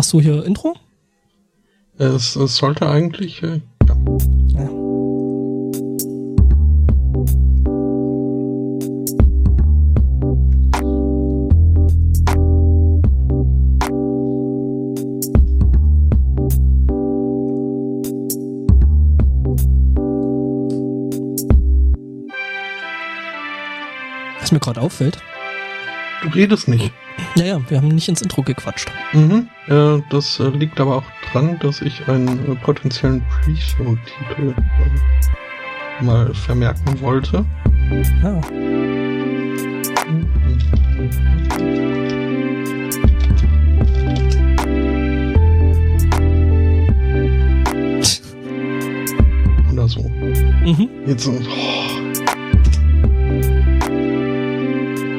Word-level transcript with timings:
Machst 0.00 0.14
du 0.14 0.20
hier 0.22 0.46
Intro? 0.46 0.74
Es, 1.98 2.34
es 2.34 2.56
sollte 2.56 2.88
eigentlich. 2.88 3.42
Äh, 3.42 3.60
ja. 3.86 3.96
ja. 4.48 4.70
Was 24.40 24.50
mir 24.50 24.60
gerade 24.60 24.80
auffällt. 24.80 25.18
Du 26.22 26.28
redest 26.30 26.68
nicht. 26.68 26.90
Ja, 27.34 27.44
ja, 27.44 27.70
wir 27.70 27.76
haben 27.76 27.88
nicht 27.88 28.08
ins 28.08 28.22
Intro 28.22 28.42
gequatscht. 28.42 28.90
Mhm. 29.12 29.50
Äh, 29.70 30.02
das 30.10 30.40
äh, 30.40 30.48
liegt 30.48 30.80
aber 30.80 30.96
auch 30.96 31.04
dran, 31.30 31.56
dass 31.60 31.80
ich 31.80 32.08
einen 32.08 32.52
äh, 32.52 32.56
potenziellen 32.56 33.22
Pre-Show-Titel 33.28 34.52
äh, 34.52 36.04
mal 36.04 36.34
vermerken 36.34 37.00
wollte. 37.00 37.44
Ah. 38.24 38.40
Oder 49.72 49.86
so. 49.88 50.02
Mhm. 50.64 50.88
Jetzt. 51.06 51.28
Oh. 51.28 51.38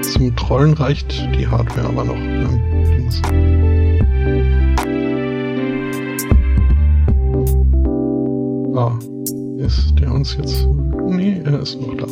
Zum 0.02 0.36
Trollen 0.36 0.74
reicht 0.74 1.26
die 1.38 1.48
Hardware 1.48 1.88
aber 1.88 2.04
noch. 2.04 2.42
Ah, 8.82 8.98
ist 9.60 10.00
der 10.00 10.12
uns 10.12 10.36
jetzt... 10.38 10.66
Nee, 10.66 11.40
er 11.46 11.60
ist 11.60 11.80
noch 11.80 11.96
da. 11.98 12.08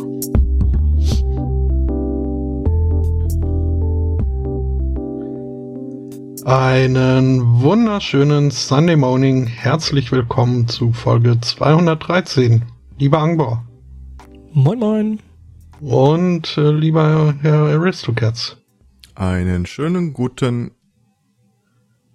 Einen 6.46 7.64
wunderschönen 7.64 8.52
Sunday 8.52 8.96
Morning. 8.98 9.48
Herzlich 9.48 10.12
willkommen 10.12 10.68
zu 10.68 10.94
Folge 10.94 11.42
213. 11.42 12.62
Lieber 13.00 13.18
Angbor. 13.18 13.66
Moin 14.54 14.78
moin. 14.78 15.20
Und 15.82 16.56
äh, 16.56 16.70
lieber 16.70 17.34
Herr 17.42 17.62
Aristocats. 17.64 18.58
Einen 19.16 19.66
schönen 19.66 20.14
guten 20.14 20.70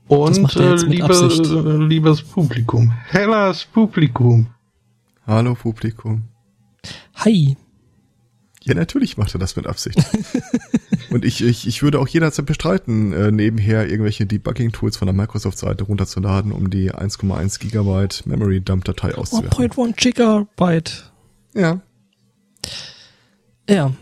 und 0.09 0.57
äh, 0.57 0.75
liebe, 0.77 1.13
äh, 1.13 1.87
liebes 1.87 2.23
Publikum. 2.23 2.93
Hellas 3.07 3.65
Publikum. 3.65 4.49
Hallo 5.27 5.55
Publikum. 5.55 6.25
Hi. 7.15 7.57
Ja, 8.63 8.75
natürlich 8.75 9.19
macht 9.19 9.35
er 9.35 9.39
das 9.39 9.57
mit 9.57 9.67
Absicht. 9.67 9.99
und 11.11 11.25
ich, 11.25 11.43
ich, 11.43 11.67
ich 11.67 11.83
würde 11.83 12.01
auch 12.01 12.09
jederzeit 12.09 12.47
bestreiten, 12.47 13.13
äh, 13.13 13.31
nebenher 13.31 13.89
irgendwelche 13.89 14.25
Debugging-Tools 14.25 14.97
von 14.97 15.07
der 15.07 15.15
Microsoft-Seite 15.15 15.85
runterzuladen, 15.85 16.51
um 16.51 16.71
die 16.71 16.93
1,1 16.93 17.61
Gigabyte 17.61 18.27
Memory-Dump-Datei 18.27 19.15
auszuwerten. 19.15 19.71
1.1 19.71 19.97
Gigabyte. 19.97 21.13
Ja. 21.55 21.81
Ja. 23.69 23.93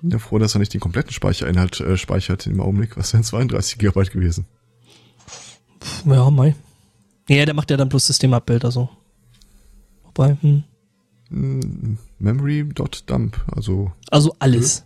Bin 0.00 0.10
ja 0.10 0.18
froh, 0.18 0.38
dass 0.38 0.54
er 0.54 0.60
nicht 0.60 0.74
den 0.74 0.80
kompletten 0.80 1.12
Speicherinhalt 1.12 1.80
äh, 1.80 1.96
speichert 1.96 2.46
im 2.46 2.60
Augenblick. 2.60 2.96
Was 2.96 3.12
wären 3.12 3.24
32 3.24 3.78
Gigabyte 3.78 4.12
gewesen? 4.12 4.46
Ja, 6.04 6.30
mei. 6.30 6.54
Ja, 7.28 7.44
der 7.44 7.54
macht 7.54 7.70
ja 7.70 7.76
dann 7.76 7.88
bloß 7.88 8.06
Systemabbild, 8.06 8.64
also. 8.64 8.88
Wobei, 10.04 10.36
hm. 10.40 10.64
hm 11.28 11.98
Memory.dump, 12.18 13.36
also. 13.54 13.92
Also 14.10 14.34
alles. 14.38 14.84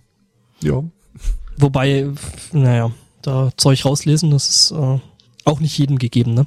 Ja. 0.63 0.83
Wobei, 1.57 2.09
naja, 2.53 2.91
da 3.23 3.51
Zeug 3.57 3.85
rauslesen, 3.85 4.31
das 4.31 4.49
ist 4.49 4.71
äh, 4.73 4.99
auch 5.45 5.61
nicht 5.61 5.79
jedem 5.79 5.99
gegeben, 5.99 6.35
ne? 6.35 6.47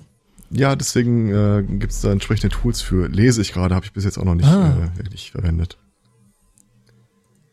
Ja, 0.52 0.76
deswegen 0.76 1.30
äh, 1.30 1.64
gibt 1.64 1.92
es 1.92 2.02
da 2.02 2.12
entsprechende 2.12 2.56
Tools 2.56 2.82
für. 2.82 3.08
Lese 3.08 3.42
ich 3.42 3.52
gerade, 3.52 3.74
habe 3.74 3.86
ich 3.86 3.94
bis 3.94 4.04
jetzt 4.04 4.18
auch 4.18 4.24
noch 4.24 4.36
nicht 4.36 4.48
ah. 4.48 4.90
äh, 4.94 4.98
wirklich 4.98 5.32
verwendet. 5.32 5.78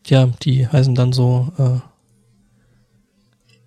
Ja, 0.05 0.27
die 0.43 0.67
heißen 0.67 0.95
dann 0.95 1.13
so 1.13 1.51
äh, 1.57 1.79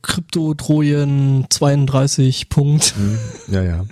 Krypto-Trojen 0.06 1.46
32 1.50 2.48
Punkt. 2.48 2.94
Hm, 2.96 3.18
ja, 3.48 3.62
ja. 3.62 3.84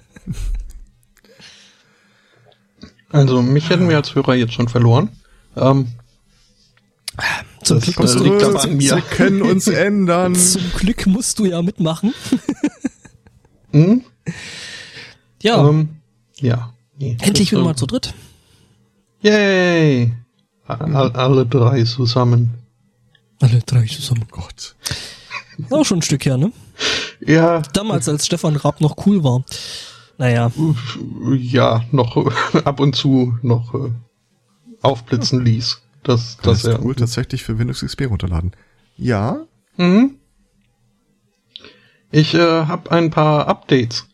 Also 3.10 3.42
mich 3.42 3.68
hätten 3.68 3.88
wir 3.88 3.96
als 3.96 4.14
Hörer 4.14 4.34
jetzt 4.34 4.54
schon 4.54 4.68
verloren. 4.68 5.10
Ähm, 5.56 5.88
zum 7.62 7.80
Glück 7.80 8.00
musst 8.00 8.18
du, 8.18 8.34
aber 8.34 8.62
an 8.62 8.76
mir. 8.76 8.94
Sie 8.96 9.00
können 9.02 9.42
uns 9.42 9.68
ändern. 9.68 10.34
Zum 10.34 10.62
Glück 10.76 11.06
musst 11.06 11.38
du 11.38 11.44
ja 11.44 11.62
mitmachen. 11.62 12.12
hm? 13.70 14.02
Ja. 15.42 15.68
Ähm, 15.68 15.88
ja. 16.40 16.74
Nee, 16.98 17.16
Endlich 17.20 17.52
wieder 17.52 17.62
mal 17.62 17.76
zu 17.76 17.86
dritt. 17.86 18.14
Yay! 19.20 20.12
All, 20.66 21.12
alle 21.12 21.46
drei 21.46 21.84
zusammen. 21.84 22.54
Alle 23.40 23.60
drei 23.60 23.84
zusammen. 23.86 24.24
Gott. 24.30 24.74
Auch 25.70 25.84
schon 25.84 25.98
ein 25.98 26.02
Stück 26.02 26.24
her, 26.24 26.36
ne? 26.36 26.52
Ja. 27.20 27.62
Damals, 27.72 28.08
als 28.08 28.26
Stefan 28.26 28.56
Raab 28.56 28.80
noch 28.80 29.06
cool 29.06 29.22
war. 29.24 29.44
Naja. 30.18 30.52
Ja, 31.36 31.84
noch 31.90 32.16
ab 32.64 32.80
und 32.80 32.94
zu 32.94 33.38
noch 33.42 33.74
äh, 33.74 33.90
aufblitzen 34.82 35.44
ließ. 35.44 35.80
Das, 36.02 36.36
das, 36.42 36.62
das 36.62 36.74
ist 36.74 36.84
cool 36.84 36.94
tatsächlich 36.94 37.42
für 37.42 37.58
Windows 37.58 37.80
XP 37.80 38.08
runterladen. 38.08 38.52
Ja. 38.96 39.46
Mhm. 39.76 40.16
Ich 42.10 42.34
äh, 42.34 42.38
habe 42.66 42.92
ein 42.92 43.10
paar 43.10 43.48
Updates 43.48 44.06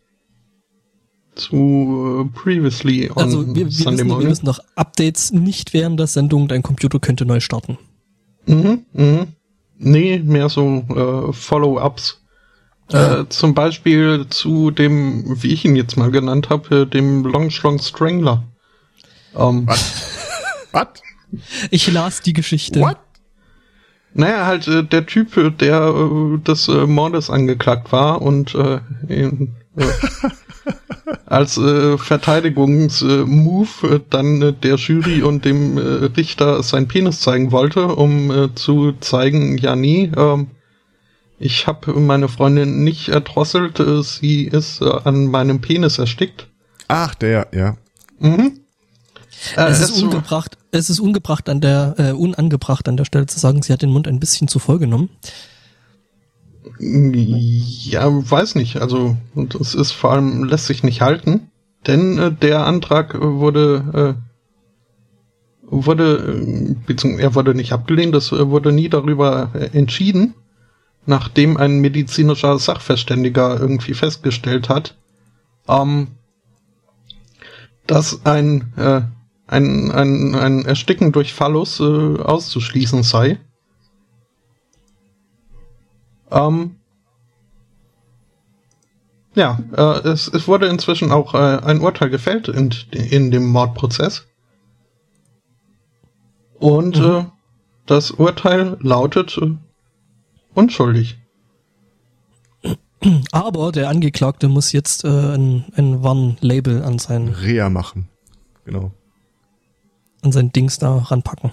zu 1.34 2.26
äh, 2.26 2.38
Previously 2.38 3.10
on 3.10 3.18
also 3.18 3.46
wir, 3.54 3.66
wir 3.66 3.70
Sunday 3.70 4.06
wissen, 4.06 4.20
Wir 4.20 4.28
müssen 4.28 4.46
noch 4.46 4.60
Updates 4.74 5.32
nicht 5.32 5.72
während 5.74 5.98
der 5.98 6.06
Sendung, 6.06 6.48
dein 6.48 6.62
Computer 6.62 6.98
könnte 6.98 7.26
neu 7.26 7.40
starten. 7.40 7.78
Mhm, 8.46 8.84
mhm. 8.92 9.26
Nee, 9.82 10.18
mehr 10.18 10.48
so 10.50 10.84
äh, 10.88 11.32
Follow-ups. 11.32 12.20
Äh, 12.92 13.24
zum 13.28 13.54
Beispiel 13.54 14.26
zu 14.28 14.70
dem, 14.70 15.42
wie 15.42 15.52
ich 15.52 15.64
ihn 15.64 15.76
jetzt 15.76 15.96
mal 15.96 16.10
genannt 16.10 16.50
habe, 16.50 16.86
dem 16.86 17.24
Long 17.24 17.50
Strong 17.50 17.78
Strangler. 17.78 18.44
Ähm, 19.36 19.66
Was? 19.66 19.94
Was? 20.72 20.88
Ich 21.70 21.90
las 21.90 22.20
die 22.20 22.32
Geschichte. 22.32 22.80
What? 22.80 22.98
Naja, 24.12 24.44
halt 24.44 24.66
äh, 24.66 24.82
der 24.82 25.06
Typ, 25.06 25.34
der 25.58 25.82
äh, 25.82 26.38
des 26.38 26.69
äh, 26.69 26.86
Mordes 26.86 27.30
angeklagt 27.30 27.92
war 27.92 28.20
und 28.20 28.54
äh, 28.56 28.80
in, 29.08 29.54
äh, 29.76 29.86
als 31.26 31.56
äh, 31.56 31.97
Verteidigungsmove 31.97 33.84
äh, 33.84 34.00
dann 34.10 34.43
äh, 34.43 34.53
der 34.53 34.76
Jury 34.76 35.22
und 35.22 35.44
dem 35.44 35.78
äh, 35.78 35.81
Richter 36.16 36.62
sein 36.62 36.88
Penis 36.88 37.21
zeigen 37.21 37.53
wollte, 37.53 37.87
um 37.87 38.31
äh, 38.31 38.54
zu 38.54 38.93
zeigen, 39.00 39.56
ja 39.59 39.76
nie, 39.76 40.10
äh, 40.16 40.44
ich 41.38 41.66
habe 41.66 41.99
meine 41.99 42.28
Freundin 42.28 42.84
nicht 42.84 43.09
erdrosselt, 43.09 43.81
äh, 43.81 44.03
sie 44.03 44.44
ist 44.44 44.82
äh, 44.82 44.91
an 45.04 45.26
meinem 45.26 45.60
Penis 45.60 45.99
erstickt. 45.99 46.49
Ach, 46.88 47.15
der, 47.15 47.49
ja. 47.53 47.76
Mhm. 48.19 48.60
Äh, 49.56 49.70
es, 49.70 49.81
ist 49.81 50.03
ungebracht, 50.03 50.59
es 50.70 50.91
ist 50.91 51.00
ungebracht 51.00 51.49
an 51.49 51.60
der, 51.60 51.94
äh, 51.97 52.12
unangebracht 52.12 52.88
an 52.88 52.97
der 52.97 53.04
Stelle 53.04 53.26
zu 53.26 53.38
sagen, 53.38 53.62
sie 53.62 53.72
hat 53.72 53.82
den 53.82 53.91
Mund 53.91 54.06
ein 54.06 54.20
bisschen 54.20 54.49
zu 54.49 54.59
voll 54.59 54.78
genommen. 54.78 55.09
Ja, 56.82 58.08
weiß 58.08 58.54
nicht. 58.54 58.80
Also, 58.80 59.16
und 59.34 59.54
es 59.54 59.74
ist 59.74 59.92
vor 59.92 60.12
allem, 60.12 60.44
lässt 60.44 60.66
sich 60.66 60.82
nicht 60.82 61.02
halten, 61.02 61.50
denn 61.87 62.19
äh, 62.19 62.32
der 62.32 62.64
Antrag 62.64 63.20
wurde, 63.20 64.16
äh, 64.16 65.70
wurde, 65.70 66.16
äh, 66.16 66.75
beziehungsweise 66.87 67.22
er 67.22 67.34
wurde 67.34 67.55
nicht 67.55 67.72
abgelehnt, 67.72 68.14
es 68.14 68.32
äh, 68.32 68.49
wurde 68.49 68.72
nie 68.72 68.88
darüber 68.88 69.50
äh, 69.55 69.76
entschieden, 69.76 70.34
nachdem 71.05 71.58
ein 71.58 71.81
medizinischer 71.81 72.58
Sachverständiger 72.58 73.60
irgendwie 73.60 73.93
festgestellt 73.93 74.70
hat, 74.70 74.96
ähm, 75.69 76.08
dass 77.87 78.25
ein, 78.25 78.72
äh, 78.76 79.02
ein, 79.46 79.90
ein, 79.90 80.34
ein 80.34 80.64
Ersticken 80.64 81.12
durch 81.12 81.34
Phallus 81.34 81.81
äh, 81.81 81.82
auszuschließen 81.82 83.02
sei. 83.02 83.38
Ähm, 86.31 86.77
ja, 89.35 89.59
äh, 89.77 90.09
es, 90.09 90.29
es 90.29 90.49
wurde 90.49 90.67
inzwischen 90.67 91.12
auch 91.12 91.35
äh, 91.35 91.38
ein 91.38 91.81
Urteil 91.81 92.11
gefällt 92.11 92.49
in, 92.49 92.75
in 92.91 93.31
dem 93.31 93.47
Mordprozess. 93.47 94.27
Und 96.59 96.99
mhm. 96.99 97.05
äh, 97.05 97.25
das 97.87 98.11
Urteil 98.11 98.77
lautet 98.81 99.38
äh, 99.38 99.56
unschuldig. 100.55 101.17
Aber 103.32 103.73
der 103.73 103.88
Angeklagte 103.88 104.49
muss 104.49 104.73
jetzt 104.73 105.05
äh, 105.05 105.09
ein, 105.09 105.65
ein 105.75 106.03
Warnlabel 106.03 106.82
an 106.82 106.99
sein 106.99 107.29
Rea 107.29 107.71
machen. 107.71 108.09
Genau. 108.65 108.93
an 110.23 110.32
sein 110.32 110.53
Dings 110.53 110.79
da 110.79 110.99
ranpacken. 110.99 111.50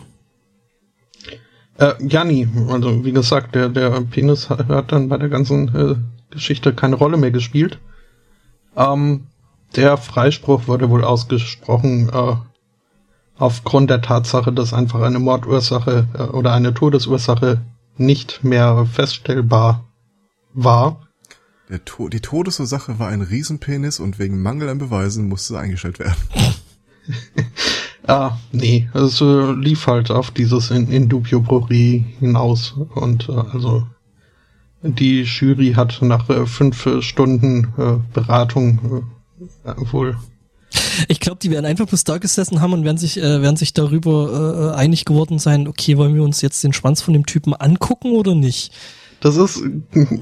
Äh, 1.77 1.93
Janni, 1.99 2.47
also 2.69 3.05
wie 3.05 3.11
gesagt, 3.11 3.55
der, 3.55 3.69
der 3.69 4.01
Penis 4.01 4.49
hat, 4.49 4.67
hat 4.67 4.91
dann 4.91 5.09
bei 5.09 5.17
der 5.17 5.29
ganzen 5.29 5.75
äh, 5.75 5.95
Geschichte 6.31 6.73
keine 6.73 6.95
Rolle 6.95 7.17
mehr 7.17 7.31
gespielt. 7.31 7.79
Ähm, 8.75 9.27
der 9.75 9.97
Freispruch 9.97 10.67
wurde 10.67 10.89
wohl 10.89 11.03
ausgesprochen 11.03 12.09
äh, 12.09 12.35
aufgrund 13.37 13.89
der 13.89 14.01
Tatsache, 14.01 14.51
dass 14.51 14.73
einfach 14.73 15.01
eine 15.01 15.19
Mordursache 15.19 16.07
äh, 16.13 16.21
oder 16.23 16.53
eine 16.53 16.73
Todesursache 16.73 17.61
nicht 17.97 18.43
mehr 18.43 18.85
feststellbar 18.85 19.85
war. 20.53 21.07
To 21.85 22.07
die 22.07 22.21
Todesursache 22.21 22.97
war 22.97 23.09
ein 23.09 23.21
Riesenpenis 23.21 23.99
und 23.99 24.19
wegen 24.19 24.41
Mangel 24.41 24.69
an 24.69 24.77
Beweisen 24.77 25.27
musste 25.27 25.59
eingestellt 25.59 25.99
werden. 25.99 26.15
Ah, 28.07 28.37
nee, 28.53 28.89
es 28.93 29.19
äh, 29.19 29.51
lief 29.51 29.85
halt 29.85 30.11
auf 30.11 30.31
dieses 30.31 30.71
in, 30.71 30.89
in 30.89 31.09
dubio 31.09 31.41
pro 31.41 31.57
re 31.57 32.03
hinaus 32.19 32.73
und 32.95 33.27
äh, 33.27 33.33
also 33.33 33.85
die 34.81 35.23
Jury 35.23 35.73
hat 35.73 36.01
nach 36.01 36.29
äh, 36.29 36.45
fünf 36.45 36.87
Stunden 37.01 37.73
äh, 37.77 37.95
Beratung 38.13 39.03
äh, 39.65 39.73
wohl 39.91 40.17
Ich 41.09 41.19
glaube, 41.19 41.39
die 41.41 41.51
werden 41.51 41.65
einfach 41.65 41.87
bloß 41.87 42.05
da 42.05 42.17
gesessen 42.17 42.61
haben 42.61 42.73
und 42.73 42.85
werden 42.85 42.97
sich, 42.97 43.17
äh, 43.17 43.41
werden 43.41 43.57
sich 43.57 43.73
darüber 43.73 44.73
äh, 44.73 44.77
einig 44.77 45.05
geworden 45.05 45.39
sein, 45.39 45.67
okay, 45.67 45.97
wollen 45.97 46.15
wir 46.15 46.23
uns 46.23 46.41
jetzt 46.41 46.63
den 46.63 46.73
Schwanz 46.73 47.01
von 47.01 47.13
dem 47.13 47.25
Typen 47.25 47.53
angucken 47.53 48.11
oder 48.11 48.35
nicht? 48.35 48.71
Das 49.19 49.35
ist, 49.35 49.63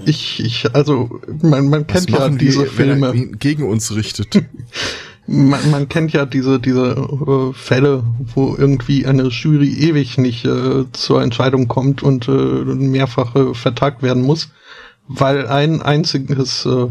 ich, 0.05 0.39
ich, 0.39 0.73
also, 0.73 1.19
man, 1.41 1.69
man 1.69 1.85
kennt 1.85 2.09
ja 2.09 2.19
machen 2.19 2.37
die, 2.37 2.45
diese 2.45 2.61
wenn 2.77 2.89
er 2.89 3.11
Filme. 3.11 3.13
ihn 3.13 3.39
gegen 3.39 3.63
uns 3.63 3.93
richtet? 3.93 4.43
Man, 5.27 5.71
man 5.71 5.89
kennt 5.89 6.13
ja 6.13 6.25
diese, 6.25 6.59
diese 6.59 6.91
äh, 6.91 7.53
Fälle, 7.53 8.03
wo 8.35 8.55
irgendwie 8.55 9.07
eine 9.07 9.23
Jury 9.29 9.73
ewig 9.73 10.17
nicht 10.19 10.45
äh, 10.45 10.85
zur 10.91 11.23
Entscheidung 11.23 11.67
kommt 11.67 12.03
und 12.03 12.27
äh, 12.27 12.31
mehrfach 12.31 13.35
äh, 13.35 13.53
vertagt 13.55 14.03
werden 14.03 14.21
muss, 14.21 14.49
weil 15.07 15.47
ein 15.47 15.81
einziges 15.81 16.65
äh, 16.67 16.87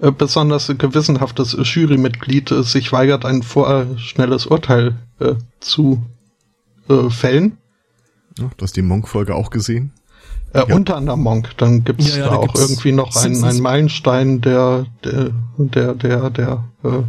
äh, 0.00 0.12
besonders 0.12 0.68
gewissenhaftes 0.76 1.56
Jurymitglied 1.60 2.50
äh, 2.50 2.62
sich 2.62 2.92
weigert, 2.92 3.24
ein 3.24 3.42
vorschnelles 3.42 4.46
Urteil 4.46 4.96
äh, 5.18 5.34
zu 5.60 6.02
äh, 6.88 7.08
fällen. 7.10 7.56
Ja, 8.38 8.50
du 8.56 8.62
hast 8.62 8.76
die 8.76 8.82
Monk-Folge 8.82 9.34
auch 9.34 9.50
gesehen? 9.50 9.92
Äh, 10.52 10.64
Ja. 10.68 10.74
Unter 10.76 10.96
anderem 10.96 11.20
Monk. 11.22 11.50
Dann 11.56 11.82
gibt's 11.84 12.10
Ja, 12.10 12.18
ja, 12.18 12.24
da 12.24 12.30
da 12.30 12.36
auch 12.36 12.42
gibt's 12.42 12.60
irgendwie 12.60 12.92
noch 12.92 13.16
einen, 13.16 13.42
einen 13.42 13.60
Meilenstein 13.60 14.40
der 14.40 14.86
der 15.02 15.30
der 15.58 15.94
der, 15.94 16.30
der 16.30 16.64
äh, 16.84 17.02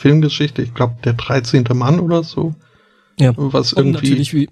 Filmgeschichte. 0.00 0.62
Ich 0.62 0.74
glaube 0.74 0.96
der 1.04 1.12
13. 1.12 1.64
Mann 1.74 2.00
oder 2.00 2.22
so. 2.22 2.54
Ja. 3.18 3.32
Was 3.36 3.72
Und 3.72 3.86
irgendwie. 3.86 4.08
natürlich 4.08 4.34
wie, 4.34 4.48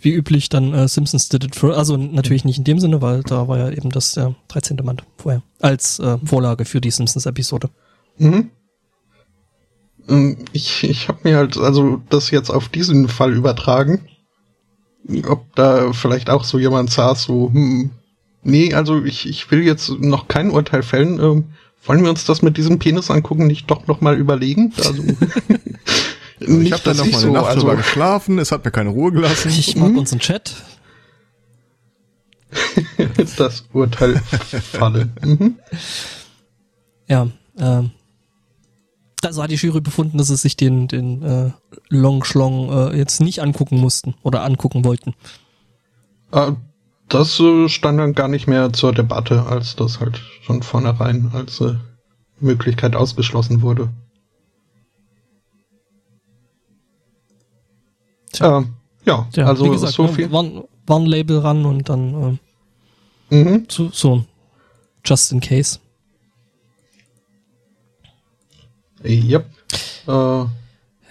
wie 0.00 0.12
üblich 0.12 0.48
dann 0.48 0.72
äh, 0.72 0.86
Simpsons 0.88 1.28
did 1.28 1.44
it 1.44 1.56
for, 1.56 1.76
also 1.76 1.96
natürlich 1.96 2.44
nicht 2.44 2.58
in 2.58 2.64
dem 2.64 2.78
Sinne, 2.78 3.02
weil 3.02 3.22
da 3.22 3.48
war 3.48 3.58
ja 3.58 3.70
eben 3.70 3.90
das 3.90 4.12
der 4.12 4.34
13. 4.48 4.78
Mann 4.82 5.02
vorher 5.16 5.42
als 5.60 5.98
äh, 5.98 6.18
Vorlage 6.24 6.64
für 6.64 6.80
die 6.80 6.90
Simpsons-Episode. 6.90 7.68
Mhm. 8.18 8.50
Ähm, 10.08 10.36
Ich, 10.52 10.84
ich 10.84 11.08
habe 11.08 11.20
mir 11.24 11.36
halt 11.36 11.56
also 11.56 12.00
das 12.10 12.30
jetzt 12.30 12.50
auf 12.50 12.68
diesen 12.68 13.08
Fall 13.08 13.32
übertragen. 13.32 14.00
Ob 15.26 15.54
da 15.56 15.92
vielleicht 15.92 16.30
auch 16.30 16.44
so 16.44 16.60
jemand 16.60 16.90
saß, 16.90 17.24
so, 17.24 17.50
hm, 17.52 17.90
nee, 18.44 18.72
also 18.72 19.02
ich, 19.02 19.28
ich 19.28 19.50
will 19.50 19.62
jetzt 19.62 19.90
noch 19.98 20.28
kein 20.28 20.50
Urteil 20.50 20.84
fällen. 20.84 21.18
Ähm, 21.18 21.44
wollen 21.84 22.02
wir 22.02 22.10
uns 22.10 22.24
das 22.24 22.42
mit 22.42 22.56
diesem 22.56 22.78
Penis 22.78 23.10
angucken, 23.10 23.46
nicht 23.46 23.70
doch 23.70 23.86
noch 23.86 24.00
mal 24.00 24.16
überlegen? 24.16 24.72
Also, 24.78 25.02
ich 26.40 26.72
habe 26.72 26.82
dann 26.84 26.96
noch 26.96 27.10
mal 27.10 27.22
eine 27.22 27.30
Nacht 27.32 27.46
also, 27.46 27.60
drüber 27.60 27.76
geschlafen, 27.76 28.38
es 28.38 28.52
hat 28.52 28.64
mir 28.64 28.70
keine 28.70 28.90
Ruhe 28.90 29.12
gelassen. 29.12 29.48
Ich 29.50 29.76
mag 29.76 29.90
Mhm. 29.90 29.98
unseren 29.98 30.20
Chat. 30.20 30.54
das 33.36 33.64
Urteil 33.72 34.16
falle. 34.16 35.08
Mhm. 35.22 35.56
Ja, 37.08 37.28
ähm, 37.58 37.90
also 39.24 39.42
hat 39.42 39.50
die 39.50 39.54
Jury 39.56 39.80
befunden, 39.80 40.18
dass 40.18 40.28
sie 40.28 40.36
sich 40.36 40.56
den, 40.56 40.88
den 40.88 41.22
äh, 41.22 41.50
Long 41.88 42.24
Schlong 42.24 42.70
äh, 42.92 42.96
jetzt 42.96 43.20
nicht 43.20 43.40
angucken 43.40 43.78
mussten 43.78 44.14
oder 44.22 44.42
angucken 44.42 44.84
wollten. 44.84 45.14
Äh, 46.32 46.52
Das 47.12 47.38
äh, 47.40 47.68
stand 47.68 47.98
dann 48.00 48.14
gar 48.14 48.26
nicht 48.28 48.46
mehr 48.46 48.72
zur 48.72 48.94
Debatte, 48.94 49.44
als 49.44 49.76
das 49.76 50.00
halt 50.00 50.18
schon 50.40 50.62
vornherein 50.62 51.30
als 51.34 51.60
äh, 51.60 51.74
Möglichkeit 52.40 52.96
ausgeschlossen 52.96 53.60
wurde. 53.60 53.90
Tja. 58.32 58.58
Ähm, 58.58 58.72
ja, 59.04 59.28
Ja, 59.34 59.46
also 59.46 59.70
gesagt, 59.70 59.92
so 59.92 60.04
ne, 60.04 60.08
viel. 60.08 60.32
Warn, 60.32 60.64
Warnlabel 60.86 61.38
ran 61.40 61.66
und 61.66 61.86
dann 61.90 62.38
äh, 63.30 63.34
Mhm. 63.34 63.68
zu, 63.68 63.90
so 63.92 64.24
just 65.04 65.32
in 65.32 65.40
case. 65.40 65.78
Yep. 69.04 69.50
Äh, 70.06 70.44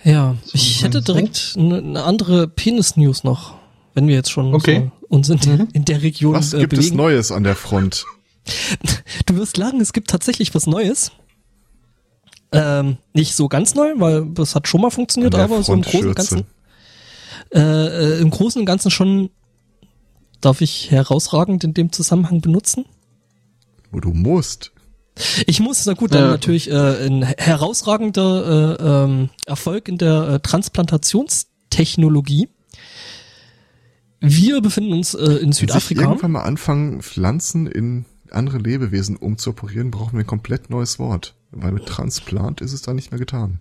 Ja, 0.09 0.35
ich 0.51 0.83
hätte 0.83 1.03
direkt 1.03 1.53
eine, 1.57 1.77
eine 1.77 2.03
andere 2.03 2.47
Penis-News 2.47 3.23
noch, 3.23 3.53
wenn 3.93 4.07
wir 4.07 4.15
jetzt 4.15 4.31
schon 4.31 4.55
Okay. 4.55 4.89
so 4.99 5.00
uns 5.11 5.29
in, 5.29 5.39
Mhm. 5.45 5.67
in 5.73 5.85
der 5.85 6.01
Region 6.01 6.33
Was 6.35 6.53
äh, 6.53 6.59
gibt 6.59 6.73
es 6.73 6.79
bewegen. 6.79 6.97
Neues 6.97 7.31
an 7.31 7.43
der 7.43 7.55
Front? 7.55 8.05
Du 9.27 9.35
wirst 9.35 9.57
lachen, 9.57 9.79
es 9.81 9.93
gibt 9.93 10.09
tatsächlich 10.09 10.53
was 10.55 10.65
Neues. 10.67 11.11
Ähm, 12.51 12.97
nicht 13.13 13.35
so 13.35 13.47
ganz 13.47 13.75
neu, 13.75 13.93
weil 13.97 14.25
das 14.33 14.55
hat 14.55 14.67
schon 14.67 14.81
mal 14.81 14.89
funktioniert, 14.89 15.35
aber 15.35 15.61
so 15.63 15.73
im 15.73 15.81
Großen 15.83 16.07
und. 16.09 16.15
Ganzen. 16.15 16.43
Äh, 17.53 17.59
äh, 17.59 18.19
Im 18.19 18.29
Großen 18.29 18.59
und 18.59 18.65
Ganzen 18.65 18.91
schon 18.91 19.29
darf 20.41 20.61
ich 20.61 20.91
herausragend 20.91 21.63
in 21.63 21.73
dem 21.73 21.91
Zusammenhang 21.91 22.41
benutzen. 22.41 22.85
Wo 23.91 23.99
du 23.99 24.09
musst. 24.11 24.71
Ich 25.45 25.59
muss, 25.59 25.85
na 25.85 25.93
gut, 25.93 26.13
dann 26.13 26.23
Ja. 26.23 26.27
natürlich 26.31 26.69
äh, 26.71 27.05
ein 27.05 27.23
herausragender 27.23 28.77
äh, 28.79 28.83
ähm, 28.83 29.29
Erfolg 29.45 29.87
in 29.87 29.97
der 29.97 30.29
äh, 30.29 30.39
Transplantationstechnologie. 30.39 32.49
Wir 34.21 34.61
befinden 34.61 34.93
uns 34.93 35.13
äh, 35.15 35.23
in 35.23 35.41
Wenn 35.41 35.51
sich 35.51 35.61
Südafrika. 35.61 36.03
irgendwann 36.03 36.31
mal 36.31 36.43
anfangen, 36.43 37.01
Pflanzen 37.01 37.67
in 37.67 38.05
andere 38.29 38.59
Lebewesen 38.59 39.17
umzuoperieren, 39.17 39.91
brauchen 39.91 40.13
wir 40.13 40.21
ein 40.21 40.27
komplett 40.27 40.69
neues 40.69 40.99
Wort. 40.99 41.35
Weil 41.51 41.73
mit 41.73 41.85
Transplant 41.85 42.61
ist 42.61 42.71
es 42.71 42.81
da 42.81 42.93
nicht 42.93 43.11
mehr 43.11 43.19
getan. 43.19 43.59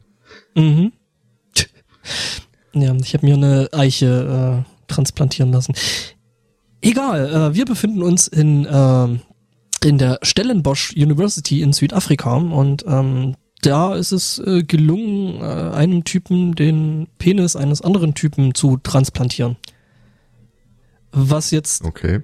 Mhm. 0.54 0.92
Ja, 2.72 2.94
ich 2.94 3.14
habe 3.14 3.26
mir 3.26 3.34
eine 3.34 3.68
Eiche 3.72 4.64
äh, 4.64 4.86
transplantieren 4.86 5.50
lassen. 5.50 5.74
Egal, 6.82 7.28
äh, 7.28 7.54
wir 7.54 7.64
befinden 7.64 8.02
uns 8.02 8.28
in, 8.28 8.66
ähm, 8.70 9.20
in 9.82 9.98
der 9.98 10.18
Stellenbosch 10.22 10.92
University 10.94 11.62
in 11.62 11.72
Südafrika 11.72 12.34
und 12.34 12.84
ähm, 12.86 13.34
da 13.62 13.94
ist 13.94 14.12
es 14.12 14.38
äh, 14.38 14.62
gelungen, 14.62 15.40
äh, 15.40 15.74
einem 15.74 16.04
Typen 16.04 16.54
den 16.54 17.08
Penis 17.18 17.56
eines 17.56 17.82
anderen 17.82 18.14
Typen 18.14 18.54
zu 18.54 18.78
transplantieren. 18.78 19.56
Was 21.12 21.50
jetzt 21.50 21.84
Okay. 21.84 22.22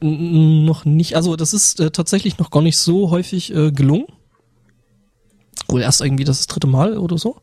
noch 0.00 0.84
nicht, 0.84 1.16
also 1.16 1.36
das 1.36 1.52
ist 1.52 1.80
äh, 1.80 1.90
tatsächlich 1.90 2.38
noch 2.38 2.50
gar 2.50 2.62
nicht 2.62 2.78
so 2.78 3.10
häufig 3.10 3.54
äh, 3.54 3.70
gelungen. 3.72 4.06
Wohl 5.68 5.82
erst 5.82 6.00
irgendwie 6.00 6.24
das 6.24 6.46
dritte 6.46 6.66
Mal 6.66 6.98
oder 6.98 7.18
so. 7.18 7.36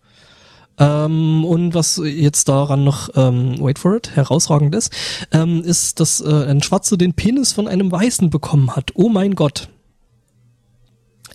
Ähm, 0.78 1.44
und 1.44 1.74
was 1.74 2.02
jetzt 2.04 2.48
daran 2.48 2.86
noch, 2.86 3.10
ähm, 3.16 3.60
wait 3.60 3.80
for 3.80 3.96
it, 3.96 4.16
herausragend 4.16 4.74
ist, 4.74 4.94
ähm, 5.32 5.62
ist, 5.62 6.00
dass 6.00 6.22
äh, 6.22 6.46
ein 6.46 6.64
Schwarzer 6.64 6.96
den 6.96 7.14
Penis 7.14 7.52
von 7.52 7.68
einem 7.68 7.92
Weißen 7.92 8.30
bekommen 8.30 8.76
hat. 8.76 8.92
Oh 8.96 9.10
mein 9.10 9.36
Gott. 9.36 9.68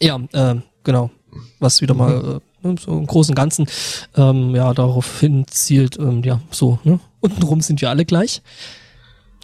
Ja, 0.01 0.19
äh, 0.33 0.57
genau. 0.83 1.11
Was 1.59 1.83
wieder 1.83 1.95
mal 1.95 2.41
äh, 2.65 2.67
ne, 2.67 2.77
so 2.81 2.93
im 2.93 3.07
Großen 3.07 3.33
und 3.33 3.37
Ganzen 3.37 3.67
ähm, 4.17 4.55
ja 4.55 4.73
darauf 4.73 5.21
hin 5.21 5.45
zielt, 5.47 5.99
ähm, 5.99 6.23
ja, 6.23 6.41
so, 6.51 6.79
ne? 6.85 7.01
Untenrum 7.21 7.61
sind 7.61 7.81
wir 7.81 7.91
alle 7.91 8.05
gleich. 8.05 8.43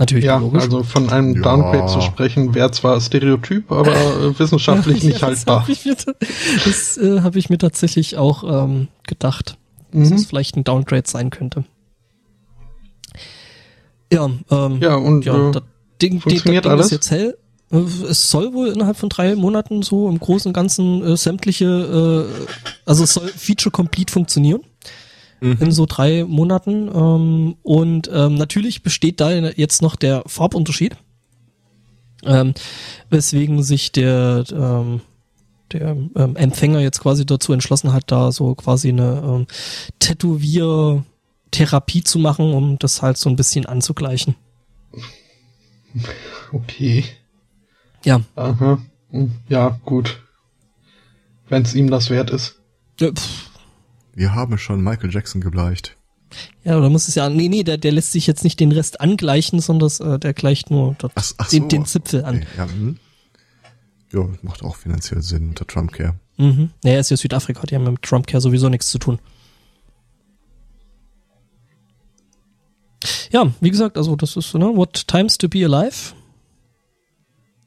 Natürlich 0.00 0.25
Ja, 0.25 0.38
logisch. 0.38 0.62
also 0.62 0.83
von 0.83 1.11
einem 1.11 1.37
Ja. 1.37 1.42
Downgrade 1.42 1.87
zu 1.87 2.00
sprechen, 2.00 2.54
wäre 2.54 2.71
zwar 2.71 2.99
Stereotyp, 3.02 3.71
aber 3.71 3.92
äh, 3.95 4.37
wissenschaftlich 4.38 5.04
nicht 5.04 5.21
Ja, 5.21 5.26
haltbar. 5.28 5.66
Das 5.69 5.78
habe 5.87 6.00
ich, 6.66 6.97
äh, 7.02 7.21
hab 7.21 7.37
ich 7.37 7.50
mir 7.50 7.59
tatsächlich 7.59 8.16
auch 8.16 8.42
ähm, 8.64 8.88
gedacht, 9.07 9.59
dass 9.92 10.09
Mhm. 10.11 10.16
es 10.16 10.25
vielleicht 10.26 10.57
ein 10.57 10.64
Downgrade 10.64 11.02
sein 11.07 11.28
könnte. 11.30 11.64
Ja, 14.12 14.30
ähm, 14.50 14.78
Ja, 14.80 14.95
und 14.97 15.25
ja, 15.25 15.49
äh, 15.49 15.52
das 15.52 15.62
Ding, 16.00 16.12
Ding, 16.12 16.21
funktioniert 16.21 16.64
das 16.64 16.71
Ding 16.71 16.78
alles? 16.78 16.87
ist 16.87 16.92
jetzt 16.92 17.11
hell. 17.11 17.37
Äh, 17.71 17.76
Es 18.09 18.30
soll 18.30 18.52
wohl 18.54 18.69
innerhalb 18.69 18.97
von 18.97 19.09
drei 19.11 19.35
Monaten 19.37 19.83
so 19.83 20.09
im 20.09 20.19
Großen 20.19 20.49
und 20.49 20.52
Ganzen 20.54 21.04
äh, 21.04 21.16
sämtliche, 21.16 21.66
äh, 21.66 22.47
also 22.87 23.04
es 23.04 23.14
soll 23.14 23.28
Feature 23.28 23.71
Complete 23.71 24.12
funktionieren 24.12 24.61
in 25.40 25.73
so 25.73 25.87
drei 25.87 26.25
Monaten. 26.25 26.90
Ähm, 26.94 27.56
und 27.62 28.11
ähm, 28.12 28.35
natürlich 28.35 28.82
besteht 28.82 29.20
da 29.20 29.30
jetzt 29.30 29.82
noch 29.82 29.97
der 29.97 30.23
Farbunterschied, 30.26 30.97
ähm, 32.25 32.54
weswegen 33.09 33.62
sich 33.62 33.92
der, 33.92 34.44
ähm, 34.52 35.00
der 35.73 35.90
ähm, 35.90 36.37
Empfänger 36.37 36.80
jetzt 36.80 37.00
quasi 37.00 37.25
dazu 37.25 37.52
entschlossen 37.52 37.92
hat, 37.92 38.04
da 38.09 38.32
so 38.32 38.54
quasi 38.54 38.90
eine 38.90 39.23
ähm, 39.25 39.47
Tätowier-Therapie 39.99 42.04
zu 42.04 42.18
machen, 42.18 42.52
um 42.52 42.78
das 42.78 43.02
halt 43.02 43.16
so 43.16 43.30
ein 43.30 43.37
bisschen 43.37 43.66
anzugleichen. 43.66 44.35
Okay. 46.52 47.04
Ja. 48.04 48.20
Aha. 48.35 48.80
Ja, 49.49 49.80
gut. 49.85 50.20
Wenn 51.49 51.62
es 51.62 51.75
ihm 51.75 51.90
das 51.90 52.11
wert 52.11 52.30
ist. 52.30 52.61
Ja, 53.00 53.12
pff. 53.12 53.50
Wir 54.14 54.34
haben 54.34 54.58
schon 54.58 54.82
Michael 54.82 55.12
Jackson 55.12 55.40
gebleicht. 55.40 55.96
Ja, 56.62 56.78
oder 56.78 56.90
muss 56.90 57.08
es 57.08 57.14
ja, 57.14 57.28
nee, 57.28 57.48
nee, 57.48 57.64
der, 57.64 57.76
der 57.78 57.92
lässt 57.92 58.12
sich 58.12 58.26
jetzt 58.26 58.44
nicht 58.44 58.60
den 58.60 58.72
Rest 58.72 59.00
angleichen, 59.00 59.60
sondern 59.60 59.90
äh, 60.00 60.18
der 60.18 60.32
gleicht 60.32 60.70
nur 60.70 60.94
dort 60.98 61.12
Ach, 61.16 61.32
ach 61.38 61.48
den, 61.48 61.62
so. 61.62 61.68
den 61.68 61.86
Zipfel 61.86 62.24
an. 62.24 62.36
Okay, 62.36 62.46
ja, 62.56 62.68
hm. 62.68 62.98
ja, 64.12 64.28
macht 64.42 64.62
auch 64.62 64.76
finanziell 64.76 65.22
Sinn 65.22 65.48
unter 65.48 65.66
Trumpcare. 65.66 66.14
Mhm. 66.36 66.70
Ja, 66.84 66.92
er 66.92 67.00
ist 67.00 67.10
ja 67.10 67.16
Südafrika, 67.16 67.62
die 67.66 67.74
haben 67.74 67.84
ja 67.84 67.90
mit 67.90 68.02
Trumpcare 68.02 68.40
sowieso 68.40 68.68
nichts 68.68 68.88
zu 68.88 68.98
tun. 68.98 69.18
Ja, 73.30 73.52
wie 73.60 73.70
gesagt, 73.70 73.96
also 73.96 74.16
das 74.16 74.36
ist, 74.36 74.54
ne, 74.54 74.76
what 74.76 75.06
times 75.06 75.38
to 75.38 75.48
be 75.48 75.64
alive. 75.64 76.14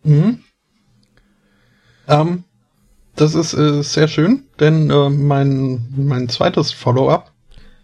Mhm. 0.03 0.39
Ähm, 2.07 2.43
das 3.15 3.36
ist 3.36 3.53
äh, 3.53 3.84
sehr 3.84 4.08
schön, 4.08 4.43
denn 4.60 4.89
äh, 4.89 5.10
mein, 5.10 5.88
mein 5.96 6.29
zweites 6.29 6.72
Follow-up 6.72 7.32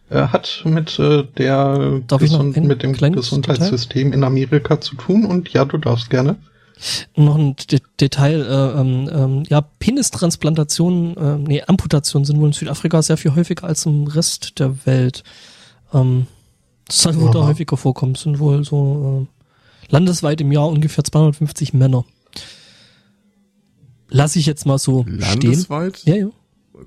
äh, 0.09 0.27
hat 0.27 0.63
mit 0.65 0.97
äh, 0.99 1.23
der 1.37 2.01
ein 2.11 2.67
mit 2.67 2.83
dem 2.83 2.93
Gesundheitssystem 2.93 4.11
in 4.13 4.23
Amerika 4.23 4.81
zu 4.81 4.95
tun 4.95 5.25
und 5.25 5.49
ja, 5.49 5.65
du 5.65 5.77
darfst 5.77 6.09
gerne. 6.09 6.37
Noch 7.15 7.37
ein 7.37 7.55
De 7.69 7.81
Detail, 7.99 8.41
äh, 8.41 8.79
ähm, 8.79 9.09
ähm, 9.11 9.43
ja, 9.49 9.61
Penistransplantationen, 9.61 11.17
äh, 11.17 11.37
nee, 11.37 11.61
Amputationen 11.61 12.25
sind 12.25 12.39
wohl 12.39 12.47
in 12.47 12.53
Südafrika 12.53 13.01
sehr 13.01 13.17
viel 13.17 13.35
häufiger 13.35 13.65
als 13.65 13.85
im 13.85 14.07
Rest 14.07 14.59
der 14.59 14.85
Welt. 14.85 15.23
Ähm, 15.93 16.27
das 16.87 17.01
soll 17.01 17.19
wohl 17.19 17.31
da 17.31 17.45
häufiger 17.45 17.77
vorkommen, 17.77 18.13
Es 18.15 18.21
sind 18.21 18.39
wohl 18.39 18.63
so 18.63 19.27
äh, 19.27 19.91
landesweit 19.91 20.39
im 20.41 20.51
Jahr 20.51 20.69
ungefähr 20.69 21.03
250 21.03 21.73
Männer. 21.73 22.05
Lass 24.09 24.35
ich 24.35 24.45
jetzt 24.45 24.65
mal 24.65 24.77
so 24.77 25.03
stehen. 25.03 25.19
Landesweit? 25.19 26.03
Ja, 26.05 26.15
ja. 26.15 26.29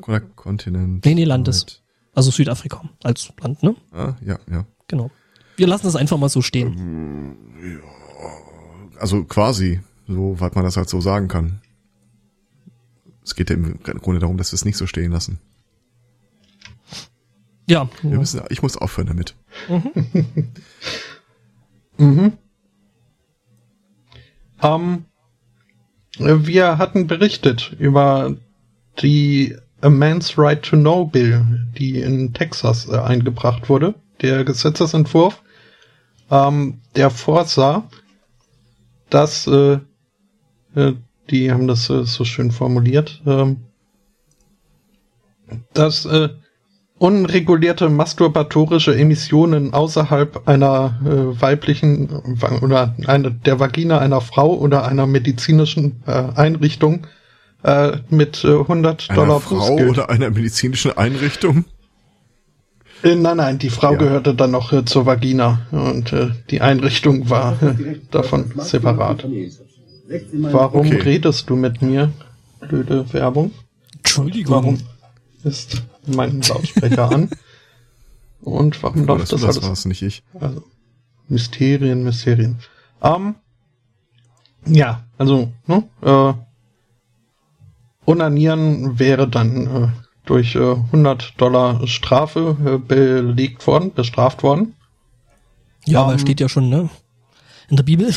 Oder 0.06 0.20
Kontinent? 0.20 1.04
Nee, 1.04 1.14
nee, 1.14 1.24
Landes. 1.24 1.82
Also 2.14 2.30
Südafrika 2.30 2.82
als 3.02 3.32
Land, 3.40 3.62
ne? 3.62 3.74
Ah, 3.92 4.14
ja, 4.24 4.38
ja. 4.50 4.66
Genau. 4.88 5.10
Wir 5.56 5.66
lassen 5.66 5.86
das 5.86 5.96
einfach 5.96 6.18
mal 6.18 6.28
so 6.28 6.42
stehen. 6.42 7.36
Also 8.98 9.24
quasi, 9.24 9.80
soweit 10.06 10.54
man 10.54 10.64
das 10.64 10.76
halt 10.76 10.88
so 10.88 11.00
sagen 11.00 11.28
kann. 11.28 11.60
Es 13.24 13.34
geht 13.34 13.50
ja 13.50 13.56
im 13.56 13.78
Grunde 13.80 14.20
darum, 14.20 14.36
dass 14.36 14.52
wir 14.52 14.56
es 14.56 14.64
nicht 14.64 14.76
so 14.76 14.86
stehen 14.86 15.12
lassen. 15.12 15.38
Ja. 17.68 17.88
Wir 18.02 18.18
müssen, 18.18 18.42
ich 18.50 18.62
muss 18.62 18.76
aufhören 18.76 19.06
damit. 19.06 19.36
Mhm. 21.98 22.32
Ähm, 24.62 25.06
wir 26.19 26.78
hatten 26.78 27.07
berichtet 27.07 27.75
über 27.78 28.37
die 29.00 29.57
A 29.81 29.90
Man's 29.90 30.38
Right 30.38 30.62
to 30.62 30.76
Know 30.76 31.07
Bill, 31.07 31.45
die 31.76 32.00
in 32.00 32.33
Texas 32.33 32.88
äh, 32.88 32.97
eingebracht 32.97 33.69
wurde. 33.69 33.95
Der 34.21 34.45
Gesetzesentwurf, 34.45 35.42
ähm, 36.31 36.81
der 36.95 37.11
vorsah, 37.11 37.88
dass, 39.11 39.47
äh, 39.47 39.78
äh, 40.76 40.92
die 41.31 41.50
haben 41.50 41.66
das 41.66 41.90
äh, 41.90 42.04
so 42.04 42.25
schön 42.25 42.52
formuliert, 42.52 43.21
ähm, 43.26 43.64
dass 45.73 46.04
äh, 46.04 46.28
unregulierte 47.02 47.88
masturbatorische 47.88 48.97
Emissionen 48.97 49.75
außerhalb 49.75 50.47
einer 50.49 51.00
äh, 51.04 51.40
weiblichen 51.42 52.09
oder 52.61 52.94
einer, 53.09 53.30
der 53.30 53.59
Vagina 53.59 53.99
einer 53.99 54.21
Frau 54.21 54.54
oder 54.54 54.85
einer 54.85 55.09
medizinischen 55.09 56.00
äh, 56.06 56.12
Einrichtung 56.37 57.09
äh, 57.64 57.97
mit 58.09 58.44
äh, 58.44 58.50
100 58.56 59.11
Einer 59.11 59.16
Dollar 59.21 59.40
Frau 59.40 59.56
Bußgeld. 59.71 59.90
oder 59.90 60.11
einer 60.11 60.30
medizinischen 60.30 60.97
Einrichtung? 60.97 61.64
Äh, 63.02 63.16
nein, 63.16 63.37
nein, 63.38 63.59
die 63.59 63.71
Frau 63.71 63.92
Ja. 63.94 63.99
gehörte 63.99 64.37
dann 64.37 64.52
noch 64.52 64.73
äh, 64.73 64.85
zur 64.85 65.04
Vagina 65.04 65.66
und 65.73 66.12
äh, 66.12 66.28
die 66.50 66.61
Einrichtung 66.61 67.28
war 67.28 67.61
äh, 67.61 67.97
davon 68.12 68.52
separat. 68.59 69.26
Warum 70.35 70.87
Okay. 70.87 71.00
redest 71.00 71.50
du 71.50 71.56
mit 71.56 71.82
mir? 71.82 72.12
Blöde 72.61 73.12
Werbung. 73.12 73.50
Entschuldigung. 73.99 74.54
Warum 74.54 74.78
ist 75.42 75.82
mein 76.06 76.40
Lautsprecher 76.42 77.11
an? 77.11 77.30
Und 78.42 78.82
warum 78.82 79.04
läuft 79.06 79.23
das, 79.23 79.28
das 79.30 79.40
das 79.42 79.56
alles? 79.56 79.68
war's 79.68 79.85
nicht 79.85 80.02
ich. 80.02 80.23
Also, 80.40 80.62
Mysterien, 81.28 82.02
Mysterien. 82.02 82.59
Ähm, 83.02 83.37
ja, 84.66 85.04
also, 85.18 85.52
ne, 85.66 85.85
äh, 86.02 86.35
Onanieren 88.04 88.99
wäre 88.99 89.28
dann 89.28 89.66
äh, 89.85 89.88
durch 90.25 90.54
äh, 90.56 90.73
100 90.73 91.40
Dollar 91.40 91.87
Strafe 91.87 92.56
äh, 92.64 92.78
belegt 92.78 93.66
worden, 93.66 93.92
bestraft 93.94 94.42
worden. 94.42 94.75
Ja, 95.87 96.02
aber 96.02 96.12
Ähm, 96.12 96.18
steht 96.18 96.40
ja 96.40 96.49
schon, 96.49 96.68
ne? 96.68 96.90
In 97.68 97.76
der 97.76 97.85
Bibel. 97.85 98.12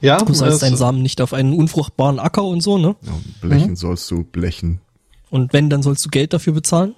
Ja, 0.00 0.18
Du 0.18 0.32
sollst 0.32 0.62
deinen 0.62 0.76
Samen 0.76 1.02
nicht 1.02 1.20
auf 1.20 1.32
einen 1.32 1.52
unfruchtbaren 1.52 2.20
Acker 2.20 2.44
und 2.44 2.60
so, 2.60 2.78
ne? 2.78 2.94
Ja, 3.02 3.12
blechen 3.40 3.74
sollst 3.74 4.08
du 4.10 4.22
blechen. 4.22 4.80
Und 5.30 5.52
wenn, 5.52 5.70
dann 5.70 5.82
sollst 5.82 6.04
du 6.04 6.10
Geld 6.10 6.32
dafür 6.32 6.52
bezahlen. 6.52 6.94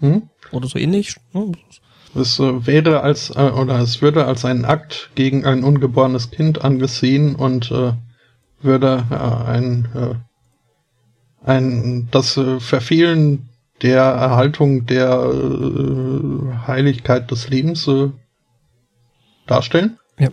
hm? 0.00 0.22
Oder 0.52 0.68
so 0.68 0.78
ähnlich. 0.78 1.16
Ne? 1.32 1.52
Es 2.14 2.38
äh, 2.38 2.66
wäre 2.66 3.02
als 3.02 3.30
äh, 3.30 3.50
oder 3.50 3.78
es 3.80 4.00
würde 4.00 4.24
als 4.26 4.44
ein 4.44 4.64
Akt 4.64 5.10
gegen 5.14 5.44
ein 5.44 5.64
ungeborenes 5.64 6.30
Kind 6.30 6.64
angesehen 6.64 7.34
und 7.34 7.70
äh, 7.70 7.92
würde 8.62 9.04
äh, 9.10 9.50
ein 9.50 9.88
äh, 9.94 10.14
ein 11.44 12.08
das 12.10 12.36
äh, 12.36 12.58
Verfehlen 12.60 13.48
der 13.82 14.02
Erhaltung 14.02 14.86
der 14.86 15.30
äh, 15.30 16.66
Heiligkeit 16.66 17.30
des 17.30 17.48
Lebens 17.50 17.86
äh, 17.88 18.08
darstellen. 19.46 19.98
Ja. 20.18 20.30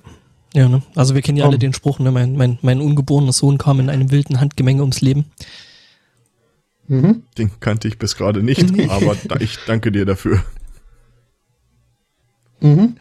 Ja, 0.56 0.70
ne? 0.70 0.84
Also 0.96 1.16
wir 1.16 1.24
kennen 1.24 1.40
ja 1.40 1.46
alle 1.46 1.56
Um. 1.56 1.60
den 1.60 1.74
Spruch, 1.74 1.98
ne? 1.98 2.12
Mein, 2.12 2.36
mein, 2.36 2.60
mein 2.62 2.80
ungeborener 2.80 3.34
Sohn 3.34 3.58
kam 3.58 3.80
in 3.80 3.90
einem 3.90 4.12
wilden 4.12 4.40
Handgemenge 4.40 4.82
ums 4.82 5.02
Leben. 5.02 5.26
Mhm. 6.88 7.24
Den 7.38 7.52
kannte 7.60 7.88
ich 7.88 7.98
bis 7.98 8.16
gerade 8.16 8.44
nicht, 8.44 8.80
aber 8.90 9.16
da, 9.28 9.38
ich 9.40 9.58
danke 9.66 9.92
dir 9.92 10.06
dafür. 10.06 10.44
Mhm. 12.60 12.98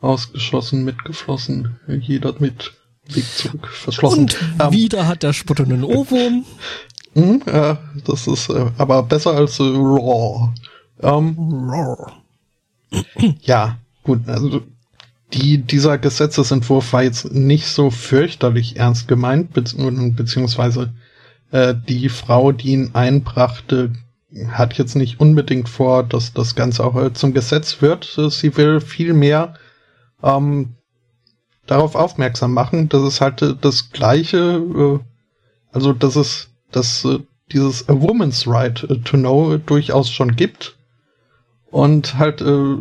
Ausgeschlossen, 0.00 0.84
mitgeflossen, 0.84 1.78
jeder 1.86 2.34
mit 2.38 2.72
Weg 3.08 3.24
zurück 3.24 3.68
verschlossen. 3.68 4.20
Und 4.20 4.38
Ähm, 4.58 4.72
wieder 4.72 5.06
hat 5.06 5.22
der 5.22 5.32
Spott 5.32 5.60
einen 5.60 5.84
Ohrwurm. 5.84 6.44
Mhm, 7.12 7.42
äh, 7.46 7.74
das 8.04 8.28
ist 8.28 8.50
äh, 8.50 8.70
aber 8.78 9.02
besser 9.02 9.32
als 9.32 9.58
äh, 9.58 9.64
Raw. 9.64 10.54
Ähm, 11.00 11.34
Roar. 11.36 12.22
ja, 13.40 13.78
gut, 14.04 14.28
also 14.28 14.62
die, 15.32 15.58
dieser 15.58 15.98
Gesetzesentwurf 15.98 16.92
war 16.92 17.02
jetzt 17.02 17.32
nicht 17.32 17.66
so 17.66 17.90
fürchterlich 17.90 18.76
ernst 18.76 19.08
gemeint, 19.08 19.52
bezieh 19.52 20.10
beziehungsweise 20.10 20.92
äh, 21.52 21.74
die 21.88 22.08
Frau, 22.08 22.52
die 22.52 22.72
ihn 22.72 22.90
einbrachte, 22.94 23.92
hat 24.48 24.78
jetzt 24.78 24.94
nicht 24.94 25.20
unbedingt 25.20 25.68
vor, 25.68 26.04
dass 26.04 26.32
das 26.32 26.54
Ganze 26.54 26.84
auch 26.84 26.96
äh, 26.96 27.12
zum 27.12 27.34
Gesetz 27.34 27.82
wird. 27.82 28.16
Äh, 28.18 28.30
Sie 28.30 28.56
will 28.56 28.80
vielmehr 28.80 29.54
ähm, 30.22 30.74
darauf 31.66 31.94
aufmerksam 31.94 32.52
machen, 32.52 32.88
dass 32.88 33.02
es 33.02 33.20
halt 33.20 33.58
das 33.60 33.90
gleiche, 33.90 34.38
äh, 34.38 34.98
also 35.72 35.92
dass 35.92 36.16
es 36.16 36.48
dass 36.70 37.04
äh, 37.04 37.18
dieses 37.52 37.88
A 37.88 38.00
Woman's 38.00 38.46
Right 38.46 38.86
to 39.04 39.16
Know 39.16 39.56
durchaus 39.58 40.10
schon 40.10 40.36
gibt 40.36 40.76
und 41.70 42.16
halt 42.18 42.40
äh, 42.40 42.76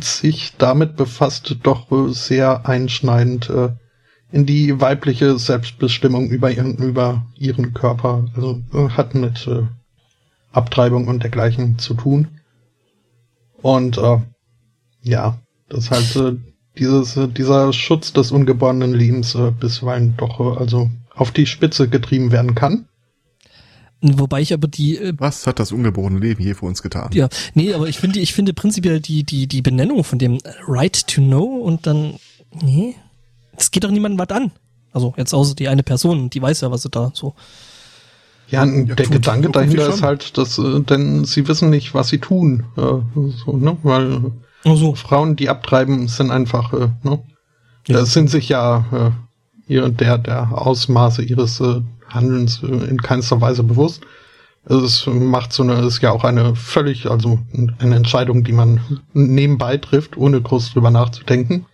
sich 0.00 0.56
damit 0.58 0.96
befasst, 0.96 1.56
doch 1.62 1.86
sehr 2.08 2.66
einschneidend 2.68 3.48
äh, 3.50 3.70
in 4.34 4.46
die 4.46 4.80
weibliche 4.80 5.38
Selbstbestimmung 5.38 6.28
über 6.28 6.50
ihren, 6.50 6.76
über 6.78 7.24
ihren 7.38 7.72
Körper, 7.72 8.28
also 8.34 8.60
äh, 8.74 8.88
hat 8.88 9.14
mit 9.14 9.46
äh, 9.46 9.62
Abtreibung 10.50 11.06
und 11.06 11.22
dergleichen 11.22 11.78
zu 11.78 11.94
tun. 11.94 12.26
Und 13.62 13.96
äh, 13.96 14.18
ja, 15.02 15.38
das 15.68 15.92
halt 15.92 16.16
äh, 16.16 16.36
dieses, 16.76 17.16
äh, 17.16 17.28
dieser 17.28 17.72
Schutz 17.72 18.12
des 18.12 18.32
ungeborenen 18.32 18.92
Lebens 18.92 19.36
äh, 19.36 19.52
bisweilen 19.52 20.14
doch 20.16 20.40
äh, 20.40 20.58
also 20.58 20.90
auf 21.14 21.30
die 21.30 21.46
Spitze 21.46 21.88
getrieben 21.88 22.32
werden 22.32 22.56
kann. 22.56 22.88
Wobei 24.02 24.40
ich 24.40 24.52
aber 24.52 24.66
die, 24.66 24.98
äh, 24.98 25.12
Was 25.16 25.46
hat 25.46 25.60
das 25.60 25.70
ungeborene 25.70 26.18
Leben 26.18 26.42
je 26.42 26.54
für 26.54 26.66
uns 26.66 26.82
getan? 26.82 27.10
ja, 27.14 27.28
nee, 27.54 27.72
aber 27.72 27.86
ich 27.88 27.98
finde, 27.98 28.18
ich 28.18 28.34
finde 28.34 28.52
prinzipiell 28.52 28.98
die, 28.98 29.22
die, 29.22 29.46
die 29.46 29.62
Benennung 29.62 30.02
von 30.02 30.18
dem 30.18 30.40
Right 30.66 31.06
to 31.06 31.22
Know 31.22 31.44
und 31.44 31.86
dann, 31.86 32.14
nee, 32.60 32.96
das 33.56 33.70
geht 33.70 33.84
doch 33.84 33.90
niemandem 33.90 34.18
was 34.18 34.36
an. 34.36 34.52
Also 34.92 35.12
jetzt 35.16 35.34
außer 35.34 35.54
die 35.54 35.68
eine 35.68 35.82
Person, 35.82 36.30
die 36.30 36.40
weiß 36.40 36.60
ja, 36.60 36.70
was 36.70 36.82
sie 36.82 36.90
da 36.90 37.10
so 37.14 37.34
Ja, 38.48 38.64
ja 38.64 38.84
der 38.84 38.96
tut, 38.96 39.10
Gedanke 39.10 39.50
dahinter 39.50 39.88
ist 39.88 40.02
halt, 40.02 40.38
dass, 40.38 40.58
äh, 40.58 40.80
denn 40.80 41.24
sie 41.24 41.48
wissen 41.48 41.70
nicht, 41.70 41.94
was 41.94 42.08
sie 42.08 42.18
tun. 42.18 42.64
Äh, 42.76 42.80
so, 43.44 43.56
ne? 43.56 43.76
Weil 43.82 44.32
so. 44.64 44.94
Frauen, 44.94 45.36
die 45.36 45.48
abtreiben, 45.48 46.06
sind 46.08 46.30
einfach, 46.30 46.72
äh, 46.72 46.88
ne? 47.02 47.22
Ja. 47.86 48.04
sind 48.06 48.30
sich 48.30 48.48
ja 48.48 48.86
äh, 48.92 49.72
ihr, 49.72 49.88
der, 49.88 50.18
der 50.18 50.56
Ausmaße 50.56 51.22
ihres 51.22 51.60
äh, 51.60 51.80
Handelns 52.08 52.62
äh, 52.62 52.66
in 52.66 53.02
keinster 53.02 53.40
Weise 53.40 53.62
bewusst. 53.62 54.02
Es 54.66 55.06
macht 55.06 55.52
so 55.52 55.62
eine, 55.62 55.74
ist 55.84 56.00
ja 56.00 56.12
auch 56.12 56.24
eine 56.24 56.56
völlig, 56.56 57.10
also 57.10 57.38
eine 57.78 57.96
Entscheidung, 57.96 58.44
die 58.44 58.52
man 58.52 58.80
nebenbei 59.12 59.76
trifft, 59.76 60.16
ohne 60.16 60.40
groß 60.40 60.72
drüber 60.72 60.90
nachzudenken. 60.90 61.66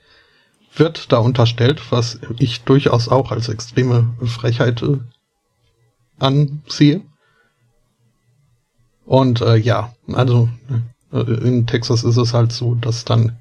Wird 0.75 1.13
da 1.13 1.19
unterstellt, 1.19 1.83
was 1.91 2.21
ich 2.39 2.63
durchaus 2.63 3.09
auch 3.09 3.33
als 3.33 3.49
extreme 3.49 4.15
Frechheit 4.25 4.83
äh, 4.83 4.99
anziehe. 6.19 7.03
Und 9.05 9.41
äh, 9.41 9.57
ja, 9.57 9.93
also 10.13 10.49
äh, 11.13 11.19
in 11.19 11.67
Texas 11.67 12.05
ist 12.05 12.17
es 12.17 12.33
halt 12.33 12.53
so, 12.53 12.77
dass 12.77 13.05
dann 13.05 13.39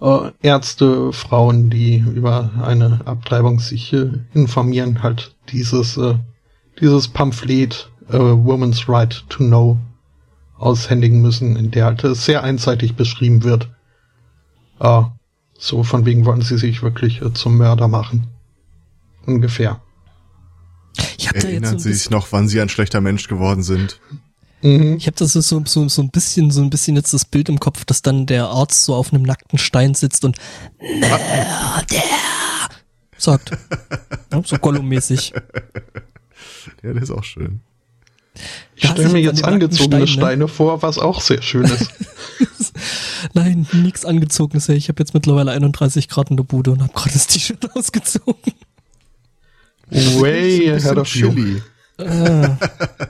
äh, 0.00 0.30
Ärzte, 0.40 1.12
Frauen, 1.12 1.70
die 1.70 1.98
über 1.98 2.50
eine 2.62 3.00
Abtreibung 3.04 3.60
sich 3.60 3.92
äh, 3.92 4.10
informieren, 4.32 5.02
halt 5.02 5.34
dieses, 5.50 5.96
äh, 5.96 6.14
dieses 6.80 7.08
Pamphlet 7.08 7.90
äh, 8.08 8.18
Woman's 8.18 8.88
Right 8.88 9.24
to 9.28 9.44
Know 9.44 9.78
aushändigen 10.58 11.22
müssen, 11.22 11.56
in 11.56 11.70
der 11.70 11.86
halt 11.86 12.00
sehr 12.16 12.42
einseitig 12.42 12.94
beschrieben 12.94 13.44
wird. 13.44 13.68
Äh, 14.78 15.02
so 15.60 15.84
von 15.84 16.06
wegen 16.06 16.24
wollen 16.24 16.40
sie 16.40 16.58
sich 16.58 16.82
wirklich 16.82 17.20
äh, 17.20 17.32
zum 17.34 17.58
Mörder 17.58 17.86
machen. 17.86 18.26
Ungefähr. 19.26 19.80
Erinnern 21.32 21.78
so 21.78 21.84
Sie 21.84 21.92
sich 21.92 22.10
noch, 22.10 22.32
wann 22.32 22.48
Sie 22.48 22.60
ein 22.60 22.70
schlechter 22.70 23.00
Mensch 23.00 23.28
geworden 23.28 23.62
sind? 23.62 24.00
Mhm. 24.62 24.96
Ich 24.96 25.06
habe 25.06 25.16
das 25.16 25.34
so, 25.34 25.40
so, 25.40 25.88
so 25.88 26.02
ein 26.02 26.10
bisschen, 26.10 26.50
so 26.50 26.62
ein 26.62 26.70
bisschen 26.70 26.96
jetzt 26.96 27.12
das 27.12 27.26
Bild 27.26 27.48
im 27.48 27.60
Kopf, 27.60 27.84
dass 27.84 28.02
dann 28.02 28.26
der 28.26 28.46
Arzt 28.46 28.84
so 28.84 28.94
auf 28.94 29.12
einem 29.12 29.22
nackten 29.22 29.58
Stein 29.58 29.94
sitzt 29.94 30.24
und 30.24 30.38
Mörder 30.98 31.84
sagt. 33.16 33.50
ja, 34.32 34.42
so 34.44 34.56
Gollum-mäßig. 34.56 35.34
Ja, 36.82 36.92
der 36.94 37.02
ist 37.02 37.10
auch 37.10 37.24
schön. 37.24 37.60
Ich 38.76 38.88
stelle 38.88 39.10
mir 39.10 39.20
jetzt 39.20 39.44
angezogene 39.44 40.06
Stein, 40.06 40.20
ne? 40.20 40.46
Steine 40.46 40.48
vor, 40.48 40.82
was 40.82 40.98
auch 40.98 41.20
sehr 41.20 41.42
schön 41.42 41.64
ist. 41.64 41.90
Nein, 43.34 43.66
nichts 43.72 44.04
angezogenes. 44.04 44.68
Ich 44.68 44.88
habe 44.88 45.00
jetzt 45.00 45.14
mittlerweile 45.14 45.50
31 45.50 46.08
Grad 46.08 46.30
in 46.30 46.36
der 46.36 46.44
Bude 46.44 46.70
und 46.70 46.82
habe 46.82 46.92
gerade 46.92 47.12
das 47.12 47.26
T-Shirt 47.26 47.68
ausgezogen. 47.74 48.54
Way 49.90 50.70
ahead 50.70 50.96
of 50.96 51.08
Chili. 51.08 51.62
Äh, 51.98 52.48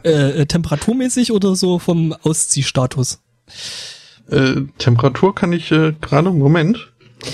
äh, 0.02 0.46
temperaturmäßig 0.46 1.30
oder 1.30 1.54
so 1.54 1.78
vom 1.78 2.12
Ausziehstatus? 2.24 3.20
Äh, 4.28 4.62
Temperatur 4.78 5.34
kann 5.34 5.52
ich 5.52 5.70
äh, 5.70 5.92
gerade, 6.00 6.30
Moment. 6.30 6.90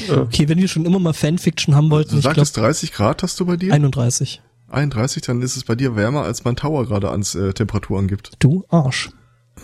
Äh, 0.08 0.12
okay, 0.12 0.48
wenn 0.48 0.58
wir 0.58 0.68
schon 0.68 0.84
immer 0.84 0.98
mal 0.98 1.12
Fanfiction 1.12 1.74
haben 1.74 1.90
wollten. 1.90 2.16
Du 2.16 2.20
sagtest 2.20 2.54
glaub, 2.54 2.66
30 2.66 2.92
Grad 2.92 3.22
hast 3.22 3.40
du 3.40 3.46
bei 3.46 3.56
dir? 3.56 3.72
31. 3.72 4.42
31, 4.68 5.22
dann 5.22 5.42
ist 5.42 5.56
es 5.56 5.64
bei 5.64 5.74
dir 5.74 5.96
wärmer, 5.96 6.22
als 6.22 6.44
mein 6.44 6.56
Tower 6.56 6.86
gerade 6.86 7.10
ans 7.10 7.34
äh, 7.34 7.52
Temperatur 7.52 7.98
angibt. 7.98 8.32
Du 8.38 8.64
Arsch. 8.68 9.10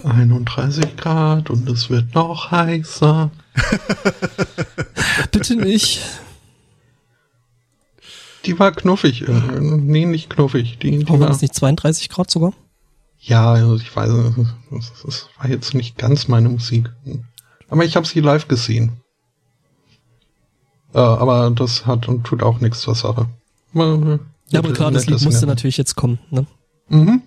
31 0.05 0.97
Grad 0.97 1.51
und 1.51 1.69
es 1.69 1.91
wird 1.91 2.15
noch 2.15 2.51
heißer. 2.51 3.31
Bitte 5.31 5.57
nicht. 5.57 6.03
Die 8.47 8.59
war 8.59 8.73
knuffig. 8.73 9.29
Äh, 9.29 9.33
nee, 9.61 10.07
nicht 10.07 10.31
knuffig. 10.31 10.79
Die, 10.79 11.05
die 11.05 11.13
oh, 11.13 11.21
war 11.21 11.31
es 11.31 11.43
nicht 11.43 11.55
32 11.55 12.09
Grad 12.09 12.31
sogar? 12.31 12.53
Ja, 13.21 13.53
also 13.53 13.77
ich 13.77 13.95
weiß, 13.95 14.11
das 15.05 15.29
war 15.39 15.49
jetzt 15.49 15.75
nicht 15.75 15.97
ganz 15.97 16.27
meine 16.27 16.49
Musik. 16.49 16.91
Aber 17.69 17.85
ich 17.85 17.95
habe 17.95 18.07
sie 18.07 18.21
live 18.21 18.49
gesehen. 18.49 19.01
Äh, 20.93 20.99
aber 20.99 21.51
das 21.51 21.87
hat 21.87 22.09
und 22.09 22.25
tut 22.25 22.43
auch 22.43 22.61
nichts 22.61 22.81
zur 22.81 22.95
Sache. 22.95 23.29
Aber, 24.53 24.69
ja, 24.69 24.71
aber 24.71 24.77
klar, 24.77 24.91
das 24.91 25.07
Lied 25.07 25.23
musste 25.23 25.47
natürlich 25.47 25.77
jetzt 25.77 25.95
kommen. 25.95 26.19
Ne? 26.31 26.47
Mhm. 26.89 27.23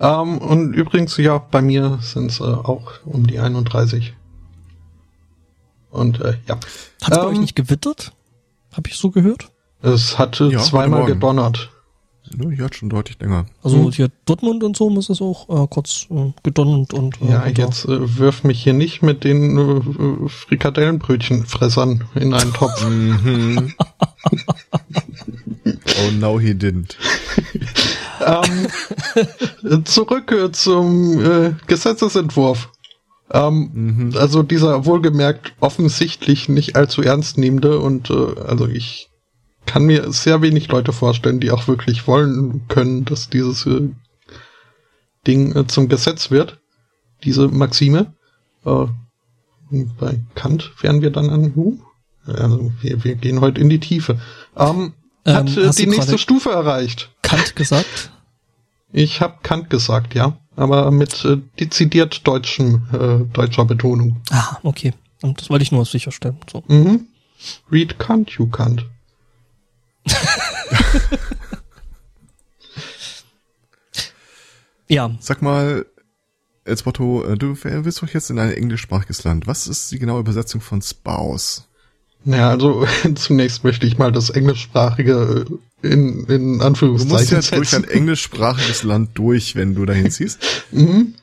Ähm, 0.00 0.38
und 0.38 0.74
übrigens, 0.74 1.16
ja, 1.16 1.38
bei 1.38 1.62
mir 1.62 1.98
sind 2.02 2.30
es 2.30 2.40
äh, 2.40 2.44
auch 2.44 2.92
um 3.04 3.26
die 3.26 3.38
31. 3.38 4.14
Und 5.90 6.20
äh, 6.20 6.34
ja. 6.46 6.56
Hat 6.56 6.62
es 7.00 7.08
ähm, 7.08 7.14
bei 7.14 7.26
euch 7.26 7.34
ähm, 7.36 7.40
nicht 7.40 7.56
gewittert? 7.56 8.12
Hab 8.72 8.86
ich 8.86 8.96
so 8.96 9.10
gehört? 9.10 9.50
Es 9.82 10.18
hatte 10.18 10.46
ja, 10.46 10.58
zweimal 10.58 11.06
gedonnert. 11.06 11.70
Ja, 12.36 12.50
hier 12.50 12.64
hat 12.64 12.74
schon 12.74 12.88
deutlich 12.88 13.18
länger. 13.20 13.46
Also 13.62 13.84
hm. 13.84 13.92
hier 13.92 14.08
Dortmund 14.26 14.64
und 14.64 14.76
so 14.76 14.90
muss 14.90 15.08
es 15.08 15.20
auch 15.20 15.48
äh, 15.48 15.66
kurz 15.68 16.06
äh, 16.10 16.32
gedonnert 16.42 16.92
und. 16.94 17.20
Äh, 17.22 17.30
ja, 17.30 17.46
jetzt 17.46 17.84
äh, 17.84 18.18
wirf 18.18 18.44
mich 18.44 18.62
hier 18.62 18.72
nicht 18.72 19.02
mit 19.02 19.24
den 19.24 19.58
äh, 19.58 20.28
Frikadellenbrötchenfressern 20.28 22.04
in 22.14 22.34
einen 22.34 22.52
Topf. 22.52 22.88
Mhm. 22.88 23.74
oh 25.64 26.10
no, 26.18 26.38
he 26.38 26.52
didn't. 26.52 26.96
ähm, 29.64 29.84
zurück 29.84 30.32
äh, 30.32 30.52
zum 30.52 31.24
äh, 31.24 31.54
Gesetzesentwurf. 31.66 32.70
Ähm, 33.30 33.70
mhm. 33.72 34.16
Also 34.16 34.42
dieser 34.42 34.86
wohlgemerkt 34.86 35.52
offensichtlich 35.60 36.48
nicht 36.48 36.76
allzu 36.76 37.02
ernst 37.02 37.36
nehmende 37.36 37.78
und 37.78 38.10
äh, 38.10 38.40
also 38.46 38.66
ich 38.66 39.10
kann 39.68 39.84
mir 39.84 40.10
sehr 40.12 40.40
wenig 40.40 40.68
Leute 40.68 40.92
vorstellen, 40.92 41.40
die 41.40 41.50
auch 41.50 41.68
wirklich 41.68 42.06
wollen 42.06 42.66
können, 42.68 43.04
dass 43.04 43.28
dieses 43.28 43.66
äh, 43.66 43.90
Ding 45.26 45.54
äh, 45.54 45.66
zum 45.66 45.88
Gesetz 45.88 46.30
wird. 46.30 46.58
Diese 47.22 47.48
Maxime. 47.48 48.14
Äh, 48.64 48.86
bei 50.00 50.18
Kant 50.34 50.72
wären 50.80 51.02
wir 51.02 51.10
dann 51.10 51.28
an, 51.28 51.52
uh, 51.54 51.78
also 52.26 52.72
wir, 52.80 53.04
wir 53.04 53.16
gehen 53.16 53.42
heute 53.42 53.60
in 53.60 53.68
die 53.68 53.80
Tiefe. 53.80 54.18
Ähm, 54.56 54.94
hat 55.26 55.54
ähm, 55.54 55.70
die 55.76 55.86
nächste 55.86 56.16
Stufe 56.16 56.50
erreicht. 56.50 57.10
Kant 57.20 57.54
gesagt? 57.54 58.10
Ich 58.90 59.20
habe 59.20 59.34
Kant 59.42 59.68
gesagt, 59.68 60.14
ja, 60.14 60.38
aber 60.56 60.90
mit 60.90 61.22
äh, 61.26 61.36
dezidiert 61.60 62.26
deutschen 62.26 62.88
äh, 62.94 63.30
deutscher 63.34 63.66
Betonung. 63.66 64.22
Ah, 64.30 64.56
okay. 64.62 64.94
Und 65.20 65.38
das 65.42 65.50
wollte 65.50 65.64
ich 65.64 65.72
nur 65.72 65.84
sicherstellen. 65.84 66.38
So. 66.50 66.64
Mhm. 66.68 67.08
Read 67.70 67.98
Kant, 67.98 68.30
you 68.30 68.46
Kant. 68.46 68.86
ja. 74.88 75.10
Sag 75.20 75.42
mal, 75.42 75.86
Elsbotto, 76.64 77.24
äh, 77.24 77.36
du 77.36 77.54
bist 77.54 78.02
doch 78.02 78.08
jetzt 78.08 78.30
in 78.30 78.38
ein 78.38 78.52
englischsprachiges 78.52 79.24
Land. 79.24 79.46
Was 79.46 79.66
ist 79.66 79.90
die 79.90 79.98
genaue 79.98 80.20
Übersetzung 80.20 80.60
von 80.60 80.82
Spouse? 80.82 81.68
Ja, 82.24 82.50
also 82.50 82.86
zunächst 83.14 83.64
möchte 83.64 83.86
ich 83.86 83.98
mal 83.98 84.12
das 84.12 84.30
englischsprachige 84.30 85.46
äh, 85.82 85.88
in, 85.88 86.24
in 86.26 86.60
Anführungszeichen. 86.60 87.28
Du 87.28 87.36
musst 87.36 87.50
ja 87.50 87.56
durch 87.56 87.74
ein 87.74 87.84
englischsprachiges 87.88 88.82
Land 88.82 89.10
durch, 89.14 89.56
wenn 89.56 89.74
du 89.74 89.86
dahin 89.86 90.10
ziehst. 90.10 90.38
mhm. 90.70 91.14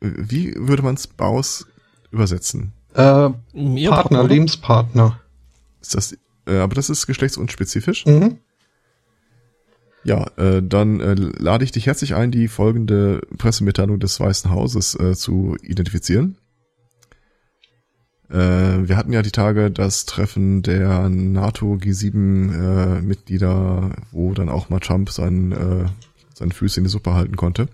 Wie 0.00 0.52
würde 0.56 0.82
man 0.82 0.96
Spouse 0.96 1.66
übersetzen? 2.10 2.72
Äh, 2.94 3.30
Partner, 3.88 4.24
Lebenspartner. 4.24 5.20
Ist 5.80 5.94
das 5.94 6.16
äh, 6.46 6.58
aber 6.58 6.74
das 6.74 6.90
ist 6.90 7.06
geschlechtsunspezifisch. 7.06 8.06
Mhm. 8.06 8.38
Ja, 10.04 10.26
äh, 10.36 10.62
dann 10.62 11.00
äh, 11.00 11.14
lade 11.14 11.64
ich 11.64 11.72
dich 11.72 11.86
herzlich 11.86 12.14
ein, 12.14 12.30
die 12.32 12.48
folgende 12.48 13.20
Pressemitteilung 13.38 14.00
des 14.00 14.18
Weißen 14.18 14.50
Hauses 14.50 14.98
äh, 14.98 15.14
zu 15.14 15.56
identifizieren. 15.62 16.38
Äh, 18.28 18.88
wir 18.88 18.96
hatten 18.96 19.12
ja 19.12 19.22
die 19.22 19.30
Tage 19.30 19.70
das 19.70 20.04
Treffen 20.06 20.62
der 20.62 21.08
NATO 21.08 21.74
G7-Mitglieder, 21.74 23.92
äh, 23.92 23.96
wo 24.10 24.34
dann 24.34 24.48
auch 24.48 24.70
mal 24.70 24.80
Trump 24.80 25.10
seinen, 25.10 25.52
äh, 25.52 25.84
seine 26.34 26.52
Füße 26.52 26.80
in 26.80 26.84
die 26.84 26.90
Suppe 26.90 27.14
halten 27.14 27.36
konnte. 27.36 27.68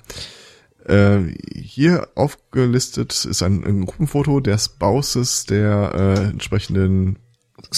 Äh, 0.85 1.21
hier 1.55 2.09
aufgelistet 2.15 3.25
ist 3.25 3.43
ein, 3.43 3.65
ein 3.65 3.87
Gruppenfoto 3.87 4.41
des 4.41 4.67
Spouses 4.67 5.47
der 5.47 5.95
äh, 5.95 6.25
entsprechenden 6.31 7.19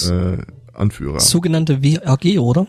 äh, 0.09 0.39
Anführer. 0.81 1.19
Sogenannte 1.19 1.83
WRG, 1.83 2.39
oder? 2.39 2.67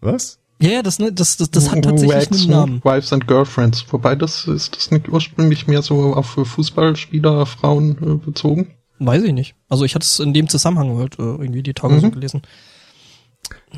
Was? 0.00 0.38
Ja, 0.60 0.70
ja, 0.70 0.82
das, 0.82 0.98
ne, 0.98 1.12
das, 1.12 1.36
das, 1.36 1.50
das 1.50 1.70
hat 1.70 1.82
tatsächlich 1.82 2.42
einen 2.42 2.50
Namen. 2.50 2.84
Wives 2.84 3.12
and 3.12 3.26
Girlfriends. 3.26 3.84
Wobei 3.90 4.14
das 4.14 4.46
ist 4.46 4.76
das 4.76 4.90
nicht 4.90 5.08
ursprünglich 5.08 5.66
mehr 5.66 5.82
so 5.82 6.14
auf 6.14 6.26
Fußballspieler, 6.26 7.46
Frauen 7.46 7.98
äh, 8.00 8.24
bezogen? 8.24 8.74
Weiß 8.98 9.22
ich 9.24 9.32
nicht. 9.32 9.56
Also 9.68 9.84
ich 9.84 9.94
hatte 9.94 10.04
es 10.04 10.20
in 10.20 10.32
dem 10.32 10.48
Zusammenhang 10.48 10.96
halt 10.96 11.18
äh, 11.18 11.22
irgendwie 11.22 11.62
die 11.62 11.74
Tage 11.74 11.94
mhm. 11.94 12.00
so 12.00 12.10
gelesen. 12.10 12.42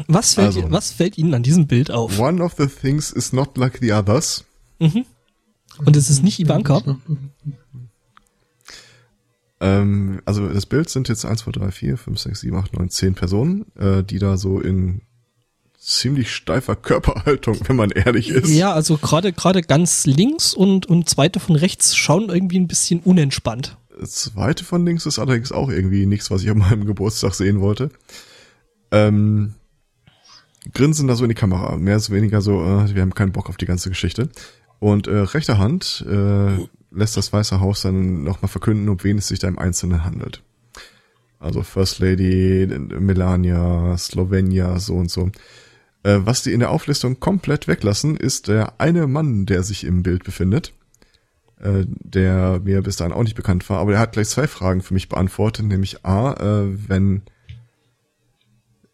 Was 0.09 0.35
fällt, 0.35 0.49
also, 0.49 0.71
was 0.71 0.93
fällt 0.93 1.17
Ihnen 1.17 1.33
an 1.33 1.43
diesem 1.43 1.67
Bild 1.67 1.91
auf? 1.91 2.19
One 2.19 2.43
of 2.43 2.55
the 2.59 2.67
things 2.67 3.11
is 3.11 3.33
not 3.33 3.57
like 3.57 3.79
the 3.81 3.93
others. 3.93 4.45
Mhm. 4.79 5.07
Und 5.79 5.97
es 5.97 6.11
ist 6.11 6.23
nicht 6.23 6.39
Ivanka. 6.39 6.83
Ähm, 9.61 10.21
also 10.25 10.49
das 10.49 10.67
Bild 10.67 10.89
sind 10.91 11.09
jetzt 11.09 11.25
1, 11.25 11.41
2, 11.41 11.53
3, 11.53 11.71
4, 11.71 11.99
5, 11.99 12.19
6, 12.19 12.41
7, 12.41 12.57
8, 12.57 12.73
9, 12.75 12.91
10 12.91 13.15
Personen, 13.15 13.67
äh, 13.77 14.03
die 14.03 14.19
da 14.19 14.37
so 14.37 14.61
in 14.61 15.03
ziemlich 15.79 16.33
steifer 16.33 16.75
Körperhaltung, 16.75 17.59
wenn 17.69 17.77
man 17.77 17.91
ehrlich 17.91 18.31
ist. 18.31 18.51
Ja, 18.51 18.73
also 18.73 18.97
gerade 18.97 19.33
gerade 19.33 19.63
ganz 19.63 20.05
links 20.05 20.53
und 20.53 20.87
und 20.87 21.09
zweite 21.09 21.39
von 21.39 21.55
rechts 21.55 21.95
schauen 21.95 22.29
irgendwie 22.29 22.59
ein 22.59 22.67
bisschen 22.67 23.01
unentspannt. 23.01 23.77
Zweite 24.05 24.65
von 24.65 24.85
links 24.85 25.07
ist 25.07 25.19
allerdings 25.19 25.53
auch 25.53 25.71
irgendwie 25.71 26.07
nichts, 26.07 26.31
was 26.31 26.43
ich 26.43 26.51
an 26.51 26.59
meinem 26.59 26.85
Geburtstag 26.87 27.35
sehen 27.35 27.61
wollte. 27.61 27.91
Ähm, 28.91 29.55
grinsen 30.75 31.09
da 31.09 31.15
so 31.15 31.25
in 31.25 31.29
die 31.29 31.35
Kamera, 31.35 31.77
mehr 31.77 31.97
oder 31.97 32.09
weniger 32.11 32.41
so, 32.41 32.63
äh, 32.63 32.95
wir 32.95 33.03
haben 33.03 33.15
keinen 33.15 33.33
Bock 33.33 33.49
auf 33.49 33.57
die 33.57 33.67
ganze 33.67 33.89
Geschichte. 33.89 34.29
Und 34.79 35.07
äh, 35.07 35.17
rechter 35.17 35.59
Hand 35.59 36.05
äh, 36.09 36.59
lässt 36.97 37.17
das 37.17 37.33
Weiße 37.33 37.61
Haus 37.61 37.83
dann 37.83 38.25
nochmal 38.25 38.49
verkünden, 38.49 38.89
um 38.89 39.03
wen 39.05 39.19
es 39.19 39.29
sich 39.29 39.39
da 39.39 39.49
im 39.49 39.59
Einzelnen 39.59 40.05
handelt. 40.05 40.43
Also 41.39 41.63
First 41.63 41.99
Lady, 41.99 42.67
Melania, 42.99 43.97
Slovenia, 43.99 44.79
so 44.79 44.95
und 44.97 45.11
so. 45.11 45.31
Äh, 46.03 46.21
was 46.25 46.43
die 46.43 46.53
in 46.53 46.61
der 46.61 46.71
Auflistung 46.71 47.21
komplett 47.21 47.69
weglassen, 47.69 48.17
ist 48.17 48.49
der 48.49 48.81
eine 48.81 49.07
Mann, 49.07 49.45
der 49.47 49.63
sich 49.63 49.85
im 49.85 50.03
Bild 50.03 50.25
befindet, 50.25 50.73
äh, 51.61 51.85
der 51.87 52.61
mir 52.65 52.83
bis 52.83 52.97
dahin 52.97 53.13
auch 53.13 53.23
nicht 53.23 53.37
bekannt 53.37 53.69
war, 53.69 53.79
aber 53.81 53.93
der 53.93 54.01
hat 54.01 54.13
gleich 54.13 54.29
zwei 54.29 54.47
Fragen 54.47 54.81
für 54.81 54.95
mich 54.95 55.09
beantwortet, 55.09 55.67
nämlich 55.67 56.05
A, 56.07 56.33
äh, 56.33 56.89
wenn 56.89 57.23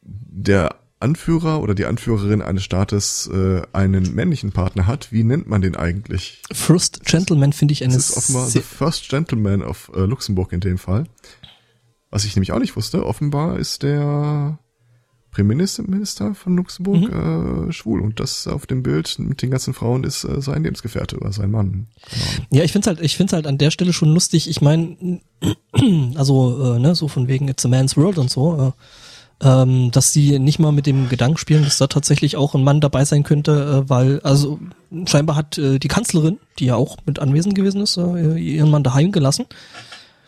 der 0.03 0.82
Anführer 1.03 1.61
oder 1.61 1.75
die 1.75 1.85
Anführerin 1.85 2.41
eines 2.41 2.65
Staates 2.65 3.29
äh, 3.33 3.63
einen 3.73 4.15
männlichen 4.15 4.53
Partner 4.53 4.87
hat, 4.87 5.13
wie 5.13 5.25
nennt 5.25 5.49
man 5.49 5.61
den 5.61 5.77
eigentlich? 5.77 6.41
First 6.53 7.05
Gentleman 7.05 7.53
finde 7.53 7.73
ich 7.73 7.85
eine 7.85 7.93
Das 7.95 8.09
ist 8.11 8.17
offenbar 8.17 8.47
the 8.49 8.61
First 8.61 9.09
Gentleman 9.11 9.63
of 9.63 9.91
äh, 9.95 10.01
Luxemburg 10.01 10.53
in 10.53 10.61
dem 10.61 10.79
Fall. 10.79 11.05
Was 12.11 12.25
ich 12.25 12.35
nämlich 12.37 12.53
auch 12.53 12.59
nicht 12.59 12.77
wusste, 12.77 13.05
offenbar 13.07 13.59
ist 13.59 13.83
der 13.83 14.59
Premierminister 15.31 16.35
von 16.35 16.57
Luxemburg 16.57 17.11
Mhm. 17.11 17.69
äh, 17.69 17.73
schwul 17.73 18.03
und 18.03 18.21
das 18.21 18.47
auf 18.47 18.67
dem 18.67 18.83
Bild 18.83 19.19
mit 19.19 19.41
den 19.41 19.51
ganzen 19.51 19.73
Frauen 19.73 20.05
ist 20.05 20.25
äh, 20.25 20.43
sein 20.43 20.63
Lebensgefährte 20.63 21.17
oder 21.17 21.33
sein 21.33 21.51
Mann. 21.51 21.69
Ahnung. 21.69 21.87
Ja, 22.51 22.65
ich 22.65 22.73
find's 22.73 22.87
halt, 22.87 23.01
ich 23.01 23.17
find's 23.17 23.33
halt 23.33 23.47
an 23.47 23.57
der 23.57 23.71
Stelle 23.71 23.95
schon 23.95 24.11
lustig. 24.11 24.49
Ich 24.49 24.61
meine, 24.61 25.21
also 26.17 26.75
äh, 26.75 26.79
ne, 26.79 26.95
so 26.95 27.09
von 27.09 27.29
wegen 27.29 27.49
It's 27.49 27.65
a 27.65 27.69
Man's 27.69 27.97
World 27.97 28.19
und 28.19 28.31
so, 28.31 28.59
äh, 28.77 28.83
ähm, 29.43 29.91
dass 29.91 30.13
sie 30.13 30.39
nicht 30.39 30.59
mal 30.59 30.73
mit 30.73 30.87
dem 30.87 31.09
Gedanken 31.09 31.37
spielen, 31.37 31.65
dass 31.65 31.79
da 31.79 31.87
tatsächlich 31.89 32.37
auch 32.37 32.55
ein 32.55 32.63
Mann 32.65 32.81
dabei 32.81 33.05
sein 33.05 33.25
könnte, 33.25 33.83
äh, 33.85 33.91
weil 33.91 34.21
also 34.21 34.59
scheinbar 35.07 35.37
hat 35.37 35.59
äh, 35.59 35.79
die 35.79 35.89
Kanzlerin, 35.89 36.39
die 36.59 36.67
ja 36.67 36.77
auch 36.77 36.97
mit 37.07 37.19
anwesend 37.19 37.55
gewesen 37.55 37.81
ist, 37.81 37.97
äh, 37.97 38.37
ihren 38.39 38.71
Mann 38.71 38.85
daheim 38.85 39.11
gelassen. 39.13 39.47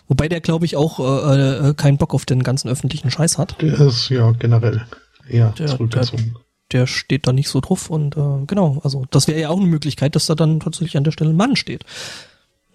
Wobei 0.09 0.29
der, 0.29 0.40
glaube 0.40 0.66
ich, 0.66 0.77
auch 0.77 1.00
äh, 1.00 1.70
äh, 1.70 1.74
keinen 1.74 1.96
Bock 1.96 2.12
auf 2.12 2.27
den 2.27 2.42
ganzen 2.42 2.68
öffentlichen 2.68 3.11
Scheiß 3.11 3.38
hat. 3.38 3.61
Der 3.62 3.81
ist 3.81 4.09
ja 4.11 4.33
generell 4.33 4.83
eher 5.29 5.50
Der- 5.59 5.68
zurückgezogen. 5.68 6.37
Der 6.72 6.87
steht 6.87 7.27
da 7.27 7.33
nicht 7.33 7.48
so 7.50 7.61
drauf 7.61 7.90
und 7.90 8.16
äh, 8.16 8.46
genau, 8.46 8.81
also 8.83 9.05
das 9.11 9.29
wäre 9.29 9.38
ja 9.38 9.50
auch 9.50 9.59
eine 9.59 9.66
Möglichkeit, 9.66 10.16
dass 10.16 10.27
da 10.27 10.35
dann 10.35 10.61
tatsächlich 10.61 10.96
an 10.96 11.05
der 11.05 11.12
Stelle 11.12 11.31
ein 11.31 11.37
Mann 11.37 11.57
steht. 11.57 11.85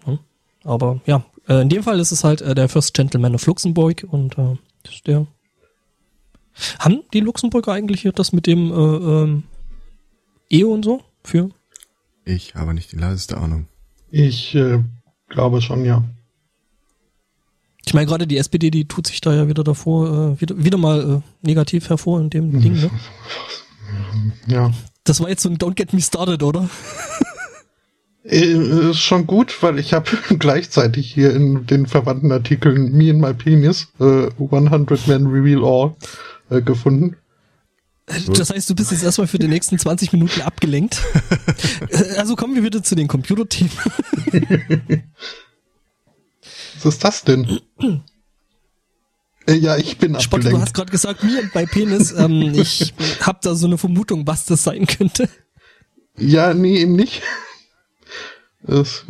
Hm? 0.04 0.20
Aber 0.64 1.00
ja, 1.06 1.24
äh, 1.48 1.60
in 1.60 1.68
dem 1.68 1.82
Fall 1.82 1.98
ist 2.00 2.12
es 2.12 2.22
halt 2.24 2.40
äh, 2.40 2.54
der 2.54 2.68
First 2.68 2.94
Gentleman 2.94 3.34
of 3.34 3.44
Luxemburg 3.46 4.06
und 4.08 4.38
äh, 4.38 4.56
der. 5.06 5.26
Haben 6.78 7.02
die 7.12 7.20
Luxemburger 7.20 7.72
eigentlich 7.72 8.02
hier 8.02 8.12
das 8.12 8.32
mit 8.32 8.46
dem 8.46 8.70
äh, 8.70 8.74
ähm, 8.74 9.42
Ehe 10.48 10.66
und 10.66 10.84
so 10.84 11.02
für? 11.24 11.50
Ich 12.24 12.54
habe 12.54 12.74
nicht 12.74 12.92
die 12.92 12.96
leiseste 12.96 13.38
Ahnung. 13.38 13.66
Ich 14.10 14.54
äh, 14.54 14.82
glaube 15.28 15.62
schon, 15.62 15.84
ja. 15.84 16.04
Ich 17.86 17.94
meine, 17.94 18.06
gerade 18.06 18.26
die 18.26 18.36
SPD, 18.36 18.70
die 18.70 18.86
tut 18.86 19.06
sich 19.06 19.20
da 19.20 19.34
ja 19.34 19.48
wieder 19.48 19.64
davor, 19.64 20.34
äh, 20.36 20.40
wieder, 20.40 20.62
wieder 20.62 20.78
mal 20.78 21.22
äh, 21.22 21.46
negativ 21.46 21.88
hervor 21.88 22.20
in 22.20 22.30
dem 22.30 22.60
Ding, 22.60 22.74
ne? 22.74 22.90
Ja. 24.46 24.70
Das 25.04 25.20
war 25.20 25.28
jetzt 25.28 25.42
so 25.42 25.48
ein 25.48 25.58
Don't 25.58 25.74
Get 25.74 25.92
Me 25.92 26.00
Started, 26.00 26.42
oder? 26.42 26.68
Äh, 28.24 28.90
Ist 28.90 29.00
schon 29.00 29.26
gut, 29.26 29.62
weil 29.62 29.78
ich 29.78 29.92
habe 29.92 30.10
gleichzeitig 30.38 31.12
hier 31.12 31.34
in 31.34 31.66
den 31.66 31.86
verwandten 31.86 32.30
Artikeln 32.30 32.92
Me 32.92 33.10
and 33.10 33.20
My 33.20 33.34
Penis 33.34 33.88
äh, 33.98 34.28
100 34.38 35.08
Men 35.08 35.26
Reveal 35.26 35.64
All 35.64 35.96
äh, 36.50 36.62
gefunden. 36.62 37.16
Das 38.34 38.50
heißt, 38.50 38.68
du 38.68 38.74
bist 38.74 38.90
jetzt 38.90 39.04
erstmal 39.04 39.28
für 39.28 39.38
die 39.38 39.46
nächsten 39.46 39.78
20 39.78 40.12
Minuten 40.12 40.42
abgelenkt. 40.42 41.00
Äh, 41.90 42.16
also 42.16 42.36
kommen 42.36 42.54
wir 42.54 42.62
wieder 42.62 42.82
zu 42.82 42.94
den 42.94 43.08
Computerthemen. 43.08 43.72
Was 46.82 46.94
ist 46.94 47.04
das 47.04 47.24
denn? 47.24 47.60
äh, 49.46 49.54
ja, 49.54 49.76
ich 49.76 49.98
bin 49.98 50.18
Spott, 50.20 50.42
du 50.42 50.48
abgelenkt. 50.48 50.62
hast 50.62 50.74
gerade 50.74 50.90
gesagt, 50.90 51.24
mir 51.24 51.48
bei 51.52 51.66
Penis. 51.66 52.12
Ähm, 52.12 52.52
ich 52.54 52.94
habe 53.20 53.38
da 53.42 53.54
so 53.54 53.66
eine 53.66 53.78
Vermutung, 53.78 54.26
was 54.26 54.44
das 54.44 54.62
sein 54.62 54.86
könnte. 54.86 55.28
Ja, 56.16 56.52
nee, 56.54 56.78
eben 56.78 56.96
nicht. 56.96 57.22
Das, 58.62 59.04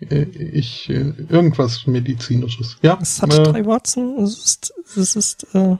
äh, 0.00 0.22
ich, 0.22 0.88
äh, 0.90 1.12
irgendwas 1.28 1.86
medizinisches. 1.86 2.76
Ja, 2.82 2.98
Es 3.00 3.22
hat 3.22 3.32
äh, 3.32 3.42
drei 3.42 3.64
Warzen. 3.66 4.18
Es 4.18 4.38
ist, 4.38 4.74
es 4.96 5.16
ist 5.16 5.46
äh, 5.54 5.76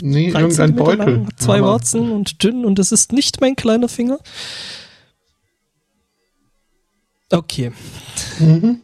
nee, 0.00 0.30
3 0.30 0.40
irgendein 0.40 0.74
Beutel. 0.76 0.98
lang, 0.98 1.26
hat 1.26 1.40
zwei 1.40 1.58
Aber- 1.58 1.68
Warzen 1.72 2.10
und 2.12 2.42
dünn 2.42 2.64
und 2.64 2.78
es 2.78 2.92
ist 2.92 3.12
nicht 3.12 3.40
mein 3.40 3.56
kleiner 3.56 3.88
Finger. 3.88 4.18
Okay. 7.30 7.72
Mhm. 8.38 8.82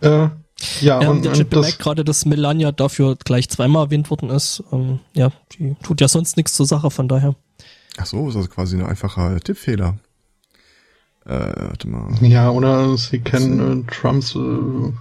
Äh, 0.00 0.08
ja, 0.08 0.30
Ja, 0.80 1.08
und, 1.10 1.24
der 1.24 1.32
das, 1.32 1.44
bemerkt 1.44 1.78
gerade, 1.78 2.04
dass 2.04 2.24
Melania 2.26 2.72
dafür 2.72 3.16
gleich 3.24 3.48
zweimal 3.48 3.86
erwähnt 3.86 4.10
worden 4.10 4.30
ist. 4.30 4.62
Ähm, 4.72 5.00
ja, 5.14 5.30
die 5.52 5.74
tut 5.82 6.00
ja 6.00 6.08
sonst 6.08 6.36
nichts 6.36 6.54
zur 6.54 6.66
Sache, 6.66 6.90
von 6.90 7.08
daher. 7.08 7.34
Ach 7.96 8.06
so, 8.06 8.28
ist 8.28 8.36
also 8.36 8.48
quasi 8.48 8.76
ein 8.76 8.84
einfacher 8.86 9.38
Tippfehler. 9.40 9.98
Äh, 11.26 11.30
warte 11.30 11.88
mal. 11.88 12.12
ja, 12.20 12.50
oder 12.50 12.96
sie 12.98 13.20
kennen 13.20 13.86
äh, 13.88 13.90
Trumps 13.90 14.34
äh, 14.34 14.92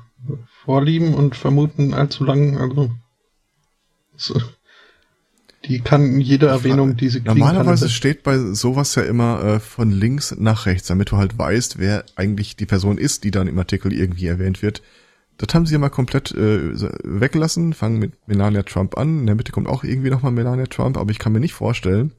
Vorlieben 0.65 1.13
und 1.13 1.35
vermuten 1.35 1.93
allzu 1.93 2.23
lang, 2.23 2.57
also 2.57 2.91
so, 4.15 4.39
die 5.65 5.79
kann 5.79 6.19
jede 6.19 6.47
Erwähnung, 6.47 6.97
die 6.97 7.09
sie 7.09 7.21
kriegen 7.21 7.39
Normalerweise 7.39 7.85
kann, 7.85 7.91
steht 7.91 8.23
bei 8.23 8.37
sowas 8.37 8.95
ja 8.95 9.03
immer 9.03 9.43
äh, 9.43 9.59
von 9.59 9.91
links 9.91 10.35
nach 10.37 10.65
rechts, 10.65 10.87
damit 10.87 11.11
du 11.11 11.17
halt 11.17 11.37
weißt, 11.37 11.79
wer 11.79 12.05
eigentlich 12.15 12.55
die 12.55 12.65
Person 12.65 12.97
ist, 12.97 13.23
die 13.23 13.31
dann 13.31 13.47
im 13.47 13.57
Artikel 13.57 13.93
irgendwie 13.93 14.27
erwähnt 14.27 14.61
wird. 14.61 14.81
Das 15.37 15.53
haben 15.53 15.65
sie 15.65 15.73
ja 15.73 15.79
mal 15.79 15.89
komplett 15.89 16.31
äh, 16.31 16.73
weggelassen, 17.03 17.73
fangen 17.73 17.97
mit 17.97 18.27
Melania 18.27 18.63
Trump 18.63 18.97
an. 18.97 19.19
In 19.19 19.25
der 19.25 19.35
Mitte 19.35 19.51
kommt 19.51 19.67
auch 19.67 19.83
irgendwie 19.83 20.09
nochmal 20.09 20.31
Melania 20.31 20.67
Trump, 20.67 20.97
aber 20.97 21.11
ich 21.11 21.19
kann 21.19 21.31
mir 21.31 21.39
nicht 21.39 21.53
vorstellen, 21.53 22.11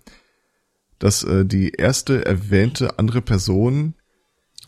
dass 0.99 1.23
äh, 1.23 1.45
die 1.45 1.71
erste 1.71 2.25
erwähnte 2.25 2.99
andere 2.99 3.21
Person, 3.21 3.95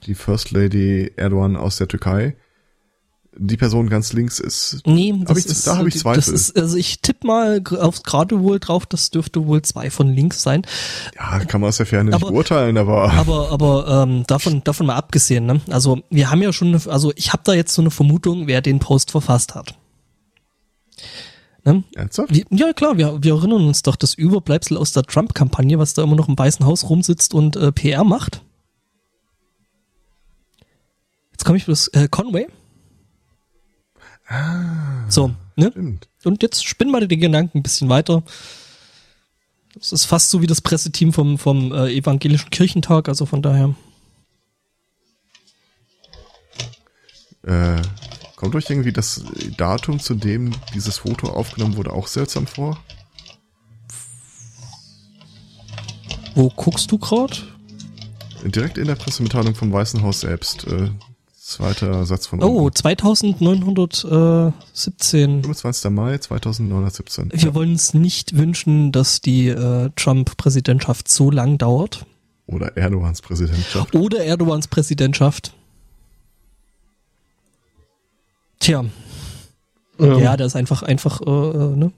die 0.06 0.14
First 0.14 0.50
Lady 0.50 1.12
Erdogan 1.16 1.56
aus 1.56 1.78
der 1.78 1.88
Türkei, 1.88 2.36
die 3.38 3.56
Person 3.56 3.88
ganz 3.88 4.12
links 4.12 4.40
ist. 4.40 4.80
Nee, 4.86 5.12
Hab 5.20 5.26
das 5.28 5.38
ich- 5.38 5.46
ist, 5.46 5.66
da 5.66 5.76
hab 5.78 5.86
ich 5.86 5.94
das 5.94 6.02
Zweifel. 6.02 6.34
ist, 6.34 6.56
also 6.58 6.76
ich 6.76 7.00
tipp 7.00 7.22
mal 7.24 7.62
aufs 7.80 8.02
gerade 8.02 8.40
wohl 8.42 8.58
drauf, 8.58 8.86
das 8.86 9.10
dürfte 9.10 9.46
wohl 9.46 9.62
zwei 9.62 9.90
von 9.90 10.08
links 10.12 10.42
sein. 10.42 10.62
Ja, 11.16 11.38
kann 11.44 11.60
man 11.60 11.68
aus 11.68 11.76
der 11.76 11.86
Ferne 11.86 12.10
nicht 12.10 12.14
Aber- 12.22 12.30
beurteilen, 12.30 12.78
aber 12.78 13.10
Aber, 13.12 13.50
aber 13.52 14.04
ähm, 14.04 14.24
davon, 14.26 14.62
davon 14.64 14.86
mal 14.86 14.96
abgesehen, 14.96 15.46
ne? 15.46 15.60
Also 15.70 16.00
wir 16.10 16.30
haben 16.30 16.40
ja 16.42 16.52
schon, 16.52 16.68
eine, 16.68 16.80
also 16.90 17.12
ich 17.16 17.32
habe 17.32 17.42
da 17.44 17.52
jetzt 17.52 17.74
so 17.74 17.82
eine 17.82 17.90
Vermutung, 17.90 18.46
wer 18.46 18.60
den 18.62 18.78
Post 18.78 19.10
verfasst 19.10 19.54
hat. 19.54 19.74
Ne? 21.64 21.82
ernsthaft? 21.96 22.30
Ja 22.50 22.72
klar, 22.72 22.96
wir, 22.96 23.22
wir 23.22 23.34
erinnern 23.34 23.66
uns 23.66 23.82
doch 23.82 23.96
das 23.96 24.14
Überbleibsel 24.14 24.76
aus 24.76 24.92
der 24.92 25.02
Trump-Kampagne, 25.02 25.78
was 25.80 25.94
da 25.94 26.02
immer 26.04 26.14
noch 26.16 26.28
im 26.28 26.38
Weißen 26.38 26.64
Haus 26.64 26.88
rumsitzt 26.88 27.34
und 27.34 27.56
äh, 27.56 27.72
PR 27.72 28.04
macht. 28.04 28.40
Jetzt 31.32 31.44
komme 31.44 31.58
ich 31.58 31.64
bloß 31.66 31.88
äh, 31.88 32.08
Conway. 32.08 32.46
So, 35.08 35.34
ne? 35.54 35.70
Stimmt. 35.70 36.08
Und 36.24 36.42
jetzt 36.42 36.66
spinn 36.66 36.90
mal 36.90 37.06
den 37.06 37.20
Gedanken 37.20 37.58
ein 37.58 37.62
bisschen 37.62 37.88
weiter. 37.88 38.22
Das 39.74 39.92
ist 39.92 40.06
fast 40.06 40.30
so 40.30 40.40
wie 40.42 40.46
das 40.46 40.60
Presseteam 40.60 41.12
vom, 41.12 41.38
vom 41.38 41.72
äh, 41.72 41.92
Evangelischen 41.92 42.50
Kirchentag, 42.50 43.08
also 43.08 43.26
von 43.26 43.42
daher. 43.42 43.74
Äh, 47.42 47.80
kommt 48.34 48.54
euch 48.54 48.68
irgendwie 48.68 48.92
das 48.92 49.22
Datum, 49.56 50.00
zu 50.00 50.14
dem 50.14 50.52
dieses 50.74 50.98
Foto 50.98 51.28
aufgenommen 51.28 51.76
wurde, 51.76 51.92
auch 51.92 52.08
seltsam 52.08 52.46
vor? 52.46 52.82
Wo 56.34 56.50
guckst 56.50 56.90
du 56.90 56.98
grad? 56.98 57.46
Direkt 58.44 58.78
in 58.78 58.86
der 58.86 58.94
Pressemitteilung 58.96 59.54
vom 59.54 59.72
Weißen 59.72 60.02
Haus 60.02 60.20
selbst. 60.20 60.66
Äh, 60.66 60.90
zweiter 61.46 62.04
Satz 62.06 62.26
von 62.26 62.42
Oh, 62.42 62.64
unten. 62.64 62.74
2917. 62.74 65.42
25. 65.42 65.90
Mai 65.90 66.18
2917. 66.18 67.30
Wir 67.32 67.54
wollen 67.54 67.70
uns 67.72 67.92
nicht 67.94 68.36
wünschen, 68.36 68.92
dass 68.92 69.20
die 69.20 69.48
äh, 69.48 69.90
Trump-Präsidentschaft 69.94 71.08
so 71.08 71.30
lang 71.30 71.58
dauert. 71.58 72.06
Oder 72.46 72.76
Erdogans 72.76 73.22
Präsidentschaft. 73.22 73.94
Oder 73.94 74.24
Erdogans 74.24 74.66
Präsidentschaft. 74.68 75.54
Tja, 78.58 78.84
ähm, 79.98 80.18
ja, 80.18 80.36
der 80.36 80.46
ist 80.46 80.56
einfach, 80.56 80.82
einfach, 80.82 81.20
äh, 81.20 81.30
äh, 81.30 81.76
ne? 81.76 81.92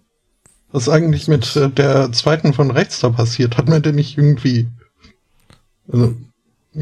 Was 0.70 0.82
ist 0.82 0.90
eigentlich 0.90 1.28
mit 1.28 1.56
äh, 1.56 1.70
der 1.70 2.12
zweiten 2.12 2.52
von 2.52 2.70
rechts 2.70 3.00
da 3.00 3.08
passiert? 3.10 3.56
Hat 3.56 3.68
man 3.68 3.80
denn 3.82 3.94
nicht 3.94 4.18
irgendwie. 4.18 4.68
Also, 5.90 6.14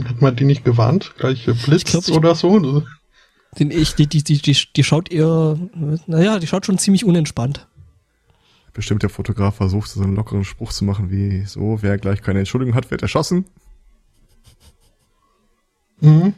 hat 0.05 0.20
man 0.20 0.37
die 0.37 0.44
nicht 0.44 0.64
gewarnt? 0.64 1.14
Gleich 1.18 1.44
Blitz 1.44 1.83
Ich 1.83 1.85
glaub, 1.85 2.09
ich- 2.09 2.14
oder 2.14 2.35
so? 2.35 2.85
Den 3.59 3.70
ich, 3.70 3.94
die, 3.94 4.07
die, 4.07 4.22
die, 4.22 4.38
die, 4.38 4.57
die 4.77 4.85
schaut 4.85 5.11
eher, 5.11 5.59
naja, 6.07 6.38
die 6.38 6.46
schaut 6.46 6.66
schon 6.66 6.79
ziemlich 6.79 7.05
unentspannt. 7.05 7.66
Bestimmt 8.75 9.03
der 9.03 9.09
Fotograf 9.09 9.57
versucht, 9.57 9.88
so 9.88 10.03
einen 10.03 10.14
lockeren 10.14 10.44
Spruch 10.44 10.72
zu 10.72 10.85
machen 10.85 11.11
wie 11.11 11.46
so, 11.46 11.79
wer 11.81 11.96
gleich 11.96 12.20
keine 12.20 12.40
Entschuldigung 12.40 12.75
hat, 12.75 12.90
wird 12.90 13.01
erschossen. 13.01 13.46
Mhm. 16.01 16.35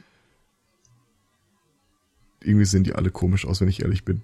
Irgendwie 2.40 2.64
sehen 2.64 2.84
die 2.84 2.94
alle 2.94 3.10
komisch 3.10 3.44
aus, 3.44 3.60
wenn 3.60 3.68
ich 3.68 3.82
ehrlich 3.82 4.04
bin. 4.04 4.22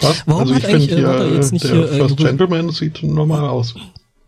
Was? 0.00 0.22
Warum 0.26 0.42
also 0.42 0.54
hat 0.54 0.62
ich 0.62 0.68
eigentlich, 0.68 0.90
finde 0.90 1.12
äh, 1.12 1.24
hier, 1.26 1.34
jetzt 1.34 1.52
nicht 1.52 1.64
der 1.64 1.72
hier, 1.72 1.90
äh, 1.90 1.96
First 1.96 2.16
Gentleman 2.18 2.70
sieht 2.70 3.02
normal 3.02 3.48
aus. 3.48 3.74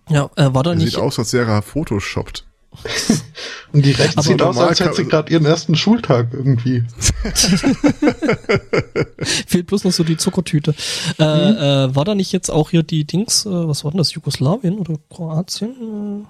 Ja, 0.09 0.31
äh, 0.37 0.55
war 0.55 0.63
da 0.63 0.75
nicht, 0.75 0.91
sieht 0.91 0.99
aus, 0.99 1.19
als 1.19 1.33
wäre 1.33 1.51
er 1.51 1.63
photoshoppt. 1.63 2.47
Und 3.73 3.85
die 3.85 3.93
rechts 3.93 4.25
sieht 4.25 4.43
aus, 4.43 4.59
als 4.59 4.81
hätte 4.81 4.95
sie 4.95 5.05
gerade 5.05 5.33
ihren 5.33 5.47
ersten 5.47 5.75
Schultag 5.75 6.33
irgendwie. 6.33 6.85
fehlt 9.47 9.67
bloß 9.67 9.85
noch 9.85 9.93
so 9.93 10.05
die 10.05 10.17
Zuckertüte. 10.17 10.75
Äh, 11.19 11.25
äh, 11.25 11.95
war 11.95 12.05
da 12.05 12.15
nicht 12.15 12.33
jetzt 12.33 12.51
auch 12.51 12.71
hier 12.71 12.83
die 12.83 13.05
Dings, 13.05 13.47
äh, 13.47 13.51
was 13.51 13.85
war 13.85 13.91
denn 13.91 13.99
das, 13.99 14.15
Jugoslawien 14.15 14.79
oder 14.79 14.97
Kroatien? 15.11 16.27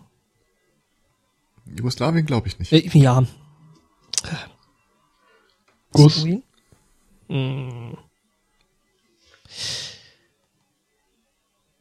Jugoslawien 1.76 2.24
glaube 2.24 2.48
ich 2.48 2.58
nicht. 2.58 2.72
Äh, 2.72 2.78
äh, 2.78 2.98
ja. 2.98 3.24
Guss. 5.92 6.16
Slawien? 6.16 6.42
Hm. 7.28 7.96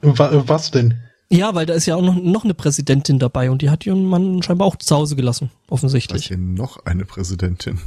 Wa 0.01 0.47
was 0.47 0.71
denn? 0.71 1.04
Ja, 1.31 1.55
weil 1.55 1.65
da 1.65 1.73
ist 1.73 1.85
ja 1.87 1.95
auch 1.95 2.01
noch, 2.03 2.15
noch 2.15 2.43
eine 2.43 2.53
Präsidentin 2.53 3.17
dabei 3.19 3.49
und 3.49 3.61
die 3.61 3.69
hat 3.71 3.85
ihren 3.85 4.05
Mann 4.05 4.43
scheinbar 4.43 4.67
auch 4.67 4.75
zu 4.75 4.95
Hause 4.95 5.15
gelassen, 5.15 5.49
offensichtlich. 5.69 6.27
hier 6.27 6.37
noch 6.37 6.85
eine 6.85 7.03
Präsidentin? 7.05 7.79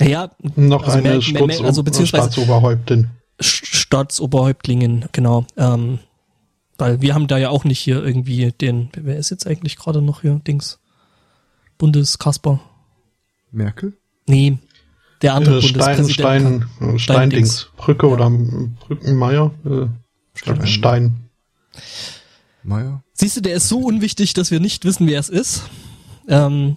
Ja, 0.00 0.30
Noch 0.56 0.84
Also 0.84 0.98
eine 0.98 1.08
mehr- 1.08 1.22
Sturz 1.22 1.58
mehr- 1.58 1.66
also 1.66 1.82
beziehungsweise- 1.82 2.24
Staatsoberhäuptin. 2.32 3.10
Staatsoberhäuptlingen, 3.40 5.06
genau. 5.12 5.46
Ähm, 5.56 5.98
weil 6.78 7.00
wir 7.00 7.14
haben 7.14 7.26
da 7.26 7.38
ja 7.38 7.48
auch 7.50 7.64
nicht 7.64 7.78
hier 7.78 8.04
irgendwie 8.04 8.52
den, 8.52 8.90
wer 8.94 9.16
ist 9.16 9.30
jetzt 9.30 9.46
eigentlich 9.46 9.76
gerade 9.76 10.02
noch 10.02 10.20
hier, 10.22 10.40
Dings? 10.46 10.78
Bundeskasper? 11.78 12.60
Merkel? 13.50 13.94
Nee, 14.28 14.58
der 15.22 15.34
andere 15.34 15.58
Äh, 15.58 15.62
Stein, 15.62 15.96
Bundespräsident. 15.96 16.64
Stein, 16.78 16.94
äh, 16.94 16.98
Steindings. 16.98 17.68
Brücke 17.76 18.06
Ja. 18.06 18.12
oder 18.12 18.30
Brückenmeier. 18.30 19.50
Äh, 19.64 19.86
Stein. 20.36 20.66
Stein. 20.66 21.30
Meier? 22.62 23.02
Siehst 23.14 23.36
du, 23.36 23.40
der 23.40 23.54
ist 23.56 23.68
so 23.68 23.80
unwichtig, 23.80 24.34
dass 24.34 24.50
wir 24.50 24.60
nicht 24.60 24.84
wissen, 24.84 25.06
wer 25.06 25.20
es 25.20 25.28
ist. 25.28 25.62
Ähm, 26.28 26.76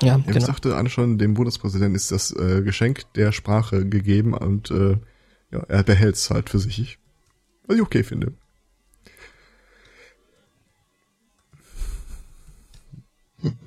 ja, 0.00 0.08
Ja, 0.16 0.18
ich 0.18 0.26
genau. 0.26 0.46
sagte 0.46 0.76
Anne 0.76 0.88
schon, 0.90 1.18
dem 1.18 1.34
Bundespräsidenten 1.34 1.94
ist 1.94 2.10
das 2.12 2.30
äh, 2.32 2.62
Geschenk 2.62 3.02
der 3.14 3.32
Sprache 3.32 3.86
gegeben 3.86 4.34
und 4.34 4.70
äh, 4.70 4.96
ja, 5.50 5.60
er 5.68 5.82
behält 5.82 6.14
es 6.16 6.30
halt 6.30 6.48
für 6.50 6.58
sich. 6.58 6.98
Was 7.66 7.76
ich 7.76 7.82
okay 7.82 8.02
finde. 8.02 8.32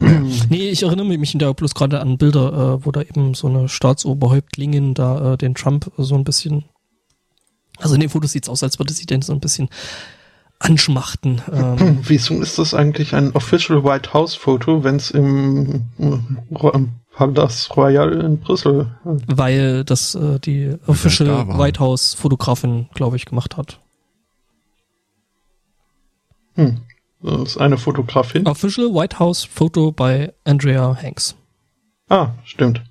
Nee, 0.50 0.70
ich 0.70 0.84
erinnere 0.84 1.06
mich 1.18 1.34
da 1.38 1.52
bloß 1.52 1.74
gerade 1.76 2.00
an 2.00 2.18
Bilder, 2.18 2.78
äh, 2.80 2.86
wo 2.86 2.92
da 2.92 3.02
eben 3.02 3.34
so 3.34 3.48
eine 3.48 3.68
Staatsoberhäuptlingin 3.68 4.94
da 4.94 5.34
äh, 5.34 5.38
den 5.38 5.56
Trump 5.56 5.92
so 5.98 6.16
ein 6.16 6.24
bisschen, 6.24 6.66
also 7.80 7.96
in 7.96 8.02
den 8.02 8.10
Fotos 8.10 8.32
sieht's 8.32 8.50
aus, 8.50 8.64
als 8.64 8.80
würde 8.80 8.94
sie 8.94 9.06
den 9.06 9.22
so 9.22 9.34
ein 9.34 9.40
bisschen 9.40 9.70
anschmachten. 10.60 11.42
Ähm, 11.52 12.00
Wieso 12.04 12.42
ist 12.42 12.58
das 12.58 12.74
eigentlich 12.74 13.14
ein 13.14 13.32
Official 13.36 13.84
White 13.84 14.14
House 14.14 14.36
Foto, 14.36 14.84
wenn 14.84 14.96
es 14.96 15.12
im, 15.12 15.86
äh, 16.00 16.68
im 16.74 16.92
Palais 17.14 17.70
Royal 17.76 18.22
in 18.22 18.40
Brüssel 18.40 18.92
äh, 19.06 19.10
weil 19.28 19.84
das 19.84 20.16
äh, 20.16 20.40
die 20.40 20.76
Official 20.88 21.46
da. 21.46 21.58
White 21.58 21.80
House 21.80 22.14
Fotografin, 22.14 22.88
glaube 22.94 23.16
ich, 23.18 23.26
gemacht 23.26 23.58
hat. 23.58 23.80
hm, 26.56 26.82
das 27.22 27.52
ist 27.52 27.58
eine 27.58 27.78
Fotografin? 27.78 28.48
Official 28.48 28.94
White 28.94 29.20
House 29.20 29.44
Foto 29.44 29.92
bei 29.92 30.34
Andrea 30.46 30.98
Hanks. 31.02 31.36
Ah, 32.10 32.30
stimmt. 32.44 32.82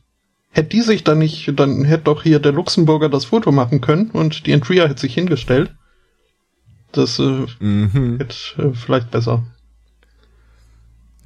Hätte 0.55 0.69
die 0.69 0.83
sich 0.83 1.03
dann 1.03 1.19
nicht, 1.19 1.53
dann 1.59 1.85
hätte 1.85 2.05
doch 2.05 2.23
hier 2.23 2.39
der 2.39 2.53
Luxemburger 2.53 3.09
das 3.09 3.25
Foto 3.25 3.51
machen 3.51 3.81
können 3.81 4.11
und 4.13 4.47
die 4.47 4.55
Andrea 4.55 4.87
hätte 4.87 5.01
sich 5.01 5.15
hingestellt. 5.15 5.75
Das 6.93 7.19
äh, 7.19 7.47
Mhm. 7.59 8.19
hätte 8.19 8.37
äh, 8.63 8.73
vielleicht 8.73 9.11
besser. 9.11 9.45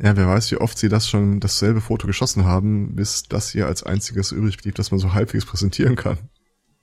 Ja, 0.02 0.16
wer 0.16 0.28
weiß, 0.28 0.50
wie 0.50 0.56
oft 0.56 0.78
sie 0.78 0.88
das 0.88 1.08
schon 1.08 1.40
dasselbe 1.40 1.82
Foto 1.82 2.06
geschossen 2.06 2.46
haben, 2.46 2.94
bis 2.96 3.24
das 3.24 3.50
hier 3.50 3.66
als 3.66 3.82
einziges 3.82 4.32
übrig 4.32 4.56
blieb, 4.56 4.76
das 4.76 4.92
man 4.92 5.00
so 5.00 5.12
halbwegs 5.12 5.44
präsentieren 5.44 5.94
kann. 5.96 6.18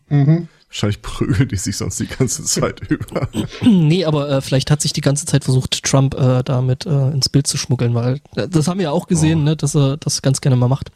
Mhm. 0.09 0.47
Wahrscheinlich 0.67 1.01
prügeln 1.01 1.47
die 1.47 1.55
sich 1.55 1.77
sonst 1.77 1.99
die 1.99 2.07
ganze 2.07 2.43
Zeit 2.43 2.81
über. 2.89 3.29
nee, 3.61 4.03
aber 4.05 4.29
äh, 4.29 4.41
vielleicht 4.41 4.71
hat 4.71 4.81
sich 4.81 4.91
die 4.93 5.01
ganze 5.01 5.25
Zeit 5.25 5.43
versucht, 5.45 5.83
Trump 5.83 6.15
äh, 6.15 6.43
damit 6.43 6.85
äh, 6.85 7.11
ins 7.11 7.29
Bild 7.29 7.47
zu 7.47 7.57
schmuggeln, 7.57 7.93
weil 7.93 8.19
äh, 8.35 8.47
das 8.49 8.67
haben 8.67 8.79
wir 8.79 8.85
ja 8.85 8.91
auch 8.91 9.07
gesehen, 9.07 9.41
Oh. 9.41 9.43
ne, 9.43 9.55
dass 9.55 9.75
er 9.75 9.97
das 9.97 10.21
ganz 10.21 10.41
gerne 10.41 10.55
mal 10.57 10.67
macht. 10.67 10.91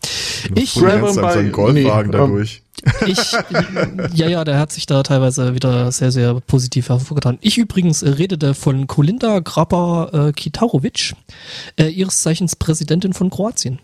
Ich- 0.56 0.74
Zeit 0.74 1.02
mit 1.02 1.14
seinem 1.14 1.22
bei- 1.22 1.50
Goldwagen 1.50 2.12
nee, 2.12 2.18
da 2.18 2.26
ähm. 2.26 2.62
Ich, 3.08 3.34
ja, 4.14 4.30
ja, 4.30 4.46
der 4.46 4.58
hat 4.58 4.72
sich 4.72 4.86
da 4.86 5.04
teilweise 5.04 5.54
wieder 5.54 5.92
sehr, 5.92 6.12
sehr 6.14 6.40
positiv 6.40 6.88
hervorgetan. 6.88 7.38
Ich 7.42 7.58
übrigens 7.58 8.04
äh, 8.04 8.10
redete 8.12 8.54
von 8.54 8.88
Kolinda 8.88 9.40
Graba 9.40 10.28
äh, 10.30 10.32
Kitarovic, 10.32 11.14
äh, 11.78 11.88
ihres 11.90 12.22
Zeichens 12.22 12.56
Präsidentin 12.56 13.12
von 13.14 13.30
Kroatien. 13.30 13.80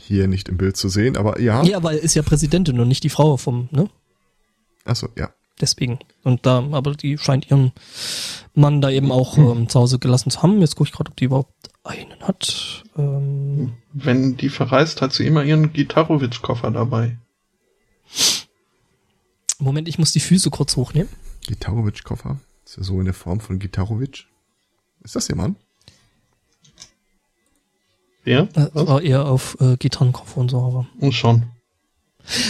Hier 0.00 0.26
nicht 0.28 0.48
im 0.48 0.56
Bild 0.56 0.76
zu 0.76 0.88
sehen, 0.88 1.16
aber 1.16 1.40
ja. 1.40 1.62
Ja, 1.62 1.82
weil 1.82 1.96
ist 1.98 2.14
ja 2.14 2.22
Präsidentin 2.22 2.78
und 2.80 2.88
nicht 2.88 3.04
die 3.04 3.08
Frau 3.08 3.36
vom, 3.36 3.68
ne? 3.70 3.88
Achso, 4.84 5.08
ja. 5.16 5.30
Deswegen. 5.60 5.98
Und 6.24 6.46
da, 6.46 6.58
aber 6.72 6.92
die 6.94 7.16
scheint 7.16 7.50
ihren 7.50 7.72
Mann 8.54 8.80
da 8.80 8.90
eben 8.90 9.12
auch 9.12 9.38
ähm, 9.38 9.68
zu 9.68 9.80
Hause 9.80 9.98
gelassen 9.98 10.30
zu 10.30 10.42
haben. 10.42 10.60
Jetzt 10.60 10.76
gucke 10.76 10.88
ich 10.88 10.94
gerade, 10.94 11.10
ob 11.10 11.16
die 11.16 11.26
überhaupt 11.26 11.70
einen 11.84 12.20
hat. 12.20 12.82
Ähm, 12.96 13.74
Wenn 13.92 14.36
die 14.36 14.48
verreist, 14.48 15.00
hat 15.00 15.12
sie 15.12 15.26
immer 15.26 15.44
ihren 15.44 15.72
Gitarowitsch-Koffer 15.72 16.70
dabei. 16.70 17.18
Moment, 19.58 19.88
ich 19.88 19.98
muss 19.98 20.12
die 20.12 20.20
Füße 20.20 20.50
kurz 20.50 20.76
hochnehmen. 20.76 21.08
Gitarowitsch-Koffer. 21.46 22.40
Ist 22.64 22.76
ja 22.76 22.82
so 22.82 22.98
in 22.98 23.04
der 23.04 23.14
Form 23.14 23.40
von 23.40 23.58
Gitarowitsch. 23.58 24.26
Ist 25.02 25.14
das 25.14 25.28
jemand? 25.28 25.58
Ja? 28.24 28.48
Äh, 28.54 28.70
war 28.74 29.02
eher 29.02 29.26
auf 29.26 29.56
äh, 29.60 29.76
Gitarrenkoffer 29.76 30.38
und 30.38 30.50
so, 30.50 30.62
aber. 30.62 30.86
Und 30.98 31.12
schon. 31.12 31.46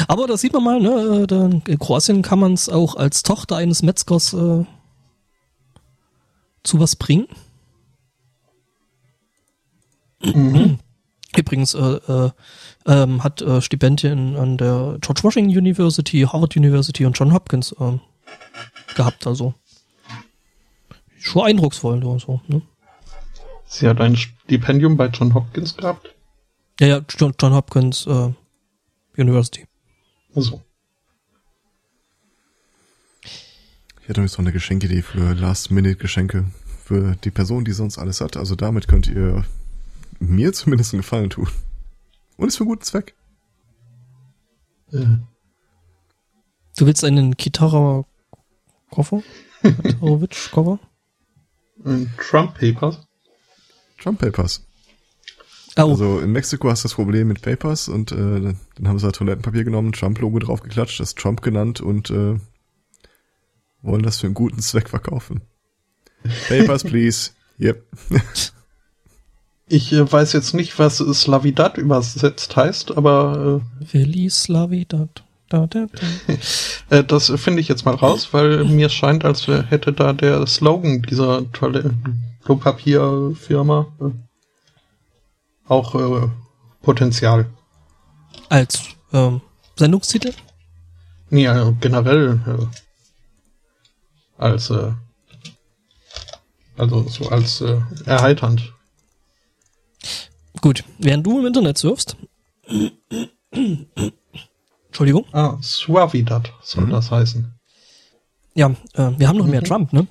Aber 0.08 0.26
da 0.26 0.36
sieht 0.36 0.52
man 0.52 0.64
mal, 0.64 0.80
ne, 0.80 1.22
äh, 1.22 1.26
da 1.26 1.46
in 1.46 1.78
Kroatien 1.78 2.22
kann 2.22 2.38
man 2.38 2.54
es 2.54 2.68
auch 2.68 2.96
als 2.96 3.22
Tochter 3.22 3.56
eines 3.56 3.82
Metzgers 3.82 4.32
äh, 4.32 4.64
zu 6.62 6.80
was 6.80 6.96
bringen. 6.96 7.26
Mhm. 10.22 10.78
Übrigens 11.36 11.74
äh, 11.74 11.80
äh, 11.80 12.30
ähm, 12.86 13.24
hat 13.24 13.42
äh, 13.42 13.60
Stipendien 13.60 14.36
an 14.36 14.56
der 14.56 14.98
George 15.00 15.22
Washington 15.24 15.56
University, 15.56 16.20
Harvard 16.20 16.56
University 16.56 17.04
und 17.04 17.18
John 17.18 17.32
Hopkins 17.32 17.74
ähm, 17.80 18.00
gehabt, 18.94 19.26
also 19.26 19.54
schon 21.18 21.44
eindrucksvoll 21.44 22.04
oder 22.04 22.20
so. 22.20 22.40
Ne? 22.46 22.62
Sie 23.66 23.88
hat 23.88 24.00
ein 24.00 24.16
Stipendium 24.16 24.96
bei 24.96 25.06
John 25.08 25.34
Hopkins 25.34 25.76
gehabt. 25.76 26.14
Ja, 26.78 26.86
ja, 26.86 27.00
John, 27.08 27.34
John 27.40 27.54
Hopkins 27.54 28.06
äh, 28.06 28.32
University. 29.16 29.66
Also. 30.34 30.62
Ich 33.22 34.08
hätte 34.08 34.20
übrigens 34.20 34.32
noch 34.32 34.40
eine 34.44 34.52
Geschenkidee 34.52 35.02
für 35.02 35.34
Last-Minute-Geschenke 35.34 36.44
für 36.84 37.16
die 37.24 37.30
Person, 37.30 37.64
die 37.64 37.72
sonst 37.72 37.96
alles 37.98 38.20
hat. 38.20 38.36
Also 38.36 38.54
damit 38.54 38.86
könnt 38.88 39.06
ihr 39.06 39.44
mir 40.18 40.52
zumindest 40.52 40.92
einen 40.92 41.02
Gefallen 41.02 41.30
tun. 41.30 41.48
Und 42.36 42.48
ist 42.48 42.56
für 42.56 42.64
einen 42.64 42.70
guten 42.70 42.82
Zweck. 42.82 43.14
Äh, 44.92 45.06
Du 46.76 46.86
willst 46.86 47.04
einen 47.04 47.36
Gitarre-Koffer? 47.36 49.22
Gitarowitsch-Koffer? 49.62 50.80
ein 51.84 52.12
Trump 52.18 52.58
Papers. 52.58 53.06
Trump 53.98 54.18
Papers. 54.18 54.66
Oh, 55.76 55.90
Also 55.90 56.20
in 56.20 56.30
Mexiko 56.30 56.70
hast 56.70 56.84
du 56.84 56.88
das 56.88 56.94
Problem 56.94 57.28
mit 57.28 57.42
Papers 57.42 57.88
und 57.88 58.12
äh, 58.12 58.54
dann 58.76 58.88
haben 58.88 58.98
sie 58.98 59.04
halt 59.04 59.16
Toilettenpapier 59.16 59.64
genommen, 59.64 59.92
Trump-Logo 59.92 60.38
drauf 60.38 60.62
geklatscht, 60.62 61.00
das 61.00 61.14
Trump 61.14 61.42
genannt 61.42 61.80
und 61.80 62.10
äh, 62.10 62.36
wollen 63.82 64.02
das 64.02 64.20
für 64.20 64.26
einen 64.26 64.34
guten 64.34 64.60
Zweck 64.60 64.88
verkaufen. 64.88 65.42
Papers, 66.48 66.84
please. 66.84 67.30
Yep. 67.60 67.84
Ich 69.68 69.92
äh, 69.92 70.10
weiß 70.10 70.32
jetzt 70.32 70.54
nicht, 70.54 70.78
was 70.78 70.98
Slavidat 70.98 71.78
übersetzt 71.78 72.54
heißt, 72.56 72.96
aber 72.96 73.62
Feliz 73.84 74.48
Navidad. 74.48 75.24
Da, 75.48 75.66
da, 75.66 75.86
da. 75.86 76.34
Äh, 76.90 77.02
das 77.02 77.32
finde 77.36 77.60
ich 77.60 77.68
jetzt 77.68 77.86
mal 77.86 77.94
raus, 77.94 78.28
weil 78.32 78.64
mir 78.64 78.90
scheint, 78.90 79.24
als 79.24 79.46
hätte 79.46 79.94
da 79.94 80.12
der 80.12 80.46
Slogan 80.46 81.00
dieser 81.00 81.50
tolle 81.52 81.94
Klopapierfirma 82.44 83.86
äh, 84.00 84.23
auch 85.66 85.94
äh, 85.94 86.28
Potenzial. 86.82 87.46
Als 88.48 88.82
ähm, 89.12 89.40
Sendungstitel? 89.76 90.32
Nee, 91.30 91.48
also 91.48 91.74
generell 91.80 92.40
äh, 92.46 92.66
als 94.36 94.70
äh, 94.70 94.92
also 96.76 97.08
so 97.08 97.28
als 97.28 97.60
äh, 97.60 97.80
erheiternd. 98.04 98.72
Gut, 100.60 100.84
während 100.98 101.26
du 101.26 101.38
im 101.40 101.46
Internet 101.46 101.78
surfst. 101.78 102.16
Entschuldigung. 104.86 105.26
Ah, 105.32 105.56
Suavidad 105.60 106.52
soll 106.62 106.84
mhm. 106.84 106.90
das 106.90 107.10
heißen. 107.10 107.52
Ja, 108.54 108.70
äh, 108.94 109.10
wir 109.18 109.28
haben 109.28 109.38
noch 109.38 109.46
mhm. 109.46 109.50
mehr 109.50 109.62
Trump, 109.62 109.92
ne? 109.92 110.06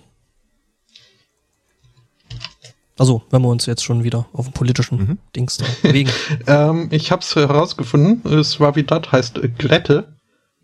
Also, 2.97 3.23
wenn 3.32 3.41
wir 3.41 3.49
uns 3.49 3.65
jetzt 3.65 3.84
schon 3.84 4.03
wieder 4.03 4.27
auf 4.34 4.45
dem 4.45 4.53
politischen 4.53 4.97
mhm. 4.97 5.17
Dings 5.36 5.58
da 5.58 5.65
bewegen. 5.82 6.12
ähm, 6.47 6.89
ich 6.91 7.12
habe 7.12 7.21
es 7.21 7.36
herausgefunden. 7.36 8.43
Suavidad 8.43 9.12
heißt 9.12 9.39
Glätte. 9.58 10.15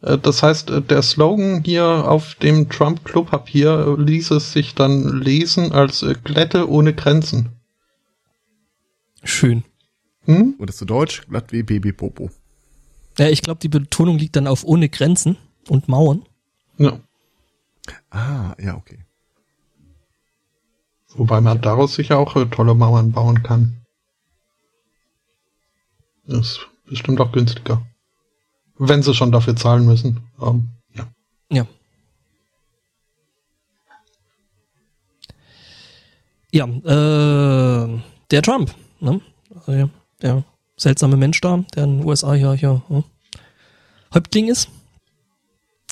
Äh, 0.02 0.18
das 0.18 0.44
heißt, 0.44 0.70
äh, 0.70 0.82
der 0.82 1.02
Slogan 1.02 1.64
hier 1.64 1.86
auf 1.86 2.36
dem 2.36 2.70
Trump-Klopapier 2.70 3.96
ließ 3.98 4.32
es 4.32 4.54
sich 4.54 4.76
dann 4.76 5.20
lesen 5.22 5.72
als 5.72 6.04
äh, 6.04 6.16
Glätte 6.24 6.70
ohne 6.70 6.94
Grenzen. 6.94 7.50
Schön. 9.24 9.64
Hm? 10.26 10.56
Oder 10.60 10.74
zu 10.74 10.86
Deutsch, 10.86 11.24
glatt 11.28 11.52
wie 11.52 11.64
Baby 11.64 11.92
Popo. 11.92 12.30
Ja, 13.18 13.28
ich 13.28 13.42
glaube, 13.42 13.60
die 13.60 13.70
Betonung 13.70 14.18
liegt 14.18 14.36
dann 14.36 14.48
auf 14.48 14.64
ohne 14.64 14.88
Grenzen 14.88 15.38
und 15.68 15.90
Mauern. 15.90 16.24
Ja. 16.78 17.00
Ah, 18.12 18.56
ja, 18.62 18.76
okay. 18.76 19.00
Wobei 21.16 21.42
man 21.42 21.62
daraus 21.62 21.96
sicher 21.96 22.20
auch 22.20 22.34
tolle 22.52 22.76
Mauern 22.76 23.12
bauen 23.12 23.44
kann. 23.44 23.80
Das 26.26 26.40
ist 26.40 26.68
bestimmt 26.86 27.20
auch 27.20 27.32
günstiger. 27.32 27.82
Wenn 28.78 29.02
sie 29.04 29.14
schon 29.14 29.32
dafür 29.32 29.56
zahlen 29.56 29.86
müssen. 29.86 30.22
Um, 30.38 30.70
ja. 30.94 31.08
Ja. 31.50 31.68
Ja, 36.52 36.66
äh, 36.66 38.02
der 38.32 38.42
Trump, 38.42 38.74
ne? 39.00 39.22
Also, 39.54 39.72
ja, 39.72 39.90
der 40.22 40.44
seltsame 40.78 41.18
Mensch 41.18 41.42
da, 41.42 41.64
der 41.76 41.84
in 41.84 42.00
den 42.00 42.08
USA 42.08 42.34
hier, 42.34 42.54
hier 42.54 42.82
hm, 42.88 43.04
Häuptling 44.14 44.48
ist. 44.48 44.70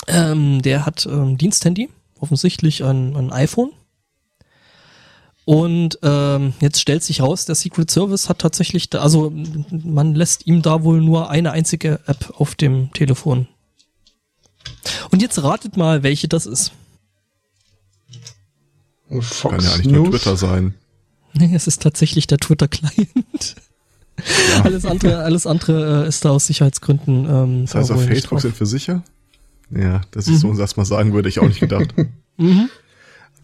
Ähm, 0.08 0.62
der 0.62 0.86
hat 0.86 1.06
ähm, 1.06 1.38
Diensthandy, 1.38 1.90
offensichtlich 2.20 2.84
ein, 2.84 3.16
ein 3.16 3.32
iPhone. 3.32 3.72
Und 5.48 5.98
ähm, 6.04 6.52
jetzt 6.60 6.82
stellt 6.82 7.04
sich 7.04 7.22
raus, 7.22 7.46
der 7.46 7.56
Secret 7.56 7.90
Service 7.90 8.28
hat 8.28 8.40
tatsächlich, 8.40 8.90
da, 8.90 9.00
also 9.00 9.32
man 9.72 10.14
lässt 10.14 10.46
ihm 10.46 10.62
da 10.62 10.84
wohl 10.84 11.00
nur 11.00 11.30
eine 11.30 11.52
einzige 11.52 12.02
App 12.06 12.34
auf 12.38 12.56
dem 12.56 12.92
Telefon. 12.92 13.48
Und 15.10 15.22
jetzt 15.22 15.42
ratet 15.42 15.78
mal, 15.78 16.04
welche 16.04 16.28
das 16.28 16.48
ist. 16.48 16.74
Fox 19.10 19.42
Kann 19.42 19.62
ja 19.62 19.72
eigentlich 19.72 19.86
News. 19.86 19.96
nur 19.96 20.12
Twitter 20.12 20.36
sein. 20.36 20.74
Nee, 21.32 21.56
es 21.56 21.66
ist 21.66 21.82
tatsächlich 21.82 22.28
der 22.28 22.40
Twitter-Client. 22.40 23.56
Ja. 24.50 24.64
Alles 24.64 24.84
andere, 24.84 25.24
alles 25.24 25.48
andere 25.48 26.04
äh, 26.04 26.08
ist 26.10 26.26
da 26.26 26.32
aus 26.32 26.48
Sicherheitsgründen. 26.48 27.26
Ähm, 27.26 27.62
das 27.68 27.76
heißt, 27.76 27.92
auf 27.92 28.04
Facebook 28.04 28.42
sind 28.42 28.60
wir 28.60 28.68
sicher? 28.68 29.02
Ja, 29.72 30.02
das 30.12 30.28
ist 30.28 30.44
mhm. 30.44 30.56
so, 30.56 30.58
was 30.58 30.76
man 30.76 30.86
sagen 30.86 31.14
würde, 31.14 31.30
ich 31.30 31.40
auch 31.40 31.48
nicht 31.48 31.62
gedacht. 31.62 31.96
mhm. 32.38 32.70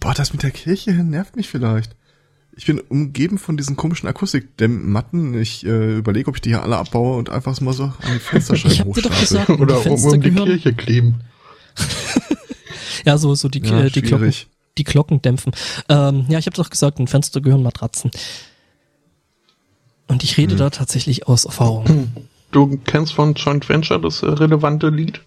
Boah, 0.04 0.14
das 0.14 0.34
mit 0.34 0.44
der 0.44 0.52
Kirche 0.52 0.92
nervt 0.92 1.38
mich 1.38 1.48
vielleicht. 1.48 1.96
Ich 2.58 2.66
bin 2.66 2.82
umgeben 2.82 3.38
von 3.38 3.56
diesen 3.56 3.78
komischen 3.78 4.10
Akustikdämmmatten. 4.10 5.34
Ich 5.40 5.66
äh, 5.66 5.98
überlege, 5.98 6.28
ob 6.28 6.36
ich 6.36 6.42
die 6.42 6.50
hier 6.50 6.62
alle 6.62 6.76
abbaue 6.76 7.16
und 7.16 7.30
einfach 7.30 7.60
mal 7.62 7.74
so 7.74 7.86
an 7.86 7.94
die 8.14 8.20
Fensterscheiben 8.20 8.84
hochstapel. 8.84 9.56
Oder 9.62 9.86
um, 9.86 10.04
um 10.04 10.22
die 10.22 10.32
Kirche 10.32 10.74
kleben. 10.74 11.22
ja, 13.06 13.18
so, 13.18 13.34
so 13.34 13.48
die, 13.48 13.64
ja, 13.64 13.90
die, 13.90 14.02
Glocken, 14.02 14.34
die 14.78 14.84
Glocken 14.84 15.22
dämpfen. 15.22 15.54
Ähm, 15.88 16.26
ja, 16.28 16.38
ich 16.38 16.48
habe 16.48 16.58
doch 16.58 16.70
gesagt, 16.70 17.00
ein 17.00 17.08
Fenster 17.08 17.40
gehören 17.40 17.64
Matratzen. 17.64 18.12
Und 20.10 20.26
ich 20.26 20.36
rede 20.36 20.52
hm. 20.52 20.60
da 20.60 20.70
tatsächlich 20.70 21.30
aus 21.30 21.46
Erfahrung. 21.46 22.12
Du 22.52 22.78
kennst 22.86 23.14
von 23.14 23.36
Joint 23.36 23.70
Venture 23.70 24.02
das 24.02 24.22
äh, 24.22 24.26
relevante 24.26 24.90
Lied? 24.90 25.22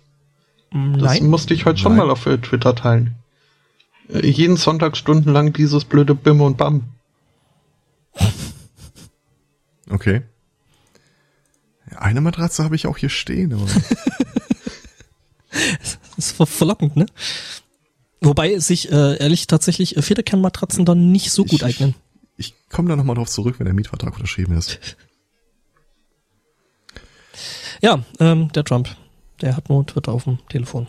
Nein. 0.71 0.99
Das 1.01 1.21
musste 1.23 1.55
ich 1.55 1.65
heute 1.65 1.79
schon 1.79 1.97
Nein. 1.97 2.09
mal 2.09 2.13
auf 2.13 2.27
äh, 2.27 2.37
Twitter 2.37 2.75
teilen. 2.75 3.15
Äh, 4.09 4.27
jeden 4.27 4.57
Sonntag 4.57 4.97
stundenlang 4.97 5.53
dieses 5.53 5.85
blöde 5.85 6.15
Bim 6.15 6.41
und 6.41 6.57
Bam. 6.57 6.85
Okay. 9.91 10.23
Eine 11.95 12.21
Matratze 12.21 12.65
habe 12.65 12.77
ich 12.77 12.87
auch 12.87 12.99
hier 12.99 13.09
stehen, 13.09 13.53
aber. 13.53 13.67
das 15.51 15.99
ist 16.17 16.37
verlockend, 16.49 16.97
ne? 16.97 17.07
Wobei 18.21 18.59
sich 18.59 18.91
äh, 18.91 19.19
ehrlich 19.19 19.47
tatsächlich 19.47 19.97
äh, 19.97 20.03
Federkernmatratzen 20.03 20.85
dann 20.85 21.13
nicht 21.13 21.31
so 21.31 21.45
gut 21.45 21.61
ich, 21.61 21.65
eignen. 21.65 21.95
Ich, 22.37 22.49
ich 22.49 22.69
komme 22.71 22.89
da 22.89 22.97
nochmal 22.97 23.17
drauf 23.17 23.29
zurück, 23.29 23.59
wenn 23.59 23.67
der 23.67 23.75
Mietvertrag 23.75 24.15
unterschrieben 24.15 24.57
ist. 24.57 24.79
ja, 27.81 28.03
ähm, 28.19 28.51
der 28.53 28.65
Trump, 28.65 28.89
der 29.41 29.57
hat 29.57 29.69
nur 29.69 29.87
Twitter 29.87 30.13
auf 30.13 30.25
dem 30.25 30.39
Telefon. 30.49 30.89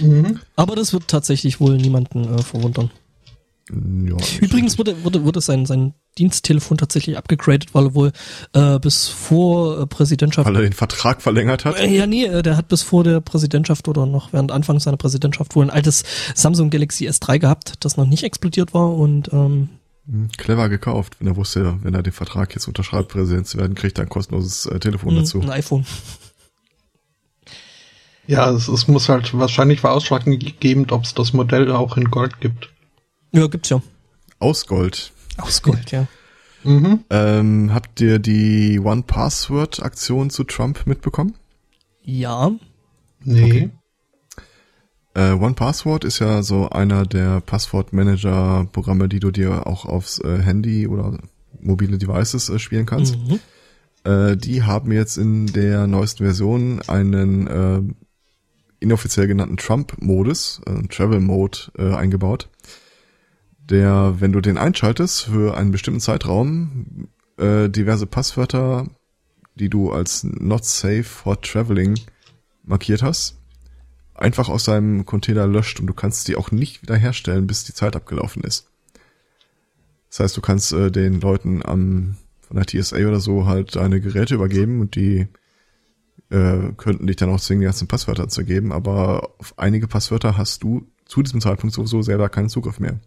Mhm. 0.00 0.40
Aber 0.56 0.76
das 0.76 0.92
wird 0.92 1.08
tatsächlich 1.08 1.60
wohl 1.60 1.76
niemanden 1.76 2.24
äh, 2.34 2.42
verwundern. 2.42 2.90
Ja, 3.68 4.16
Übrigens 4.40 4.78
wurde, 4.78 5.02
wurde, 5.02 5.24
wurde 5.24 5.40
sein, 5.40 5.66
sein 5.66 5.92
Diensttelefon 6.18 6.78
tatsächlich 6.78 7.18
abgegradet, 7.18 7.74
weil 7.74 7.86
er 7.86 7.94
wohl 7.94 8.12
äh, 8.52 8.78
bis 8.78 9.08
vor 9.08 9.80
äh, 9.80 9.86
Präsidentschaft. 9.86 10.46
Weil 10.46 10.54
er 10.54 10.62
den 10.62 10.72
Vertrag 10.72 11.20
verlängert 11.20 11.64
hat? 11.64 11.76
Äh, 11.80 11.88
ja, 11.88 12.06
nee, 12.06 12.26
äh, 12.26 12.42
der 12.42 12.56
hat 12.56 12.68
bis 12.68 12.82
vor 12.82 13.02
der 13.02 13.20
Präsidentschaft 13.20 13.88
oder 13.88 14.06
noch 14.06 14.32
während 14.32 14.52
Anfang 14.52 14.78
seiner 14.78 14.96
Präsidentschaft 14.96 15.56
wohl 15.56 15.64
ein 15.64 15.70
altes 15.70 16.04
Samsung 16.36 16.70
Galaxy 16.70 17.08
S3 17.08 17.40
gehabt, 17.40 17.74
das 17.80 17.96
noch 17.96 18.06
nicht 18.06 18.22
explodiert 18.22 18.72
war 18.72 18.94
und 18.94 19.32
ähm, 19.32 19.68
hm, 20.08 20.28
Clever 20.36 20.68
gekauft, 20.68 21.16
wenn 21.18 21.26
er 21.26 21.34
wusste, 21.34 21.80
wenn 21.82 21.94
er 21.94 22.04
den 22.04 22.12
Vertrag 22.12 22.54
jetzt 22.54 22.68
unterschreibt, 22.68 23.08
Präsident 23.08 23.48
zu 23.48 23.58
werden, 23.58 23.74
kriegt 23.74 23.98
er 23.98 24.04
ein 24.04 24.08
kostenloses 24.08 24.66
äh, 24.66 24.78
Telefon 24.78 25.14
mh, 25.14 25.20
dazu. 25.20 25.40
Ein 25.40 25.50
iPhone. 25.50 25.84
Ja, 28.26 28.50
es, 28.50 28.68
es 28.68 28.88
muss 28.88 29.08
halt 29.08 29.36
wahrscheinlich 29.38 29.82
war 29.84 29.92
ausschlaggebend, 29.92 30.92
ob 30.92 31.04
es 31.04 31.14
das 31.14 31.32
Modell 31.32 31.70
auch 31.70 31.96
in 31.96 32.10
Gold 32.10 32.40
gibt. 32.40 32.70
Ja, 33.32 33.46
gibt's 33.46 33.68
ja. 33.68 33.80
Aus 34.38 34.66
Gold. 34.66 35.12
Aus 35.38 35.62
Gold, 35.62 35.90
ja. 35.90 36.06
Mhm. 36.64 37.04
Ähm, 37.10 37.72
habt 37.72 38.00
ihr 38.00 38.18
die 38.18 38.80
One-Password-Aktion 38.80 40.30
zu 40.30 40.44
Trump 40.44 40.86
mitbekommen? 40.86 41.34
Ja. 42.02 42.50
Nee. 43.22 43.44
Okay. 43.44 43.70
Äh, 45.14 45.32
One-Password 45.32 46.04
ist 46.04 46.18
ja 46.18 46.42
so 46.42 46.68
einer 46.68 47.06
der 47.06 47.40
Passwortmanager-Programme, 47.40 49.08
die 49.08 49.20
du 49.20 49.30
dir 49.30 49.66
auch 49.66 49.86
aufs 49.86 50.18
äh, 50.18 50.42
Handy 50.42 50.86
oder 50.86 51.18
mobile 51.60 51.98
Devices 51.98 52.48
äh, 52.48 52.58
spielen 52.58 52.86
kannst. 52.86 53.16
Mhm. 53.16 53.40
Äh, 54.04 54.36
die 54.36 54.62
haben 54.62 54.92
jetzt 54.92 55.16
in 55.16 55.46
der 55.46 55.86
neuesten 55.86 56.24
Version 56.24 56.82
einen 56.86 57.46
äh, 57.46 57.82
inoffiziell 58.80 59.26
genannten 59.26 59.56
Trump-Modus, 59.56 60.60
äh, 60.66 60.86
Travel-Mode, 60.88 61.58
äh, 61.78 61.94
eingebaut 61.94 62.48
der, 63.70 64.16
wenn 64.20 64.32
du 64.32 64.40
den 64.40 64.58
einschaltest 64.58 65.24
für 65.24 65.56
einen 65.56 65.70
bestimmten 65.70 66.00
Zeitraum, 66.00 67.08
äh, 67.38 67.68
diverse 67.68 68.06
Passwörter, 68.06 68.88
die 69.54 69.68
du 69.68 69.90
als 69.90 70.24
not 70.24 70.64
safe 70.64 71.04
for 71.04 71.40
traveling 71.40 71.98
markiert 72.62 73.02
hast, 73.02 73.38
einfach 74.14 74.48
aus 74.48 74.64
deinem 74.64 75.04
Container 75.04 75.46
löscht 75.46 75.80
und 75.80 75.86
du 75.86 75.94
kannst 75.94 76.28
die 76.28 76.36
auch 76.36 76.50
nicht 76.50 76.82
wiederherstellen, 76.82 77.46
bis 77.46 77.64
die 77.64 77.74
Zeit 77.74 77.96
abgelaufen 77.96 78.42
ist. 78.44 78.70
Das 80.08 80.20
heißt, 80.20 80.36
du 80.36 80.40
kannst 80.40 80.72
äh, 80.72 80.90
den 80.90 81.20
Leuten 81.20 81.64
am 81.64 82.16
von 82.40 82.56
der 82.56 82.66
TSA 82.66 82.98
oder 82.98 83.18
so 83.18 83.46
halt 83.46 83.74
deine 83.74 84.00
Geräte 84.00 84.36
übergeben 84.36 84.80
und 84.80 84.94
die 84.94 85.26
äh, 86.30 86.72
könnten 86.76 87.06
dich 87.06 87.16
dann 87.16 87.30
auch 87.30 87.40
zwingen, 87.40 87.60
die 87.60 87.66
ganzen 87.66 87.88
Passwörter 87.88 88.28
zu 88.28 88.44
geben, 88.44 88.72
aber 88.72 89.30
auf 89.38 89.54
einige 89.58 89.88
Passwörter 89.88 90.36
hast 90.36 90.62
du 90.62 90.86
zu 91.06 91.22
diesem 91.22 91.40
Zeitpunkt 91.40 91.74
sowieso 91.74 92.02
selber 92.02 92.28
keinen 92.28 92.48
Zugriff 92.48 92.80
mehr. 92.80 92.98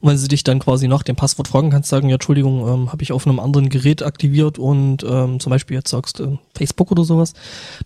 Und 0.00 0.10
wenn 0.10 0.18
sie 0.18 0.26
dich 0.26 0.42
dann 0.42 0.58
quasi 0.58 0.88
nach 0.88 1.04
dem 1.04 1.14
Passwort 1.14 1.46
fragen, 1.46 1.70
kannst 1.70 1.92
du 1.92 1.96
sagen, 1.96 2.08
ja, 2.08 2.14
Entschuldigung, 2.14 2.66
ähm, 2.66 2.90
habe 2.90 3.04
ich 3.04 3.12
auf 3.12 3.24
einem 3.24 3.38
anderen 3.38 3.68
Gerät 3.68 4.02
aktiviert 4.02 4.58
und 4.58 5.04
ähm, 5.04 5.38
zum 5.38 5.50
Beispiel 5.50 5.76
jetzt 5.76 5.90
sagst 5.90 6.18
du 6.18 6.24
äh, 6.24 6.38
Facebook 6.56 6.90
oder 6.90 7.04
sowas, 7.04 7.34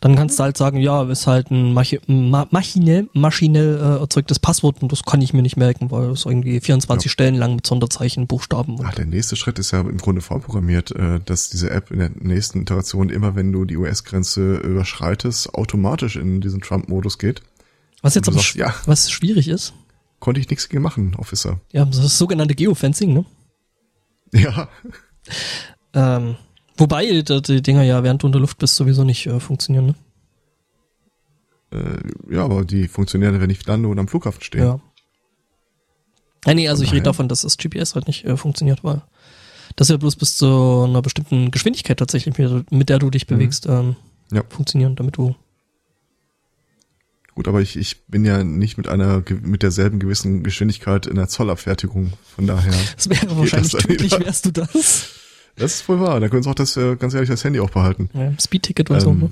dann 0.01 0.17
kannst 0.17 0.39
du 0.39 0.45
halt 0.45 0.57
sagen, 0.57 0.79
ja, 0.79 1.03
ist 1.11 1.27
halt 1.27 1.51
ein 1.51 1.75
machi 1.75 2.01
ma 2.07 2.47
maschinell, 2.51 3.11
maschinell 3.13 3.77
äh, 3.77 4.01
erzeugtes 4.01 4.39
Passwort 4.39 4.81
und 4.81 4.93
das 4.93 5.03
kann 5.03 5.21
ich 5.21 5.35
mir 5.35 5.43
nicht 5.43 5.59
merken, 5.59 5.91
weil 5.91 6.09
es 6.09 6.25
irgendwie 6.25 6.59
24 6.59 7.05
ja. 7.05 7.11
Stellen 7.11 7.35
lang 7.35 7.57
mit 7.57 7.67
Sonderzeichen, 7.67 8.27
Buchstaben. 8.27 8.79
Und 8.79 8.87
Ach, 8.87 8.95
der 8.95 9.05
nächste 9.05 9.37
Schritt 9.37 9.59
ist 9.59 9.73
ja 9.73 9.81
im 9.81 9.99
Grunde 9.99 10.23
vorprogrammiert, 10.23 10.93
äh, 10.93 11.21
dass 11.23 11.51
diese 11.51 11.69
App 11.69 11.91
in 11.91 11.99
der 11.99 12.11
nächsten 12.19 12.63
Iteration 12.63 13.11
immer, 13.11 13.35
wenn 13.35 13.53
du 13.53 13.67
die 13.67 13.77
US-Grenze 13.77 14.57
überschreitest, 14.57 15.53
automatisch 15.53 16.17
in 16.17 16.41
diesen 16.41 16.63
Trump-Modus 16.63 17.19
geht. 17.19 17.43
Was 18.03 18.15
jetzt 18.15 18.29
aber 18.29 18.39
sagst, 18.39 18.55
ja. 18.55 18.75
was 18.87 19.11
schwierig 19.11 19.49
ist, 19.49 19.75
konnte 20.21 20.41
ich 20.41 20.49
nichts 20.49 20.69
gegen 20.69 20.83
machen, 20.83 21.15
Officer. 21.17 21.61
Ja, 21.73 21.85
das 21.85 21.97
ist 21.97 22.05
das 22.05 22.19
sogenannte 22.19 22.55
Geofencing, 22.55 23.13
ne? 23.13 23.25
Ja. 24.33 24.69
Ähm, 25.93 26.37
wobei 26.77 27.23
die, 27.23 27.43
die 27.43 27.63
Dinger 27.63 27.83
ja 27.83 28.03
während 28.03 28.23
du 28.23 28.27
unter 28.27 28.39
Luft 28.39 28.59
bist 28.59 28.77
sowieso 28.77 29.05
nicht 29.05 29.27
äh, 29.27 29.41
funktionieren, 29.41 29.87
ne? 29.87 29.95
Äh, 31.73 32.35
ja, 32.35 32.45
aber 32.45 32.65
die 32.65 32.87
funktionieren, 32.89 33.41
wenn 33.41 33.51
ich 33.51 33.65
lande 33.67 33.89
und 33.89 33.99
am 33.99 34.09
Flughafen 34.09 34.43
stehe. 34.43 34.65
Ja. 34.65 34.81
Nee, 36.55 36.69
also 36.69 36.85
ich 36.85 36.93
rede 36.93 37.03
davon, 37.03 37.29
dass 37.29 37.43
das 37.43 37.57
GPS 37.57 37.95
halt 37.95 38.07
nicht 38.07 38.25
äh, 38.25 38.37
funktioniert, 38.37 38.85
weil 38.85 39.03
das 39.75 39.89
ja 39.89 39.97
bloß 39.97 40.17
bis 40.17 40.37
zu 40.37 40.85
einer 40.87 41.03
bestimmten 41.03 41.51
Geschwindigkeit 41.51 41.99
tatsächlich, 41.99 42.37
mit, 42.71 42.89
der 42.89 42.99
du 42.99 43.11
dich 43.11 43.29
mhm. 43.29 43.35
bewegst, 43.35 43.67
ähm, 43.67 43.97
ja. 44.31 44.43
funktionieren, 44.49 44.95
damit 44.97 45.17
du 45.17 45.35
Gut, 47.37 47.49
aber 47.49 47.61
ich, 47.61 47.77
ich 47.77 48.07
bin 48.07 48.25
ja 48.25 48.43
nicht 48.43 48.79
mit 48.79 48.89
einer 48.89 49.23
mit 49.43 49.63
derselben 49.63 49.99
gewissen 49.99 50.43
Geschwindigkeit 50.43 51.07
in 51.07 51.17
der 51.17 51.29
Zollabfertigung. 51.29 52.15
Von 52.35 52.47
daher. 52.47 52.73
Das 52.97 53.11
wäre 53.11 53.37
wahrscheinlich 53.37 53.73
das 53.73 53.83
tödlich, 53.83 54.13
wärst 54.19 54.47
du 54.47 54.53
das. 54.53 55.11
Das 55.55 55.75
ist 55.75 55.89
wohl 55.89 56.01
wahr. 56.01 56.19
Da 56.19 56.31
können 56.31 56.43
sie 56.43 56.49
auch 56.49 56.55
das, 56.55 56.79
äh, 56.79 56.97
ganz 56.97 57.13
ehrlich, 57.13 57.29
das 57.29 57.45
Handy 57.45 57.61
auch 57.61 57.69
behalten. 57.69 58.09
Ja, 58.15 58.33
Speedticket 58.41 58.91
oder 58.91 59.01
ähm, 59.01 59.05
so, 59.05 59.13
ne? 59.13 59.31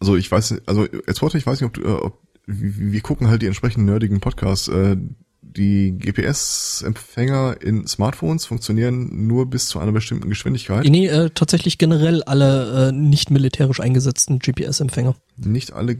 Also 0.00 0.16
ich 0.16 0.28
weiß 0.30 0.50
nicht, 0.50 0.68
also 0.68 0.88
jetzt 1.06 1.22
wollte 1.22 1.38
ich 1.38 1.46
weiß 1.46 1.60
nicht, 1.60 1.68
ob, 1.68 1.74
du, 1.74 1.82
äh, 1.82 1.92
ob 1.92 2.18
wir 2.46 3.00
gucken 3.00 3.28
halt 3.28 3.42
die 3.42 3.46
entsprechenden 3.46 3.84
nerdigen 3.84 4.18
Podcasts. 4.18 4.66
Äh, 4.66 4.96
die 5.40 5.96
GPS-Empfänger 5.96 7.58
in 7.62 7.86
Smartphones 7.86 8.44
funktionieren 8.44 9.28
nur 9.28 9.46
bis 9.46 9.68
zu 9.68 9.78
einer 9.78 9.92
bestimmten 9.92 10.28
Geschwindigkeit. 10.28 10.84
Nee, 10.84 11.06
äh, 11.06 11.30
tatsächlich 11.30 11.78
generell 11.78 12.24
alle 12.24 12.88
äh, 12.88 12.92
nicht 12.92 13.30
militärisch 13.30 13.78
eingesetzten 13.78 14.40
GPS-Empfänger. 14.40 15.14
Nicht 15.36 15.72
alle 15.72 15.96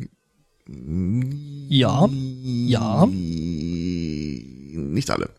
ja, 0.67 2.09
ja. 2.11 3.07
Nicht 4.77 5.11
alle. 5.11 5.31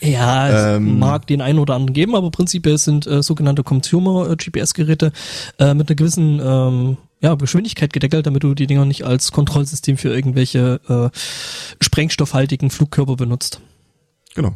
Ja, 0.00 0.76
ähm, 0.76 0.98
mag 0.98 1.26
den 1.26 1.40
einen 1.40 1.58
oder 1.58 1.74
anderen 1.74 1.94
geben, 1.94 2.14
aber 2.14 2.30
prinzipiell 2.30 2.78
sind 2.78 3.06
äh, 3.06 3.22
sogenannte 3.22 3.62
Consumer-GPS-Geräte 3.62 5.12
äh, 5.58 5.74
mit 5.74 5.88
einer 5.88 5.96
gewissen 5.96 6.40
ähm, 6.42 6.96
ja, 7.20 7.34
Geschwindigkeit 7.34 7.92
gedeckelt, 7.92 8.26
damit 8.26 8.44
du 8.44 8.54
die 8.54 8.66
Dinger 8.66 8.84
nicht 8.84 9.04
als 9.04 9.32
Kontrollsystem 9.32 9.96
für 9.96 10.14
irgendwelche 10.14 10.80
äh, 10.88 11.18
sprengstoffhaltigen 11.82 12.70
Flugkörper 12.70 13.16
benutzt. 13.16 13.60
Genau. 14.34 14.54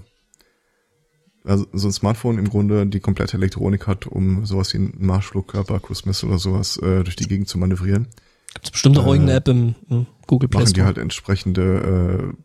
Also 1.44 1.66
so 1.72 1.88
ein 1.88 1.92
Smartphone 1.92 2.38
im 2.38 2.48
Grunde 2.48 2.86
die 2.86 3.00
komplette 3.00 3.36
Elektronik 3.36 3.88
hat, 3.88 4.06
um 4.06 4.46
sowas 4.46 4.72
wie 4.74 4.78
einen 4.78 4.94
Marschflugkörper, 4.98 5.80
Cruise 5.80 6.02
Missile 6.06 6.30
oder 6.30 6.38
sowas 6.38 6.76
äh, 6.76 7.02
durch 7.02 7.16
die 7.16 7.26
Gegend 7.26 7.48
zu 7.48 7.58
manövrieren. 7.58 8.06
Gibt 8.54 8.66
es 8.66 8.70
bestimmt 8.70 8.98
auch 8.98 9.06
äh, 9.06 9.10
irgendeine 9.10 9.38
App 9.38 9.48
im, 9.48 9.74
im 9.88 10.06
Google 10.26 10.48
Play 10.48 10.60
Store. 10.60 10.64
Machen 10.64 10.74
die 10.74 10.82
halt 10.82 10.98
entsprechende 10.98 12.32
äh, 12.32 12.42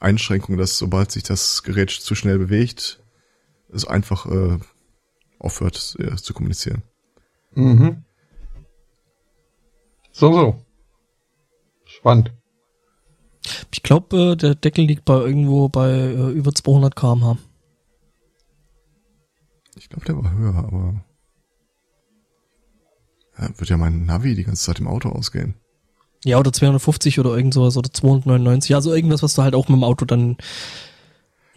Einschränkungen, 0.00 0.58
dass 0.58 0.78
sobald 0.78 1.10
sich 1.12 1.22
das 1.22 1.62
Gerät 1.62 1.90
zu 1.90 2.14
schnell 2.14 2.38
bewegt, 2.38 3.02
es 3.72 3.86
einfach 3.86 4.26
äh, 4.26 4.58
aufhört 5.38 5.96
äh, 5.98 6.16
zu 6.16 6.34
kommunizieren. 6.34 6.82
Mhm. 7.54 8.04
So, 10.12 10.32
so. 10.32 10.62
Spannend. 11.84 12.32
Ich 13.72 13.82
glaube, 13.82 14.32
äh, 14.32 14.36
der 14.36 14.54
Deckel 14.54 14.84
liegt 14.84 15.04
bei 15.04 15.14
irgendwo 15.14 15.68
bei 15.68 15.90
äh, 15.90 16.30
über 16.30 16.52
200 16.54 16.94
km/h. 16.94 17.38
Ich 19.76 19.88
glaube, 19.88 20.04
der 20.04 20.16
war 20.16 20.32
höher, 20.32 20.54
aber 20.54 21.04
ja, 23.42 23.58
wird 23.58 23.70
ja 23.70 23.76
mein 23.76 24.04
Navi 24.04 24.34
die 24.34 24.44
ganze 24.44 24.64
Zeit 24.64 24.78
im 24.78 24.88
Auto 24.88 25.08
ausgehen. 25.08 25.54
Ja, 26.24 26.38
oder 26.38 26.52
250 26.52 27.18
oder 27.18 27.36
irgend 27.36 27.54
sowas 27.54 27.76
oder 27.76 27.92
299. 27.92 28.74
Also 28.74 28.94
irgendwas, 28.94 29.22
was 29.22 29.34
du 29.34 29.42
halt 29.42 29.54
auch 29.54 29.68
mit 29.68 29.76
dem 29.76 29.84
Auto 29.84 30.04
dann 30.04 30.36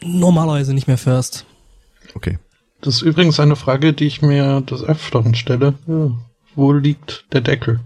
normalerweise 0.02 0.74
nicht 0.74 0.88
mehr 0.88 0.98
fährst. 0.98 1.46
Okay. 2.16 2.40
Das 2.82 2.96
ist 2.96 3.02
übrigens 3.04 3.40
eine 3.40 3.56
Frage, 3.56 3.94
die 3.94 4.06
ich 4.06 4.22
mir 4.22 4.62
des 4.62 4.84
Öfteren 4.84 5.36
stelle. 5.36 5.76
Ja, 5.88 6.12
wo 6.56 6.74
liegt 6.74 7.26
der 7.34 7.42
Deckel? 7.42 7.80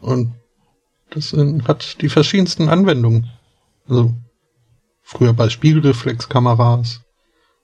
Und 0.00 0.32
das 1.10 1.34
hat 1.66 2.00
die 2.00 2.08
verschiedensten 2.08 2.68
Anwendungen. 2.68 3.30
Also 3.88 4.14
früher 5.02 5.32
bei 5.32 5.48
Spiegelreflexkameras 5.48 7.02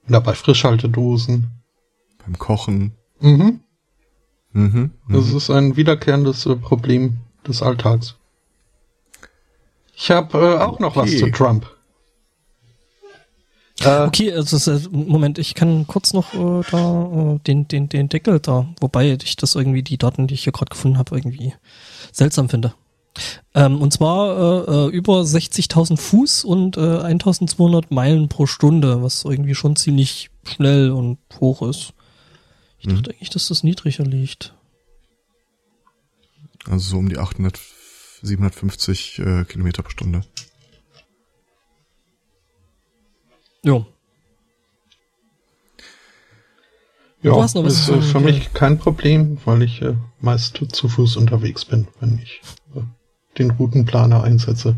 oder 0.07 0.21
bei 0.21 0.33
Frischhaltedosen. 0.33 1.63
Beim 2.23 2.37
Kochen. 2.37 2.95
Mhm. 3.19 3.61
Mhm, 4.53 4.91
das 5.09 5.27
mhm. 5.27 5.37
ist 5.37 5.49
ein 5.49 5.75
wiederkehrendes 5.75 6.45
äh, 6.45 6.55
Problem 6.55 7.17
des 7.47 7.61
Alltags. 7.61 8.15
Ich 9.95 10.11
habe 10.11 10.37
äh, 10.37 10.57
auch 10.59 10.79
noch 10.79 10.95
okay. 10.95 11.11
was 11.13 11.19
zu 11.19 11.31
Trump. 11.31 11.69
Äh, 13.81 14.01
okay, 14.01 14.31
also 14.31 14.57
ist, 14.71 14.91
Moment, 14.91 15.39
ich 15.39 15.55
kann 15.55 15.87
kurz 15.87 16.13
noch 16.13 16.33
äh, 16.33 16.63
da 16.69 17.33
äh, 17.35 17.39
den, 17.39 17.67
den, 17.67 17.89
den 17.89 18.09
Deckel 18.09 18.39
da, 18.39 18.67
wobei 18.79 19.11
ich 19.11 19.35
das 19.35 19.55
irgendwie 19.55 19.83
die 19.83 19.97
Daten, 19.97 20.27
die 20.27 20.35
ich 20.35 20.43
hier 20.43 20.53
gerade 20.53 20.69
gefunden 20.69 20.97
habe, 20.97 21.15
irgendwie 21.15 21.53
seltsam 22.11 22.49
finde. 22.49 22.73
Ähm, 23.53 23.81
und 23.81 23.93
zwar 23.93 24.67
äh, 24.67 24.71
äh 24.71 24.89
über 24.89 25.21
60.000 25.21 25.97
Fuß 25.97 26.45
und 26.45 26.77
äh, 26.77 26.79
1.200 26.79 27.85
Meilen 27.89 28.29
pro 28.29 28.45
Stunde, 28.45 29.03
was 29.03 29.23
irgendwie 29.23 29.55
schon 29.55 29.75
ziemlich 29.75 30.29
schnell 30.43 30.91
und 30.91 31.17
hoch 31.39 31.61
ist. 31.61 31.93
Ich 32.83 32.89
dachte 32.89 33.11
mhm. 33.11 33.15
eigentlich, 33.15 33.29
dass 33.29 33.47
das 33.47 33.63
niedriger 33.63 34.03
liegt. 34.03 34.53
Also 36.65 36.91
so 36.91 36.97
um 36.97 37.07
die 37.07 37.17
800, 37.17 37.57
750 38.21 39.19
äh, 39.19 39.45
Kilometer 39.45 39.83
pro 39.83 39.89
Stunde. 39.89 40.21
Jo. 43.63 43.85
Ja, 47.21 47.37
das 47.37 47.55
ist 47.55 47.87
äh, 47.87 48.01
für 48.01 48.19
mich 48.19 48.53
kein 48.53 48.77
Problem, 48.77 49.37
weil 49.45 49.61
ich 49.61 49.81
äh, 49.81 49.95
meist 50.19 50.61
zu 50.73 50.89
Fuß 50.89 51.15
unterwegs 51.15 51.63
bin, 51.63 51.87
wenn 52.01 52.19
ich 52.19 52.41
äh, 52.75 52.81
den 53.37 53.51
Routenplaner 53.51 54.23
einsetze. 54.23 54.75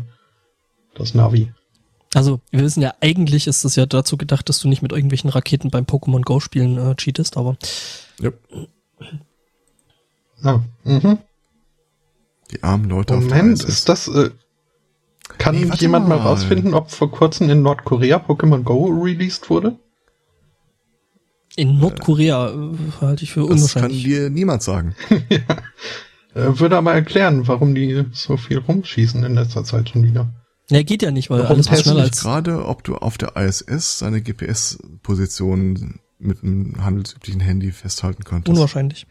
Das 0.94 1.12
Navi. 1.12 1.52
Also, 2.14 2.40
wir 2.50 2.62
wissen 2.62 2.82
ja, 2.82 2.94
eigentlich 3.00 3.46
ist 3.46 3.64
das 3.64 3.76
ja 3.76 3.84
dazu 3.84 4.16
gedacht, 4.16 4.48
dass 4.48 4.60
du 4.60 4.68
nicht 4.68 4.82
mit 4.82 4.92
irgendwelchen 4.92 5.30
Raketen 5.30 5.70
beim 5.70 5.84
Pokémon 5.84 6.22
Go 6.22 6.40
spielen 6.40 6.78
äh, 6.78 6.94
cheatest, 6.94 7.36
aber. 7.36 7.56
Ja. 8.20 8.30
Ah, 10.42 10.60
mhm. 10.84 11.18
Die 12.50 12.62
armen 12.62 12.88
Leute 12.88 13.14
Moment, 13.14 13.32
auf 13.32 13.38
Moment, 13.38 13.64
ist 13.64 13.88
das, 13.88 14.08
äh, 14.08 14.30
kann 15.38 15.54
nee, 15.54 15.70
jemand 15.78 16.08
mal. 16.08 16.18
mal 16.18 16.22
rausfinden, 16.22 16.74
ob 16.74 16.90
vor 16.90 17.10
kurzem 17.10 17.50
in 17.50 17.62
Nordkorea 17.62 18.18
Pokémon 18.18 18.62
Go 18.62 18.86
released 18.86 19.50
wurde? 19.50 19.78
In 21.56 21.78
Nordkorea 21.78 22.50
äh, 22.50 22.76
halte 23.00 23.24
ich 23.24 23.32
für 23.32 23.40
das 23.40 23.50
unwahrscheinlich. 23.50 24.04
Das 24.04 24.12
kann 24.12 24.22
dir 24.22 24.30
niemand 24.30 24.62
sagen. 24.62 24.94
ja. 25.30 25.38
Äh, 26.34 26.58
würde 26.60 26.76
aber 26.76 26.92
erklären, 26.92 27.48
warum 27.48 27.74
die 27.74 28.04
so 28.12 28.36
viel 28.36 28.58
rumschießen 28.58 29.24
in 29.24 29.34
letzter 29.34 29.64
Zeit 29.64 29.88
schon 29.88 30.04
wieder. 30.04 30.28
Ja, 30.70 30.82
geht 30.82 31.02
ja 31.02 31.10
nicht, 31.10 31.30
weil 31.30 31.40
Warum 31.40 31.62
alles 31.64 31.82
schneller 31.82 32.02
als... 32.02 32.20
gerade, 32.22 32.66
ob 32.66 32.82
du 32.82 32.96
auf 32.96 33.18
der 33.18 33.36
ISS 33.36 33.98
seine 33.98 34.20
GPS-Position 34.20 36.00
mit 36.18 36.42
einem 36.42 36.84
handelsüblichen 36.84 37.40
Handy 37.40 37.70
festhalten 37.70 38.24
könntest. 38.24 38.48
Unwahrscheinlich. 38.56 39.06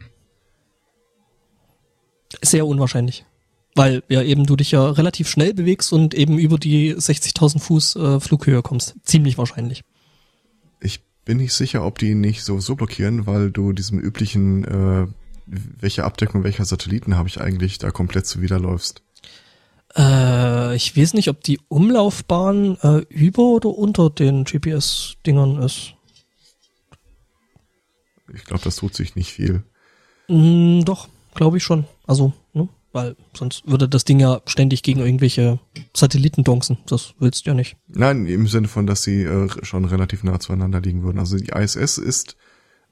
Sehr 2.42 2.66
unwahrscheinlich. 2.66 3.24
Weil 3.74 4.02
ja 4.08 4.22
eben 4.22 4.44
du 4.44 4.56
dich 4.56 4.70
ja 4.70 4.90
relativ 4.90 5.28
schnell 5.28 5.54
bewegst 5.54 5.92
und 5.92 6.14
eben 6.14 6.38
über 6.38 6.58
die 6.58 6.94
60.000 6.94 7.58
Fuß 7.60 7.96
äh, 7.96 8.20
Flughöhe 8.20 8.62
kommst. 8.62 8.96
Ziemlich 9.02 9.38
wahrscheinlich. 9.38 9.84
Ich 10.80 11.02
bin 11.24 11.38
nicht 11.38 11.52
sicher, 11.52 11.84
ob 11.84 11.98
die 11.98 12.14
nicht 12.14 12.42
so 12.42 12.58
so 12.60 12.74
blockieren, 12.74 13.26
weil 13.26 13.50
du 13.50 13.72
diesem 13.72 13.98
üblichen, 13.98 14.64
äh, 14.64 15.06
welche 15.46 16.04
Abdeckung 16.04 16.42
welcher 16.44 16.64
Satelliten 16.64 17.16
habe 17.16 17.28
ich 17.28 17.40
eigentlich, 17.40 17.78
da 17.78 17.90
komplett 17.90 18.26
zuwiderläufst. 18.26 19.02
Äh, 19.96 20.76
ich 20.76 20.96
weiß 20.96 21.14
nicht, 21.14 21.28
ob 21.28 21.42
die 21.42 21.58
Umlaufbahn 21.68 22.76
äh, 22.82 22.98
über 23.08 23.44
oder 23.44 23.70
unter 23.70 24.10
den 24.10 24.44
GPS-Dingern 24.44 25.62
ist. 25.62 25.94
Ich 28.34 28.44
glaube, 28.44 28.64
das 28.64 28.76
tut 28.76 28.94
sich 28.94 29.16
nicht 29.16 29.32
viel. 29.32 29.62
Mm, 30.28 30.82
doch, 30.82 31.08
glaube 31.34 31.56
ich 31.56 31.62
schon. 31.62 31.86
Also, 32.06 32.32
ne? 32.52 32.68
weil 32.92 33.16
sonst 33.36 33.66
würde 33.66 33.88
das 33.88 34.04
Ding 34.04 34.20
ja 34.20 34.40
ständig 34.46 34.82
gegen 34.82 35.00
irgendwelche 35.00 35.58
Satelliten 35.94 36.44
donksen. 36.44 36.78
Das 36.86 37.14
willst 37.18 37.46
du 37.46 37.50
ja 37.50 37.54
nicht. 37.54 37.76
Nein, 37.88 38.26
im 38.26 38.46
Sinne 38.48 38.68
von, 38.68 38.86
dass 38.86 39.02
sie 39.02 39.22
äh, 39.22 39.48
schon 39.62 39.84
relativ 39.84 40.24
nah 40.24 40.40
zueinander 40.40 40.80
liegen 40.80 41.02
würden. 41.02 41.18
Also 41.18 41.36
die 41.36 41.50
ISS 41.50 41.98
ist 41.98 42.36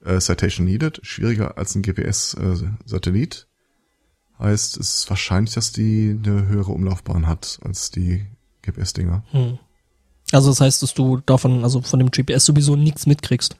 äh, 0.04 0.20
Citation 0.20 0.66
Needed, 0.66 1.00
schwieriger 1.02 1.58
als 1.58 1.74
ein 1.74 1.82
GPS-Satellit. 1.82 3.48
Heißt, 4.38 4.76
es 4.76 4.96
ist 4.96 5.10
wahrscheinlich, 5.10 5.54
dass 5.54 5.72
die 5.72 6.18
eine 6.18 6.46
höhere 6.46 6.72
Umlaufbahn 6.72 7.26
hat 7.26 7.58
als 7.62 7.90
die 7.90 8.26
GPS-Dinger. 8.62 9.24
Hm. 9.30 9.58
Also 10.32 10.50
das 10.50 10.60
heißt, 10.60 10.82
dass 10.82 10.94
du 10.94 11.18
davon, 11.18 11.62
also 11.62 11.82
von 11.82 11.98
dem 11.98 12.10
GPS 12.10 12.46
sowieso 12.46 12.76
nichts 12.76 13.06
mitkriegst. 13.06 13.56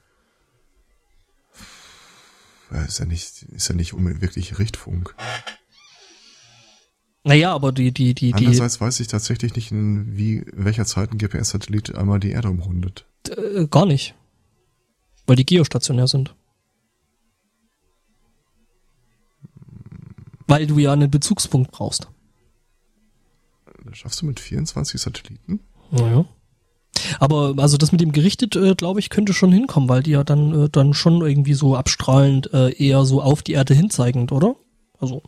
Ja, 2.73 2.83
ist 2.83 2.99
ja 2.99 3.05
nicht, 3.05 3.43
ist 3.43 3.69
ja 3.69 3.75
nicht 3.75 3.95
wirklich 3.95 4.59
Richtfunk. 4.59 5.15
Naja, 7.23 7.55
aber 7.55 7.73
die, 7.73 7.93
die, 7.93 8.15
die, 8.15 8.33
die. 8.33 8.35
Andererseits 8.35 8.81
weiß 8.81 9.01
ich 9.01 9.07
tatsächlich 9.07 9.55
nicht, 9.55 9.73
in 9.73 10.17
wie, 10.17 10.39
in 10.39 10.65
welcher 10.65 10.85
Zeit 10.85 11.13
ein 11.13 11.19
GPS-Satellit 11.19 11.95
einmal 11.95 12.21
die 12.21 12.31
Erde 12.31 12.51
umrundet. 12.51 13.07
Äh, 13.31 13.67
gar 13.67 13.87
nicht. 13.87 14.15
Weil 15.27 15.37
die 15.37 15.47
geostationär 15.47 16.07
sind. 16.07 16.35
Weil 20.47 20.67
du 20.67 20.79
ja 20.79 20.93
einen 20.93 21.11
Bezugspunkt 21.11 21.73
brauchst. 21.73 22.09
Das 23.85 23.99
schaffst 23.99 24.23
du 24.23 24.27
mit 24.27 24.41
24 24.41 25.01
Satelliten? 25.01 25.61
Naja. 25.91 26.25
Aber 27.19 27.55
also 27.59 27.77
das 27.77 27.93
mit 27.93 28.01
dem 28.01 28.13
gerichtet, 28.13 28.57
äh, 28.57 28.75
glaube 28.75 29.01
ich, 29.01 29.11
könnte 29.11 29.33
schon 29.33 29.53
hinkommen, 29.53 29.89
weil 29.89 30.03
die 30.03 30.13
ja 30.13 30.25
dann 30.25 30.65
äh, 30.65 30.69
dann 30.71 30.95
schon 30.95 31.23
irgendwie 31.23 31.55
so 31.55 31.77
abstrahlend 31.77 32.53
äh, 32.53 32.71
eher 32.73 33.05
so 33.05 33.21
auf 33.21 33.43
die 33.43 33.53
Erde 33.53 33.75
hinzeigend, 33.75 34.33
oder? 34.33 34.57
Also. 34.99 35.23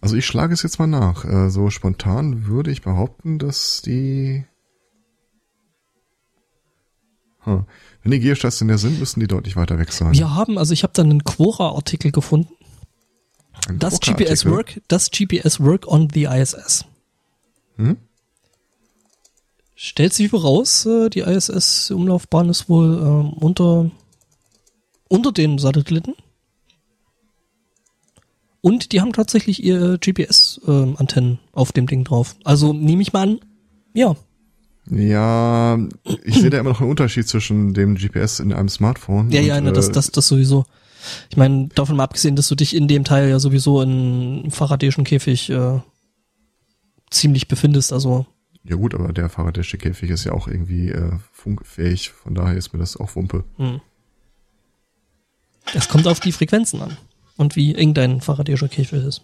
Also 0.00 0.16
ich 0.16 0.26
schlage 0.26 0.54
es 0.54 0.62
jetzt 0.62 0.78
mal 0.78 0.86
nach. 0.86 1.24
Äh, 1.24 1.50
so 1.50 1.70
spontan 1.70 2.46
würde 2.46 2.70
ich 2.70 2.82
behaupten, 2.82 3.38
dass 3.38 3.82
die. 3.82 4.44
Hm. 7.40 7.64
Wenn 8.02 8.12
die 8.12 8.20
geostationär 8.20 8.78
sind, 8.78 8.98
müssen 8.98 9.20
die 9.20 9.26
deutlich 9.26 9.56
weiter 9.56 9.78
weg 9.78 9.92
sein. 9.92 10.12
Wir 10.12 10.34
haben, 10.34 10.58
also 10.58 10.74
ich 10.74 10.82
habe 10.82 10.92
dann 10.94 11.10
einen 11.10 11.24
Quora-Artikel 11.24 12.12
gefunden. 12.12 12.52
Das 13.78 14.00
GPS 14.00 14.46
Work, 14.46 14.80
das 14.88 15.10
GPS 15.10 15.60
Work 15.60 15.86
on 15.86 16.08
the 16.12 16.24
ISS. 16.24 16.84
Hm? 17.76 17.96
Stellt 19.74 20.12
sich 20.12 20.28
voraus, 20.28 20.84
äh, 20.84 21.08
die 21.08 21.20
ISS-Umlaufbahn 21.20 22.50
ist 22.50 22.68
wohl 22.68 22.98
äh, 22.98 23.42
unter, 23.42 23.90
unter 25.08 25.32
den 25.32 25.58
Satelliten. 25.58 26.14
Und 28.60 28.92
die 28.92 29.00
haben 29.00 29.14
tatsächlich 29.14 29.62
ihr 29.64 29.96
GPS-Antennen 29.98 31.34
äh, 31.34 31.38
auf 31.52 31.72
dem 31.72 31.86
Ding 31.86 32.04
drauf. 32.04 32.36
Also 32.44 32.74
nehme 32.74 33.00
ich 33.00 33.14
mal 33.14 33.22
an, 33.22 33.40
ja. 33.94 34.14
Ja, 34.90 35.78
ich 36.24 36.34
sehe 36.34 36.50
da 36.50 36.58
immer 36.58 36.70
noch 36.70 36.80
einen 36.80 36.90
Unterschied 36.90 37.26
zwischen 37.28 37.74
dem 37.74 37.94
GPS 37.94 38.40
in 38.40 38.52
einem 38.52 38.68
Smartphone. 38.68 39.30
Ja, 39.30 39.40
und, 39.40 39.46
ja, 39.46 39.60
ne, 39.60 39.72
das, 39.72 39.90
das, 39.92 40.10
das 40.10 40.26
sowieso. 40.26 40.64
Ich 41.30 41.36
meine, 41.36 41.68
davon 41.68 41.96
mal 41.96 42.04
abgesehen, 42.04 42.36
dass 42.36 42.48
du 42.48 42.54
dich 42.54 42.74
in 42.74 42.88
dem 42.88 43.04
Teil 43.04 43.28
ja 43.28 43.38
sowieso 43.38 43.82
in 43.82 43.90
einem 44.40 44.50
faradäischen 44.50 45.04
Käfig 45.04 45.50
äh, 45.50 45.80
ziemlich 47.10 47.48
befindest, 47.48 47.92
also 47.92 48.26
ja 48.64 48.76
gut, 48.76 48.94
aber 48.94 49.12
der 49.12 49.30
Faraday'sche 49.30 49.78
Käfig 49.78 50.10
ist 50.10 50.24
ja 50.24 50.32
auch 50.32 50.46
irgendwie 50.46 50.90
äh, 50.90 51.12
funkfähig, 51.32 52.10
von 52.10 52.34
daher 52.34 52.56
ist 52.56 52.72
mir 52.72 52.78
das 52.78 52.96
auch 52.96 53.16
Wumpe. 53.16 53.44
Hm. 53.56 53.80
Es 55.74 55.88
kommt 55.88 56.06
auf 56.06 56.20
die 56.20 56.32
Frequenzen 56.32 56.82
an 56.82 56.96
und 57.36 57.56
wie 57.56 57.74
eng 57.74 57.94
dein 57.94 58.20
Faraday'scher 58.20 58.68
Käfig 58.68 59.04
ist. 59.04 59.22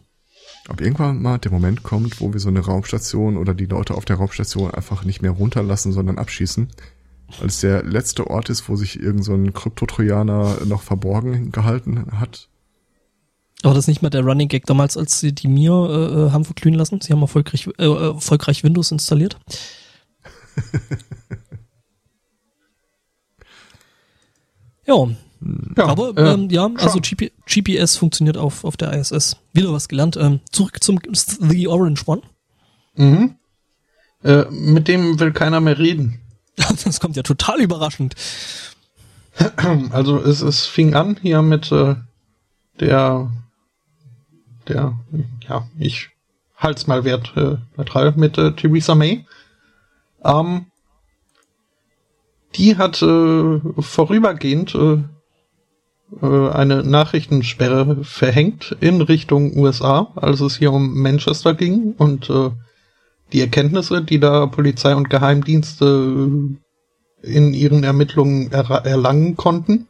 Ob 0.68 0.80
irgendwann 0.80 1.20
mal 1.20 1.38
der 1.38 1.52
Moment 1.52 1.82
kommt, 1.82 2.20
wo 2.20 2.32
wir 2.32 2.40
so 2.40 2.48
eine 2.48 2.60
Raumstation 2.60 3.36
oder 3.36 3.54
die 3.54 3.66
Leute 3.66 3.94
auf 3.94 4.04
der 4.04 4.16
Raumstation 4.16 4.70
einfach 4.70 5.04
nicht 5.04 5.22
mehr 5.22 5.32
runterlassen, 5.32 5.92
sondern 5.92 6.18
abschießen, 6.18 6.68
weil 7.38 7.48
es 7.48 7.60
der 7.60 7.82
letzte 7.82 8.28
Ort 8.28 8.50
ist, 8.50 8.68
wo 8.68 8.76
sich 8.76 9.00
irgend 9.00 9.24
so 9.24 9.34
ein 9.34 9.52
Kryptotrojaner 9.52 10.64
noch 10.64 10.82
verborgen 10.82 11.52
gehalten 11.52 12.06
hat 12.12 12.48
aber 13.62 13.74
das 13.74 13.84
ist 13.84 13.88
nicht 13.88 14.02
mehr 14.02 14.10
der 14.10 14.22
Running 14.22 14.48
Gag 14.48 14.66
damals, 14.66 14.96
als 14.96 15.20
sie 15.20 15.32
die 15.32 15.48
Mir 15.48 15.72
äh, 15.72 16.26
äh, 16.26 16.30
haben 16.30 16.44
verglühen 16.44 16.74
lassen. 16.74 17.00
Sie 17.00 17.12
haben 17.12 17.22
erfolgreich, 17.22 17.68
äh, 17.78 17.84
erfolgreich 17.84 18.62
Windows 18.62 18.92
installiert. 18.92 19.38
ja. 24.86 25.08
ja. 25.76 25.86
Aber 25.86 26.16
äh, 26.16 26.34
ähm, 26.34 26.50
ja, 26.50 26.70
also 26.76 27.00
GP 27.00 27.32
GPS 27.46 27.96
funktioniert 27.96 28.36
auf, 28.36 28.64
auf 28.64 28.76
der 28.76 28.92
ISS. 28.92 29.38
Wieder 29.52 29.72
was 29.72 29.88
gelernt. 29.88 30.16
Ähm, 30.16 30.40
zurück 30.52 30.82
zum 30.82 31.00
The 31.12 31.66
Orange 31.68 32.02
One. 32.06 32.20
Mhm. 32.94 33.36
Äh, 34.22 34.44
mit 34.50 34.86
dem 34.86 35.18
will 35.18 35.32
keiner 35.32 35.60
mehr 35.60 35.78
reden. 35.78 36.20
das 36.84 37.00
kommt 37.00 37.16
ja 37.16 37.22
total 37.22 37.60
überraschend. 37.60 38.14
Also 39.90 40.18
es, 40.18 40.40
es 40.40 40.64
fing 40.64 40.94
an 40.94 41.18
hier 41.20 41.42
mit 41.42 41.70
äh, 41.70 41.96
der 42.80 43.30
der, 44.68 44.98
ja, 45.48 45.68
ich 45.78 46.10
halt's 46.56 46.86
mal 46.86 47.04
wert 47.04 47.32
äh, 47.36 47.56
neutral 47.76 48.12
mit 48.16 48.38
äh, 48.38 48.52
Theresa 48.52 48.94
May. 48.94 49.24
Ähm, 50.24 50.66
die 52.54 52.76
hat 52.76 53.02
äh, 53.02 53.60
vorübergehend 53.78 54.74
äh, 54.74 54.98
äh, 56.22 56.50
eine 56.50 56.82
Nachrichtensperre 56.82 58.04
verhängt 58.04 58.76
in 58.80 59.02
Richtung 59.02 59.56
USA, 59.56 60.12
als 60.16 60.40
es 60.40 60.56
hier 60.56 60.72
um 60.72 61.00
Manchester 61.00 61.54
ging 61.54 61.94
und 61.98 62.30
äh, 62.30 62.50
die 63.32 63.40
Erkenntnisse, 63.40 64.02
die 64.02 64.20
da 64.20 64.46
Polizei 64.46 64.94
und 64.94 65.10
Geheimdienste 65.10 66.56
in 67.22 67.54
ihren 67.54 67.82
Ermittlungen 67.82 68.52
er 68.52 68.70
erlangen 68.84 69.36
konnten. 69.36 69.88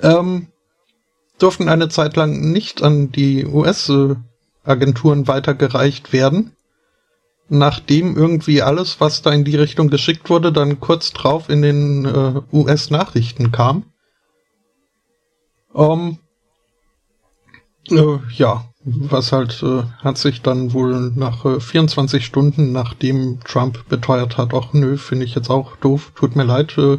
Ähm, 0.00 0.48
durften 1.38 1.68
eine 1.68 1.88
Zeit 1.88 2.16
lang 2.16 2.52
nicht 2.52 2.82
an 2.82 3.12
die 3.12 3.44
US-Agenturen 3.46 5.28
weitergereicht 5.28 6.12
werden, 6.12 6.56
nachdem 7.48 8.16
irgendwie 8.16 8.62
alles, 8.62 9.00
was 9.00 9.22
da 9.22 9.32
in 9.32 9.44
die 9.44 9.56
Richtung 9.56 9.88
geschickt 9.88 10.30
wurde, 10.30 10.52
dann 10.52 10.80
kurz 10.80 11.12
drauf 11.12 11.48
in 11.48 11.62
den 11.62 12.04
äh, 12.04 12.40
US-Nachrichten 12.52 13.52
kam. 13.52 13.84
Ähm, 15.74 16.18
äh, 17.90 18.18
ja, 18.34 18.64
was 18.88 19.32
halt 19.32 19.62
äh, 19.64 19.82
hat 19.98 20.16
sich 20.16 20.42
dann 20.42 20.72
wohl 20.72 21.10
nach 21.16 21.44
äh, 21.44 21.58
24 21.58 22.24
Stunden, 22.24 22.70
nachdem 22.70 23.40
Trump 23.40 23.88
beteuert 23.88 24.38
hat, 24.38 24.54
ach 24.54 24.72
nö, 24.72 24.96
finde 24.96 25.24
ich 25.24 25.34
jetzt 25.34 25.50
auch 25.50 25.74
doof, 25.76 26.12
tut 26.14 26.36
mir 26.36 26.44
leid, 26.44 26.78
äh, 26.78 26.98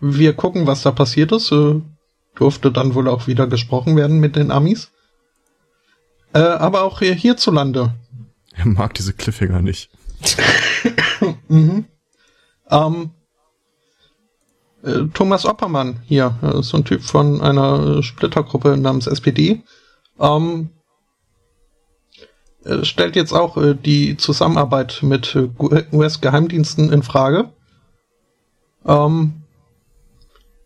wir 0.00 0.34
gucken, 0.34 0.66
was 0.66 0.82
da 0.82 0.90
passiert 0.90 1.32
ist. 1.32 1.50
Äh, 1.50 1.80
durfte 2.34 2.70
dann 2.70 2.94
wohl 2.94 3.08
auch 3.08 3.26
wieder 3.26 3.46
gesprochen 3.46 3.96
werden 3.96 4.18
mit 4.18 4.36
den 4.36 4.50
Amis. 4.50 4.90
Äh, 6.34 6.40
aber 6.40 6.82
auch 6.82 6.98
hier, 6.98 7.14
hierzulande. 7.14 7.94
Er 8.54 8.66
mag 8.66 8.94
diese 8.94 9.12
Cliffhanger 9.12 9.62
nicht. 9.62 9.90
mhm. 11.48 11.86
ähm, 12.70 13.10
äh, 14.82 15.04
Thomas 15.14 15.46
Oppermann 15.46 16.00
hier, 16.04 16.36
äh, 16.42 16.62
so 16.62 16.76
ein 16.76 16.84
Typ 16.84 17.02
von 17.02 17.40
einer 17.40 18.02
Splittergruppe 18.02 18.76
namens 18.76 19.06
SPD, 19.06 19.62
ähm, 20.18 20.70
äh, 20.70 20.81
stellt 22.82 23.16
jetzt 23.16 23.32
auch 23.32 23.56
äh, 23.56 23.74
die 23.74 24.16
Zusammenarbeit 24.16 25.00
mit 25.02 25.34
äh, 25.34 25.48
US-Geheimdiensten 25.92 26.92
in 26.92 27.02
Frage. 27.02 27.50
Ähm, 28.86 29.42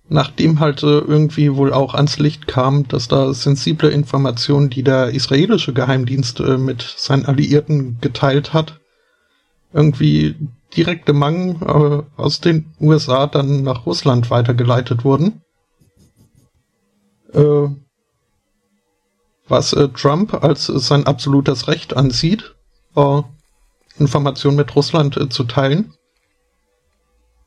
nachdem 0.08 0.60
halt 0.60 0.82
äh, 0.82 0.98
irgendwie 0.98 1.54
wohl 1.56 1.72
auch 1.72 1.94
ans 1.94 2.18
Licht 2.18 2.46
kam, 2.46 2.86
dass 2.88 3.08
da 3.08 3.32
sensible 3.32 3.90
Informationen, 3.90 4.70
die 4.70 4.82
der 4.82 5.10
israelische 5.10 5.72
Geheimdienst 5.72 6.40
äh, 6.40 6.58
mit 6.58 6.82
seinen 6.82 7.26
Alliierten 7.26 7.98
geteilt 8.00 8.52
hat, 8.52 8.80
irgendwie 9.72 10.36
direkte 10.76 11.12
Mangel 11.12 11.56
äh, 12.16 12.20
aus 12.20 12.40
den 12.40 12.72
USA 12.80 13.26
dann 13.26 13.62
nach 13.62 13.86
Russland 13.86 14.30
weitergeleitet 14.30 15.04
wurden. 15.04 15.42
Äh, 17.32 17.68
was 19.48 19.72
äh, 19.72 19.88
Trump 19.88 20.42
als 20.42 20.66
sein 20.66 21.06
absolutes 21.06 21.68
Recht 21.68 21.96
ansieht, 21.96 22.54
äh, 22.96 23.22
Informationen 23.98 24.56
mit 24.56 24.74
Russland 24.74 25.16
äh, 25.16 25.28
zu 25.28 25.44
teilen 25.44 25.94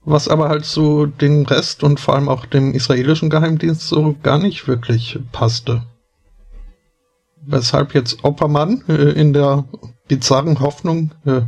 was 0.10 0.28
aber 0.28 0.50
halt 0.50 0.66
so 0.66 1.06
den 1.06 1.45
Rest 1.45 1.84
und 1.84 2.00
vor 2.00 2.16
allem 2.16 2.30
auch 2.30 2.45
dem 2.45 2.74
israelischen 2.74 3.30
Geheimdienst 3.30 3.88
so 3.88 4.16
gar 4.24 4.39
nicht 4.39 4.68
wirklich 4.68 5.20
passte. 5.32 5.84
Weshalb 7.45 7.93
jetzt 7.93 8.24
Oppermann 8.24 8.84
äh, 8.88 9.12
in 9.12 9.34
der 9.34 9.66
bizarren 10.08 10.60
Hoffnung, 10.60 11.12
äh, 11.26 11.41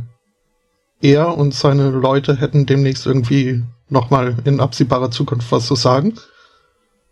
er 1.00 1.36
und 1.36 1.54
seine 1.54 1.90
Leute 1.90 2.36
hätten 2.36 2.66
demnächst 2.66 3.06
irgendwie 3.06 3.64
nochmal 3.88 4.36
in 4.44 4.60
absehbarer 4.60 5.10
Zukunft 5.10 5.50
was 5.50 5.66
zu 5.66 5.74
sagen, 5.74 6.14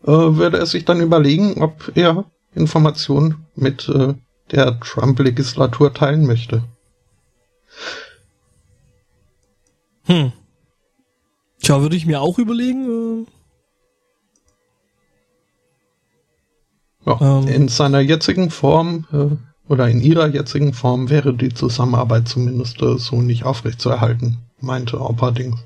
würde 0.03 0.57
er 0.59 0.65
sich 0.65 0.87
dann 0.87 1.01
überlegen, 1.01 1.61
ob 1.61 1.93
er 1.95 2.25
Information 2.55 3.47
mit 3.55 3.89
äh, 3.89 4.15
der 4.51 4.81
Trump-Legislatur 4.81 5.95
teilen 5.95 6.27
möchte. 6.27 6.65
Hm. 10.05 10.33
Tja, 11.63 11.83
würde 11.83 11.97
ich 11.97 12.07
mir 12.07 12.21
auch 12.21 12.39
überlegen. 12.39 13.27
Äh, 17.07 17.11
ja, 17.11 17.39
ähm, 17.39 17.49
in 17.49 17.69
seiner 17.69 18.01
jetzigen 18.01 18.51
Form 18.51 19.07
äh, 19.13 19.37
oder 19.71 19.89
in 19.89 20.01
ihrer 20.01 20.27
jetzigen 20.27 20.73
Form 20.73 21.11
wäre 21.11 21.33
die 21.33 21.55
Zusammenarbeit 21.55 22.29
zumindest 22.29 22.83
äh, 22.83 22.99
so 22.99 23.23
nicht 23.23 23.45
aufrechtzuerhalten, 23.45 24.39
meinte 24.61 25.01
Opperdings. 25.01 25.65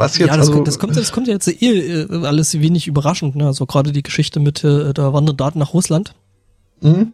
Was 0.00 0.16
jetzt 0.16 0.28
ja, 0.28 0.36
das, 0.38 0.48
also, 0.48 0.64
das, 0.64 0.78
kommt, 0.78 0.96
das 0.96 1.12
kommt 1.12 1.26
ja 1.26 1.34
jetzt 1.34 1.46
eh 1.46 2.00
äh, 2.00 2.26
alles 2.26 2.58
wenig 2.58 2.86
überraschend. 2.86 3.36
Ne? 3.36 3.46
Also 3.46 3.66
gerade 3.66 3.92
die 3.92 4.02
Geschichte 4.02 4.40
mit 4.40 4.64
äh, 4.64 4.94
der 4.94 5.12
Wanderdaten 5.12 5.58
nach 5.58 5.74
Russland. 5.74 6.14
Mhm. 6.80 7.12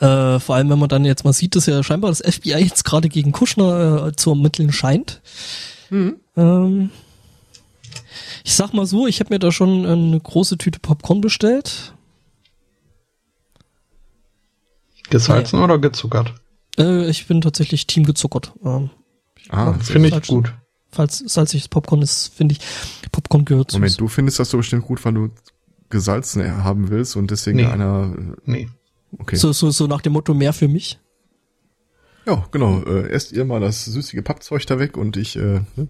Äh, 0.00 0.40
vor 0.40 0.56
allem, 0.56 0.70
wenn 0.70 0.78
man 0.80 0.88
dann 0.88 1.04
jetzt 1.04 1.24
mal 1.24 1.32
sieht, 1.32 1.54
dass 1.54 1.66
ja 1.66 1.84
scheinbar 1.84 2.10
das 2.10 2.18
FBI 2.18 2.58
jetzt 2.58 2.84
gerade 2.84 3.08
gegen 3.08 3.30
Kuschner 3.30 4.08
äh, 4.08 4.12
zu 4.16 4.30
ermitteln 4.30 4.72
scheint. 4.72 5.22
Mhm. 5.90 6.16
Ähm, 6.36 6.90
ich 8.42 8.54
sag 8.54 8.72
mal 8.72 8.86
so, 8.86 9.06
ich 9.06 9.20
habe 9.20 9.32
mir 9.32 9.38
da 9.38 9.52
schon 9.52 9.86
eine 9.86 10.18
große 10.18 10.58
Tüte 10.58 10.80
Popcorn 10.80 11.20
bestellt. 11.20 11.94
Gesalzen 15.10 15.60
ja. 15.60 15.64
oder 15.64 15.78
gezuckert? 15.78 16.34
Äh, 16.76 17.08
ich 17.08 17.28
bin 17.28 17.40
tatsächlich 17.40 17.86
Team 17.86 18.04
gezuckert. 18.04 18.52
Ähm, 18.64 18.90
ah, 19.50 19.74
finde 19.74 20.08
ich 20.08 20.26
gut. 20.26 20.52
Falls 20.92 21.18
salziges 21.18 21.68
Popcorn 21.68 22.02
ist, 22.02 22.34
finde 22.34 22.54
ich, 22.54 22.60
Popcorn 23.12 23.44
gehört 23.44 23.70
zu. 23.70 23.78
Moment, 23.78 24.00
du 24.00 24.08
findest 24.08 24.40
das 24.40 24.50
so 24.50 24.56
bestimmt 24.56 24.86
gut, 24.86 25.04
weil 25.04 25.14
du 25.14 25.30
gesalzen 25.88 26.64
haben 26.64 26.90
willst 26.90 27.16
und 27.16 27.30
deswegen 27.30 27.58
nee. 27.58 27.66
einer. 27.66 28.14
Nee. 28.44 28.68
Okay. 29.18 29.36
So, 29.36 29.52
so, 29.52 29.70
so 29.70 29.86
nach 29.86 30.00
dem 30.00 30.12
Motto 30.12 30.34
mehr 30.34 30.52
für 30.52 30.68
mich. 30.68 30.98
Ja, 32.26 32.46
genau. 32.50 32.82
Äh, 32.82 33.08
esst 33.10 33.32
ihr 33.32 33.44
mal 33.44 33.60
das 33.60 33.84
süßige 33.84 34.22
Pappzeug 34.22 34.66
da 34.66 34.78
weg 34.78 34.96
und 34.96 35.16
ich. 35.16 35.36
Äh, 35.36 35.62
ne? 35.76 35.88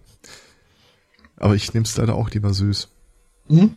Aber 1.36 1.55
ich 1.55 1.72
nehme 1.72 1.84
es 1.84 1.96
leider 1.96 2.14
auch 2.14 2.30
lieber 2.30 2.53
süß. 2.53 2.88
Mhm. 3.48 3.76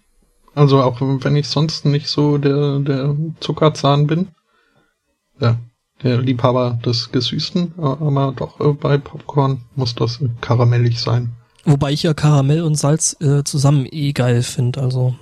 Also 0.55 0.81
auch 0.81 1.01
wenn 1.01 1.35
ich 1.35 1.47
sonst 1.47 1.85
nicht 1.85 2.07
so 2.07 2.37
der, 2.37 2.79
der 2.79 3.15
Zuckerzahn 3.39 4.07
bin. 4.07 4.27
Ja, 5.39 5.59
der 6.03 6.21
Liebhaber 6.21 6.79
des 6.85 7.11
Gesüßten, 7.11 7.73
aber 7.77 8.33
doch 8.35 8.59
äh, 8.59 8.73
bei 8.73 8.97
Popcorn 8.97 9.61
muss 9.75 9.95
das 9.95 10.19
karamellig 10.41 10.99
sein. 10.99 11.31
Wobei 11.65 11.91
ich 11.93 12.03
ja 12.03 12.13
Karamell 12.13 12.61
und 12.61 12.75
Salz 12.75 13.15
äh, 13.21 13.43
zusammen 13.43 13.87
eh 13.89 14.11
geil 14.11 14.43
finde, 14.43 14.81
also. 14.81 15.15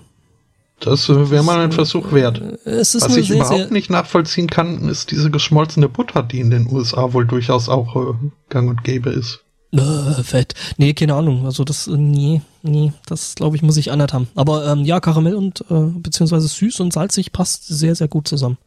Das 0.79 1.07
äh, 1.09 1.29
wäre 1.29 1.43
mal 1.43 1.59
ein 1.59 1.71
Versuch 1.71 2.11
wert. 2.11 2.41
Was 2.65 2.95
ich 2.95 3.27
sehr, 3.27 3.35
überhaupt 3.35 3.57
sehr 3.57 3.71
nicht 3.71 3.91
nachvollziehen 3.91 4.47
kann, 4.47 4.89
ist 4.89 5.11
diese 5.11 5.29
geschmolzene 5.29 5.87
Butter, 5.87 6.23
die 6.23 6.39
in 6.39 6.49
den 6.49 6.67
USA 6.71 7.13
wohl 7.13 7.27
durchaus 7.27 7.69
auch 7.69 7.95
äh, 7.95 8.13
gang 8.49 8.69
und 8.69 8.83
gäbe 8.83 9.11
ist. 9.11 9.41
Äh, 9.73 10.23
fett. 10.23 10.55
Nee, 10.77 10.93
keine 10.93 11.13
Ahnung. 11.13 11.45
Also 11.45 11.63
das, 11.63 11.87
äh, 11.87 11.95
nee, 11.95 12.41
nee, 12.63 12.91
das 13.05 13.35
glaube 13.35 13.55
ich, 13.55 13.61
muss 13.61 13.77
ich 13.77 13.91
anders 13.91 14.11
haben. 14.11 14.27
Aber 14.35 14.67
ähm, 14.67 14.83
ja, 14.83 14.99
Karamell 14.99 15.35
und 15.35 15.61
äh, 15.69 15.91
beziehungsweise 15.93 16.47
süß 16.47 16.79
und 16.79 16.91
salzig 16.91 17.31
passt 17.31 17.67
sehr, 17.67 17.95
sehr 17.95 18.07
gut 18.07 18.27
zusammen. 18.27 18.57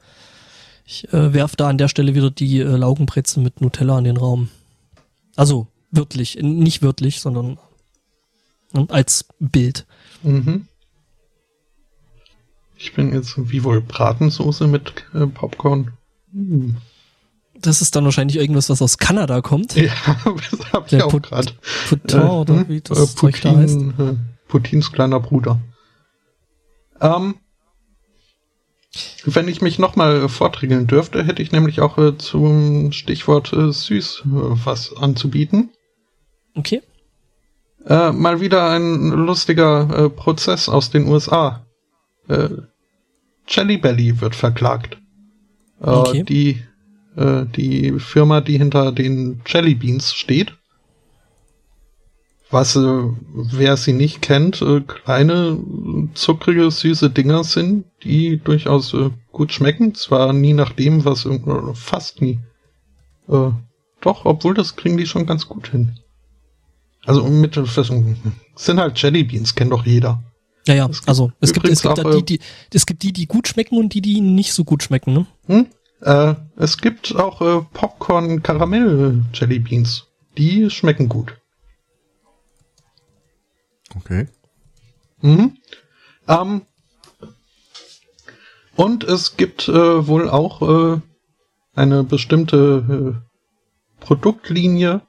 Ich 0.85 1.11
äh, 1.13 1.33
werf 1.33 1.57
da 1.57 1.69
an 1.69 1.79
der 1.79 1.89
Stelle 1.89 2.15
wieder 2.15 2.31
die 2.31 2.61
äh, 2.61 2.65
Laugenbrezel 2.65 3.43
mit 3.43 3.61
Nutella 3.61 3.99
in 3.99 4.05
den 4.05 4.17
Raum. 4.17 4.51
Also 5.37 5.67
wörtlich, 5.91 6.39
nicht 6.41 6.83
wörtlich, 6.83 7.21
sondern 7.21 7.59
äh, 8.75 8.85
als 8.89 9.27
Bild. 9.39 9.87
Mhm. 10.23 10.69
Ich 12.77 12.93
bin 12.93 13.15
jetzt 13.15 13.35
wie 13.51 13.65
wohl 13.65 13.81
Bratensoße 13.81 14.67
mit 14.67 15.07
äh, 15.15 15.27
Popcorn. 15.27 15.93
Hm. 16.33 16.77
Das 17.61 17.81
ist 17.81 17.97
dann 17.97 18.05
wahrscheinlich 18.05 18.37
irgendwas, 18.37 18.69
was 18.69 18.83
aus 18.83 18.99
Kanada 18.99 19.41
kommt. 19.41 19.75
Ja, 19.77 19.93
das 20.05 20.73
habe 20.73 20.87
ich 20.91 21.03
auch 21.03 21.23
gerade. 21.23 21.53
Putin 21.89 22.21
äh, 22.21 22.25
oder 22.25 22.57
hm? 22.57 22.69
wie 22.69 22.81
das 22.81 22.99
äh, 22.99 23.17
Putin, 23.17 23.41
da 23.43 23.57
heißt. 23.59 23.81
Äh, 23.81 24.17
Putins 24.49 24.93
kleiner 24.93 25.21
Bruder. 25.21 25.61
Ähm, 27.01 27.37
wenn 29.25 29.49
ich 29.49 29.61
mich 29.61 29.79
nochmal 29.79 30.29
vorträgeln 30.29 30.87
dürfte, 30.87 31.25
hätte 31.25 31.43
ich 31.43 31.53
nämlich 31.53 31.81
auch 31.81 31.99
äh, 31.99 32.17
zum 32.19 32.93
Stichwort 32.93 33.53
äh, 33.53 33.73
süß 33.73 34.23
äh, 34.25 34.29
was 34.29 34.97
anzubieten. 34.97 35.71
Okay. 36.55 36.83
Äh, 37.87 38.13
mal 38.13 38.41
wieder 38.41 38.71
ein 38.71 39.11
lustiger 39.11 40.05
äh, 40.07 40.11
Prozess 40.11 40.69
aus 40.69 40.91
den 40.91 41.07
USA. 41.07 41.67
Äh, 42.29 42.49
Jelly 43.47 43.77
Belly 43.77 44.21
wird 44.21 44.35
verklagt. 44.35 44.99
Äh, 45.81 45.91
okay. 45.91 46.23
Die, 46.23 46.63
äh, 47.17 47.45
die 47.47 47.99
Firma, 47.99 48.41
die 48.41 48.59
hinter 48.59 48.93
den 48.93 49.43
Jelly 49.47 49.75
Beans 49.75 50.15
steht. 50.15 50.55
Was, 52.55 52.77
äh, 52.77 53.03
wer 53.35 53.77
sie 53.77 53.93
nicht 53.93 54.23
kennt, 54.23 54.63
äh, 54.63 54.81
kleine, 54.83 55.59
zuckrige, 56.15 56.71
süße 56.71 57.11
Dinger 57.11 57.43
sind, 57.43 57.85
die 58.05 58.37
durchaus 58.37 58.95
äh, 58.95 59.11
gut 59.33 59.53
schmecken. 59.53 59.97
Zwar 59.97 60.33
nie 60.33 60.53
nach 60.53 60.73
dem, 60.73 61.05
was, 61.05 61.29
fast 61.75 62.23
nie. 62.23 62.39
Äh, 63.29 63.51
doch, 64.01 64.25
obwohl 64.25 64.55
das 64.55 64.77
kriegen 64.77 64.97
die 64.97 65.07
schon 65.07 65.27
ganz 65.27 65.49
gut 65.49 65.67
hin. 65.67 65.99
Also 67.05 67.25
mit, 67.25 67.59
sind 68.55 68.79
halt 68.79 69.03
Jelly 69.03 69.25
Beans, 69.25 69.57
kennt 69.57 69.73
doch 69.73 69.85
jeder. 69.85 70.23
Ja, 70.69 70.75
ja, 70.75 70.89
es 70.89 71.09
also 71.09 71.33
es 71.41 71.53
gibt, 71.53 71.69
es 71.69 71.83
gibt 71.83 72.07
auch, 72.07 72.15
die, 72.15 72.39
die, 72.39 72.41
es 72.73 72.87
gibt 72.87 73.03
die, 73.03 73.13
die 73.13 73.27
gut 73.27 73.49
schmecken 73.49 73.79
und 73.79 73.95
die, 73.95 74.01
die 74.01 74.21
nicht 74.21 74.53
so 74.53 74.63
gut 74.63 74.85
schmecken, 74.85 75.13
ne? 75.13 75.27
Hm? 75.47 75.67
Äh, 76.03 76.37
es 76.55 76.79
gibt 76.79 77.17
auch 77.17 77.41
äh, 77.41 77.67
Popcorn 77.73 78.45
Karamell 78.45 79.25
Jelly 79.33 79.59
Beans. 79.59 80.07
Die 80.39 80.71
schmecken 80.71 81.09
gut. 81.09 81.35
Okay. 83.97 84.27
Mhm. 85.21 85.57
Ähm, 86.29 86.63
und 88.77 89.05
es 89.05 89.37
gibt 89.37 89.69
äh, 89.69 90.07
wohl 90.07 90.29
auch 90.29 90.63
äh, 90.63 91.01
eine 91.75 92.05
bestimmte 92.05 93.17
äh, 93.21 94.05
Produktlinie 94.05 95.03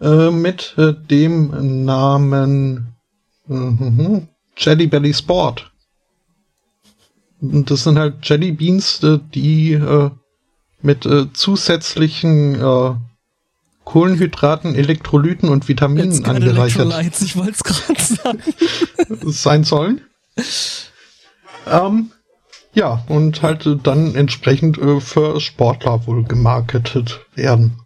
äh, 0.00 0.30
mit 0.30 0.74
äh, 0.76 0.92
dem 0.92 1.84
Namen 1.84 2.94
Mhm. 3.46 4.28
Jelly 4.56 4.86
Belly 4.86 5.12
Sport. 5.12 5.70
Und 7.40 7.70
das 7.70 7.84
sind 7.84 7.98
halt 7.98 8.26
Jelly 8.26 8.52
Beans, 8.52 9.02
äh, 9.02 9.18
die 9.34 9.78
mit 10.80 11.08
zusätzlichen 11.32 12.56
Kohlenhydraten, 13.84 14.74
Elektrolyten 14.74 15.48
und 15.48 15.68
Vitaminen 15.68 16.12
Jetzt 16.12 16.26
angereichert 16.26 16.92
ich 17.20 17.36
wollte 17.36 17.52
es 17.52 17.64
gerade 17.64 18.00
sagen. 18.00 18.42
sein 19.26 19.64
sollen. 19.64 20.00
Ähm, 21.66 22.10
ja, 22.72 23.04
und 23.08 23.42
halt 23.42 23.68
dann 23.84 24.14
entsprechend 24.14 24.78
äh, 24.78 25.00
für 25.00 25.40
Sportler 25.40 26.06
wohl 26.06 26.24
gemarketet 26.24 27.20
werden. 27.34 27.80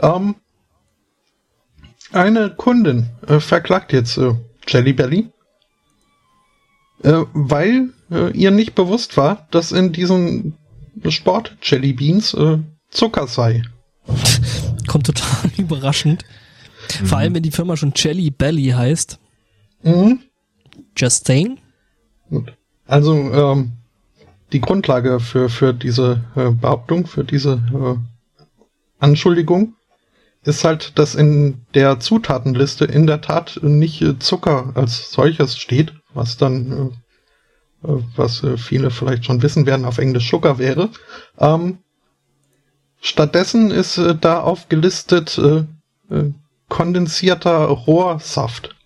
Ähm, 0.00 0.34
eine 2.12 2.50
Kundin 2.50 3.10
äh, 3.26 3.38
verklagt 3.38 3.92
jetzt 3.92 4.16
äh, 4.16 4.34
Jelly 4.66 4.92
Belly, 4.92 5.30
äh, 7.02 7.24
weil 7.32 7.90
äh, 8.10 8.30
ihr 8.32 8.50
nicht 8.50 8.74
bewusst 8.74 9.16
war, 9.16 9.46
dass 9.50 9.70
in 9.70 9.92
diesen 9.92 10.56
Sport 11.08 11.56
Jelly 11.62 11.92
Beans 11.92 12.34
äh, 12.34 12.58
Zucker 12.90 13.28
sei. 13.28 13.62
Kommt 14.86 15.06
total 15.06 15.50
überraschend. 15.56 16.24
Mhm. 17.00 17.06
Vor 17.06 17.18
allem, 17.18 17.34
wenn 17.34 17.42
die 17.42 17.50
Firma 17.50 17.76
schon 17.76 17.92
Jelly 17.94 18.30
Belly 18.30 18.70
heißt. 18.70 19.18
Mhm. 19.82 20.20
Just 20.96 21.26
saying. 21.26 21.58
Gut. 22.28 22.52
Also, 22.86 23.14
ähm, 23.14 23.72
die 24.52 24.60
Grundlage 24.60 25.20
für, 25.20 25.48
für 25.48 25.72
diese 25.72 26.24
äh, 26.34 26.50
Behauptung, 26.50 27.06
für 27.06 27.24
diese 27.24 27.62
äh, 27.72 27.96
Anschuldigung 28.98 29.74
ist 30.44 30.64
halt, 30.64 30.98
dass 30.98 31.14
in 31.14 31.66
der 31.74 32.00
Zutatenliste 32.00 32.84
in 32.84 33.06
der 33.06 33.20
Tat 33.20 33.60
nicht 33.62 34.22
Zucker 34.22 34.72
als 34.74 35.10
solches 35.12 35.56
steht, 35.56 35.92
was 36.14 36.36
dann, 36.36 36.92
äh, 37.84 37.88
äh, 37.88 38.02
was 38.16 38.42
äh, 38.42 38.56
viele 38.56 38.90
vielleicht 38.90 39.24
schon 39.24 39.42
wissen 39.42 39.66
werden, 39.66 39.84
auf 39.84 39.98
Englisch 39.98 40.30
Sugar 40.30 40.58
wäre. 40.58 40.90
Ähm, 41.38 41.78
stattdessen 43.00 43.70
ist 43.70 43.98
äh, 43.98 44.14
da 44.14 44.40
aufgelistet 44.40 45.38
äh, 45.38 45.64
äh, 46.14 46.32
kondensierter 46.68 47.64
Rohrsaft. 47.64 48.76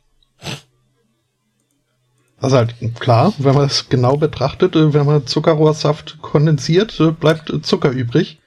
Also 2.38 2.56
halt 2.56 2.74
klar, 3.00 3.32
wenn 3.38 3.54
man 3.54 3.66
es 3.66 3.88
genau 3.88 4.16
betrachtet, 4.16 4.74
wenn 4.74 5.06
man 5.06 5.26
Zuckerrohrsaft 5.26 6.18
kondensiert, 6.20 7.00
bleibt 7.18 7.52
Zucker 7.64 7.90
übrig. 7.90 8.38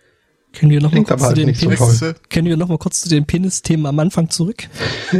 Können 0.54 0.72
wir 0.72 0.82
noch 0.82 0.92
mal 0.92 1.04
kurz, 1.04 1.22
halt 1.22 1.36
zu 1.36 1.46
den 1.46 1.56
Penis, 1.56 2.00
so 2.00 2.14
können 2.30 2.48
wir 2.48 2.58
noch 2.58 2.68
mal 2.68 2.78
kurz 2.78 3.02
zu 3.02 3.10
den 3.10 3.26
Penis-Themen 3.26 3.86
am 3.86 4.00
Anfang 4.00 4.30
zurück? 4.30 4.68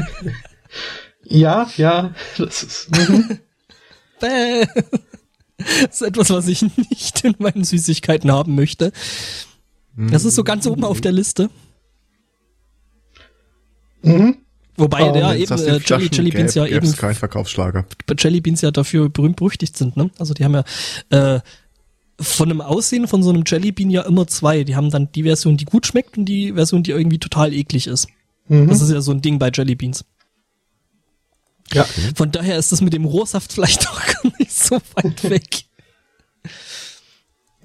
Ja, 1.30 1.70
ja, 1.76 2.14
das 2.38 2.64
ist. 2.64 2.92
Mhm. 2.92 3.40
Bäh. 4.20 4.66
Das 5.58 6.02
ist 6.02 6.02
etwas, 6.02 6.30
was 6.30 6.48
ich 6.48 6.62
nicht 6.62 7.24
in 7.24 7.36
meinen 7.40 7.64
Süßigkeiten 7.64 8.32
haben 8.32 8.56
möchte. 8.56 8.92
Das 9.98 10.26
ist 10.26 10.36
so 10.36 10.44
ganz 10.44 10.68
oben 10.68 10.84
auf 10.84 11.02
der 11.02 11.12
Liste. 11.12 11.50
Mhm. 14.04 14.38
Wobei, 14.76 15.12
Oh, 15.12 15.16
ja, 15.16 15.34
eben 15.34 15.52
äh, 15.58 15.80
Jelly, 15.84 16.10
Jelly 16.12 16.30
Beans 16.30 16.54
gäbe, 16.54 16.70
ja 16.70 16.76
eben 16.76 16.96
kein 16.96 17.16
Verkaufsschlager. 17.16 17.86
Jelly 18.16 18.42
Beans 18.42 18.62
ja 18.62 18.70
dafür 18.70 19.10
berühmt 19.10 19.38
berüchtigt 19.38 19.76
sind, 19.76 19.98
ne? 19.98 20.12
Also 20.20 20.36
die 20.36 20.46
haben 20.46 20.54
ja 20.54 20.64
äh, 21.36 21.40
von 22.20 22.50
dem 22.50 22.62
Aussehen 22.62 23.08
von 23.08 23.24
so 23.24 23.32
einem 23.32 23.44
Jelly 23.46 23.72
Bean 23.72 23.90
ja 23.90 24.04
immer 24.04 24.28
zwei. 24.28 24.64
Die 24.64 24.76
haben 24.76 24.92
dann 24.92 25.12
die 25.12 25.24
Version, 25.24 25.58
die 25.58 25.66
gut 25.66 25.88
schmeckt 25.88 26.16
und 26.18 26.26
die 26.26 26.54
Version, 26.54 26.84
die 26.84 26.92
irgendwie 26.92 27.18
total 27.18 27.54
eklig 27.54 27.88
ist. 27.88 28.08
Mhm. 28.50 28.68
Das 28.68 28.82
ist 28.82 28.92
ja 28.92 29.02
so 29.02 29.12
ein 29.12 29.22
Ding 29.22 29.40
bei 29.40 29.50
Jelly 29.52 29.74
Beans. 29.74 30.06
ja. 31.74 31.84
Von 32.16 32.32
daher 32.32 32.60
ist 32.60 32.72
das 32.72 32.82
mit 32.82 32.94
dem 32.94 33.06
Rohrsaft 33.06 33.52
vielleicht 33.52 33.88
auch 33.90 34.00
gar 34.06 34.32
nicht 34.38 34.54
so 34.54 34.80
weit 34.94 35.28
weg. 35.28 35.64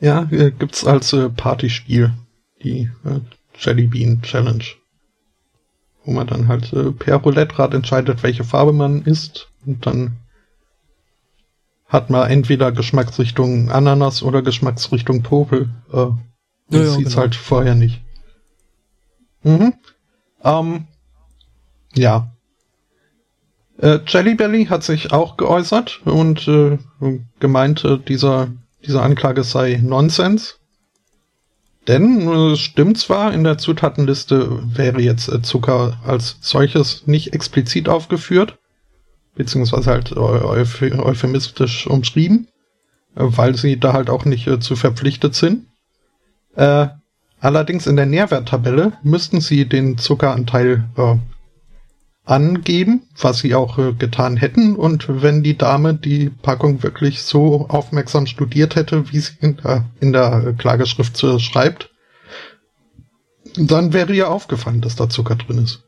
Ja, 0.01 0.26
äh, 0.30 0.51
gibt's 0.51 0.85
als 0.85 1.12
äh, 1.12 1.28
Partyspiel 1.28 2.12
die 2.65 2.91
äh, 3.05 3.21
Jelly 3.59 3.87
Bean 3.87 4.23
Challenge. 4.23 4.65
Wo 6.05 6.13
man 6.13 6.27
dann 6.27 6.49
halt 6.49 6.73
äh, 6.73 6.91
per 6.93 7.17
Roulette-Rad 7.17 7.75
entscheidet, 7.75 8.23
welche 8.23 8.45
Farbe 8.45 8.73
man 8.73 9.03
isst. 9.03 9.49
Und 9.65 9.87
dann 9.87 10.17
hat 11.87 12.11
man 12.11 12.31
entweder 12.31 12.73
Geschmacksrichtung 12.73 13.71
Ananas 13.71 14.23
oder 14.23 14.43
Geschmacksrichtung 14.43 15.23
Popel. 15.23 15.69
Äh, 15.93 15.97
Ja, 15.97 16.19
das 16.71 16.87
ja, 16.93 16.97
hieß 16.97 17.09
genau. 17.09 17.17
halt 17.21 17.35
vorher 17.35 17.75
nicht. 17.75 18.03
Mhm. 19.43 19.75
Ähm, 20.43 20.87
ja. 21.95 22.33
Äh, 23.79 23.99
Jelly 24.07 24.35
Belly 24.35 24.67
hat 24.67 24.85
sich 24.85 25.13
auch 25.13 25.37
geäußert 25.37 26.01
und 26.05 26.49
äh, 26.49 26.79
gemeint, 27.41 27.85
äh, 27.85 27.99
dieser, 27.99 28.49
diese 28.87 29.03
Anklage 29.03 29.45
sei 29.45 29.79
Nonsens. 29.83 30.59
Denn 31.89 32.28
äh, 32.28 32.53
es 32.53 32.61
stimmt 32.61 32.99
zwar, 32.99 33.35
in 33.35 33.45
der 33.45 33.59
Zutatenliste 33.59 34.62
wäre 34.76 35.01
jetzt 35.01 35.28
äh, 35.28 35.43
Zucker 35.43 35.99
als 36.05 36.37
solches 36.41 37.07
nicht 37.07 37.35
explizit 37.35 37.89
aufgeführt, 37.89 38.59
beziehungsweise 39.35 39.91
halt 39.91 40.12
euph- 40.12 40.99
euphemistisch 40.99 41.87
umschrieben, 41.87 42.49
äh, 43.16 43.24
weil 43.24 43.57
sie 43.57 43.80
da 43.80 43.93
halt 43.93 44.11
auch 44.11 44.24
nicht 44.24 44.47
äh, 44.47 44.61
zu 44.61 44.76
verpflichtet 44.76 45.35
sind. 45.35 45.66
Äh, 46.55 46.89
allerdings 47.41 47.87
in 47.87 47.97
der 47.97 48.07
Nährwerttabelle 48.07 48.93
müssten 49.03 49.41
sie 49.41 49.68
den 49.68 49.99
Zuckeranteil 49.99 50.85
äh, 50.97 51.16
angeben, 52.25 53.03
was 53.20 53.39
sie 53.39 53.55
auch 53.55 53.79
äh, 53.79 53.93
getan 53.95 54.37
hätten. 54.37 54.77
Und 54.77 55.07
wenn 55.09 55.43
die 55.43 55.59
Dame 55.59 55.95
die 55.95 56.31
Packung 56.31 56.83
wirklich 56.83 57.23
so 57.23 57.66
aufmerksam 57.68 58.27
studiert 58.27 58.77
hätte, 58.77 59.11
wie 59.12 59.18
sie 59.20 59.33
in 59.41 59.57
der, 59.57 59.87
in 60.01 60.12
der 60.12 60.55
Klageschrift 60.57 61.23
äh, 61.25 61.39
schreibt, 61.41 61.91
dann 63.57 63.93
wäre 63.93 64.14
ihr 64.14 64.31
aufgefallen, 64.31 64.81
dass 64.81 64.97
da 64.97 65.09
Zucker 65.09 65.37
drin 65.37 65.59
ist. 65.59 65.83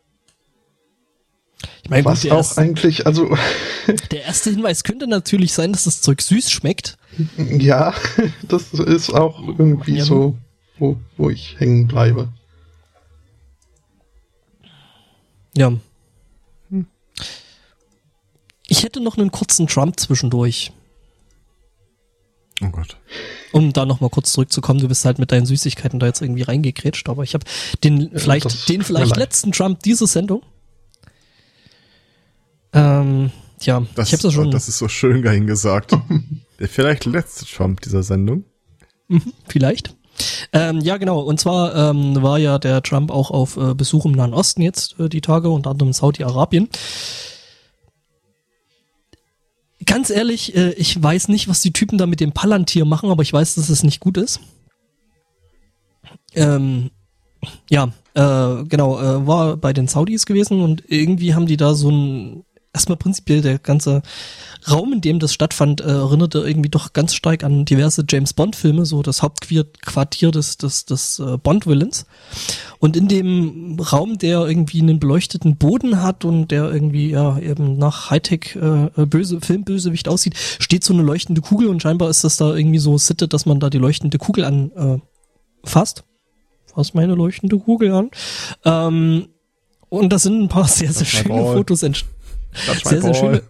Ich 1.82 1.88
meine, 1.90 2.04
Was 2.04 2.20
gut, 2.22 2.24
der, 2.24 2.32
auch 2.34 2.38
erst, 2.38 2.58
eigentlich, 2.58 3.06
also 3.06 3.36
der 4.10 4.24
erste 4.24 4.50
Hinweis 4.50 4.84
könnte 4.84 5.06
natürlich 5.06 5.52
sein, 5.52 5.72
dass 5.72 5.84
das 5.84 6.02
Zeug 6.02 6.20
süß 6.20 6.50
schmeckt. 6.50 6.96
ja, 7.38 7.94
das 8.48 8.72
ist 8.74 9.14
auch 9.14 9.40
irgendwie 9.46 9.98
Ja. 9.98 10.04
so, 10.04 10.36
wo, 10.78 10.96
wo 11.16 11.30
ich 11.30 11.58
hängen 11.60 11.86
bleibe. 11.86 12.28
Ja. 15.56 15.72
Ich 18.76 18.82
hätte 18.82 19.00
noch 19.00 19.16
einen 19.16 19.30
kurzen 19.30 19.68
Trump 19.68 20.00
zwischendurch. 20.00 20.72
Oh 22.60 22.70
Gott. 22.70 22.96
Um 23.52 23.72
da 23.72 23.86
noch 23.86 24.00
mal 24.00 24.10
kurz 24.10 24.32
zurückzukommen, 24.32 24.80
du 24.80 24.88
bist 24.88 25.04
halt 25.04 25.20
mit 25.20 25.30
deinen 25.30 25.46
Süßigkeiten 25.46 26.00
da 26.00 26.06
jetzt 26.06 26.20
irgendwie 26.20 26.42
reingekrätscht, 26.42 27.08
aber 27.08 27.22
ich 27.22 27.34
habe 27.34 27.44
den 27.84 28.10
vielleicht 28.18 28.68
den 28.68 28.82
vielleicht 28.82 29.16
letzten 29.16 29.52
Trump 29.52 29.80
dieser 29.84 30.08
Sendung. 30.08 30.42
Ähm, 32.72 33.30
ja, 33.60 33.86
Das, 33.94 34.08
ich 34.08 34.14
habe 34.14 34.22
das 34.24 34.32
schon 34.32 34.50
Das 34.50 34.66
ist 34.66 34.78
so 34.78 34.88
schön 34.88 35.22
dahin 35.22 35.46
gesagt. 35.46 35.96
Der 36.58 36.68
vielleicht 36.68 37.04
letzte 37.04 37.46
Trump 37.46 37.80
dieser 37.80 38.02
Sendung. 38.02 38.42
vielleicht. 39.46 39.94
Ähm, 40.52 40.80
ja, 40.80 40.96
genau. 40.96 41.20
Und 41.20 41.38
zwar 41.38 41.76
ähm, 41.76 42.20
war 42.22 42.40
ja 42.40 42.58
der 42.58 42.82
Trump 42.82 43.12
auch 43.12 43.30
auf 43.30 43.56
äh, 43.56 43.74
Besuch 43.74 44.04
im 44.04 44.12
Nahen 44.12 44.34
Osten 44.34 44.62
jetzt 44.62 44.98
äh, 44.98 45.08
die 45.08 45.20
Tage, 45.20 45.48
unter 45.48 45.70
anderem 45.70 45.90
in 45.90 45.92
Saudi-Arabien. 45.92 46.68
Ganz 49.86 50.10
ehrlich, 50.10 50.54
äh, 50.54 50.72
ich 50.72 51.00
weiß 51.02 51.28
nicht, 51.28 51.48
was 51.48 51.60
die 51.60 51.72
Typen 51.72 51.98
da 51.98 52.06
mit 52.06 52.20
dem 52.20 52.32
Palantir 52.32 52.84
machen, 52.84 53.10
aber 53.10 53.22
ich 53.22 53.32
weiß, 53.32 53.56
dass 53.56 53.68
es 53.68 53.82
nicht 53.82 54.00
gut 54.00 54.16
ist. 54.16 54.40
Ähm, 56.34 56.90
ja, 57.68 57.92
äh, 58.14 58.64
genau, 58.64 59.00
äh, 59.00 59.26
war 59.26 59.56
bei 59.56 59.72
den 59.72 59.88
Saudis 59.88 60.26
gewesen 60.26 60.60
und 60.60 60.84
irgendwie 60.88 61.34
haben 61.34 61.46
die 61.46 61.56
da 61.56 61.74
so 61.74 61.90
ein, 61.90 62.44
erstmal 62.74 62.98
prinzipiell 62.98 63.40
der 63.40 63.58
ganze 63.58 64.02
Raum, 64.70 64.92
in 64.92 65.00
dem 65.00 65.18
das 65.18 65.32
stattfand, 65.32 65.80
äh, 65.80 65.84
erinnerte 65.84 66.40
irgendwie 66.40 66.68
doch 66.68 66.92
ganz 66.92 67.14
stark 67.14 67.44
an 67.44 67.64
diverse 67.64 68.04
James 68.08 68.32
Bond 68.32 68.56
Filme, 68.56 68.84
so 68.84 69.02
das 69.02 69.22
Hauptquartier 69.22 70.30
des, 70.30 70.58
des, 70.58 70.84
des 70.84 71.18
äh, 71.20 71.38
Bond-Villains. 71.38 72.06
Und 72.78 72.96
in 72.96 73.08
dem 73.08 73.78
Raum, 73.80 74.18
der 74.18 74.40
irgendwie 74.40 74.80
einen 74.80 74.98
beleuchteten 74.98 75.56
Boden 75.56 76.02
hat 76.02 76.24
und 76.24 76.50
der 76.50 76.70
irgendwie 76.70 77.10
ja 77.10 77.38
eben 77.38 77.78
nach 77.78 78.10
Hightech 78.10 78.56
äh, 78.56 79.06
böse 79.06 79.40
Filmbösewicht 79.40 80.08
aussieht, 80.08 80.34
steht 80.58 80.84
so 80.84 80.92
eine 80.92 81.02
leuchtende 81.02 81.40
Kugel 81.40 81.68
und 81.68 81.80
scheinbar 81.80 82.10
ist 82.10 82.24
das 82.24 82.36
da 82.36 82.54
irgendwie 82.54 82.78
so 82.78 82.98
Sitte, 82.98 83.28
dass 83.28 83.46
man 83.46 83.60
da 83.60 83.70
die 83.70 83.78
leuchtende 83.78 84.18
Kugel 84.18 84.44
an 84.44 84.70
äh. 84.76 84.98
Fass 85.66 85.94
meine 86.92 87.14
leuchtende 87.14 87.58
Kugel 87.58 87.92
an. 87.92 88.10
Ähm, 88.64 89.28
und 89.88 90.12
da 90.12 90.18
sind 90.18 90.42
ein 90.42 90.48
paar 90.48 90.66
sehr, 90.66 90.92
sehr 90.92 91.06
schöne. 91.06 91.40
Fotos 91.52 91.82
entstanden 91.82 92.23
sehr, 92.84 93.02
sehr 93.02 93.14
schöne, 93.14 93.42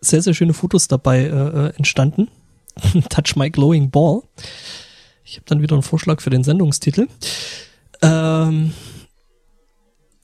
sehr, 0.00 0.22
sehr 0.22 0.34
schöne 0.34 0.54
Fotos 0.54 0.88
dabei 0.88 1.24
äh, 1.24 1.66
äh, 1.66 1.76
entstanden. 1.76 2.28
Touch 3.08 3.36
my 3.36 3.50
glowing 3.50 3.90
ball. 3.90 4.22
Ich 5.24 5.36
habe 5.36 5.44
dann 5.46 5.60
wieder 5.60 5.74
einen 5.74 5.82
Vorschlag 5.82 6.20
für 6.20 6.30
den 6.30 6.44
Sendungstitel. 6.44 7.06
Ähm, 8.00 8.72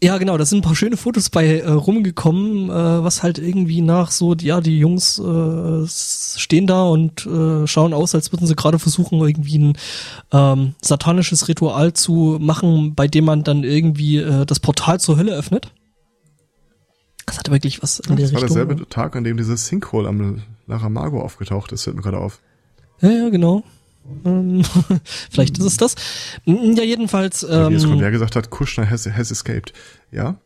ja, 0.05 0.19
genau, 0.19 0.37
da 0.37 0.45
sind 0.45 0.59
ein 0.59 0.63
paar 0.63 0.77
schöne 0.77 0.99
Fotos 0.99 1.31
bei 1.31 1.61
äh, 1.61 1.71
rumgekommen, 1.71 2.69
äh, 2.69 3.05
was 3.05 3.23
halt 3.23 3.39
irgendwie 3.39 3.81
nach 3.81 4.11
so, 4.11 4.35
ja, 4.35 4.61
die 4.61 4.79
Jungs 4.79 5.19
äh, 5.19 5.87
stehen 5.87 6.67
da 6.67 6.85
und 6.85 7.25
äh, 7.25 7.67
schauen 7.67 7.95
aus, 7.95 8.15
als 8.15 8.31
würden 8.31 8.47
sie 8.47 8.55
gerade 8.55 8.79
versuchen, 8.79 9.19
irgendwie 9.21 9.59
ein 9.59 9.79
ähm, 10.31 10.75
satanisches 10.83 11.49
Ritual 11.49 11.95
zu 11.95 12.37
machen, 12.39 12.95
bei 12.95 13.09
dem 13.09 13.25
man 13.25 13.45
dann 13.45 13.65
irgendwie 13.65 14.19
äh, 14.19 14.45
das 14.45 14.61
Portal 14.61 15.01
zur 15.01 15.17
Hölle 15.17 15.33
öffnet. 15.33 15.71
Das 17.27 17.39
hat 17.39 17.51
wirklich 17.51 17.83
was 17.83 18.01
in 18.01 18.17
der 18.17 18.27
Das 18.27 18.35
war 18.35 18.43
Richtung. 18.43 18.57
derselbe 18.57 18.89
Tag, 18.89 19.17
an 19.17 19.25
dem 19.25 19.37
dieses 19.37 19.67
Sinkhole 19.67 20.09
am 20.09 20.43
Laramago 20.67 21.23
aufgetaucht 21.23 21.73
ist, 21.73 21.85
fällt 21.85 21.97
mir 21.97 22.03
gerade 22.03 22.19
auf. 22.19 22.41
Ja, 23.01 23.11
ja, 23.11 23.29
genau. 23.31 23.63
Ähm, 24.25 24.63
vielleicht 25.31 25.59
ist 25.59 25.65
es 25.65 25.77
das. 25.77 25.95
Ja, 26.45 26.83
jedenfalls. 26.83 27.45
Oder 27.45 27.71
Wie 27.71 27.75
es 27.75 27.85
Ähm, 27.85 27.91
Colbert 27.91 28.13
gesagt 28.13 28.37
hat, 28.37 28.51
Kushner 28.51 28.89
has, 28.89 29.07
has 29.07 29.31
escaped. 29.31 29.73
Ja? 30.13 30.37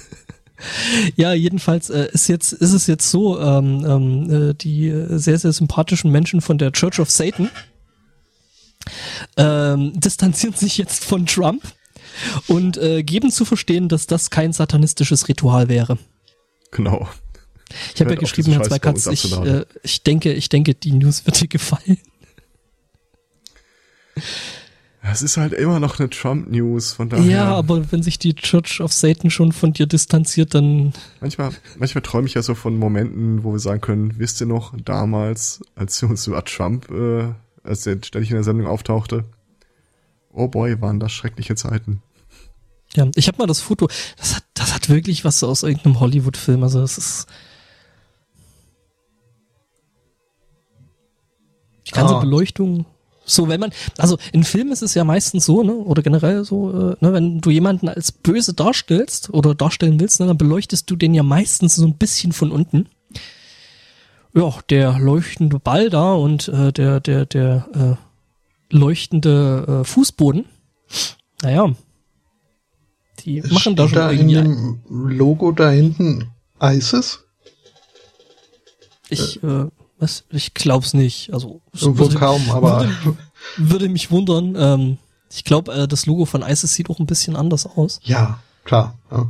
ja, 1.16 1.32
jedenfalls 1.32 1.88
äh, 1.90 2.08
ist 2.12 2.28
jetzt 2.28 2.52
ist 2.52 2.72
es 2.72 2.86
jetzt 2.86 3.10
so, 3.10 3.40
ähm, 3.40 3.84
ähm, 3.86 4.50
äh, 4.50 4.54
die 4.54 4.88
äh, 4.88 5.16
sehr 5.18 5.38
sehr 5.38 5.52
sympathischen 5.52 6.10
Menschen 6.10 6.42
von 6.42 6.58
der 6.58 6.72
Church 6.72 7.00
of 7.00 7.10
Satan 7.10 7.48
ähm, 9.36 9.92
distanzieren 9.98 10.54
sich 10.54 10.76
jetzt 10.78 11.04
von 11.04 11.26
Trump 11.26 11.62
und 12.46 12.76
äh, 12.76 13.02
geben 13.02 13.30
zu 13.30 13.44
verstehen, 13.44 13.88
dass 13.88 14.06
das 14.06 14.30
kein 14.30 14.52
satanistisches 14.52 15.28
Ritual 15.28 15.68
wäre. 15.68 15.98
Genau. 16.70 17.08
Ich 17.94 18.00
habe 18.00 18.14
ja 18.14 18.18
geschrieben, 18.18 18.52
Herr 18.52 18.62
Zweikatz, 18.62 19.06
ich, 19.06 19.32
äh, 19.32 19.64
ich 19.82 20.02
denke, 20.02 20.32
ich 20.32 20.48
denke, 20.48 20.74
die 20.74 20.92
News 20.92 21.24
wird 21.26 21.40
dir 21.40 21.48
gefallen. 21.48 21.98
Es 25.02 25.22
ist 25.22 25.38
halt 25.38 25.54
immer 25.54 25.80
noch 25.80 25.98
eine 25.98 26.10
Trump-News, 26.10 26.92
von 26.92 27.08
daher. 27.08 27.24
Ja, 27.24 27.54
aber 27.54 27.90
wenn 27.90 28.02
sich 28.02 28.18
die 28.18 28.34
Church 28.34 28.80
of 28.80 28.92
Satan 28.92 29.30
schon 29.30 29.52
von 29.52 29.72
dir 29.72 29.86
distanziert, 29.86 30.54
dann 30.54 30.92
Manchmal, 31.20 31.52
manchmal 31.78 32.02
träume 32.02 32.26
ich 32.26 32.34
ja 32.34 32.42
so 32.42 32.54
von 32.54 32.76
Momenten, 32.76 33.42
wo 33.42 33.52
wir 33.52 33.58
sagen 33.58 33.80
können, 33.80 34.18
wisst 34.18 34.40
ihr 34.42 34.46
noch, 34.46 34.74
damals, 34.84 35.62
als 35.74 36.00
wir 36.02 36.10
uns 36.10 36.26
über 36.26 36.44
Trump, 36.44 36.90
äh, 36.90 37.32
als 37.62 37.84
der 37.84 37.98
ständig 38.04 38.30
in 38.30 38.36
der 38.36 38.44
Sendung 38.44 38.66
auftauchte, 38.66 39.24
oh 40.32 40.48
boy, 40.48 40.80
waren 40.80 41.00
das 41.00 41.12
schreckliche 41.12 41.54
Zeiten. 41.54 42.02
Ja, 42.94 43.06
ich 43.14 43.28
habe 43.28 43.38
mal 43.38 43.46
das 43.46 43.60
Foto. 43.60 43.88
Das 44.16 44.34
hat, 44.36 44.44
das 44.54 44.74
hat 44.74 44.88
wirklich 44.88 45.24
was 45.24 45.42
aus 45.44 45.62
irgendeinem 45.62 46.00
Hollywood-Film. 46.00 46.62
Also 46.62 46.80
das 46.80 46.98
ist 46.98 47.26
die 51.86 51.92
ganze 51.92 52.16
Ah. 52.16 52.20
Beleuchtung 52.20 52.86
So, 53.24 53.48
wenn 53.48 53.60
man, 53.60 53.70
also 53.96 54.18
in 54.32 54.42
Filmen 54.42 54.72
ist 54.72 54.82
es 54.82 54.94
ja 54.94 55.04
meistens 55.04 55.46
so, 55.46 55.62
ne, 55.62 55.72
oder 55.74 56.02
generell 56.02 56.44
so, 56.44 56.70
äh, 56.70 56.96
ne, 57.00 57.12
wenn 57.12 57.40
du 57.40 57.50
jemanden 57.50 57.88
als 57.88 58.10
böse 58.10 58.54
darstellst 58.54 59.30
oder 59.30 59.54
darstellen 59.54 60.00
willst, 60.00 60.18
ne, 60.18 60.26
dann 60.26 60.38
beleuchtest 60.38 60.90
du 60.90 60.96
den 60.96 61.14
ja 61.14 61.22
meistens 61.22 61.76
so 61.76 61.86
ein 61.86 61.96
bisschen 61.96 62.32
von 62.32 62.50
unten. 62.50 62.88
Ja, 64.34 64.52
der 64.68 64.98
leuchtende 64.98 65.60
Ball 65.60 65.90
da 65.90 66.14
und 66.14 66.48
äh, 66.48 66.72
der, 66.72 66.98
der, 67.00 67.26
der 67.26 67.68
äh, 67.74 68.09
leuchtende 68.70 69.80
äh, 69.82 69.84
Fußboden. 69.84 70.46
Naja. 71.42 71.72
Die 73.24 73.42
machen 73.42 73.76
da 73.76 73.88
schon 73.88 73.94
da 73.98 74.10
in 74.10 74.28
dem 74.28 74.80
Logo 74.88 75.52
da 75.52 75.70
hinten 75.70 76.30
ISIS? 76.62 77.20
Ich, 79.08 79.42
äh, 79.42 79.66
was? 79.98 80.24
Ich 80.30 80.54
glaub's 80.54 80.94
nicht. 80.94 81.32
Also 81.32 81.60
Wohl 81.72 81.98
würde, 81.98 82.14
kaum, 82.16 82.50
aber 82.50 82.88
würde, 83.04 83.18
würde 83.56 83.88
mich 83.88 84.10
wundern. 84.10 84.54
Ähm, 84.56 84.98
ich 85.32 85.44
glaube, 85.44 85.72
äh, 85.72 85.88
das 85.88 86.06
Logo 86.06 86.24
von 86.24 86.42
ISIS 86.42 86.74
sieht 86.74 86.88
auch 86.90 86.98
ein 86.98 87.06
bisschen 87.06 87.36
anders 87.36 87.66
aus. 87.66 88.00
ja, 88.02 88.38
klar. 88.64 88.98
Ja. 89.10 89.28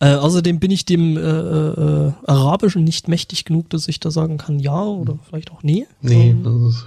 Äh, 0.00 0.16
außerdem 0.16 0.58
bin 0.58 0.72
ich 0.72 0.84
dem 0.84 1.16
äh, 1.16 1.20
äh, 1.20 2.12
Arabischen 2.26 2.82
nicht 2.82 3.06
mächtig 3.06 3.44
genug, 3.44 3.70
dass 3.70 3.86
ich 3.86 4.00
da 4.00 4.10
sagen 4.10 4.36
kann, 4.36 4.58
ja 4.58 4.82
oder 4.82 5.16
vielleicht 5.28 5.52
auch 5.52 5.62
nee. 5.62 5.86
Nee, 6.00 6.30
Ähm, 6.30 6.42
das 6.42 6.74
ist, 6.74 6.86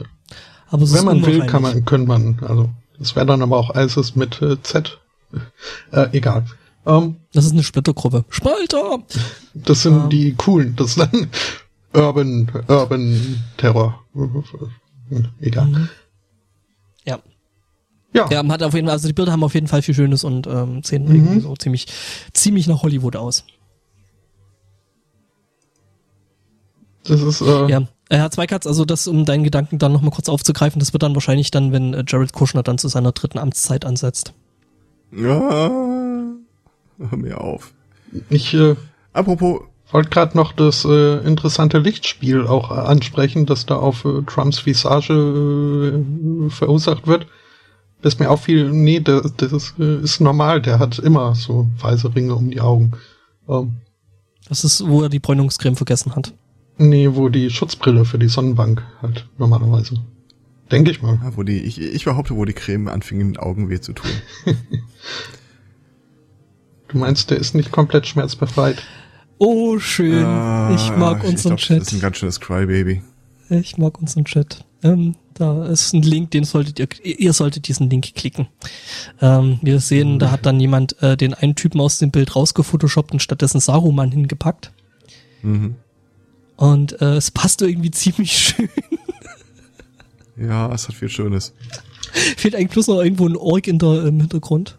aber 0.75 0.91
wenn 0.91 1.05
man 1.05 1.25
will, 1.25 1.45
kann 1.47 1.61
man, 1.63 1.83
können 1.85 2.05
man, 2.07 2.39
also, 2.47 2.69
das 2.99 3.15
wäre 3.15 3.25
dann 3.25 3.41
aber 3.41 3.57
auch 3.57 3.75
ISIS 3.75 4.15
mit 4.15 4.41
äh, 4.41 4.61
Z. 4.61 4.99
Äh, 5.91 6.07
egal. 6.13 6.45
Ähm, 6.85 7.17
Das 7.33 7.45
ist 7.45 7.51
eine 7.51 7.63
Splittergruppe. 7.63 8.23
Spalter! 8.29 8.99
das 9.53 9.81
sind 9.81 9.95
Ja. 9.97 10.07
die 10.07 10.33
coolen, 10.35 10.75
das 10.75 10.91
ist 10.91 10.99
dann 10.99 11.27
Urban, 11.93 12.49
Urban 12.67 13.41
Terror. 13.57 14.01
Egal. 15.41 15.65
Mhm. 15.67 15.89
Ja. 17.05 17.19
Ja, 18.13 18.29
Ja, 18.31 18.47
hat 18.47 18.63
auf 18.63 18.73
jeden 18.73 18.87
Fall, 18.87 18.93
also 18.93 19.07
die 19.07 19.13
Bilder 19.13 19.31
haben 19.33 19.43
auf 19.43 19.53
jeden 19.55 19.67
Fall 19.67 19.81
viel 19.81 19.93
Schönes 19.95 20.23
und 20.23 20.47
ähm, 20.47 20.83
sehen 20.83 21.05
Mhm. 21.05 21.15
irgendwie 21.15 21.39
so 21.41 21.55
ziemlich, 21.57 21.87
ziemlich 22.33 22.67
nach 22.67 22.81
Hollywood 22.83 23.15
aus. 23.17 23.43
das 27.03 27.21
ist, 27.21 27.41
äh, 27.41 27.67
Ja. 27.69 27.81
Äh, 28.09 28.17
Herr 28.17 28.31
Zweikatz, 28.31 28.67
also 28.67 28.85
das, 28.85 29.07
um 29.07 29.25
deinen 29.25 29.43
Gedanken 29.43 29.79
dann 29.79 29.91
nochmal 29.91 30.11
kurz 30.11 30.29
aufzugreifen, 30.29 30.79
das 30.79 30.93
wird 30.93 31.03
dann 31.03 31.15
wahrscheinlich 31.15 31.51
dann, 31.51 31.71
wenn 31.71 31.93
äh, 31.93 32.03
Jared 32.07 32.33
Kushner 32.33 32.63
dann 32.63 32.77
zu 32.77 32.87
seiner 32.87 33.11
dritten 33.11 33.39
Amtszeit 33.39 33.85
ansetzt. 33.85 34.33
Ja, 35.11 35.69
hör 35.69 37.17
mir 37.17 37.41
auf. 37.41 37.73
ich 38.29 38.53
äh, 38.53 38.75
Apropos, 39.15 39.61
wollte 39.91 40.09
gerade 40.09 40.35
noch 40.35 40.51
das 40.51 40.83
äh, 40.83 41.25
interessante 41.25 41.77
Lichtspiel 41.77 42.45
auch 42.47 42.69
äh, 42.69 42.73
ansprechen, 42.73 43.45
das 43.45 43.65
da 43.65 43.77
auf 43.77 44.03
äh, 44.03 44.23
Trumps 44.27 44.65
Visage 44.65 45.13
äh, 45.13 46.49
verursacht 46.49 47.07
wird. 47.07 47.27
Das 48.01 48.15
ist 48.15 48.19
mir 48.19 48.29
auch 48.29 48.41
viel, 48.41 48.71
nee, 48.71 48.99
das, 48.99 49.31
das 49.37 49.53
ist, 49.53 49.79
äh, 49.79 50.01
ist 50.01 50.19
normal, 50.19 50.61
der 50.61 50.79
hat 50.79 50.99
immer 50.99 51.33
so 51.33 51.69
weiße 51.79 52.13
Ringe 52.13 52.35
um 52.35 52.51
die 52.51 52.59
Augen. 52.59 52.91
Ähm, 53.47 53.77
Das 54.49 54.65
ist, 54.65 54.85
wo 54.85 55.01
er 55.01 55.09
die 55.09 55.19
Bräunungscreme 55.19 55.77
vergessen 55.77 56.13
hat. 56.13 56.33
Nee, 56.77 57.09
wo 57.13 57.29
die 57.29 57.49
Schutzbrille 57.49 58.05
für 58.05 58.17
die 58.19 58.27
Sonnenbank 58.27 58.83
halt 59.01 59.27
normalerweise. 59.37 59.95
Denke 60.71 60.91
ich 60.91 61.01
mal. 61.01 61.19
ja, 61.23 61.37
wo 61.37 61.43
die, 61.43 61.59
ich, 61.59 61.79
ich 61.79 62.05
behaupte, 62.05 62.35
wo 62.35 62.43
die 62.45 62.53
Creme 62.53 62.87
anfing, 62.87 63.19
in 63.21 63.33
den 63.33 63.37
Augen 63.37 63.69
weh 63.69 63.79
zu 63.79 63.93
tun. 63.93 64.09
Du 66.87 66.99
meinst, 66.99 67.29
der 67.31 67.37
ist 67.37 67.55
nicht 67.55 67.71
komplett 67.71 68.07
schmerzbefreit. 68.07 68.81
Oh, 69.37 69.79
schön. 69.79 70.19
ich 70.75 70.95
mag 70.95 71.23
Ah, 71.23 71.27
unseren 71.27 71.55
glaub, 71.55 71.59
Chat. 71.59 71.81
Das 71.81 71.87
ist 71.87 71.93
ein 71.93 71.99
ganz 71.99 72.17
schönes 72.17 72.39
Crybaby. 72.39 73.01
Ich 73.49 73.77
mag 73.77 73.99
unseren 73.99 74.23
Chat. 74.25 74.63
Ähm, 74.83 75.15
da 75.33 75.65
ist 75.65 75.93
ein 75.93 76.03
Link, 76.03 76.31
den 76.31 76.45
solltet 76.45 76.79
ihr, 76.79 76.87
ihr 77.19 77.33
solltet 77.33 77.67
diesen 77.67 77.89
Link 77.89 78.13
klicken. 78.15 78.47
Ähm, 79.19 79.59
wir 79.61 79.79
sehen, 79.79 80.19
da 80.19 80.31
hat 80.31 80.45
dann 80.45 80.59
jemand 80.59 81.01
äh, 81.01 81.17
den 81.17 81.33
einen 81.33 81.55
Typen 81.55 81.81
aus 81.81 81.97
dem 81.99 82.11
Bild 82.11 82.35
rausgefotoshoppt 82.35 83.11
und 83.11 83.19
stattdessen 83.21 83.59
Saruman 83.59 84.11
hingepackt. 84.11 84.71
Mhm. 85.41 85.75
Und 86.55 87.01
äh, 87.01 87.15
es 87.15 87.31
passt 87.31 87.61
irgendwie 87.61 87.91
ziemlich 87.91 88.31
schön. 88.31 88.69
Ja, 90.37 90.71
es 90.73 90.87
hat 90.87 90.95
viel 90.95 91.09
Schönes. 91.09 91.53
Fehlt 92.37 92.55
eigentlich 92.55 92.71
bloß 92.71 92.87
noch 92.87 93.01
irgendwo 93.01 93.27
ein 93.27 93.37
Org 93.37 93.67
in 93.67 93.79
der, 93.79 94.05
im 94.05 94.19
Hintergrund. 94.19 94.77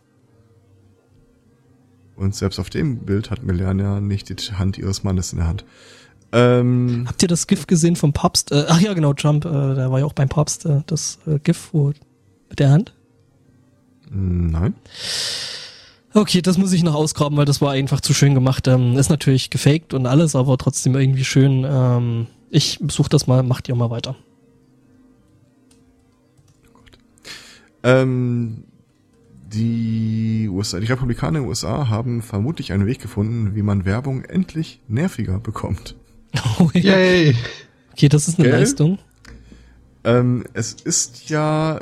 Und 2.16 2.35
selbst 2.35 2.59
auf 2.59 2.70
dem 2.70 3.01
Bild 3.01 3.31
hat 3.31 3.43
Melania 3.43 4.01
nicht 4.01 4.29
die 4.29 4.53
Hand 4.55 4.79
ihres 4.79 5.05
Mannes 5.05 5.33
in 5.33 5.39
der 5.39 5.49
Hand. 5.49 5.64
Ähm, 6.33 7.05
Habt 7.07 7.22
ihr 7.22 7.29
das 7.29 7.47
GIF 7.47 7.66
gesehen 7.66 7.97
vom 7.97 8.12
Papst? 8.12 8.53
Äh, 8.53 8.64
ach 8.68 8.81
ja, 8.81 8.95
genau, 8.95 9.12
Trump, 9.12 9.45
äh, 9.45 9.74
der 9.74 9.91
war 9.91 9.99
ja 9.99 10.05
auch 10.07 10.12
beim 10.12 10.29
Papst, 10.29 10.64
äh, 10.66 10.81
das 10.87 11.18
äh, 11.27 11.39
GIF 11.39 11.68
wo, 11.72 11.93
mit 12.49 12.59
der 12.59 12.70
Hand. 12.70 12.95
nein. 14.11 14.74
Okay, 16.17 16.41
das 16.41 16.57
muss 16.57 16.73
ich 16.73 16.83
noch 16.83 16.95
ausgraben, 16.95 17.37
weil 17.37 17.45
das 17.45 17.61
war 17.61 17.73
einfach 17.73 18.01
zu 18.01 18.14
schön 18.14 18.33
gemacht. 18.35 18.67
Ähm, 18.69 18.97
ist 18.97 19.11
natürlich 19.11 19.51
gefaked 19.51 19.93
und 19.93 20.07
alles, 20.07 20.35
aber 20.35 20.57
trotzdem 20.57 20.97
irgendwie 20.97 21.25
schön. 21.25 21.67
Ähm, 21.69 22.27
ich 22.49 22.79
suche 22.89 23.11
das 23.11 23.27
mal, 23.27 23.43
macht 23.43 23.69
ihr 23.69 23.75
mal 23.75 23.91
weiter. 23.91 24.17
Ähm, 27.83 28.64
die 29.53 30.49
USA, 30.51 30.81
die 30.81 30.87
Republikaner 30.87 31.41
in 31.41 31.45
den 31.45 31.49
USA 31.51 31.91
haben 31.91 32.23
vermutlich 32.23 32.73
einen 32.73 32.87
Weg 32.87 32.99
gefunden, 32.99 33.55
wie 33.55 33.62
man 33.62 33.85
Werbung 33.85 34.25
endlich 34.25 34.81
nerviger 34.89 35.39
bekommt. 35.39 35.97
Yay! 36.73 37.37
okay, 37.93 38.09
das 38.09 38.27
ist 38.27 38.39
eine 38.39 38.49
Gell? 38.49 38.59
Leistung. 38.59 38.99
Ähm, 40.03 40.45
es 40.55 40.73
ist 40.73 41.29
ja 41.29 41.81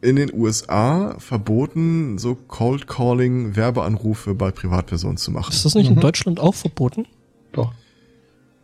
in 0.00 0.16
den 0.16 0.32
USA 0.32 1.16
verboten, 1.18 2.18
so 2.18 2.34
Cold 2.36 2.86
Calling 2.86 3.56
Werbeanrufe 3.56 4.34
bei 4.34 4.50
Privatpersonen 4.50 5.16
zu 5.16 5.30
machen. 5.32 5.52
Ist 5.52 5.64
das 5.64 5.74
nicht 5.74 5.90
Mhm. 5.90 5.96
in 5.96 6.00
Deutschland 6.00 6.40
auch 6.40 6.54
verboten? 6.54 7.06
Doch. 7.52 7.72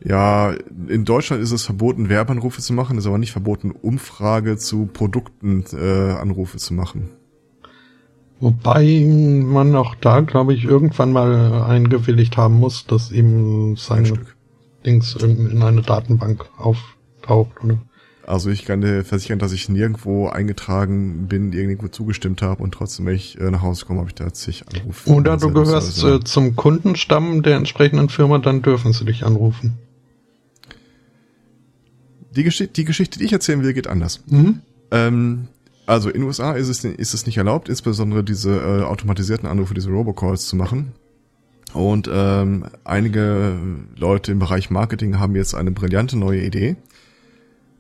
Ja, 0.05 0.55
in 0.89 1.05
Deutschland 1.05 1.43
ist 1.43 1.51
es 1.53 1.63
verboten, 1.65 2.09
Werbeanrufe 2.09 2.61
zu 2.61 2.73
machen, 2.75 2.99
ist 2.99 3.07
aber 3.07 3.19
nicht 3.19 3.33
verboten, 3.33 3.71
Umfrage 3.71 4.59
zu 4.59 4.87
Produkten 4.87 5.65
äh, 5.73 6.13
Anrufe 6.13 6.59
zu 6.59 6.75
machen. 6.75 7.11
Wobei 8.41 9.07
man 9.09 9.75
auch 9.77 9.95
da, 9.95 10.21
glaube 10.21 10.53
ich, 10.55 10.65
irgendwann 10.65 11.13
mal 11.13 11.63
eingewilligt 11.63 12.37
haben 12.37 12.55
muss, 12.61 12.87
dass 12.87 13.11
eben 13.13 13.73
Ein 13.73 13.77
sein 13.77 14.07
Stück. 14.07 14.37
Dings 14.85 15.15
in, 15.17 15.51
in 15.51 15.63
eine 15.63 15.81
Datenbank 15.83 16.45
auftaucht. 16.59 17.53
Oder? 17.65 17.79
Also 18.27 18.51
ich 18.51 18.65
kann 18.65 18.81
dir 18.81 19.05
versichern, 19.05 19.39
dass 19.39 19.53
ich 19.53 19.69
nirgendwo 19.69 20.29
eingetragen 20.29 21.27
bin, 21.29 21.53
irgendwo 21.53 21.89
zugestimmt 21.89 22.43
habe 22.43 22.63
und 22.63 22.73
trotzdem, 22.73 23.07
wenn 23.07 23.15
ich 23.17 23.39
äh, 23.41 23.51
nach 23.51 23.63
Hause 23.63 23.85
komme, 23.87 24.01
habe 24.01 24.09
ich 24.09 24.15
da 24.15 24.33
zig 24.33 24.65
Anrufe. 24.73 25.11
Oder 25.11 25.37
du 25.37 25.49
Also, 25.49 25.51
gehörst 25.51 26.05
also, 26.05 26.17
äh, 26.17 26.25
zum 26.25 26.57
Kundenstamm 26.57 27.43
der 27.43 27.57
entsprechenden 27.57 28.09
Firma, 28.09 28.39
dann 28.39 28.63
dürfen 28.63 28.93
sie 28.93 29.05
dich 29.05 29.25
anrufen. 29.25 29.75
die, 32.35 32.43
Geschichte, 32.45 32.73
die 32.75 32.85
Geschichte, 32.85 33.19
die 33.19 33.27
ich 33.27 33.33
erzählen 33.33 33.63
will, 33.63 33.73
geht 33.75 33.87
anders. 33.87 34.23
Mhm. 34.27 34.61
Ähm, 34.91 35.49
also 35.87 36.09
in 36.09 36.21
den 36.21 36.25
USA 36.25 36.53
ist 36.53 36.69
es, 36.69 36.85
ist 36.85 37.15
es 37.15 37.27
nicht 37.27 37.37
erlaubt, 37.37 37.69
insbesondere 37.69 38.25
diese 38.25 38.57
äh, 38.57 38.83
automatisierten 38.83 39.49
Anrufe, 39.49 39.75
diese 39.75 39.91
Robocalls 39.91 40.47
zu 40.47 40.57
machen. 40.57 40.93
Und 41.73 42.09
ähm, 42.13 42.65
einige 42.85 43.57
Leute 43.97 44.33
im 44.33 44.39
Bereich 44.39 44.71
Marketing 44.71 45.19
haben 45.19 45.35
jetzt 45.35 45.55
eine 45.55 45.73
brillante 45.73 46.17
neue 46.17 46.43
Idee. 46.45 46.77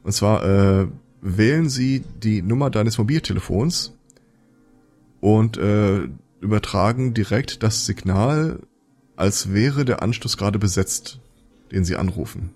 Und 0.05 0.12
zwar 0.12 0.44
äh, 0.44 0.86
wählen 1.22 1.68
sie 1.68 2.05
die 2.22 2.42
Nummer 2.42 2.70
deines 2.70 2.98
Mobiltelefons 2.98 3.94
und 5.20 5.57
äh, 5.57 6.07
übertragen 6.40 7.14
direkt 7.14 7.62
das 7.62 7.86
Signal, 7.86 8.61
als 9.16 9.52
wäre 9.52 9.86
der 9.86 10.02
Anschluss 10.02 10.36
gerade 10.36 10.59
besetzt, 10.59 11.20
den 11.72 11.84
sie 11.84 11.96
anrufen. 11.96 12.50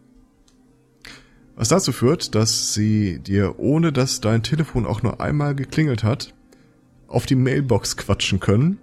Was 1.56 1.68
dazu 1.68 1.90
führt, 1.90 2.34
dass 2.34 2.74
sie 2.74 3.18
dir, 3.18 3.58
ohne 3.58 3.92
dass 3.92 4.20
dein 4.20 4.42
Telefon 4.42 4.86
auch 4.86 5.02
nur 5.02 5.20
einmal 5.20 5.54
geklingelt 5.54 6.04
hat, 6.04 6.34
auf 7.08 7.24
die 7.24 7.34
Mailbox 7.34 7.96
quatschen 7.96 8.38
können. 8.38 8.78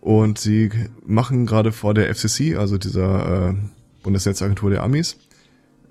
Und 0.00 0.38
sie 0.38 0.70
machen 1.04 1.44
gerade 1.44 1.72
vor 1.72 1.92
der 1.92 2.14
FCC, 2.14 2.56
also 2.56 2.78
dieser 2.78 3.50
äh, 3.50 3.54
Bundesnetzagentur 4.04 4.70
der 4.70 4.84
Amis, 4.84 5.18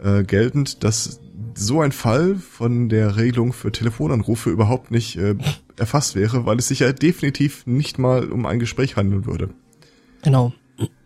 äh, 0.01 0.23
geltend, 0.23 0.83
dass 0.85 1.19
so 1.57 1.81
ein 1.81 1.91
Fall 1.91 2.35
von 2.35 2.89
der 2.89 3.15
Regelung 3.15 3.53
für 3.53 3.71
Telefonanrufe 3.71 4.49
überhaupt 4.49 4.91
nicht 4.91 5.17
äh, 5.17 5.35
erfasst 5.77 6.15
wäre, 6.15 6.45
weil 6.45 6.57
es 6.59 6.67
sich 6.67 6.79
ja 6.79 6.91
definitiv 6.91 7.65
nicht 7.65 7.97
mal 7.97 8.29
um 8.29 8.45
ein 8.45 8.59
Gespräch 8.59 8.95
handeln 8.95 9.25
würde. 9.25 9.49
Genau. 10.21 10.53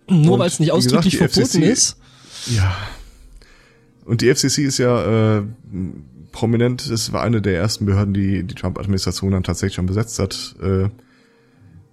Nur 0.07 0.39
weil 0.39 0.47
es 0.47 0.59
nicht 0.59 0.73
gesagt, 0.73 0.87
ausdrücklich 0.95 1.13
die 1.13 1.17
verboten 1.17 1.61
FCC 1.61 1.71
ist. 1.71 1.97
Ja. 2.47 2.75
Und 4.05 4.21
die 4.21 4.33
FCC 4.33 4.59
ist 4.59 4.79
ja 4.79 5.37
äh, 5.37 5.43
prominent, 6.31 6.87
es 6.87 7.13
war 7.13 7.21
eine 7.21 7.41
der 7.41 7.57
ersten 7.57 7.85
Behörden, 7.85 8.13
die 8.13 8.43
die 8.43 8.55
Trump-Administration 8.55 9.31
dann 9.31 9.43
tatsächlich 9.43 9.75
schon 9.75 9.85
besetzt 9.85 10.17
hat, 10.17 10.55
äh, 10.61 10.89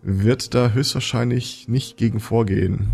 wird 0.03 0.55
da 0.55 0.71
höchstwahrscheinlich 0.71 1.69
nicht 1.69 1.97
gegen 1.97 2.21
vorgehen. 2.21 2.89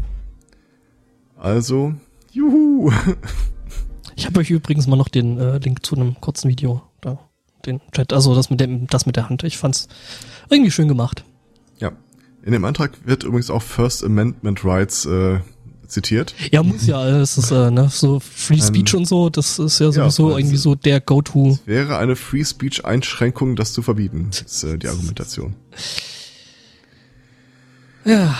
Also, 1.36 1.94
juhu. 2.32 2.90
Ich 4.16 4.26
habe 4.26 4.40
euch 4.40 4.50
übrigens 4.50 4.86
mal 4.86 4.96
noch 4.96 5.08
den 5.08 5.38
äh, 5.38 5.58
Link 5.58 5.84
zu 5.84 5.96
einem 5.96 6.20
kurzen 6.20 6.48
Video 6.48 6.82
da 7.00 7.18
den 7.66 7.80
Chat. 7.92 8.12
Also 8.12 8.34
das 8.34 8.50
mit 8.50 8.60
dem, 8.60 8.86
das 8.88 9.06
mit 9.06 9.16
der 9.16 9.28
Hand. 9.28 9.44
Ich 9.44 9.58
fand's 9.58 9.88
irgendwie 10.50 10.70
schön 10.70 10.88
gemacht. 10.88 11.24
Ja. 11.78 11.92
In 12.42 12.52
dem 12.52 12.64
Antrag 12.64 12.92
wird 13.04 13.24
übrigens 13.24 13.50
auch 13.50 13.62
First 13.62 14.04
Amendment 14.04 14.64
Rights 14.64 15.06
äh, 15.06 15.40
zitiert. 15.86 16.34
Ja, 16.50 16.62
muss 16.62 16.86
ja. 16.86 17.06
Es 17.20 17.38
ist 17.38 17.50
äh, 17.50 17.70
ne, 17.70 17.88
so 17.90 18.20
Free 18.20 18.60
Speech 18.60 18.94
Ähm, 18.94 19.00
und 19.00 19.06
so. 19.06 19.30
Das 19.30 19.58
ist 19.58 19.78
ja 19.78 19.92
sowieso 19.92 20.30
weil 20.30 20.40
irgendwie 20.40 20.56
so 20.56 20.74
der 20.74 21.00
Go-To. 21.00 21.58
Wäre 21.66 21.98
eine 21.98 22.16
Free 22.16 22.44
Speech 22.44 22.84
Einschränkung, 22.84 23.56
das 23.56 23.72
zu 23.72 23.82
verbieten. 23.82 24.30
Ist 24.32 24.64
äh, 24.64 24.78
die 24.78 24.88
Argumentation. 24.88 25.54
Ja. 28.04 28.34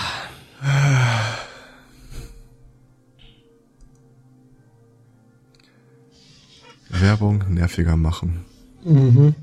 Werbung 6.99 7.43
nerviger 7.53 7.97
machen. 7.97 8.45
Mhm. 8.83 9.35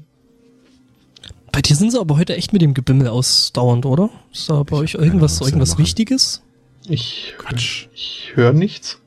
Bei 1.53 1.61
dir 1.61 1.75
sind 1.75 1.91
sie 1.91 2.01
aber 2.01 2.17
heute 2.17 2.37
echt 2.37 2.53
mit 2.53 2.63
dem 2.63 2.75
Gebimmel 2.75 3.09
ausdauernd, 3.09 3.87
oder? 3.87 4.11
Ist 4.33 4.49
da 4.49 4.63
bei 4.63 4.83
Ich 4.83 4.97
euch 4.97 5.05
irgendwas, 5.05 5.33
Ahnung, 5.35 5.41
was 5.41 5.49
irgendwas. 5.49 5.79
Wichtiges? 5.79 6.43
Ich, 6.89 7.35
Quatsch. 7.39 7.89
ich 7.95 8.33
höre 8.35 8.53
nichts. 8.53 8.99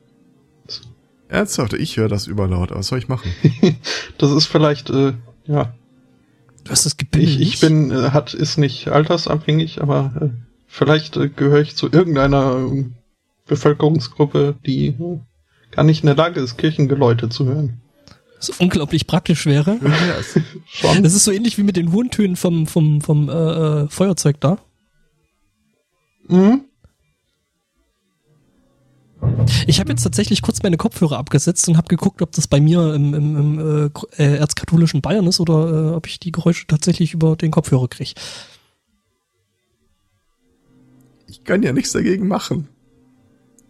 Ernsthaft, 1.28 1.72
ich 1.72 1.96
höre 1.96 2.08
das 2.08 2.26
überlaut. 2.26 2.70
Aber 2.70 2.80
was 2.80 2.88
soll 2.88 2.98
ich 2.98 3.08
machen? 3.08 3.32
Das 4.18 4.30
ist 4.30 4.46
vielleicht, 4.46 4.90
äh, 4.90 5.14
ja, 5.46 5.74
Du 6.64 6.70
hast 6.70 6.86
das 6.86 6.96
Gebimmel 6.96 7.28
ich, 7.28 7.40
ich 7.40 7.60
bin, 7.60 7.90
äh, 7.90 8.10
hat, 8.10 8.32
ist 8.32 8.56
nicht 8.56 8.88
altersabhängig, 8.88 9.82
aber 9.82 10.12
äh, 10.20 10.28
vielleicht 10.66 11.16
äh, 11.16 11.28
gehöre 11.28 11.60
ich 11.60 11.76
zu 11.76 11.90
irgendeiner 11.92 12.56
äh, 12.72 12.84
Bevölkerungsgruppe, 13.46 14.54
die 14.64 14.86
äh, 14.88 15.18
gar 15.70 15.84
nicht 15.84 16.02
in 16.02 16.06
der 16.06 16.16
Lage 16.16 16.40
ist, 16.40 16.56
Kirchengeläute 16.56 17.28
zu 17.28 17.44
hören. 17.44 17.82
Was 18.48 18.58
unglaublich 18.60 19.06
praktisch 19.06 19.46
wäre. 19.46 19.78
Das 21.02 21.14
ist 21.14 21.24
so 21.24 21.30
ähnlich 21.30 21.58
wie 21.58 21.62
mit 21.62 21.76
den 21.76 21.92
hohen 21.92 22.10
Tönen 22.10 22.36
vom, 22.36 22.66
vom, 22.66 23.00
vom 23.00 23.28
äh, 23.28 23.32
äh, 23.32 23.88
Feuerzeug 23.88 24.40
da. 24.40 24.58
Mhm. 26.28 26.64
Ich 29.66 29.80
habe 29.80 29.90
jetzt 29.90 30.02
tatsächlich 30.02 30.42
kurz 30.42 30.62
meine 30.62 30.76
Kopfhörer 30.76 31.18
abgesetzt 31.18 31.68
und 31.68 31.76
habe 31.76 31.88
geguckt, 31.88 32.20
ob 32.22 32.32
das 32.32 32.46
bei 32.46 32.60
mir 32.60 32.94
im, 32.94 33.14
im, 33.14 33.36
im 33.36 33.58
äh, 34.18 34.22
äh, 34.22 34.36
erzkatholischen 34.36 35.00
Bayern 35.00 35.26
ist 35.26 35.40
oder 35.40 35.92
äh, 35.92 35.94
ob 35.94 36.06
ich 36.06 36.20
die 36.20 36.32
Geräusche 36.32 36.66
tatsächlich 36.66 37.14
über 37.14 37.36
den 37.36 37.50
Kopfhörer 37.50 37.88
kriege. 37.88 38.12
Ich 41.26 41.44
kann 41.44 41.62
ja 41.62 41.72
nichts 41.72 41.92
dagegen 41.92 42.28
machen. 42.28 42.68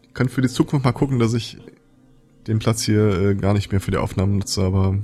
Ich 0.02 0.14
kann 0.14 0.28
für 0.28 0.42
die 0.42 0.48
Zukunft 0.48 0.84
mal 0.84 0.92
gucken, 0.92 1.18
dass 1.18 1.34
ich 1.34 1.58
den 2.46 2.58
Platz 2.58 2.82
hier 2.82 3.20
äh, 3.20 3.34
gar 3.34 3.54
nicht 3.54 3.70
mehr 3.72 3.80
für 3.80 3.90
die 3.90 3.96
Aufnahmen 3.96 4.38
nutze, 4.38 4.62
aber 4.62 4.98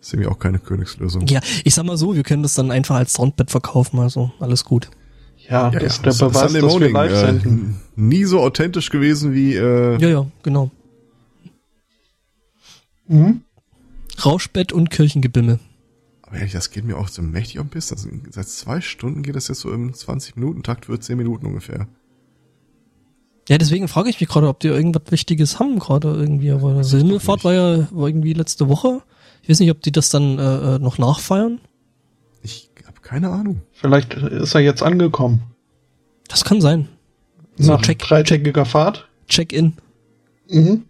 ist 0.00 0.12
irgendwie 0.12 0.28
auch 0.28 0.38
keine 0.38 0.58
Königslösung. 0.58 1.26
Ja, 1.26 1.40
ich 1.64 1.74
sag 1.74 1.84
mal 1.84 1.96
so, 1.96 2.14
wir 2.14 2.22
können 2.22 2.42
das 2.42 2.54
dann 2.54 2.70
einfach 2.70 2.96
als 2.96 3.12
Soundbed 3.12 3.50
verkaufen, 3.50 3.98
also 3.98 4.32
alles 4.40 4.64
gut. 4.64 4.90
Ja, 5.48 5.70
Ja, 5.70 5.78
das 5.78 5.98
ist 5.98 6.04
ja, 6.04 6.12
der 6.12 6.26
Beweis, 6.26 6.52
Sunday 6.52 6.60
dass 6.60 6.62
wir 6.62 6.68
Morning, 6.68 6.92
live 6.92 7.12
äh, 7.12 7.20
senden. 7.20 7.80
Nie 7.96 8.24
so 8.24 8.40
authentisch 8.40 8.90
gewesen 8.90 9.34
wie 9.34 9.54
äh, 9.54 9.98
Ja, 10.00 10.08
ja, 10.08 10.26
genau. 10.42 10.70
Mhm. 13.08 13.42
Rauschbett 14.24 14.72
und 14.72 14.90
Kirchengebimmel. 14.90 15.58
Aber 16.22 16.36
ehrlich, 16.36 16.52
das 16.52 16.70
geht 16.70 16.84
mir 16.84 16.96
auch 16.96 17.08
so 17.08 17.22
mächtig 17.22 17.58
am 17.58 17.68
Piss. 17.68 17.90
Also 17.90 18.08
seit 18.30 18.48
zwei 18.48 18.80
Stunden 18.80 19.22
geht 19.22 19.34
das 19.34 19.48
jetzt 19.48 19.60
so 19.60 19.72
im 19.72 19.92
20-Minuten-Takt 19.92 20.86
für 20.86 20.98
10 20.98 21.16
Minuten 21.16 21.46
ungefähr. 21.46 21.88
Ja, 23.50 23.58
deswegen 23.58 23.88
frage 23.88 24.08
ich 24.08 24.20
mich 24.20 24.28
gerade, 24.28 24.46
ob 24.46 24.60
die 24.60 24.68
irgendwas 24.68 25.02
Wichtiges 25.10 25.58
haben 25.58 25.80
gerade 25.80 26.06
irgendwie. 26.06 26.52
Aber 26.52 26.84
doch 26.84 26.88
Himmelfahrt 26.88 27.42
war 27.42 27.52
ja 27.52 27.88
war 27.90 28.06
irgendwie 28.06 28.32
letzte 28.32 28.68
Woche. 28.68 29.02
Ich 29.42 29.48
weiß 29.48 29.58
nicht, 29.58 29.72
ob 29.72 29.82
die 29.82 29.90
das 29.90 30.08
dann 30.08 30.38
äh, 30.38 30.76
äh, 30.76 30.78
noch 30.78 30.98
nachfeiern. 30.98 31.60
Ich 32.44 32.70
habe 32.86 33.00
keine 33.00 33.28
Ahnung. 33.28 33.62
Vielleicht 33.72 34.14
ist 34.14 34.54
er 34.54 34.60
jetzt 34.60 34.84
angekommen. 34.84 35.42
Das 36.28 36.44
kann 36.44 36.60
sein. 36.60 36.86
So, 37.56 37.72
Nach 37.72 37.82
check, 37.82 37.98
dreitägiger 37.98 38.64
Fahrt. 38.64 39.08
Check-in. 39.28 39.72
Mhm. 40.48 40.84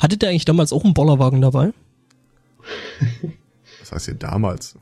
Hattet 0.00 0.24
ihr 0.24 0.28
eigentlich 0.28 0.44
damals 0.44 0.72
auch 0.72 0.82
einen 0.82 0.94
Bollerwagen 0.94 1.40
dabei? 1.40 1.72
Das 3.78 3.92
heißt 3.92 4.06
hier 4.06 4.14
damals. 4.14 4.74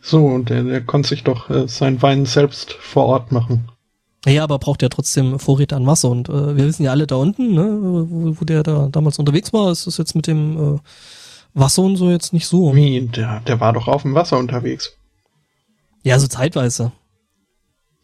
So, 0.00 0.26
und 0.26 0.50
der, 0.50 0.64
der 0.64 0.80
konnte 0.80 1.08
sich 1.08 1.22
doch 1.22 1.50
äh, 1.50 1.68
sein 1.68 2.02
Wein 2.02 2.26
selbst 2.26 2.72
vor 2.72 3.06
Ort 3.06 3.30
machen. 3.30 3.68
Ja, 4.26 4.44
aber 4.44 4.58
braucht 4.58 4.82
ja 4.82 4.88
trotzdem 4.88 5.38
Vorräte 5.38 5.74
an 5.74 5.86
Wasser. 5.86 6.10
Und 6.10 6.28
äh, 6.28 6.56
wir 6.56 6.64
wissen 6.66 6.84
ja 6.84 6.92
alle 6.92 7.06
da 7.06 7.16
unten, 7.16 7.54
ne, 7.54 7.78
wo, 7.80 8.40
wo 8.40 8.44
der 8.44 8.62
da 8.62 8.88
damals 8.90 9.18
unterwegs 9.18 9.52
war, 9.52 9.72
ist 9.72 9.86
das 9.86 9.98
jetzt 9.98 10.14
mit 10.14 10.26
dem 10.26 10.76
äh, 10.76 10.78
Wasser 11.54 11.82
und 11.82 11.96
so 11.96 12.10
jetzt 12.10 12.32
nicht 12.32 12.46
so. 12.46 12.74
Wie, 12.74 13.00
der, 13.00 13.40
der 13.40 13.60
war 13.60 13.72
doch 13.72 13.88
auf 13.88 14.02
dem 14.02 14.14
Wasser 14.14 14.38
unterwegs. 14.38 14.96
Ja, 16.04 16.18
so 16.18 16.28
zeitweise. 16.28 16.92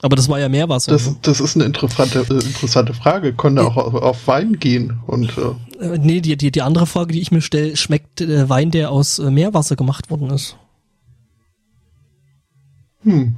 Aber 0.01 0.15
das 0.17 0.29
war 0.29 0.39
ja 0.39 0.49
Meerwasser. 0.49 0.93
Das, 0.93 1.07
ne? 1.07 1.17
das 1.23 1.41
ist 1.41 1.57
eine 1.57 1.65
interessante, 1.65 2.21
äh, 2.21 2.35
interessante 2.35 2.95
Frage. 2.95 3.33
Konnte 3.33 3.65
auch 3.65 3.77
auf, 3.77 3.95
auf 3.95 4.27
Wein 4.29 4.59
gehen 4.59 5.01
und 5.07 5.37
äh, 5.39 5.55
Äh, 5.81 5.99
nee, 5.99 6.21
die, 6.21 6.37
die, 6.37 6.51
die 6.51 6.63
andere 6.63 6.87
Frage, 6.87 7.13
die 7.13 7.21
ich 7.21 7.31
mir 7.31 7.41
stelle, 7.41 7.77
schmeckt 7.77 8.21
äh, 8.21 8.49
Wein, 8.49 8.71
der 8.71 8.91
aus 8.91 9.19
äh, 9.19 9.31
Meerwasser 9.31 9.77
gemacht 9.77 10.11
worden 10.11 10.31
ist? 10.31 10.57
hm. 13.03 13.37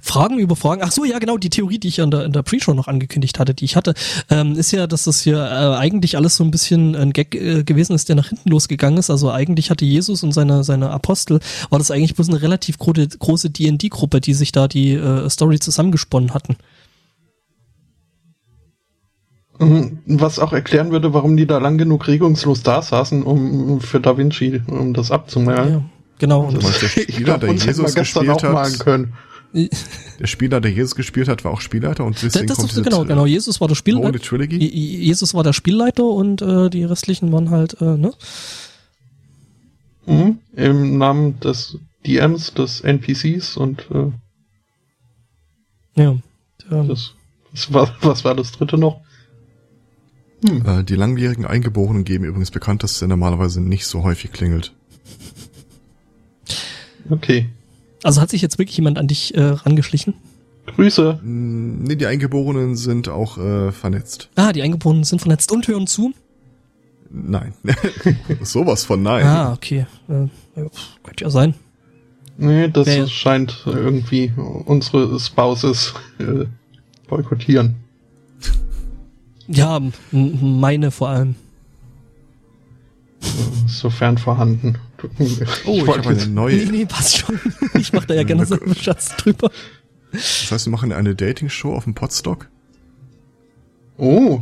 Fragen 0.00 0.38
über 0.38 0.56
Fragen. 0.56 0.82
Ach 0.82 0.92
so, 0.92 1.04
ja, 1.04 1.18
genau, 1.18 1.36
die 1.36 1.50
Theorie, 1.50 1.78
die 1.78 1.88
ich 1.88 1.98
in 1.98 2.10
der, 2.10 2.24
in 2.24 2.32
der 2.32 2.42
Pre-Show 2.42 2.74
noch 2.74 2.88
angekündigt 2.88 3.38
hatte, 3.38 3.54
die 3.54 3.64
ich 3.64 3.76
hatte, 3.76 3.94
ähm, 4.30 4.54
ist 4.56 4.70
ja, 4.72 4.86
dass 4.86 5.04
das 5.04 5.22
hier 5.22 5.36
äh, 5.36 5.76
eigentlich 5.76 6.16
alles 6.16 6.36
so 6.36 6.44
ein 6.44 6.50
bisschen 6.50 6.94
ein 6.94 7.12
Gag 7.12 7.34
äh, 7.34 7.64
gewesen 7.64 7.94
ist, 7.94 8.08
der 8.08 8.16
nach 8.16 8.28
hinten 8.28 8.48
losgegangen 8.50 8.98
ist. 8.98 9.10
Also 9.10 9.30
eigentlich 9.30 9.70
hatte 9.70 9.84
Jesus 9.84 10.22
und 10.22 10.32
seine, 10.32 10.64
seine 10.64 10.90
Apostel, 10.90 11.40
war 11.70 11.78
das 11.78 11.90
eigentlich 11.90 12.14
bloß 12.14 12.28
eine 12.28 12.42
relativ 12.42 12.78
große, 12.78 13.08
große 13.08 13.50
D&D-Gruppe, 13.50 14.20
die 14.20 14.34
sich 14.34 14.52
da 14.52 14.68
die 14.68 14.94
äh, 14.94 15.28
Story 15.28 15.58
zusammengesponnen 15.58 16.34
hatten. 16.34 16.56
Mhm. 19.58 19.98
Was 20.06 20.38
auch 20.38 20.52
erklären 20.52 20.92
würde, 20.92 21.12
warum 21.12 21.36
die 21.36 21.46
da 21.46 21.58
lang 21.58 21.78
genug 21.78 22.06
regungslos 22.06 22.62
da 22.62 22.80
saßen, 22.80 23.22
um 23.24 23.80
für 23.80 24.00
Da 24.00 24.16
Vinci, 24.16 24.62
um 24.66 24.94
das 24.94 25.10
abzumalen. 25.10 25.72
Ja, 25.72 25.82
genau. 26.18 26.50
Meinst, 26.50 26.82
der 26.82 26.96
ich 27.08 27.16
glaube, 27.24 27.40
der 27.40 27.50
uns 27.50 27.66
hätten 27.66 27.78
wir 27.78 27.84
Jesus 27.84 27.94
gestern 27.94 28.26
gespielt 28.26 28.44
auch 28.44 28.52
malen 28.52 28.72
hat, 28.72 28.80
können. 28.80 29.14
Der 29.52 30.26
Spieler, 30.26 30.60
der 30.60 30.70
Jesus 30.70 30.94
gespielt 30.94 31.28
hat, 31.28 31.44
war 31.44 31.52
auch 31.52 31.60
Spielleiter 31.60 32.04
und 32.04 32.16
das, 32.16 32.22
deswegen 32.32 32.48
das 32.48 32.58
kommt 32.58 32.72
ist 32.72 32.84
genau, 32.84 33.04
genau. 33.04 33.26
Jesus 33.26 33.60
war 33.60 33.68
der 33.68 33.74
Spielleiter. 33.74 34.18
Trilogy. 34.18 34.58
Jesus 34.58 35.32
war 35.34 35.42
der 35.42 35.52
Spielleiter 35.52 36.04
und 36.04 36.42
äh, 36.42 36.68
die 36.68 36.84
restlichen 36.84 37.32
waren 37.32 37.50
halt, 37.50 37.80
äh, 37.80 37.96
ne? 37.96 38.12
Mhm. 40.06 40.38
Im 40.54 40.98
Namen 40.98 41.40
des 41.40 41.78
DMs, 42.06 42.54
des 42.54 42.80
NPCs 42.80 43.56
und 43.56 43.86
äh, 43.90 44.10
Ja. 46.00 46.16
Das, 46.70 47.14
das 47.52 47.72
war, 47.72 47.94
was 48.02 48.24
war 48.24 48.34
das 48.34 48.52
dritte 48.52 48.76
noch? 48.76 49.00
Hm. 50.46 50.64
Äh, 50.66 50.84
die 50.84 50.94
langjährigen 50.94 51.46
Eingeborenen 51.46 52.04
geben 52.04 52.24
übrigens 52.24 52.50
bekannt, 52.50 52.82
dass 52.82 53.00
er 53.02 53.08
normalerweise 53.08 53.60
nicht 53.60 53.86
so 53.86 54.02
häufig 54.02 54.32
klingelt. 54.32 54.72
Okay. 57.10 57.48
Also 58.02 58.20
hat 58.20 58.30
sich 58.30 58.42
jetzt 58.42 58.58
wirklich 58.58 58.76
jemand 58.76 58.98
an 58.98 59.08
dich 59.08 59.34
äh, 59.34 59.42
rangeschlichen? 59.42 60.14
Grüße. 60.66 61.18
Mm, 61.22 61.82
Nee, 61.84 61.96
die 61.96 62.06
Eingeborenen 62.06 62.76
sind 62.76 63.08
auch 63.08 63.38
äh, 63.38 63.72
vernetzt. 63.72 64.28
Ah, 64.36 64.52
die 64.52 64.62
Eingeborenen 64.62 65.04
sind 65.04 65.20
vernetzt 65.20 65.50
und 65.52 65.66
hören 65.66 65.86
zu. 65.86 66.12
Nein. 67.10 67.54
Sowas 68.42 68.84
von 68.84 69.02
nein. 69.02 69.24
Ah, 69.24 69.52
okay. 69.54 69.86
Äh, 70.08 70.26
könnte 71.02 71.24
ja 71.24 71.30
sein. 71.30 71.54
Nee, 72.36 72.68
das 72.68 72.86
Wer- 72.86 73.06
scheint 73.08 73.62
irgendwie 73.66 74.32
unsere 74.66 75.18
Spouses 75.18 75.94
äh, 76.18 76.44
boykottieren. 77.08 77.76
Ja, 79.48 79.80
meine 80.12 80.90
vor 80.90 81.08
allem. 81.08 81.34
Sofern 83.66 84.18
vorhanden. 84.18 84.76
Oh, 85.02 85.22
ich, 85.22 85.86
wollte 85.86 86.08
habe 86.08 86.08
eine 86.20 86.26
neue. 86.26 86.56
Nee, 86.56 86.64
nee, 86.70 86.86
passt 86.86 87.18
schon. 87.18 87.38
Ich 87.74 87.92
mach 87.92 88.04
da 88.04 88.14
ja 88.14 88.24
gerne 88.24 88.44
so 88.46 88.58
einen 88.60 88.74
Schatz 88.74 89.14
drüber. 89.16 89.50
Das 90.12 90.50
heißt, 90.50 90.66
wir 90.66 90.70
machen 90.70 90.92
eine 90.92 91.14
Dating-Show 91.14 91.72
auf 91.74 91.84
dem 91.84 91.94
Podstock. 91.94 92.48
Oh, 93.96 94.40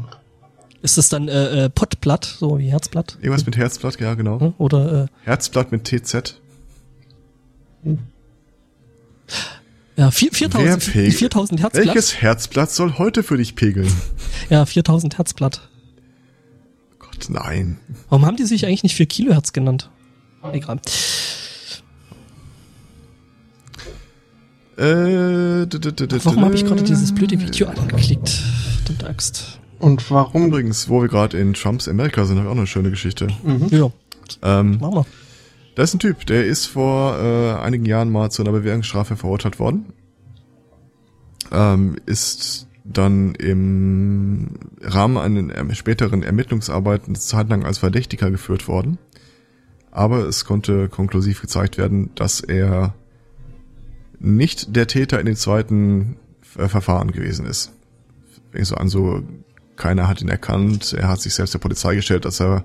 Ist 0.83 0.97
das 0.99 1.09
dann 1.09 1.29
äh, 1.29 1.65
äh, 1.65 1.69
Pottblatt, 1.71 2.25
so 2.25 2.59
wie 2.59 2.71
Herzblatt? 2.71 3.19
Irgendwas 3.21 3.45
mit 3.47 3.57
Herzblatt, 3.57 3.99
ja 4.01 4.15
genau. 4.15 4.39
Ne? 4.39 4.55
Oder 4.59 5.05
äh, 5.05 5.07
Herzblatt 5.25 5.73
mit 5.73 5.85
TZ. 5.85 6.41
ja, 9.97 10.11
vier- 10.11 10.33
4000, 10.33 10.67
Wer 10.87 10.93
pegelt? 10.93 11.15
4000 11.15 11.61
Herzblatt. 11.63 11.87
Welches 11.87 12.21
Herzblatt 12.21 12.71
soll 12.71 12.99
heute 12.99 13.23
für 13.23 13.37
dich 13.37 13.55
pegeln? 13.57 13.91
Ja, 14.51 14.65
4000 14.65 15.19
Herzblatt. 15.19 15.69
Gott, 17.01 17.27
nein. 17.31 17.79
Warum 18.11 18.25
haben 18.25 18.37
die 18.37 18.45
sich 18.45 18.65
eigentlich 18.67 18.85
nicht 18.85 18.95
4 18.95 19.07
Kilohertz 19.07 19.53
genannt? 19.53 19.91
Egal. 20.53 20.81
Äh, 24.79 24.83
Warum 26.25 26.45
habe 26.45 26.55
ich 26.55 26.65
gerade 26.65 26.83
dieses 26.83 27.15
blöde 27.15 27.41
Video 27.41 27.69
angeklickt? 27.69 28.29
Verdammte 28.29 29.09
Axt. 29.09 29.59
und 29.79 30.11
warum? 30.11 30.47
Übrigens, 30.49 30.89
wo 30.89 31.01
wir 31.01 31.09
gerade 31.09 31.39
in 31.39 31.55
Trumps 31.55 31.89
Amerika 31.89 32.25
sind, 32.27 32.37
habe 32.39 32.47
ich 32.49 32.53
auch 32.53 32.57
eine 32.59 32.67
schöne 32.67 32.91
Geschichte. 32.91 33.29
Mhm. 33.43 33.69
Ja. 33.71 33.91
Ähm, 34.43 34.79
Mach 34.81 34.91
mal. 34.91 35.05
da 35.77 35.83
ist 35.83 35.95
ein 35.95 35.99
Typ, 35.99 36.27
der 36.27 36.45
ist 36.45 36.67
vor 36.67 37.19
äh, 37.19 37.55
einigen 37.55 37.87
Jahren 37.87 38.11
mal 38.11 38.31
zu 38.31 38.43
einer 38.43 38.53
Bewährungsstrafe 38.53 39.17
verurteilt 39.17 39.59
worden. 39.59 39.87
Ähm, 41.53 41.97
ist 42.07 42.67
dann 42.85 43.35
im 43.37 44.51
Rahmen 44.83 45.17
einer 45.17 45.55
erm- 45.55 45.75
späteren 45.75 46.23
Ermittlungsarbeiten 46.23 47.15
zeitlang 47.15 47.65
als 47.65 47.79
Verdächtiger 47.79 48.31
geführt 48.31 48.69
worden. 48.69 48.99
Aber 49.97 50.27
es 50.27 50.45
konnte 50.45 50.91
konklusiv 50.91 51.41
gezeigt 51.41 51.79
werden, 51.79 52.11
dass 52.17 52.41
er 52.41 52.95
nicht 54.19 54.77
der 54.77 54.87
Täter 54.87 55.19
in 55.19 55.25
den 55.25 55.37
zweiten 55.37 56.19
äh, 56.59 56.69
Verfahren 56.69 57.13
gewesen 57.13 57.47
ist. 57.47 57.73
Fing 58.51 58.63
so 58.63 58.75
an, 58.75 58.91
so 58.91 59.23
keiner 59.77 60.07
hat 60.07 60.21
ihn 60.21 60.29
erkannt, 60.29 60.93
er 60.93 61.09
hat 61.09 61.23
sich 61.23 61.33
selbst 61.33 61.55
der 61.55 61.61
Polizei 61.61 61.95
gestellt, 61.95 62.27
dass 62.27 62.43
er 62.43 62.65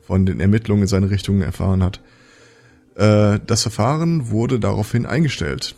von 0.00 0.24
den 0.24 0.40
Ermittlungen 0.40 0.84
in 0.84 0.88
seine 0.88 1.10
Richtung 1.10 1.42
erfahren 1.42 1.82
hat. 1.82 2.00
Äh, 2.94 3.38
das 3.46 3.60
Verfahren 3.60 4.30
wurde 4.30 4.58
daraufhin 4.58 5.04
eingestellt. 5.04 5.76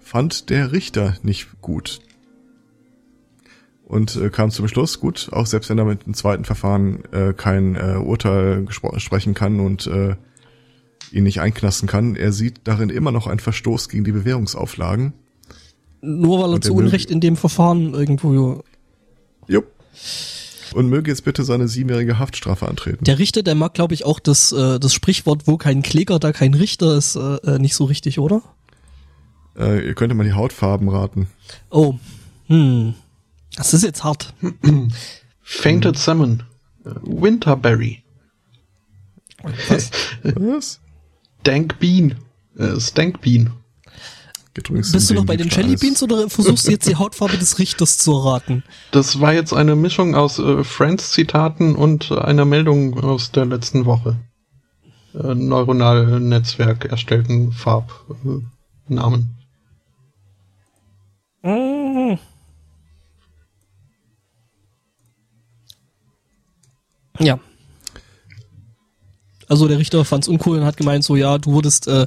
Fand 0.00 0.50
der 0.50 0.72
Richter 0.72 1.16
nicht 1.22 1.62
gut. 1.62 2.00
Und 3.88 4.16
äh, 4.16 4.28
kam 4.28 4.50
zum 4.50 4.68
Schluss, 4.68 5.00
gut, 5.00 5.30
auch 5.32 5.46
selbst 5.46 5.70
wenn 5.70 5.78
er 5.78 5.86
mit 5.86 6.04
dem 6.04 6.12
zweiten 6.12 6.44
Verfahren 6.44 7.02
äh, 7.10 7.32
kein 7.32 7.74
äh, 7.74 7.96
Urteil 7.96 8.66
sprechen 8.98 9.32
kann 9.32 9.60
und 9.60 9.86
äh, 9.86 10.14
ihn 11.10 11.24
nicht 11.24 11.40
einknasten 11.40 11.88
kann, 11.88 12.14
er 12.14 12.32
sieht 12.32 12.60
darin 12.64 12.90
immer 12.90 13.12
noch 13.12 13.26
einen 13.26 13.40
Verstoß 13.40 13.88
gegen 13.88 14.04
die 14.04 14.12
Bewährungsauflagen. 14.12 15.14
Nur 16.02 16.42
weil 16.42 16.52
er 16.52 16.60
zu 16.60 16.74
Unrecht 16.74 17.10
in 17.10 17.20
dem 17.20 17.36
Verfahren 17.36 17.94
irgendwo. 17.94 18.62
Jupp. 19.46 19.66
Und 20.74 20.90
möge 20.90 21.10
jetzt 21.10 21.24
bitte 21.24 21.42
seine 21.44 21.66
siebenjährige 21.66 22.18
Haftstrafe 22.18 22.68
antreten. 22.68 23.04
Der 23.04 23.18
Richter, 23.18 23.42
der 23.42 23.54
mag, 23.54 23.72
glaube 23.72 23.94
ich, 23.94 24.04
auch 24.04 24.20
das, 24.20 24.52
äh, 24.52 24.78
das 24.78 24.92
Sprichwort, 24.92 25.46
wo 25.46 25.56
kein 25.56 25.80
Kläger, 25.82 26.18
da 26.18 26.32
kein 26.32 26.52
Richter 26.52 26.94
ist, 26.94 27.16
äh, 27.16 27.36
äh, 27.36 27.58
nicht 27.58 27.74
so 27.74 27.86
richtig, 27.86 28.18
oder? 28.18 28.42
Äh, 29.58 29.86
ihr 29.86 29.94
könnte 29.94 30.14
mal 30.14 30.24
die 30.24 30.34
Hautfarben 30.34 30.90
raten. 30.90 31.28
Oh. 31.70 31.94
Hm. 32.48 32.92
Das 33.56 33.74
ist 33.74 33.82
jetzt 33.82 34.04
hart. 34.04 34.34
Fainted 35.42 35.98
Salmon. 35.98 36.42
Äh, 36.84 36.90
Winterberry. 37.02 38.02
Was? 39.68 39.90
Was? 40.22 40.80
Dank 41.42 41.78
Bean. 41.78 42.16
Äh, 42.56 42.80
Stank 42.80 43.20
Bean. 43.20 43.52
Bist 44.54 45.10
du 45.10 45.14
noch 45.14 45.24
bei 45.24 45.36
den 45.36 45.48
Jelly 45.48 45.76
Beans 45.76 46.02
oder 46.02 46.28
versuchst 46.28 46.66
du 46.66 46.72
jetzt 46.72 46.88
die 46.88 46.96
Hautfarbe 46.96 47.38
des 47.38 47.60
Richters 47.60 47.98
zu 47.98 48.12
erraten? 48.12 48.64
Das 48.90 49.20
war 49.20 49.32
jetzt 49.32 49.52
eine 49.52 49.76
Mischung 49.76 50.16
aus 50.16 50.40
äh, 50.40 50.64
Friends-Zitaten 50.64 51.76
und 51.76 52.10
einer 52.10 52.44
Meldung 52.44 52.98
aus 52.98 53.30
der 53.30 53.44
letzten 53.44 53.84
Woche. 53.84 54.16
Äh, 55.14 55.34
neuronal 55.34 56.18
Netzwerk 56.18 56.86
erstellten 56.86 57.52
Farbnamen. 57.52 58.50
Äh, 58.82 58.94
Namen. 58.94 59.34
Ja. 67.18 67.38
Also 69.48 69.66
der 69.66 69.78
Richter 69.78 70.04
fand's 70.04 70.28
uncool 70.28 70.58
und 70.58 70.64
hat 70.64 70.76
gemeint, 70.76 71.04
so 71.04 71.16
ja, 71.16 71.38
du 71.38 71.52
wurdest 71.52 71.88
äh, 71.88 72.06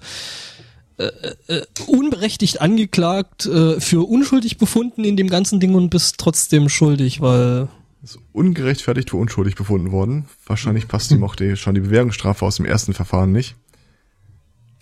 äh, 0.98 1.12
äh, 1.48 1.62
unberechtigt 1.88 2.62
angeklagt, 2.62 3.48
äh, 3.48 3.80
für 3.80 4.08
unschuldig 4.08 4.60
befunden 4.60 5.04
in 5.04 5.18
dem 5.18 5.30
ganzen 5.30 5.60
Ding 5.60 5.74
und 5.74 5.90
bist 5.90 6.20
trotzdem 6.20 6.70
schuldig, 6.70 7.22
weil 7.22 7.68
Ist 8.04 8.20
ungerechtfertigt 8.34 9.10
für 9.10 9.18
unschuldig 9.18 9.56
befunden 9.56 9.92
worden. 9.92 10.26
Wahrscheinlich 10.46 10.88
passt 10.88 11.12
ihm 11.12 11.24
auch 11.24 11.36
die, 11.36 11.56
schon 11.56 11.74
die 11.74 11.82
Bewährungsstrafe 11.82 12.46
aus 12.46 12.58
dem 12.58 12.66
ersten 12.66 12.94
Verfahren 12.94 13.32
nicht. 13.32 13.56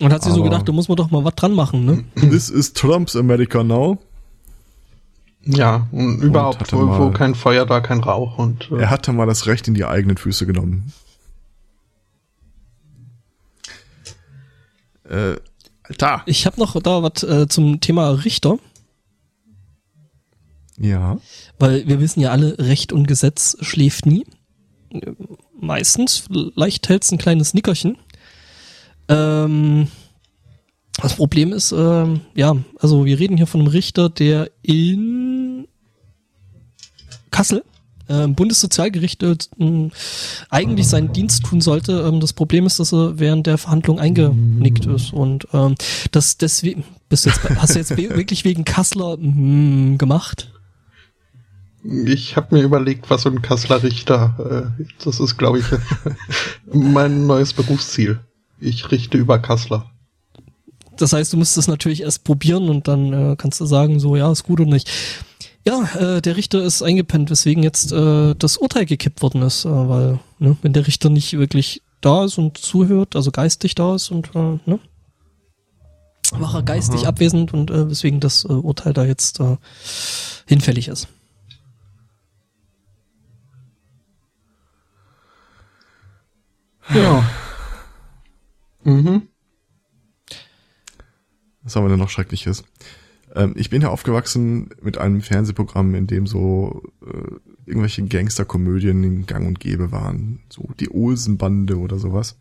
und 0.02 0.12
hat 0.12 0.24
sich 0.24 0.34
so 0.34 0.44
gedacht, 0.44 0.68
da 0.68 0.74
muss 0.74 0.90
man 0.90 0.98
doch 0.98 1.10
mal 1.12 1.24
was 1.24 1.36
dran 1.36 1.54
machen, 1.54 1.86
ne? 1.86 2.04
This 2.16 2.50
is 2.50 2.74
Trump's 2.74 3.16
America 3.16 3.64
now. 3.64 4.00
Ja, 5.46 5.88
und 5.92 6.22
überhaupt, 6.22 6.72
er 6.72 6.78
wo, 6.78 6.98
wo 7.00 7.12
kein 7.12 7.34
Feuer, 7.34 7.66
da 7.66 7.80
kein 7.80 8.00
Rauch. 8.02 8.38
Und 8.38 8.70
äh, 8.72 8.82
Er 8.82 8.90
hat 8.90 9.08
dann 9.08 9.16
mal 9.16 9.26
das 9.26 9.48
Recht 9.48 9.68
in 9.68 9.74
die 9.74 9.86
eigenen 9.86 10.18
Füße 10.18 10.46
genommen. 10.46 10.92
Äh, 15.10 15.36
Alter. 15.84 16.22
Ich 16.26 16.46
habe 16.46 16.60
noch 16.60 16.80
da 16.82 17.02
was 17.02 17.24
äh, 17.24 17.48
zum 17.48 17.80
Thema 17.82 18.10
Richter, 18.12 18.60
Ja. 20.78 21.18
weil 21.58 21.88
wir 21.88 22.00
wissen 22.00 22.20
ja 22.20 22.30
alle, 22.32 22.60
Recht 22.60 22.94
und 22.94 23.08
Gesetz 23.08 23.58
schläft 23.62 24.06
nie. 24.06 24.26
Meistens, 25.60 26.18
vielleicht 26.18 26.90
hält's 26.90 27.12
ein 27.12 27.18
kleines 27.18 27.54
Nickerchen. 27.54 27.98
Ähm, 29.08 29.88
das 31.02 31.16
Problem 31.16 31.54
ist, 31.54 31.72
ähm, 31.72 32.22
ja, 32.36 32.56
also 32.80 33.06
wir 33.06 33.20
reden 33.20 33.38
hier 33.38 33.48
von 33.48 33.62
einem 33.62 33.70
Richter, 33.70 34.10
der 34.10 34.50
in 34.62 35.68
Kassel 37.32 37.64
äh, 38.08 38.24
im 38.24 38.36
Bundessozialgericht 38.36 39.24
äh, 39.24 39.36
m, 39.60 39.92
eigentlich 40.50 40.88
seinen 40.88 41.14
Dienst 41.14 41.46
tun 41.46 41.62
sollte. 41.62 42.06
Ähm, 42.08 42.20
das 42.20 42.34
Problem 42.34 42.66
ist, 42.66 42.80
dass 42.80 42.94
er 42.94 43.20
während 43.20 43.48
der 43.48 43.58
Verhandlung 43.58 44.00
eingenickt 44.00 44.86
ist 44.86 45.14
und 45.14 45.48
ähm, 45.54 45.76
das 46.12 46.38
deswegen 46.38 46.84
bist 47.08 47.26
du 47.26 47.30
jetzt 47.30 47.42
hast 47.44 47.76
du 47.76 47.80
jetzt 47.80 47.96
wirklich 47.98 48.46
wegen 48.46 48.66
Kassler 48.66 49.18
mm, 49.18 49.98
gemacht? 49.98 50.52
ich 51.84 52.36
habe 52.36 52.56
mir 52.56 52.64
überlegt, 52.64 53.10
was 53.10 53.22
so 53.22 53.30
ein 53.30 53.42
Kasseler 53.42 53.84
Richter, 53.84 54.74
äh, 54.78 54.84
das 55.04 55.20
ist, 55.20 55.38
glaube 55.38 55.60
ich, 55.60 55.66
mein 56.74 57.26
neues 57.26 57.54
Berufsziel. 57.54 58.20
Ich 58.60 58.92
richte 58.92 59.18
über 59.18 59.40
Kassler. 59.40 59.90
Das 61.02 61.14
heißt, 61.14 61.32
du 61.32 61.38
musst 61.38 61.58
es 61.58 61.68
natürlich 61.68 62.02
erst 62.02 62.24
probieren 62.24 62.70
und 62.70 62.88
dann 62.88 63.14
äh, 63.14 63.36
kannst 63.38 63.60
du 63.62 63.66
sagen, 63.66 64.00
so 64.00 64.16
ja, 64.16 64.32
ist 64.32 64.44
gut 64.44 64.60
oder 64.60 64.70
nicht. 64.70 64.90
Ja, 65.66 65.84
äh, 65.98 66.22
der 66.22 66.36
Richter 66.36 66.62
ist 66.62 66.82
eingepennt, 66.82 67.30
weswegen 67.30 67.64
jetzt 67.64 67.92
äh, 67.92 68.36
das 68.36 68.58
Urteil 68.58 68.86
gekippt 68.86 69.22
worden 69.22 69.42
ist, 69.42 69.66
äh, 69.66 69.70
weil 69.70 70.20
ne, 70.40 70.58
wenn 70.62 70.74
der 70.74 70.88
Richter 70.88 71.10
nicht 71.10 71.38
wirklich 71.38 71.82
da 72.02 72.26
ist 72.26 72.38
und 72.38 72.58
zuhört, 72.58 73.16
also 73.16 73.32
geistig 73.32 73.76
da 73.76 73.96
ist 73.96 74.12
und 74.12 74.36
äh, 74.36 74.60
ne, 74.66 74.80
war 76.32 76.56
er 76.56 76.64
geistig 76.64 77.08
abwesend 77.08 77.54
und 77.54 77.72
äh, 77.72 77.90
weswegen 77.90 78.20
das 78.20 78.46
äh, 78.46 78.50
Urteil 78.50 78.94
da 78.94 79.06
jetzt 79.06 79.40
äh, 79.40 79.58
hinfällig 80.48 80.88
ist. 80.88 81.08
Ja. 86.94 87.24
mhm. 88.84 89.28
Was 91.70 91.76
haben 91.76 91.86
wir 91.86 91.90
denn 91.90 92.00
noch 92.00 92.10
Schreckliches? 92.10 92.64
Ähm, 93.36 93.54
ich 93.56 93.70
bin 93.70 93.84
ja 93.84 93.90
aufgewachsen 93.90 94.72
mit 94.82 94.98
einem 94.98 95.22
Fernsehprogramm, 95.22 95.94
in 95.94 96.08
dem 96.08 96.26
so 96.26 96.82
äh, 97.06 97.36
irgendwelche 97.68 98.04
Gangsterkomödien 98.08 99.04
in 99.04 99.28
Gang 99.28 99.46
und 99.46 99.60
Gäbe 99.60 99.92
waren. 99.92 100.40
So 100.50 100.68
die 100.80 100.90
Olsenbande 100.90 101.78
oder 101.78 102.00
sowas. 102.00 102.40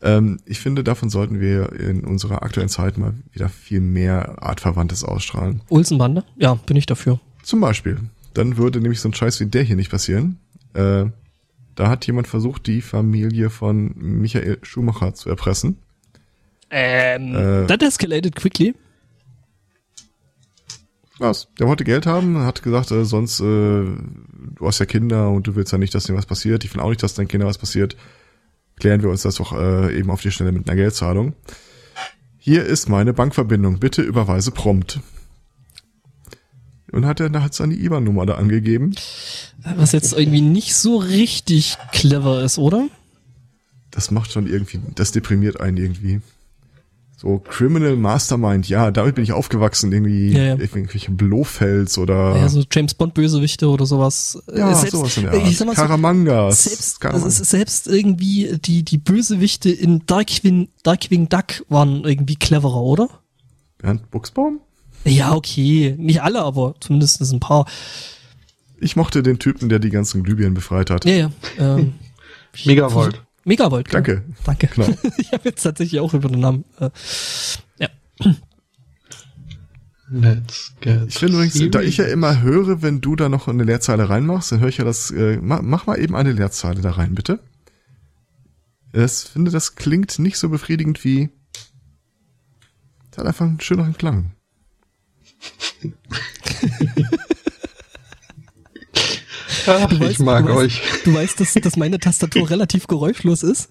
Ähm, 0.00 0.40
ich 0.46 0.58
finde, 0.58 0.82
davon 0.82 1.10
sollten 1.10 1.38
wir 1.38 1.70
in 1.72 2.06
unserer 2.06 2.42
aktuellen 2.42 2.70
Zeit 2.70 2.96
mal 2.96 3.12
wieder 3.30 3.50
viel 3.50 3.82
mehr 3.82 4.42
Artverwandtes 4.42 5.04
ausstrahlen. 5.04 5.60
Olsenbande? 5.68 6.24
Ja, 6.36 6.54
bin 6.54 6.78
ich 6.78 6.86
dafür. 6.86 7.20
Zum 7.42 7.60
Beispiel. 7.60 7.98
Dann 8.32 8.56
würde 8.56 8.80
nämlich 8.80 9.02
so 9.02 9.10
ein 9.10 9.14
Scheiß 9.14 9.38
wie 9.40 9.46
der 9.46 9.64
hier 9.64 9.76
nicht 9.76 9.90
passieren. 9.90 10.38
Äh, 10.72 11.04
da 11.74 11.88
hat 11.90 12.06
jemand 12.06 12.26
versucht, 12.26 12.66
die 12.66 12.80
Familie 12.80 13.50
von 13.50 13.92
Michael 13.96 14.60
Schumacher 14.62 15.12
zu 15.12 15.28
erpressen. 15.28 15.76
Ähm, 16.70 17.34
Äh. 17.34 17.66
that 17.66 17.82
escalated 17.82 18.36
quickly. 18.36 18.74
Was? 21.18 21.48
Der 21.58 21.66
wollte 21.66 21.84
Geld 21.84 22.06
haben, 22.06 22.38
hat 22.38 22.62
gesagt, 22.62 22.90
äh, 22.92 23.04
sonst, 23.04 23.40
äh, 23.40 23.44
du 23.44 23.96
hast 24.62 24.78
ja 24.78 24.86
Kinder 24.86 25.28
und 25.30 25.46
du 25.46 25.54
willst 25.54 25.70
ja 25.72 25.78
nicht, 25.78 25.94
dass 25.94 26.04
dir 26.04 26.14
was 26.14 26.24
passiert. 26.26 26.64
Ich 26.64 26.72
will 26.74 26.80
auch 26.80 26.88
nicht, 26.88 27.02
dass 27.02 27.14
deinen 27.14 27.28
Kindern 27.28 27.48
was 27.48 27.58
passiert. 27.58 27.96
Klären 28.78 29.02
wir 29.02 29.10
uns 29.10 29.22
das 29.22 29.34
doch 29.34 29.52
äh, 29.52 29.94
eben 29.98 30.10
auf 30.10 30.22
die 30.22 30.30
Stelle 30.30 30.52
mit 30.52 30.66
einer 30.66 30.76
Geldzahlung. 30.76 31.34
Hier 32.38 32.64
ist 32.64 32.88
meine 32.88 33.12
Bankverbindung. 33.12 33.78
Bitte 33.78 34.00
überweise 34.00 34.50
prompt. 34.50 35.00
Und 36.90 37.04
hat 37.04 37.20
er 37.20 37.28
da 37.28 37.42
hat 37.42 37.52
seine 37.54 37.74
IBAN-Nummer 37.74 38.24
da 38.24 38.34
angegeben. 38.36 38.94
Was 39.76 39.92
jetzt 39.92 40.14
irgendwie 40.14 40.40
nicht 40.40 40.74
so 40.74 40.96
richtig 40.96 41.76
clever 41.92 42.42
ist, 42.42 42.56
oder? 42.58 42.88
Das 43.90 44.10
macht 44.10 44.32
schon 44.32 44.46
irgendwie, 44.46 44.80
das 44.94 45.12
deprimiert 45.12 45.60
einen 45.60 45.76
irgendwie. 45.76 46.20
So 47.20 47.38
Criminal 47.38 47.96
Mastermind, 47.96 48.66
ja, 48.70 48.90
damit 48.90 49.14
bin 49.16 49.24
ich 49.24 49.32
aufgewachsen, 49.32 49.92
irgendwie 49.92 50.32
Ja, 50.32 50.42
ja. 50.42 50.56
irgendwelche 50.56 51.10
Blofels 51.10 51.98
oder 51.98 52.34
Ja, 52.36 52.48
so 52.48 52.64
James 52.72 52.94
Bond 52.94 53.12
Bösewichte 53.12 53.68
oder 53.68 53.84
sowas. 53.84 54.42
Ja, 54.48 54.70
Äh, 54.70 54.74
selbst, 54.74 54.92
sowas 54.92 55.16
in 55.18 55.24
der 55.24 55.32
Art. 55.34 55.46
Ich 55.46 55.58
sag 55.58 55.66
mal 55.66 55.76
so, 55.76 55.82
Karamangas. 55.82 56.64
selbst, 56.64 57.04
also 57.04 57.28
selbst 57.28 57.88
irgendwie 57.88 58.58
die, 58.64 58.84
die 58.84 58.96
Bösewichte 58.96 59.68
in 59.68 60.06
Darkwing, 60.06 60.68
Darkwing 60.82 61.28
Duck 61.28 61.62
waren 61.68 62.04
irgendwie 62.04 62.36
cleverer, 62.36 62.80
oder? 62.80 63.10
Bernd 63.76 64.10
Buchsbaum? 64.10 64.60
Ja, 65.04 65.34
okay. 65.34 65.94
Nicht 65.98 66.22
alle, 66.22 66.40
aber 66.42 66.74
zumindest 66.80 67.20
ein 67.20 67.40
paar. 67.40 67.66
Ich 68.80 68.96
mochte 68.96 69.22
den 69.22 69.38
Typen, 69.38 69.68
der 69.68 69.78
die 69.78 69.90
ganzen 69.90 70.22
Glühbirnen 70.22 70.54
befreit 70.54 70.88
hat. 70.88 71.04
Ja, 71.04 71.12
ja. 71.12 71.30
Ähm, 71.58 71.92
Megavolt. 72.64 73.22
Megavolt. 73.44 73.88
genau. 73.88 74.02
Danke. 74.02 74.24
Danke. 74.44 74.68
Genau. 74.68 74.88
ich 75.16 75.32
habe 75.32 75.48
jetzt 75.48 75.62
tatsächlich 75.62 76.00
auch 76.00 76.14
über 76.14 76.28
den 76.28 76.40
Namen. 76.40 76.64
Äh, 76.78 76.90
ja. 77.78 77.88
Let's 80.12 80.74
get 80.80 81.06
Ich 81.06 81.18
finde 81.18 81.36
übrigens, 81.36 81.70
da 81.70 81.80
ich 81.80 81.96
ja 81.98 82.04
immer 82.04 82.42
höre, 82.42 82.82
wenn 82.82 83.00
du 83.00 83.14
da 83.14 83.28
noch 83.28 83.46
eine 83.46 83.62
Leerzeile 83.62 84.10
reinmachst, 84.10 84.50
dann 84.50 84.60
höre 84.60 84.68
ich 84.68 84.78
ja 84.78 84.84
das, 84.84 85.10
äh, 85.12 85.38
mach, 85.40 85.62
mach 85.62 85.86
mal 85.86 86.00
eben 86.00 86.16
eine 86.16 86.32
Leerzeile 86.32 86.80
da 86.80 86.90
rein, 86.92 87.14
bitte. 87.14 87.38
Ich 88.92 89.12
finde, 89.12 89.52
das 89.52 89.76
klingt 89.76 90.18
nicht 90.18 90.36
so 90.36 90.48
befriedigend 90.48 91.04
wie, 91.04 91.30
es 93.12 93.18
hat 93.18 93.26
einfach 93.26 93.46
einen 93.46 93.60
schöneren 93.60 93.96
Klang. 93.96 94.32
Ach, 99.66 99.88
Du 99.88 99.96
ich 99.96 100.02
weißt- 100.18 100.22
mag 100.24 100.46
du 100.46 100.52
weißt- 100.52 100.56
euch. 100.56 100.82
Du 101.04 101.14
weißt, 101.14 101.40
dass, 101.40 101.54
dass 101.54 101.76
meine 101.76 101.98
Tastatur 101.98 102.48
relativ 102.50 102.86
geräuschlos 102.86 103.42
ist. 103.42 103.68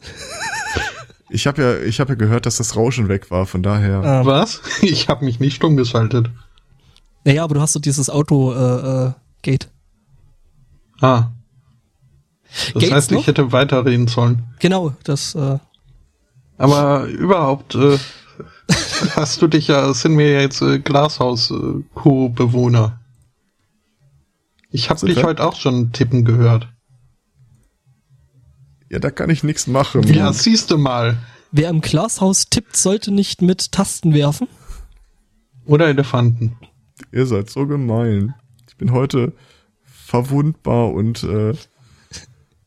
Ich 1.29 1.45
habe 1.47 1.61
ja, 1.61 1.77
ich 1.87 1.99
habe 1.99 2.13
ja 2.13 2.15
gehört, 2.15 2.45
dass 2.47 2.57
das 2.57 2.75
Rauschen 2.75 3.07
weg 3.07 3.29
war, 3.31 3.45
von 3.45 3.61
daher. 3.63 4.01
Ähm, 4.03 4.25
Was? 4.25 4.61
Ich 4.81 5.07
habe 5.09 5.23
mich 5.25 5.39
nicht 5.39 5.55
stumm 5.55 5.77
geschaltet. 5.77 6.29
naja, 7.23 7.43
aber 7.43 7.53
du 7.55 7.61
hast 7.61 7.73
so 7.73 7.79
dieses 7.79 8.09
Auto-Gate. 8.09 9.69
Ah. 11.01 11.27
Das 12.73 12.81
Geht's 12.81 12.91
heißt, 12.93 13.11
noch? 13.11 13.19
ich 13.21 13.27
hätte 13.27 13.51
weiterreden 13.51 14.07
sollen. 14.07 14.41
genau, 14.59 14.93
das. 15.03 15.35
Äh, 15.35 15.59
Aber 16.57 17.03
überhaupt 17.05 17.75
äh, 17.75 17.97
hast 19.15 19.39
du 19.41 19.47
dich 19.47 19.67
ja, 19.67 19.93
sind 19.93 20.17
wir 20.17 20.31
ja 20.31 20.39
jetzt 20.41 20.61
äh, 20.63 20.79
Glashaus-Co-Bewohner. 20.79 22.98
Ich 24.69 24.89
habe 24.89 25.05
dich 25.05 25.23
heute 25.23 25.43
auch 25.45 25.55
schon 25.55 25.91
tippen 25.91 26.25
gehört. 26.25 26.69
Ja, 28.89 28.99
da 28.99 29.11
kann 29.11 29.29
ich 29.29 29.43
nichts 29.43 29.67
machen. 29.67 30.03
Ja, 30.13 30.33
siehst 30.33 30.71
du 30.71 30.77
mal. 30.77 31.17
wer 31.51 31.69
im 31.69 31.81
Glashaus 31.81 32.45
tippt, 32.49 32.75
sollte 32.75 33.11
nicht 33.11 33.41
mit 33.41 33.71
Tasten 33.71 34.13
werfen. 34.13 34.47
Oder 35.65 35.87
Elefanten. 35.87 36.57
Ihr 37.11 37.25
seid 37.27 37.49
so 37.49 37.67
gemein. 37.67 38.33
Ich 38.67 38.77
bin 38.77 38.91
heute 38.91 39.33
verwundbar 39.83 40.91
und 40.91 41.23
äh, 41.23 41.53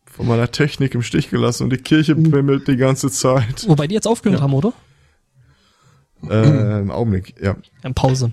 von 0.06 0.26
meiner 0.28 0.50
Technik 0.52 0.94
im 0.94 1.02
Stich 1.02 1.30
gelassen 1.30 1.64
und 1.64 1.70
die 1.70 1.78
Kirche 1.78 2.14
bimmelt 2.14 2.68
die 2.68 2.76
ganze 2.76 3.10
Zeit. 3.10 3.66
Wobei 3.68 3.88
die 3.88 3.94
jetzt 3.94 4.06
aufgehört 4.06 4.38
Ja. 4.40 4.44
haben, 4.44 4.54
oder? 4.54 4.72
Äh, 6.30 6.80
Im 6.80 6.90
Augenblick, 6.92 7.34
ja. 7.42 7.56
Ja, 7.82 7.92
Pause. 7.92 8.32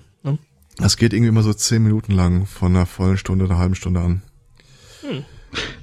Das 0.80 0.98
geht 0.98 1.14
irgendwie 1.14 1.30
immer 1.30 1.44
so 1.44 1.54
zehn 1.54 1.84
Minuten 1.84 2.14
lang, 2.14 2.46
von 2.46 2.76
einer 2.76 2.86
vollen 2.86 3.18
Stunde, 3.18 3.46
einer 3.46 3.58
halben 3.58 3.76
Stunde 3.76 4.00
an. 4.00 4.22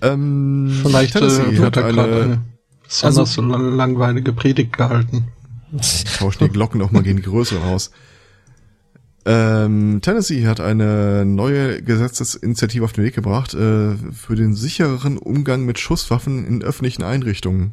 Ähm, 0.01 0.81
Vielleicht 0.83 1.13
Tennessee 1.15 1.43
äh, 1.43 1.57
hat 1.57 1.59
wird 1.59 1.77
er 1.77 1.85
eine, 1.87 2.03
eine 2.03 2.43
besonders 2.85 3.33
so 3.35 3.43
lang- 3.43 3.75
langweilige 3.77 4.33
Predigt 4.33 4.77
gehalten. 4.77 5.29
tauschen 6.19 6.45
die 6.45 6.51
Glocken 6.51 6.81
auch 6.83 6.93
mal 6.93 7.03
gegen 7.03 7.17
die 7.19 7.23
größeren 7.25 7.63
aus. 7.63 7.91
Ähm, 9.25 9.99
Tennessee 10.03 10.47
hat 10.47 10.61
eine 10.61 11.25
neue 11.27 11.83
Gesetzesinitiative 11.83 12.85
auf 12.85 12.93
den 12.93 13.03
Weg 13.05 13.15
gebracht 13.17 13.55
äh, 13.55 13.97
für 13.97 14.37
den 14.37 14.55
sichereren 14.55 15.19
Umgang 15.19 15.65
mit 15.65 15.81
Schusswaffen 15.81 16.47
in 16.47 16.63
öffentlichen 16.63 17.03
Einrichtungen. 17.03 17.73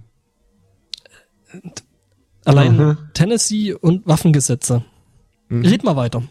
Allein 2.43 2.75
Mhm. 2.75 2.97
Tennessee 3.13 3.73
und 3.73 4.07
Waffengesetze. 4.07 4.83
Red 5.51 5.83
mal 5.83 5.95
weiter. 5.95 6.23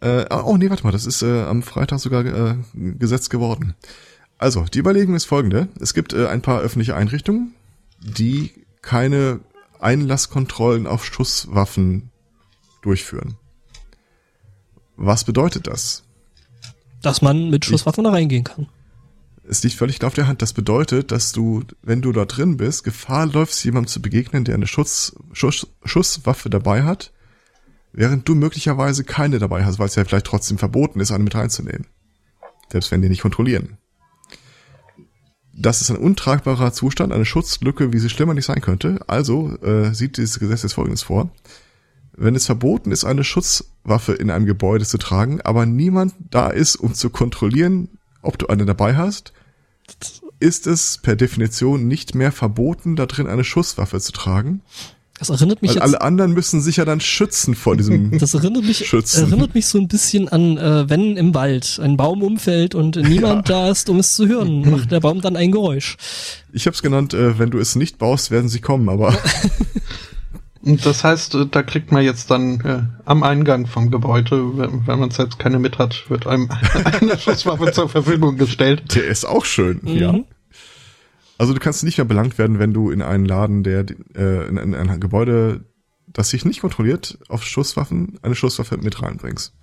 Äh, 0.00 0.24
oh 0.30 0.56
nee, 0.56 0.70
warte 0.70 0.84
mal, 0.84 0.92
das 0.92 1.06
ist 1.06 1.22
äh, 1.22 1.42
am 1.42 1.62
Freitag 1.62 2.00
sogar 2.00 2.24
äh, 2.24 2.56
Gesetz 2.74 3.28
geworden. 3.28 3.74
Also, 4.38 4.64
die 4.64 4.78
Überlegung 4.78 5.14
ist 5.14 5.26
folgende. 5.26 5.68
Es 5.78 5.92
gibt 5.92 6.14
äh, 6.14 6.26
ein 6.26 6.40
paar 6.40 6.60
öffentliche 6.60 6.96
Einrichtungen, 6.96 7.54
die 8.00 8.52
keine 8.80 9.40
Einlasskontrollen 9.78 10.86
auf 10.86 11.04
Schusswaffen 11.04 12.10
durchführen. 12.80 13.36
Was 14.96 15.24
bedeutet 15.24 15.66
das? 15.66 16.02
Dass 17.02 17.20
man 17.20 17.50
mit 17.50 17.64
Schusswaffen 17.64 18.04
da 18.04 18.10
reingehen 18.10 18.44
kann. 18.44 18.68
Es 19.46 19.62
liegt 19.62 19.74
völlig 19.74 20.02
auf 20.04 20.14
der 20.14 20.26
Hand. 20.26 20.42
Das 20.42 20.52
bedeutet, 20.52 21.10
dass 21.12 21.32
du, 21.32 21.64
wenn 21.82 22.02
du 22.02 22.12
da 22.12 22.24
drin 22.24 22.56
bist, 22.56 22.84
Gefahr 22.84 23.26
läufst, 23.26 23.64
jemandem 23.64 23.88
zu 23.88 24.00
begegnen, 24.00 24.44
der 24.44 24.54
eine 24.54 24.66
Schutz, 24.66 25.16
Schuss, 25.32 25.66
Schusswaffe 25.84 26.50
dabei 26.50 26.84
hat, 26.84 27.12
während 27.92 28.28
du 28.28 28.34
möglicherweise 28.34 29.04
keine 29.04 29.38
dabei 29.38 29.64
hast, 29.64 29.78
weil 29.78 29.86
es 29.86 29.94
ja 29.94 30.04
vielleicht 30.04 30.26
trotzdem 30.26 30.58
verboten 30.58 31.00
ist, 31.00 31.10
eine 31.10 31.24
mit 31.24 31.34
reinzunehmen. 31.34 31.86
Selbst 32.70 32.90
wenn 32.90 33.02
die 33.02 33.08
nicht 33.08 33.22
kontrollieren. 33.22 33.78
Das 35.52 35.80
ist 35.80 35.90
ein 35.90 35.96
untragbarer 35.96 36.72
Zustand, 36.72 37.12
eine 37.12 37.24
Schutzlücke, 37.24 37.92
wie 37.92 37.98
sie 37.98 38.08
schlimmer 38.08 38.34
nicht 38.34 38.46
sein 38.46 38.60
könnte. 38.60 39.00
Also 39.08 39.56
äh, 39.62 39.92
sieht 39.92 40.16
dieses 40.16 40.38
Gesetz 40.38 40.62
jetzt 40.62 40.74
Folgendes 40.74 41.02
vor. 41.02 41.30
Wenn 42.16 42.34
es 42.34 42.46
verboten 42.46 42.92
ist, 42.92 43.04
eine 43.04 43.24
Schusswaffe 43.24 44.12
in 44.12 44.30
einem 44.30 44.46
Gebäude 44.46 44.84
zu 44.84 44.98
tragen, 44.98 45.40
aber 45.42 45.66
niemand 45.66 46.14
da 46.30 46.48
ist, 46.48 46.76
um 46.76 46.94
zu 46.94 47.10
kontrollieren, 47.10 47.88
ob 48.22 48.38
du 48.38 48.46
eine 48.46 48.66
dabei 48.66 48.96
hast, 48.96 49.32
ist 50.38 50.66
es 50.66 50.98
per 50.98 51.16
Definition 51.16 51.86
nicht 51.86 52.14
mehr 52.14 52.32
verboten, 52.32 52.96
da 52.96 53.06
drin 53.06 53.26
eine 53.26 53.44
Schusswaffe 53.44 54.00
zu 54.00 54.12
tragen. 54.12 54.62
Das 55.20 55.28
erinnert 55.28 55.60
mich 55.60 55.72
Weil 55.72 55.76
jetzt. 55.76 55.82
alle 55.84 56.00
anderen 56.00 56.32
müssen 56.32 56.62
sich 56.62 56.76
ja 56.76 56.86
dann 56.86 56.98
schützen 57.00 57.54
vor 57.54 57.76
diesem. 57.76 58.10
Das 58.18 58.32
erinnert 58.32 58.64
mich, 58.64 58.78
Schützen. 58.86 59.26
erinnert 59.30 59.54
mich 59.54 59.66
so 59.66 59.76
ein 59.78 59.86
bisschen 59.86 60.28
an, 60.30 60.56
äh, 60.56 60.88
wenn 60.88 61.18
im 61.18 61.34
Wald 61.34 61.78
ein 61.82 61.98
Baum 61.98 62.22
umfällt 62.22 62.74
und 62.74 62.96
niemand 63.08 63.50
da 63.50 63.68
ist, 63.70 63.90
um 63.90 63.98
es 63.98 64.14
zu 64.14 64.26
hören, 64.26 64.68
macht 64.70 64.90
der 64.90 65.00
Baum 65.00 65.20
dann 65.20 65.36
ein 65.36 65.52
Geräusch. 65.52 65.98
ich 66.54 66.64
habe 66.64 66.74
es 66.74 66.80
genannt, 66.80 67.12
äh, 67.12 67.38
wenn 67.38 67.50
du 67.50 67.58
es 67.58 67.76
nicht 67.76 67.98
baust, 67.98 68.30
werden 68.30 68.48
sie 68.48 68.60
kommen, 68.60 68.88
aber 68.88 69.14
Und 70.62 70.84
das 70.86 71.04
heißt, 71.04 71.34
äh, 71.34 71.46
da 71.50 71.62
kriegt 71.62 71.92
man 71.92 72.02
jetzt 72.02 72.30
dann 72.30 72.60
äh, 72.60 72.82
am 73.04 73.22
Eingang 73.22 73.66
vom 73.66 73.90
Gebäude, 73.90 74.56
wenn, 74.56 74.86
wenn 74.86 74.98
man 74.98 75.10
selbst 75.10 75.38
keine 75.38 75.58
mit 75.58 75.78
hat, 75.78 76.08
wird 76.08 76.26
einem 76.26 76.48
eine 77.00 77.18
Schusswaffe 77.18 77.72
zur 77.72 77.90
Verfügung 77.90 78.38
gestellt. 78.38 78.94
der 78.94 79.06
ist 79.06 79.26
auch 79.26 79.44
schön, 79.44 79.80
ja. 79.84 80.18
Also 81.40 81.54
du 81.54 81.58
kannst 81.58 81.84
nicht 81.84 81.96
mehr 81.96 82.04
belangt 82.04 82.36
werden, 82.36 82.58
wenn 82.58 82.74
du 82.74 82.90
in 82.90 83.00
einen 83.00 83.24
Laden, 83.24 83.62
der 83.62 83.86
äh, 84.14 84.46
in, 84.46 84.58
in 84.58 84.74
ein 84.74 85.00
Gebäude, 85.00 85.64
das 86.06 86.28
sich 86.28 86.44
nicht 86.44 86.60
kontrolliert, 86.60 87.18
auf 87.30 87.44
Schusswaffen 87.44 88.18
eine 88.20 88.34
Schusswaffe 88.34 88.76
mit 88.76 89.00
reinbringst. 89.00 89.54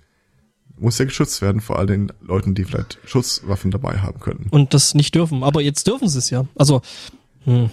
Muss 0.76 0.98
ja 0.98 1.04
geschützt 1.04 1.40
werden 1.40 1.60
vor 1.60 1.78
all 1.78 1.86
den 1.86 2.10
Leuten, 2.20 2.56
die 2.56 2.64
vielleicht 2.64 2.98
Schusswaffen 3.04 3.70
dabei 3.70 3.98
haben 3.98 4.18
könnten. 4.18 4.48
Und 4.50 4.74
das 4.74 4.94
nicht 4.96 5.14
dürfen. 5.14 5.44
Aber 5.44 5.60
jetzt 5.60 5.86
dürfen 5.86 6.08
sie 6.08 6.18
es 6.18 6.30
ja. 6.30 6.46
Also, 6.56 6.82
hm. 7.44 7.70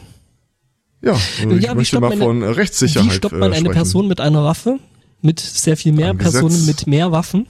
Ja, 1.01 1.13
also 1.13 1.55
ich 1.55 1.63
Ja, 1.63 1.73
möchte 1.73 1.99
mal 1.99 2.09
man- 2.09 2.19
von 2.19 2.43
Rechtssicherheit 2.43 3.09
wie 3.09 3.15
stoppt 3.15 3.39
man 3.39 3.53
äh, 3.53 3.55
eine. 3.55 3.71
Person 3.71 4.07
mit 4.07 4.21
einer 4.21 4.43
Waffe? 4.43 4.77
Mit 5.23 5.39
sehr 5.39 5.77
viel 5.77 5.93
mehr. 5.93 6.13
Personen 6.13 6.67
mit 6.67 6.85
mehr 6.85 7.11
Waffen? 7.11 7.47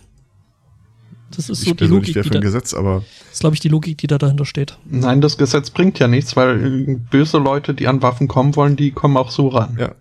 Das 1.31 1.49
ist 1.49 1.61
so 1.61 1.71
Ich 1.71 1.77
die 1.77 1.85
Logik, 1.85 2.15
wäre 2.15 2.23
die 2.23 2.29
für 2.29 2.35
ein 2.35 2.41
da, 2.41 2.45
Gesetz, 2.47 2.73
aber 2.73 3.03
ist, 3.31 3.39
glaube 3.39 3.55
ich, 3.55 3.59
die 3.59 3.67
Logik, 3.69 3.97
die 3.97 4.07
da 4.07 4.17
dahinter 4.17 4.45
steht. 4.45 4.77
Nein, 4.85 5.21
das 5.21 5.37
Gesetz 5.37 5.69
bringt 5.69 5.99
ja 5.99 6.07
nichts, 6.07 6.35
weil 6.35 6.87
äh, 6.89 6.95
böse 6.95 7.37
Leute, 7.37 7.73
die 7.73 7.87
an 7.87 8.01
Waffen 8.01 8.27
kommen 8.27 8.55
wollen, 8.55 8.75
die 8.75 8.91
kommen 8.91 9.17
auch 9.17 9.31
so 9.31 9.47
ran. 9.49 9.77
ja. 9.79 9.95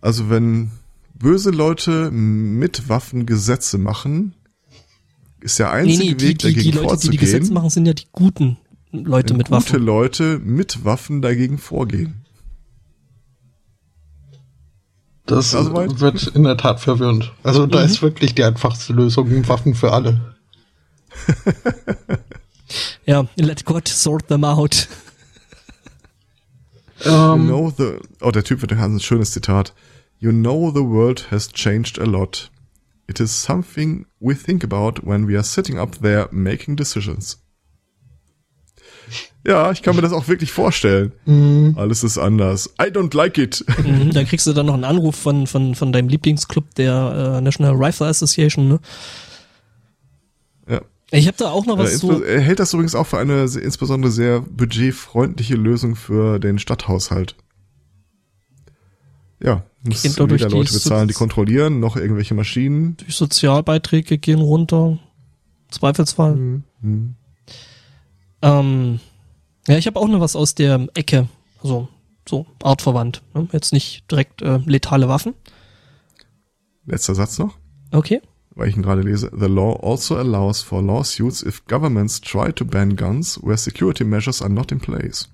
Also 0.00 0.28
wenn 0.28 0.70
böse 1.14 1.50
Leute 1.50 2.10
mit 2.10 2.88
Waffen 2.90 3.24
Gesetze 3.24 3.78
machen, 3.78 4.34
ist 5.40 5.58
der 5.58 5.68
Nee, 5.68 5.72
einzige 5.72 6.04
nee, 6.10 6.14
die, 6.14 6.28
Weg, 6.28 6.38
die, 6.38 6.48
die 6.48 6.54
dagegen 6.54 6.70
Leute, 6.70 6.78
die 6.80 6.88
vorzugehen, 6.88 7.12
die 7.12 7.18
Gesetze 7.18 7.52
machen, 7.52 7.70
sind 7.70 7.86
ja 7.86 7.94
die 7.94 8.06
guten 8.12 8.58
Leute 8.92 9.34
mit 9.34 9.46
gute 9.48 9.56
Waffen. 9.56 9.82
Leute 9.82 10.38
mit 10.44 10.84
Waffen 10.84 11.22
dagegen 11.22 11.58
vorgehen. 11.58 12.23
Das 15.26 15.54
Also 15.54 15.72
wird 16.00 16.26
in 16.28 16.42
der 16.44 16.56
Tat 16.56 16.80
verwirrend. 16.80 17.32
Also 17.42 17.66
da 17.66 17.78
Mhm. 17.80 17.84
ist 17.86 18.02
wirklich 18.02 18.34
die 18.34 18.44
einfachste 18.44 18.92
Lösung, 18.92 19.48
Waffen 19.48 19.74
für 19.74 19.92
alle. 19.92 20.34
Ja, 23.06 23.26
let 23.36 23.64
God 23.66 23.86
sort 23.88 24.28
them 24.28 24.44
out. 24.44 24.88
You 27.04 27.10
Ähm, 27.10 27.46
know 27.48 27.70
the, 27.76 27.98
oh, 28.22 28.30
der 28.30 28.44
Typ 28.44 28.62
hat 28.62 28.72
ein 28.72 28.98
schönes 29.00 29.32
Zitat. 29.32 29.74
You 30.18 30.30
know 30.30 30.70
the 30.70 30.80
world 30.80 31.30
has 31.30 31.50
changed 31.52 31.98
a 31.98 32.04
lot. 32.04 32.50
It 33.06 33.20
is 33.20 33.42
something 33.42 34.06
we 34.20 34.34
think 34.34 34.64
about 34.64 35.02
when 35.06 35.28
we 35.28 35.34
are 35.34 35.44
sitting 35.44 35.78
up 35.78 36.00
there 36.00 36.28
making 36.30 36.76
decisions. 36.76 37.43
Ja, 39.46 39.70
ich 39.70 39.82
kann 39.82 39.94
mir 39.94 40.02
das 40.02 40.12
auch 40.12 40.26
wirklich 40.26 40.52
vorstellen. 40.52 41.12
Mhm. 41.26 41.74
Alles 41.76 42.02
ist 42.02 42.16
anders. 42.16 42.70
I 42.80 42.86
don't 42.86 43.14
like 43.14 43.36
it. 43.36 43.64
Mhm, 43.84 44.10
da 44.14 44.24
kriegst 44.24 44.46
du 44.46 44.52
dann 44.52 44.66
noch 44.66 44.74
einen 44.74 44.84
Anruf 44.84 45.16
von, 45.16 45.46
von, 45.46 45.74
von 45.74 45.92
deinem 45.92 46.08
Lieblingsclub, 46.08 46.74
der 46.76 47.36
äh, 47.36 47.40
National 47.42 47.74
Rifle 47.74 48.06
Association. 48.06 48.68
Ne? 48.68 48.80
ja. 50.68 50.80
Ich 51.10 51.26
habe 51.26 51.36
da 51.36 51.50
auch 51.50 51.66
noch 51.66 51.78
was 51.78 51.98
so. 51.98 52.22
er 52.22 52.40
hält 52.40 52.58
das 52.58 52.72
übrigens 52.72 52.94
auch 52.94 53.06
für 53.06 53.18
eine 53.18 53.42
insbesondere 53.42 54.10
sehr 54.10 54.40
budgetfreundliche 54.40 55.54
Lösung 55.54 55.94
für 55.94 56.38
den 56.38 56.58
Stadthaushalt. 56.58 57.36
Ja, 59.42 59.62
muss 59.82 60.02
durch 60.02 60.18
weder 60.18 60.48
die 60.48 60.54
Leute 60.54 60.72
bezahlen, 60.72 61.06
die 61.06 61.14
kontrollieren, 61.14 61.78
noch 61.78 61.96
irgendwelche 61.96 62.34
Maschinen. 62.34 62.96
Die 63.06 63.12
Sozialbeiträge 63.12 64.16
gehen 64.16 64.40
runter. 64.40 64.98
Zweifelsfall. 65.70 66.62
Mhm. 66.80 67.14
Ähm, 68.44 69.00
Ja, 69.66 69.76
ich 69.78 69.86
habe 69.86 69.98
auch 69.98 70.08
noch 70.08 70.20
was 70.20 70.36
aus 70.36 70.54
der 70.54 70.86
Ecke, 70.94 71.26
also 71.62 71.88
so 72.28 72.46
artverwandt. 72.62 73.22
Ne? 73.34 73.48
Jetzt 73.52 73.72
nicht 73.72 74.10
direkt 74.10 74.42
äh, 74.42 74.58
letale 74.66 75.08
Waffen. 75.08 75.34
Letzter 76.86 77.14
Satz 77.14 77.38
noch, 77.38 77.56
Okay. 77.92 78.20
weil 78.54 78.68
ich 78.68 78.76
ihn 78.76 78.82
gerade 78.82 79.00
lese. 79.00 79.30
The 79.34 79.46
law 79.46 79.72
also 79.82 80.16
allows 80.16 80.60
for 80.60 80.82
lawsuits 80.82 81.42
if 81.42 81.64
governments 81.66 82.20
try 82.20 82.52
to 82.52 82.64
ban 82.66 82.94
guns 82.96 83.38
where 83.42 83.56
security 83.56 84.04
measures 84.04 84.42
are 84.42 84.50
not 84.52 84.70
in 84.70 84.80
place. 84.80 85.30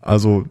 Also, 0.00 0.46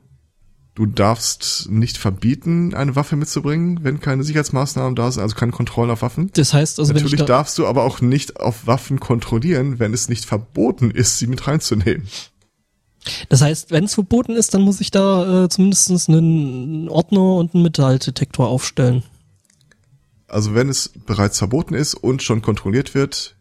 du 0.82 0.88
darfst 0.88 1.70
nicht 1.70 2.00
verbieten, 2.00 2.74
eine 2.74 2.96
Waffe 2.96 3.16
mitzubringen, 3.16 3.84
wenn 3.84 4.00
keine 4.00 4.24
Sicherheitsmaßnahmen 4.24 4.96
da 4.96 5.12
sind, 5.12 5.22
also 5.22 5.36
keine 5.36 5.52
Kontrolle 5.52 5.94
auf 5.94 6.02
Waffen. 6.02 6.32
Das 6.34 6.56
heißt, 6.56 6.80
also 6.80 6.92
Natürlich 6.92 7.20
da, 7.20 7.26
darfst 7.26 7.58
du 7.60 7.68
aber 7.68 7.84
auch 7.84 8.02
nicht 8.02 8.40
auf 8.40 8.66
Waffen 8.66 9.00
kontrollieren, 9.00 9.78
wenn 9.80 9.94
es 9.94 10.10
nicht 10.10 10.26
verboten 10.26 10.90
ist, 10.90 11.20
sie 11.20 11.28
mit 11.28 11.48
reinzunehmen. 11.48 12.08
das 13.30 13.42
heißt, 13.42 13.70
wenn 13.70 13.84
es 13.84 13.94
verboten 13.94 14.32
ist, 14.32 14.56
dann 14.56 14.64
muss 14.64 14.82
ich 14.82 14.90
da 14.90 15.44
äh, 15.44 15.50
zumindest 15.50 16.10
einen 16.10 16.90
Ordner 16.90 17.36
und 17.36 17.54
einen 17.54 17.64
Metalldetektor 17.64 18.48
aufstellen. 18.48 19.04
Also 20.28 20.56
wenn 20.56 20.68
es 20.68 20.90
bereits 21.06 21.38
verboten 21.38 21.76
ist 21.76 21.94
und 21.94 22.24
schon 22.24 22.42
kontrolliert 22.42 22.96
wird, 22.96 23.36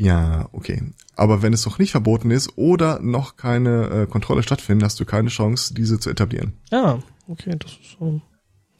ja, 0.00 0.48
okay. 0.52 0.82
Aber 1.14 1.42
wenn 1.42 1.52
es 1.52 1.66
noch 1.66 1.78
nicht 1.78 1.90
verboten 1.90 2.30
ist 2.30 2.56
oder 2.56 3.00
noch 3.00 3.36
keine 3.36 3.84
äh, 3.90 4.06
Kontrolle 4.06 4.42
stattfindet, 4.42 4.86
hast 4.86 4.98
du 4.98 5.04
keine 5.04 5.28
Chance, 5.28 5.74
diese 5.74 6.00
zu 6.00 6.08
etablieren. 6.08 6.54
Ja, 6.70 7.00
okay, 7.28 7.54
das 7.58 7.72
ist 7.72 7.98
so. 7.98 8.22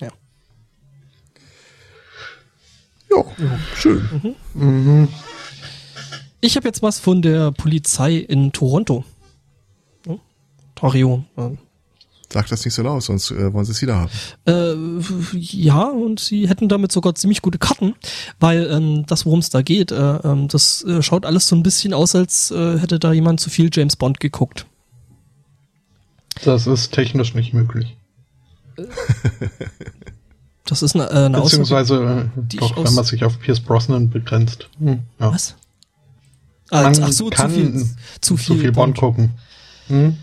Ja. 0.01 0.09
Ja, 3.11 3.25
schön. 3.75 4.35
Mhm. 4.55 5.09
Ich 6.41 6.57
habe 6.57 6.67
jetzt 6.67 6.83
was 6.83 6.99
von 6.99 7.21
der 7.21 7.53
Polizei 7.53 8.17
in 8.17 8.53
Toronto. 8.53 9.05
Ja, 10.07 10.17
Ontario. 10.71 11.25
Sag 12.33 12.49
das 12.49 12.65
nicht 12.65 12.75
so 12.75 12.83
laut, 12.83 13.03
sonst 13.03 13.31
äh, 13.33 13.53
wollen 13.53 13.65
sie 13.65 13.73
es 13.73 13.83
wieder 13.83 13.97
haben. 13.97 14.11
Äh, 14.47 14.75
ja, 15.37 15.85
und 15.85 16.21
sie 16.21 16.49
hätten 16.49 16.69
damit 16.69 16.93
sogar 16.93 17.15
ziemlich 17.17 17.43
gute 17.43 17.59
Karten, 17.59 17.95
weil 18.39 18.71
ähm, 18.71 19.05
das, 19.07 19.27
worum 19.27 19.41
es 19.41 19.51
da 19.51 19.63
geht, 19.63 19.91
äh, 19.91 19.97
ähm, 19.97 20.47
das 20.47 20.85
äh, 20.85 21.03
schaut 21.03 21.27
alles 21.27 21.49
so 21.49 21.57
ein 21.57 21.65
bisschen 21.65 21.93
aus, 21.93 22.15
als 22.15 22.53
äh, 22.53 22.79
hätte 22.79 23.01
da 23.01 23.13
jemand 23.13 23.41
zu 23.41 23.51
viel 23.51 23.69
James 23.73 23.97
Bond 23.97 24.21
geguckt. 24.21 24.67
Das 26.45 26.67
ist 26.69 26.93
technisch 26.93 27.35
nicht 27.35 27.53
möglich. 27.53 27.97
Das 30.71 30.83
ist 30.83 30.95
eine, 30.95 31.11
äh, 31.11 31.25
eine 31.25 31.39
Aussage. 31.39 31.63
Beziehungsweise, 31.63 32.31
äh, 32.37 32.57
doch, 32.57 32.85
wenn 32.85 32.95
man 32.95 33.05
sich 33.05 33.25
auf 33.25 33.41
Pierce 33.41 33.59
Brosnan 33.59 34.09
begrenzt. 34.09 34.69
Hm, 34.79 35.01
ja. 35.19 35.33
Was? 35.33 35.57
Ah, 36.71 36.83
Man 36.83 37.03
ach 37.03 37.11
so, 37.11 37.29
zu 37.29 37.31
kann 37.31 37.51
viel, 37.51 37.87
zu 38.21 38.37
viel, 38.37 38.47
Zu 38.47 38.61
viel 38.61 38.71
Bond 38.71 38.97
gucken. 38.97 39.33
Hm? 39.89 40.17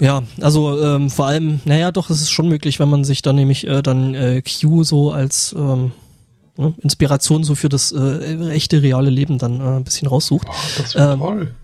Ja, 0.00 0.22
also 0.40 0.80
ähm, 0.82 1.10
vor 1.10 1.26
allem, 1.26 1.60
naja, 1.64 1.92
doch, 1.92 2.10
es 2.10 2.20
ist 2.20 2.30
schon 2.30 2.48
möglich, 2.48 2.78
wenn 2.80 2.88
man 2.90 3.04
sich 3.04 3.22
dann 3.22 3.36
nämlich 3.36 3.66
äh, 3.66 3.82
dann 3.82 4.14
äh, 4.14 4.42
Q 4.42 4.84
so 4.84 5.12
als 5.12 5.54
ähm, 5.58 5.92
ne, 6.56 6.74
Inspiration 6.82 7.44
so 7.44 7.54
für 7.54 7.68
das 7.68 7.92
äh, 7.92 8.48
echte, 8.50 8.82
reale 8.82 9.10
Leben 9.10 9.38
dann 9.38 9.60
äh, 9.60 9.64
ein 9.76 9.84
bisschen 9.84 10.08
raussucht. 10.08 10.46
Boah, 10.46 10.54
das 10.78 10.94
wäre 10.94 11.12
Ähm, 11.14 11.18
toll. 11.20 11.54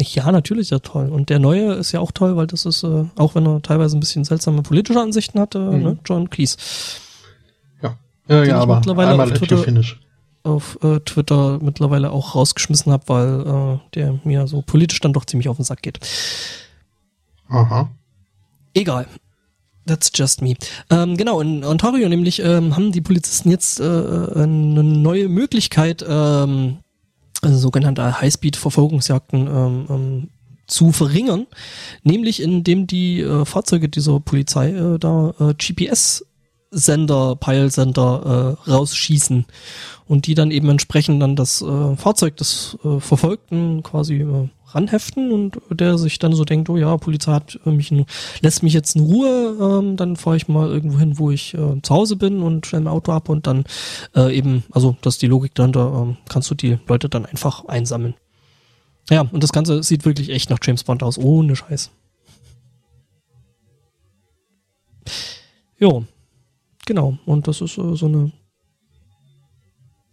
Ja, 0.00 0.32
natürlich, 0.32 0.70
ja 0.70 0.80
toll. 0.80 1.08
Und 1.08 1.30
der 1.30 1.38
neue 1.38 1.74
ist 1.74 1.92
ja 1.92 2.00
auch 2.00 2.10
toll, 2.10 2.34
weil 2.36 2.48
das 2.48 2.64
ist, 2.66 2.82
äh, 2.82 3.04
auch 3.16 3.34
wenn 3.36 3.46
er 3.46 3.62
teilweise 3.62 3.96
ein 3.96 4.00
bisschen 4.00 4.24
seltsame 4.24 4.62
politische 4.62 5.00
Ansichten 5.00 5.38
hat, 5.38 5.54
äh, 5.54 5.58
Mhm. 5.58 5.82
ne, 5.82 5.98
John 6.04 6.30
Cleese. 6.30 6.56
Ja, 7.80 7.96
ja, 8.28 8.40
den 8.40 8.48
ja 8.50 8.56
ich 8.56 8.62
aber 8.62 8.76
mittlerweile 8.76 9.10
einmal 9.12 9.30
auf 9.30 9.38
Twitter- 9.38 9.58
finish. 9.58 10.00
auf 10.42 10.78
äh, 10.82 10.98
Twitter 11.00 11.58
mittlerweile 11.62 12.10
auch 12.10 12.34
rausgeschmissen 12.34 12.90
habe, 12.92 13.04
weil 13.06 13.40
äh, 13.46 13.78
der 13.94 14.18
mir 14.24 14.46
so 14.48 14.62
politisch 14.62 15.00
dann 15.00 15.12
doch 15.12 15.26
ziemlich 15.26 15.48
auf 15.48 15.56
den 15.56 15.64
Sack 15.64 15.82
geht. 15.82 16.00
Aha. 17.48 17.90
Egal. 18.74 19.06
That's 19.86 20.10
just 20.14 20.40
me. 20.40 20.54
Ähm, 20.90 21.16
genau, 21.16 21.40
in 21.40 21.62
Ontario 21.62 22.08
nämlich 22.08 22.40
ähm, 22.40 22.74
haben 22.74 22.90
die 22.90 23.02
Polizisten 23.02 23.50
jetzt 23.50 23.80
äh, 23.80 23.84
eine 23.84 24.82
neue 24.82 25.28
Möglichkeit, 25.28 26.04
ähm, 26.08 26.78
also 27.42 27.58
sogenannte 27.58 28.20
Highspeed-Verfolgungsjagden 28.20 29.46
ähm, 29.46 29.86
ähm, 29.90 30.30
zu 30.66 30.92
verringern, 30.92 31.46
nämlich 32.02 32.40
indem 32.40 32.86
die 32.86 33.20
äh, 33.20 33.44
Fahrzeuge 33.44 33.90
dieser 33.90 34.20
Polizei 34.20 34.70
äh, 34.70 34.98
da 34.98 35.34
äh, 35.38 35.54
GPS-Sender, 35.54 37.36
Peilsender 37.36 38.56
äh, 38.66 38.70
rausschießen 38.70 39.44
und 40.06 40.26
die 40.26 40.34
dann 40.34 40.50
eben 40.50 40.70
entsprechend 40.70 41.20
dann 41.20 41.36
das 41.36 41.60
äh, 41.60 41.96
Fahrzeug 41.96 42.38
des 42.38 42.78
äh, 42.84 43.00
Verfolgten 43.00 43.82
quasi 43.82 44.22
äh, 44.22 44.48
ranheften 44.74 45.32
und 45.32 45.58
der 45.70 45.98
sich 45.98 46.18
dann 46.18 46.34
so 46.34 46.44
denkt, 46.44 46.68
oh 46.68 46.76
ja, 46.76 46.96
Polizei 46.96 47.32
hat 47.32 47.58
äh, 47.64 47.70
mich 47.70 47.90
in, 47.90 48.06
lässt 48.40 48.62
mich 48.62 48.72
jetzt 48.72 48.96
in 48.96 49.02
Ruhe, 49.02 49.56
ähm, 49.60 49.96
dann 49.96 50.16
fahre 50.16 50.36
ich 50.36 50.48
mal 50.48 50.68
irgendwo 50.70 50.98
hin, 50.98 51.18
wo 51.18 51.30
ich 51.30 51.54
äh, 51.54 51.80
zu 51.82 51.94
Hause 51.94 52.16
bin 52.16 52.42
und 52.42 52.66
stelle 52.66 52.84
mein 52.84 52.92
Auto 52.92 53.12
ab 53.12 53.28
und 53.28 53.46
dann 53.46 53.64
äh, 54.14 54.36
eben, 54.36 54.64
also 54.70 54.96
das 55.00 55.14
ist 55.14 55.22
die 55.22 55.26
Logik 55.26 55.54
dahinter, 55.54 55.92
ähm, 56.02 56.16
kannst 56.28 56.50
du 56.50 56.54
die 56.54 56.78
Leute 56.86 57.08
dann 57.08 57.26
einfach 57.26 57.64
einsammeln. 57.66 58.14
Ja, 59.10 59.20
und 59.20 59.42
das 59.42 59.52
Ganze 59.52 59.82
sieht 59.82 60.04
wirklich 60.04 60.30
echt 60.30 60.50
nach 60.50 60.58
James 60.62 60.84
Bond 60.84 61.02
aus, 61.02 61.18
ohne 61.18 61.56
Scheiß. 61.56 61.90
Jo, 65.78 66.04
genau, 66.86 67.18
und 67.26 67.46
das 67.46 67.60
ist 67.60 67.76
äh, 67.76 67.96
so 67.96 68.06
eine 68.06 68.32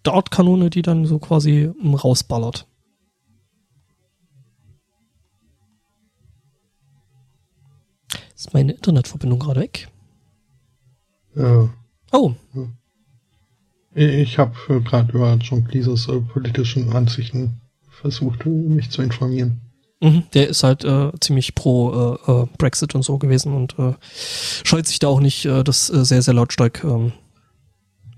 Dartkanone, 0.04 0.70
die 0.70 0.82
dann 0.82 1.06
so 1.06 1.20
quasi 1.20 1.72
ähm, 1.82 1.94
rausballert. 1.94 2.68
Ist 8.42 8.56
meine 8.56 8.72
Internetverbindung 8.72 9.38
gerade 9.38 9.60
weg? 9.60 9.88
Äh, 11.36 11.68
Oh, 12.12 12.34
ich 13.94 14.40
habe 14.40 14.56
äh, 14.68 14.80
gerade 14.80 15.14
über 15.14 15.36
John 15.36 15.64
Cleeses 15.64 16.08
äh, 16.08 16.20
politischen 16.22 16.92
Ansichten 16.92 17.62
versucht, 17.88 18.48
äh, 18.48 18.50
mich 18.50 18.90
zu 18.90 19.04
informieren. 19.04 19.62
mhm, 20.00 20.24
der 20.34 20.50
ist 20.50 20.64
halt 20.64 20.84
äh, 20.84 21.12
ziemlich 21.20 21.54
pro 21.54 22.18
äh, 22.26 22.58
Brexit 22.58 22.96
und 22.96 23.04
so 23.04 23.20
gewesen 23.20 23.54
und 23.54 23.76
scheut 24.64 24.88
sich 24.88 24.98
da 24.98 25.10
auch 25.10 25.20
nicht, 25.20 25.46
das 25.46 25.86
sehr, 25.86 26.24
sehr 26.24 26.34
lautstark 26.34 26.84
ähm, 26.84 27.14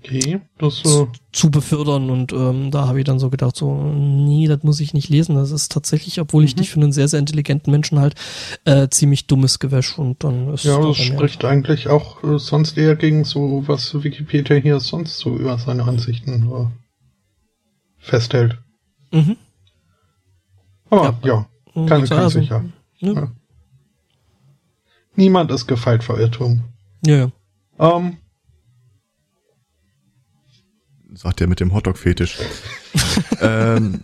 Okay, 0.06 0.40
das 0.58 0.84
äh, 0.84 1.06
zu 1.32 1.50
befördern 1.50 2.10
und 2.10 2.30
ähm, 2.32 2.70
da 2.70 2.86
habe 2.86 2.98
ich 2.98 3.04
dann 3.06 3.18
so 3.18 3.30
gedacht, 3.30 3.56
so, 3.56 3.74
nee, 3.74 4.46
das 4.46 4.62
muss 4.62 4.80
ich 4.80 4.92
nicht 4.92 5.08
lesen. 5.08 5.34
Das 5.34 5.50
ist 5.50 5.72
tatsächlich, 5.72 6.20
obwohl 6.20 6.44
ich 6.44 6.54
Mhm. 6.54 6.58
dich 6.60 6.70
für 6.70 6.80
einen 6.80 6.92
sehr, 6.92 7.08
sehr 7.08 7.20
intelligenten 7.20 7.70
Menschen 7.70 7.98
halt, 7.98 8.14
äh, 8.66 8.88
ziemlich 8.90 9.26
dummes 9.26 9.58
Gewäsch 9.60 9.98
und 9.98 10.22
dann 10.22 10.52
ist 10.52 10.64
ja, 10.64 10.78
da 10.78 10.88
das 10.88 10.96
spricht 10.98 11.44
eigentlich 11.46 11.88
auch 11.88 12.22
äh, 12.22 12.38
sonst 12.38 12.76
eher 12.76 12.96
gegen 12.96 13.24
so, 13.24 13.64
was 13.66 13.94
Wikipedia 14.04 14.56
hier 14.56 14.78
sonst 14.78 15.16
so 15.18 15.34
über 15.36 15.56
seine 15.58 15.84
Ansichten 15.84 16.50
äh, 16.52 16.66
festhält. 17.98 18.58
Mhm. 19.10 19.36
Aber 20.90 21.18
ja, 21.24 21.46
Und 21.72 21.88
keine, 21.88 22.06
so, 22.06 22.14
also, 22.14 22.40
sicher. 22.40 22.62
ne? 23.00 23.12
Ja. 23.14 23.32
Niemand 25.16 25.50
ist 25.50 25.66
gefeit 25.66 26.04
vor 26.04 26.18
Irrtum. 26.20 26.62
Ja, 27.06 27.16
ja. 27.16 27.32
Ähm, 27.78 28.18
Sagt 31.14 31.40
er 31.40 31.46
mit 31.46 31.60
dem 31.60 31.72
Hotdog-Fetisch. 31.72 32.38
ähm, 33.40 34.00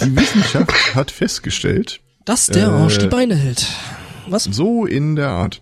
die 0.00 0.16
Wissenschaft 0.16 0.94
hat 0.94 1.10
festgestellt, 1.10 2.00
Dass 2.24 2.46
der 2.46 2.68
Äh, 2.68 2.70
Arsch 2.70 2.98
die 2.98 3.08
Beine 3.08 3.34
hält. 3.36 3.66
Was? 4.28 4.44
so 4.44 4.86
in 4.86 5.16
der 5.16 5.28
Art, 5.30 5.60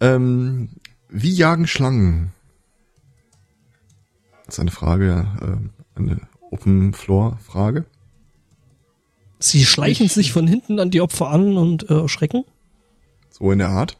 ähm, 0.00 0.70
wie 1.08 1.30
jagen 1.32 1.66
Schlangen? 1.66 2.32
Das 4.46 4.54
ist 4.56 4.60
eine 4.60 4.70
Frage, 4.70 5.26
äh, 5.96 5.98
eine 5.98 6.20
Open-Floor-Frage. 6.50 7.84
Sie 9.38 9.64
schleichen 9.66 10.08
sich 10.08 10.32
von 10.32 10.46
hinten 10.46 10.78
an 10.78 10.90
die 10.90 11.00
Opfer 11.00 11.28
an 11.30 11.56
und 11.58 11.90
äh, 11.90 11.94
erschrecken? 12.00 12.44
So 13.30 13.50
in 13.52 13.58
der 13.58 13.68
Art. 13.70 13.98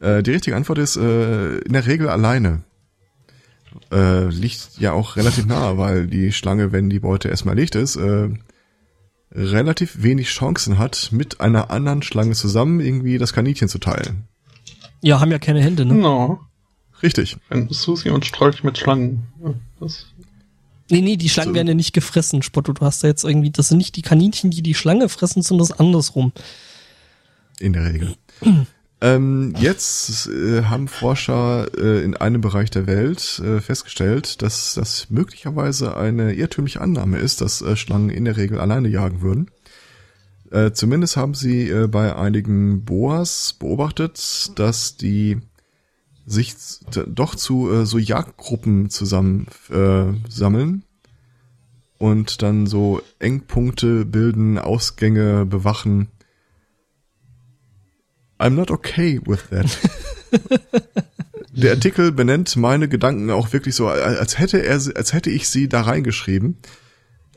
Äh, 0.00 0.22
die 0.22 0.30
richtige 0.32 0.56
Antwort 0.56 0.78
ist 0.78 0.96
äh, 0.96 1.58
in 1.58 1.72
der 1.74 1.86
Regel 1.86 2.08
alleine. 2.08 2.62
Äh, 3.90 4.28
liegt 4.28 4.78
ja 4.78 4.92
auch 4.92 5.16
relativ 5.16 5.46
nah, 5.46 5.76
weil 5.78 6.06
die 6.06 6.32
Schlange, 6.32 6.72
wenn 6.72 6.90
die 6.90 7.00
Beute 7.00 7.28
erstmal 7.28 7.54
erlegt 7.54 7.74
ist, 7.74 7.96
äh, 7.96 8.28
relativ 9.34 10.02
wenig 10.02 10.28
Chancen 10.28 10.78
hat, 10.78 11.10
mit 11.12 11.40
einer 11.40 11.70
anderen 11.70 12.02
Schlange 12.02 12.32
zusammen 12.32 12.80
irgendwie 12.80 13.18
das 13.18 13.32
Kaninchen 13.32 13.68
zu 13.68 13.78
teilen. 13.78 14.28
Ja, 15.00 15.20
haben 15.20 15.30
ja 15.32 15.38
keine 15.38 15.60
Hände, 15.62 15.84
ne? 15.84 15.94
no, 15.94 16.40
Richtig. 17.02 17.36
wenn 17.48 17.68
Susi 17.68 18.10
und 18.10 18.24
Strolch 18.24 18.62
mit 18.62 18.78
Schlangen. 18.78 19.26
Ja, 19.42 19.54
Das, 19.80 20.06
Nee, 20.90 21.00
nee, 21.00 21.16
die 21.16 21.30
Schlangen 21.30 21.52
So. 21.52 21.54
werden 21.54 21.68
ja 21.68 21.74
nicht 21.74 21.94
gefressen, 21.94 22.42
Spotto. 22.42 22.74
Du 22.74 22.84
hast 22.84 23.02
da 23.02 23.08
jetzt 23.08 23.24
irgendwie, 23.24 23.50
das 23.50 23.68
sind 23.68 23.78
nicht 23.78 23.96
die 23.96 24.02
Kaninchen, 24.02 24.50
die 24.50 24.62
die 24.62 24.74
Schlange 24.74 25.08
fressen, 25.08 25.40
sondern 25.40 25.66
das 25.68 25.78
andersrum. 25.78 26.32
In 27.58 27.72
der 27.72 27.84
Regel. 27.84 28.14
Ähm, 29.02 29.52
jetzt 29.58 30.28
äh, 30.28 30.62
haben 30.62 30.86
Forscher 30.86 31.66
äh, 31.76 32.04
in 32.04 32.16
einem 32.16 32.40
Bereich 32.40 32.70
der 32.70 32.86
Welt 32.86 33.42
äh, 33.44 33.60
festgestellt, 33.60 34.42
dass 34.42 34.74
das 34.74 35.10
möglicherweise 35.10 35.96
eine 35.96 36.34
irrtümliche 36.34 36.80
Annahme 36.80 37.18
ist, 37.18 37.40
dass 37.40 37.62
äh, 37.62 37.74
Schlangen 37.74 38.10
in 38.10 38.24
der 38.24 38.36
Regel 38.36 38.60
alleine 38.60 38.86
jagen 38.86 39.20
würden. 39.20 39.50
Äh, 40.52 40.70
zumindest 40.70 41.16
haben 41.16 41.34
sie 41.34 41.68
äh, 41.68 41.88
bei 41.88 42.14
einigen 42.14 42.84
Boas 42.84 43.54
beobachtet, 43.54 44.52
dass 44.54 44.96
die 44.96 45.38
sich 46.24 46.54
doch 47.08 47.34
zu 47.34 47.84
so 47.84 47.98
Jagdgruppen 47.98 48.88
zusammen 48.88 49.48
sammeln 50.28 50.84
und 51.98 52.42
dann 52.42 52.68
so 52.68 53.02
Engpunkte 53.18 54.04
bilden, 54.04 54.56
Ausgänge 54.56 55.44
bewachen. 55.46 56.12
I'm 58.42 58.54
not 58.56 58.70
okay 58.70 59.20
with 59.24 59.48
that. 59.50 59.78
Der 61.54 61.72
Artikel 61.72 62.12
benennt 62.12 62.56
meine 62.56 62.88
Gedanken 62.88 63.30
auch 63.30 63.52
wirklich 63.52 63.74
so, 63.74 63.86
als 63.86 64.38
hätte 64.38 64.64
er, 64.64 64.72
als 64.74 65.12
hätte 65.12 65.30
ich 65.30 65.48
sie 65.48 65.68
da 65.68 65.82
reingeschrieben. 65.82 66.56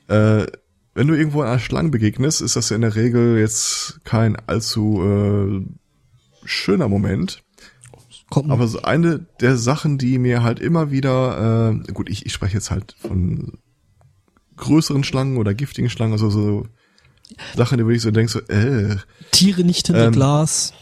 Äh, 0.07 0.45
wenn 0.93 1.07
du 1.07 1.13
irgendwo 1.13 1.41
einer 1.41 1.59
Schlange 1.59 1.89
begegnest, 1.89 2.41
ist 2.41 2.55
das 2.55 2.71
in 2.71 2.81
der 2.81 2.95
Regel 2.95 3.37
jetzt 3.37 3.99
kein 4.05 4.37
allzu 4.47 5.03
äh, 5.03 5.65
schöner 6.45 6.87
Moment. 6.87 7.43
Kommt. 8.29 8.49
Aber 8.49 8.67
so 8.67 8.81
eine 8.81 9.27
der 9.41 9.57
Sachen, 9.57 9.97
die 9.97 10.17
mir 10.17 10.41
halt 10.41 10.59
immer 10.59 10.89
wieder, 10.89 11.73
äh, 11.87 11.91
gut, 11.91 12.09
ich, 12.09 12.25
ich 12.25 12.33
spreche 12.33 12.55
jetzt 12.55 12.71
halt 12.71 12.95
von 12.97 13.59
größeren 14.55 15.03
Schlangen 15.03 15.37
oder 15.37 15.53
giftigen 15.53 15.89
Schlangen, 15.89 16.13
also 16.13 16.29
so 16.29 16.65
Sachen, 17.55 17.77
die 17.77 17.85
wo 17.85 17.89
ich 17.89 18.01
so 18.01 18.11
denke, 18.11 18.31
so, 18.31 18.39
äh. 18.39 18.95
Tiere 19.31 19.63
nicht 19.63 19.87
hinter 19.87 20.07
ähm, 20.07 20.13
Glas. 20.13 20.73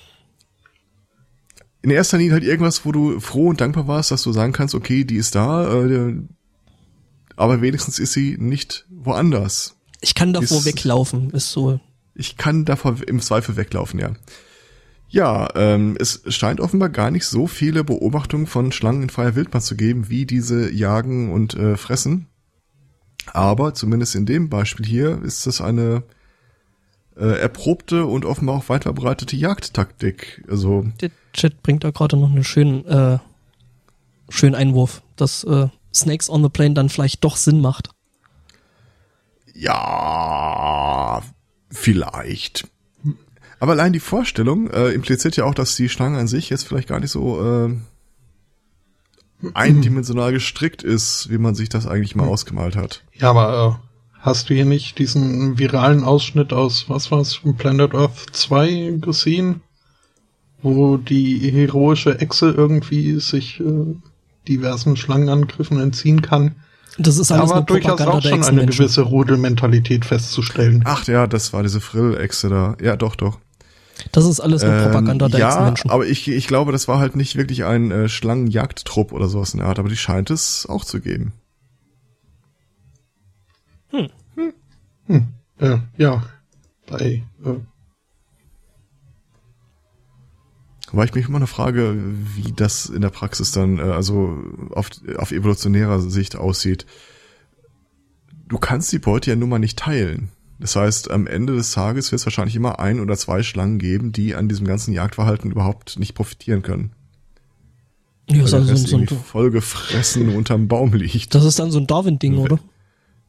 In 1.84 1.92
erster 1.92 2.18
Linie 2.18 2.34
halt 2.34 2.44
irgendwas, 2.44 2.86
wo 2.86 2.92
du 2.92 3.20
froh 3.20 3.50
und 3.50 3.62
dankbar 3.62 3.88
warst, 3.88 4.10
dass 4.10 4.24
du 4.24 4.32
sagen 4.32 4.54
kannst, 4.54 4.74
okay, 4.74 5.04
die 5.04 5.18
ist 5.18 5.36
da, 5.36 5.84
äh, 5.84 6.16
aber 7.36 7.62
wenigstens 7.62 8.00
ist 8.00 8.14
sie 8.14 8.38
nicht 8.40 8.86
woanders. 8.90 9.76
Ich 10.02 10.16
kann 10.16 10.34
davor 10.34 10.60
ist, 10.60 10.66
weglaufen, 10.66 11.30
ist 11.32 11.52
so. 11.52 11.80
Ich 12.16 12.38
kann 12.38 12.66
davor 12.66 12.96
im 13.06 13.20
Zweifel 13.20 13.58
weglaufen, 13.58 14.00
ja. 14.00 14.14
Ja, 15.10 15.50
ähm, 15.56 15.96
es 16.00 16.24
scheint 16.28 16.60
offenbar 16.60 16.90
gar 16.90 17.12
nicht 17.12 17.26
so 17.28 17.46
viele 17.46 17.84
Beobachtungen 17.84 18.48
von 18.48 18.72
Schlangen 18.72 19.04
in 19.04 19.10
freier 19.10 19.36
Wildbahn 19.36 19.62
zu 19.62 19.76
geben, 19.76 20.10
wie 20.10 20.26
diese 20.26 20.72
jagen 20.72 21.32
und 21.32 21.54
äh, 21.54 21.78
fressen. 21.78 22.28
Aber 23.32 23.74
zumindest 23.74 24.16
in 24.16 24.26
dem 24.26 24.50
Beispiel 24.50 24.86
hier 24.86 25.22
ist 25.22 25.46
es 25.46 25.62
eine 25.62 26.04
äh, 27.16 27.40
erprobte 27.40 28.06
und 28.06 28.26
offenbar 28.26 28.56
auch 28.56 28.70
weit 28.70 28.84
verbreitete 28.84 29.36
Jagdtaktik. 29.36 30.44
Also 30.50 30.88
Chat 31.34 31.62
bringt 31.64 31.84
da 31.84 31.92
gerade 31.92 32.16
noch 32.18 32.30
einen 32.30 32.44
schönen, 32.44 32.86
äh, 32.86 33.20
schönen 34.30 34.56
Einwurf, 34.56 35.02
dass 35.16 35.44
äh, 35.44 35.68
Snakes 35.94 36.30
on 36.30 36.44
the 36.44 36.50
Plane 36.50 36.74
dann 36.74 36.90
vielleicht 36.90 37.24
doch 37.24 37.36
Sinn 37.36 37.62
macht. 37.62 37.90
Ja, 39.54 41.22
vielleicht. 41.70 42.68
Aber 43.60 43.74
allein 43.74 43.94
die 43.94 44.00
Vorstellung 44.00 44.70
äh, 44.70 44.90
impliziert 44.90 45.38
ja 45.38 45.46
auch, 45.46 45.54
dass 45.54 45.76
die 45.76 45.90
Schlange 45.90 46.18
an 46.18 46.28
sich 46.28 46.50
jetzt 46.50 46.68
vielleicht 46.68 46.90
gar 46.90 47.00
nicht 47.00 47.12
so 47.12 47.42
äh, 47.42 47.76
eindimensional 49.54 50.32
gestrickt 50.32 50.84
ist, 50.84 51.30
wie 51.30 51.38
man 51.38 51.56
sich 51.56 51.70
das 51.70 51.88
eigentlich 51.88 52.16
mal 52.16 52.26
hm. 52.26 52.32
ausgemalt 52.32 52.76
hat. 52.76 53.04
Ja, 53.14 53.30
aber 53.30 53.80
äh, 53.80 54.20
hast 54.20 54.50
du 54.50 54.54
hier 54.54 54.66
nicht 54.66 54.98
diesen 55.00 55.60
viralen 55.60 56.04
Ausschnitt 56.04 56.52
aus, 56.54 56.90
was 56.90 57.12
war's, 57.12 57.40
Planet 57.58 57.94
Earth 57.94 58.28
2 58.32 58.98
gesehen? 59.00 59.62
Wo 60.64 60.98
die 60.98 61.52
heroische 61.52 62.20
Echse 62.20 62.52
irgendwie 62.52 63.20
sich 63.20 63.60
äh, 63.60 63.96
diversen 64.48 64.96
Schlangenangriffen 64.96 65.80
entziehen 65.80 66.22
kann. 66.22 66.56
Das 66.98 67.18
ist 67.18 67.32
alles 67.32 67.52
aber 67.52 67.62
durchaus 67.62 68.02
auch 68.02 68.22
schon 68.22 68.44
eine 68.44 68.66
gewisse 68.66 69.02
Rudelmentalität 69.02 70.06
festzustellen. 70.06 70.84
Ach 70.86 71.06
ja, 71.06 71.28
das 71.28 71.54
war 71.54 71.64
diese 71.64 71.82
Frill-Echse 71.82 72.50
da. 72.50 72.78
Ja, 72.82 72.96
doch, 72.96 73.16
doch. 73.16 73.40
Das 74.12 74.26
ist 74.26 74.40
alles 74.40 74.64
nur 74.64 74.74
Propaganda 74.74 75.26
ähm, 75.26 75.32
der 75.32 75.40
Ja, 75.40 75.62
Menschen. 75.66 75.90
aber 75.90 76.06
ich, 76.06 76.28
ich 76.28 76.48
glaube, 76.48 76.72
das 76.72 76.88
war 76.88 77.00
halt 77.00 77.16
nicht 77.16 77.36
wirklich 77.36 77.64
ein 77.64 77.92
äh, 77.92 78.10
Schlangenjagdtrupp 78.10 79.12
oder 79.12 79.28
sowas 79.28 79.54
in 79.54 79.60
der 79.60 79.68
Art, 79.68 79.80
aber 79.80 79.90
die 79.90 79.98
scheint 79.98 80.30
es 80.30 80.66
auch 80.68 80.84
zu 80.86 81.00
geben. 81.00 81.34
Hm. 83.90 84.10
Hm. 84.36 84.54
hm. 85.08 85.28
Äh, 85.60 85.78
ja. 85.98 86.24
Bei, 86.88 87.24
äh. 87.46 87.56
Weil 90.94 91.08
ich 91.08 91.16
mich 91.16 91.28
immer 91.28 91.38
eine 91.38 91.48
Frage, 91.48 91.98
wie 92.36 92.54
das 92.56 92.86
in 92.86 93.02
der 93.02 93.10
Praxis 93.10 93.52
dann, 93.52 93.80
äh, 93.80 93.82
also 93.82 94.38
auf, 94.70 94.92
auf 95.18 95.32
evolutionärer 95.32 96.00
Sicht 96.00 96.36
aussieht. 96.36 96.86
Du 98.48 98.60
kannst 98.60 98.92
die 98.92 99.00
Beute 99.00 99.32
ja 99.32 99.36
nun 99.36 99.50
mal 99.50 99.58
nicht 99.58 99.80
teilen. 99.80 100.30
Das 100.60 100.76
heißt, 100.76 101.10
am 101.10 101.26
Ende 101.26 101.56
des 101.56 101.72
Tages 101.72 102.12
wird 102.12 102.20
es 102.20 102.26
wahrscheinlich 102.28 102.56
immer 102.56 102.80
ein 102.80 103.00
oder 103.00 103.18
zwei 103.18 103.42
Schlangen 103.42 103.80
geben, 103.80 104.12
die 104.12 104.36
an 104.36 104.48
diesem 104.48 104.68
ganzen 104.68 104.94
Jagdverhalten 104.94 105.52
überhaupt 105.52 105.98
nicht 105.98 106.14
profitieren 106.14 106.62
können. 106.62 106.92
Ja, 108.30 108.44
ist 108.44 108.54
also 108.54 108.76
so 108.76 108.98
ein, 108.98 109.08
voll 109.08 109.50
gefressen 109.50 110.30
unterm 110.36 110.68
Baum 110.68 110.94
liegt. 110.94 111.34
Das 111.34 111.44
ist 111.44 111.58
dann 111.58 111.72
so 111.72 111.80
ein 111.80 111.88
Darwin-Ding, 111.88 112.38
oder? 112.38 112.60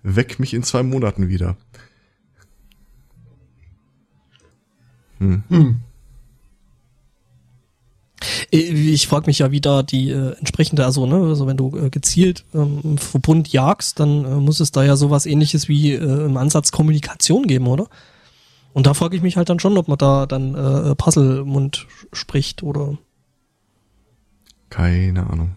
Weck 0.02 0.38
mich 0.38 0.52
in 0.52 0.62
zwei 0.62 0.82
Monaten 0.82 1.28
wieder. 1.28 1.56
Hm. 5.18 5.42
hm. 5.48 5.80
Äh, 8.52 8.58
ich 8.58 9.06
frage 9.06 9.26
mich 9.26 9.38
ja, 9.38 9.50
wie 9.50 9.60
da 9.60 9.82
die 9.82 10.10
äh, 10.10 10.36
entsprechende, 10.38 10.84
also 10.84 11.06
ne, 11.06 11.16
also 11.16 11.46
wenn 11.46 11.56
du 11.56 11.76
äh, 11.76 11.90
gezielt 11.90 12.44
ähm, 12.54 12.98
Verbund 12.98 13.48
jagst, 13.48 14.00
dann 14.00 14.24
äh, 14.24 14.36
muss 14.36 14.60
es 14.60 14.72
da 14.72 14.84
ja 14.84 14.96
sowas 14.96 15.26
ähnliches 15.26 15.68
wie 15.68 15.92
äh, 15.92 16.24
im 16.24 16.36
Ansatz 16.36 16.72
Kommunikation 16.72 17.46
geben, 17.46 17.66
oder? 17.66 17.88
Und 18.72 18.86
da 18.86 18.94
frage 18.94 19.16
ich 19.16 19.22
mich 19.22 19.36
halt 19.36 19.48
dann 19.48 19.60
schon, 19.60 19.78
ob 19.78 19.86
man 19.86 19.98
da 19.98 20.26
dann 20.26 20.54
äh, 20.54 20.94
Puzzlemund 20.96 21.86
spricht 22.12 22.62
oder. 22.62 22.98
Keine 24.68 25.30
Ahnung. 25.30 25.54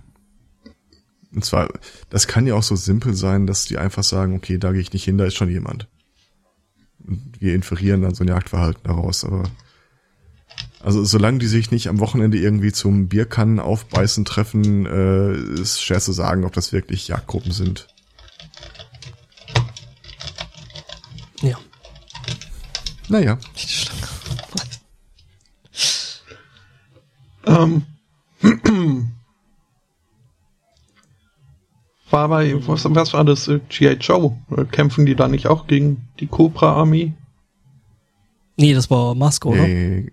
Und 1.34 1.44
zwar, 1.44 1.68
das 2.10 2.28
kann 2.28 2.48
ja 2.48 2.54
auch 2.54 2.64
so 2.64 2.76
simpel 2.76 3.14
sein, 3.16 3.48
dass 3.48 3.66
die 3.66 3.78
einfach 3.78 4.04
sagen, 4.04 4.36
okay, 4.36 4.58
da 4.58 4.72
gehe 4.72 4.82
ich 4.82 4.94
nicht 4.94 5.04
hin, 5.04 5.18
da 5.18 5.26
ist 5.26 5.36
schon 5.36 5.50
jemand. 5.50 5.88
Und 7.06 7.40
wir 7.40 7.56
inferieren 7.56 8.02
dann 8.02 8.14
so 8.14 8.24
ein 8.24 8.28
Jagdverhalten 8.28 8.84
daraus, 8.84 9.24
aber 9.24 9.44
also 10.80 11.04
solange 11.04 11.40
die 11.40 11.48
sich 11.48 11.72
nicht 11.72 11.88
am 11.90 12.00
Wochenende 12.00 12.38
irgendwie 12.38 12.72
zum 12.72 13.08
Bierkannen 13.08 13.60
aufbeißen 13.60 14.26
treffen, 14.26 14.86
äh, 14.86 15.36
ist 15.62 15.82
schwer 15.82 16.00
zu 16.00 16.12
sagen, 16.12 16.46
ob 16.46 16.54
das 16.54 16.72
wirklich 16.72 17.08
Jagdgruppen 17.08 17.52
sind. 17.52 17.88
Ja. 21.42 21.58
Naja. 23.10 23.38
ähm. 27.46 27.84
war 32.10 32.30
bei, 32.30 32.68
was, 32.68 32.86
was 32.86 33.14
war 33.14 33.26
das, 33.26 33.48
äh, 33.48 33.60
G.I. 33.70 33.94
Joe? 34.00 34.38
Kämpfen 34.72 35.06
die 35.06 35.16
da 35.16 35.28
nicht 35.28 35.48
auch 35.48 35.68
gegen 35.68 36.08
die 36.20 36.28
Cobra-Armee? 36.28 37.14
Nee, 38.58 38.74
das 38.74 38.90
war 38.90 39.14
Masko, 39.14 39.50
oder? 39.50 39.68
Nee, 39.68 40.12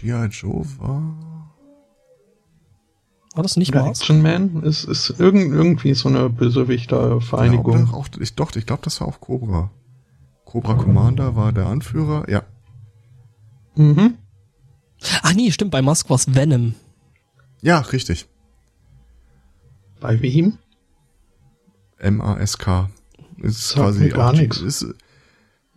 G.I. 0.00 0.26
Joe 0.30 0.64
war. 0.78 1.54
War 3.34 3.42
das 3.42 3.56
nicht 3.56 3.74
Oder 3.74 3.86
Action 3.86 4.22
Man? 4.22 4.62
Ist, 4.62 4.84
ist 4.84 5.10
irgend, 5.18 5.52
irgendwie 5.52 5.94
so 5.94 6.08
eine 6.08 6.30
Bösewichter-Vereinigung. 6.30 7.88
Ja, 7.92 8.04
ich, 8.18 8.34
doch, 8.34 8.54
ich 8.56 8.66
glaube, 8.66 8.82
das 8.82 9.00
war 9.00 9.08
auch 9.08 9.20
Cobra. 9.20 9.70
Cobra 10.46 10.74
Commander 10.74 11.36
war 11.36 11.52
der 11.52 11.66
Anführer, 11.66 12.28
ja. 12.28 12.42
Mhm. 13.76 14.14
Ach 15.22 15.34
nee, 15.34 15.50
stimmt, 15.52 15.70
bei 15.70 15.82
Musk 15.82 16.08
war 16.10 16.16
es 16.16 16.34
Venom. 16.34 16.74
Ja, 17.60 17.78
richtig. 17.78 18.26
Bei 20.00 20.20
wem? 20.22 20.58
M-A-S-K. 21.98 22.90
Ist 23.36 23.74
quasi 23.74 24.08
gar 24.08 24.32
nichts. 24.32 24.82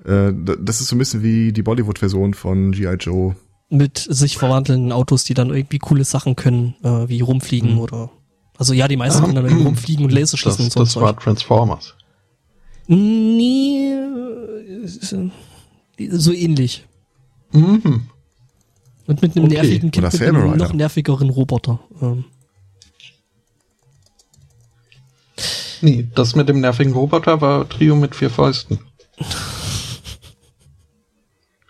äh, 0.06 0.34
das 0.34 0.82
ist 0.82 0.88
so 0.88 0.95
ein 0.95 1.00
bisschen 1.00 1.24
wie 1.24 1.52
die 1.52 1.62
Bollywood-Version 1.62 2.34
von 2.34 2.72
G.I. 2.72 2.95
Joe 2.95 3.36
mit 3.69 3.98
sich 3.98 4.38
verwandelnden 4.38 4.91
Autos, 4.91 5.23
die 5.23 5.34
dann 5.34 5.49
irgendwie 5.49 5.80
coole 5.80 6.03
Sachen 6.03 6.35
können, 6.35 6.76
äh, 6.84 7.07
wie 7.10 7.22
rumfliegen 7.22 7.73
mhm. 7.73 7.80
oder. 7.80 8.11
Also 8.57 8.73
ja, 8.73 8.88
die 8.88 8.98
meisten 8.98 9.22
können 9.23 9.35
dann 9.35 9.45
irgendwie 9.45 9.65
rumfliegen 9.65 10.06
und 10.06 10.11
Laser 10.11 10.38
schießen 10.38 10.65
das, 10.65 10.77
und 10.77 10.85
so. 10.90 10.99
Das 10.99 11.03
war 11.03 11.18
Transformers. 11.18 11.95
Nee, 12.88 13.95
so 16.11 16.31
ähnlich. 16.31 16.85
Mhm. 17.52 18.07
Und 19.06 19.22
mit 19.22 19.35
einem 19.35 19.45
okay. 19.45 19.56
nervigen 19.56 19.91
Kind, 19.91 20.14
mit 20.14 20.22
einem 20.22 20.57
noch 20.57 20.73
nervigeren 20.73 21.30
Roboter. 21.30 21.80
Ähm. 22.02 22.26
Nee, 25.81 26.07
das 26.15 26.35
mit 26.35 26.48
dem 26.48 26.61
nervigen 26.61 26.94
Roboter 26.94 27.41
war 27.41 27.68
Trio 27.68 27.95
mit 27.95 28.15
vier 28.15 28.30
Fäusten. 28.30 28.80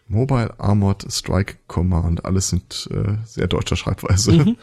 Mobile 0.08 0.54
Armored 0.60 1.06
Strike 1.12 1.56
Command. 1.68 2.26
Alles 2.26 2.50
sind 2.50 2.88
äh, 2.92 3.18
sehr 3.26 3.48
deutscher 3.48 3.76
Schreibweise. 3.76 4.32
Mhm. 4.34 4.58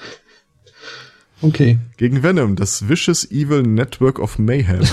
Okay. 1.43 1.79
Gegen 1.97 2.23
Venom, 2.23 2.55
das 2.55 2.87
Vicious 2.89 3.25
Evil 3.31 3.63
Network 3.63 4.19
of 4.19 4.39
Mayhem. 4.39 4.83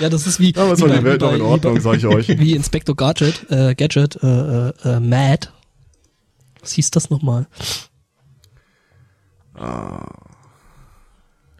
ja, 0.00 0.08
das 0.08 0.26
ist 0.26 0.38
wie, 0.40 0.52
soll 0.54 0.76
bei- 0.88 0.98
die 0.98 1.04
Welt 1.04 1.20
noch 1.20 1.32
in 1.34 1.40
Ordnung, 1.40 1.80
sag 1.80 1.96
ich 1.98 2.06
euch. 2.06 2.28
Wie 2.28 2.52
Inspector 2.52 2.94
Gadget, 2.94 3.46
äh, 3.50 3.74
Gadget, 3.74 4.16
äh, 4.22 4.68
äh, 4.68 4.72
äh, 4.84 5.00
Mad. 5.00 5.48
Was 6.60 6.72
hieß 6.72 6.90
das 6.92 7.10
nochmal? 7.10 7.46
Ah. 9.54 10.06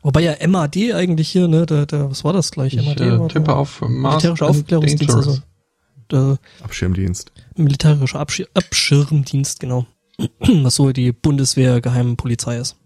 Wobei 0.06 0.22
ja 0.22 0.36
MAD 0.46 0.94
eigentlich 0.94 1.30
hier, 1.30 1.48
ne, 1.48 1.66
der, 1.66 1.84
der, 1.84 2.08
was 2.08 2.22
war 2.22 2.32
das 2.32 2.52
gleich? 2.52 2.74
Ich 2.74 2.86
MAD 2.86 3.00
äh, 3.00 3.26
tippe 3.26 3.52
auf 3.52 3.80
Mars 3.80 4.22
militärische 4.22 4.46
and 4.46 4.56
Aufklärungsdienst, 4.56 5.16
also 5.16 5.38
der 6.12 6.38
Abschirmdienst. 6.62 7.32
militärische 7.56 8.16
Abschir 8.16 8.46
Abschirmdienst, 8.54 9.58
genau. 9.58 9.84
Was 10.38 10.76
so 10.76 10.92
die 10.92 11.10
Bundeswehr 11.10 11.80
geheimen 11.80 12.16
Polizei 12.16 12.56
ist. 12.56 12.76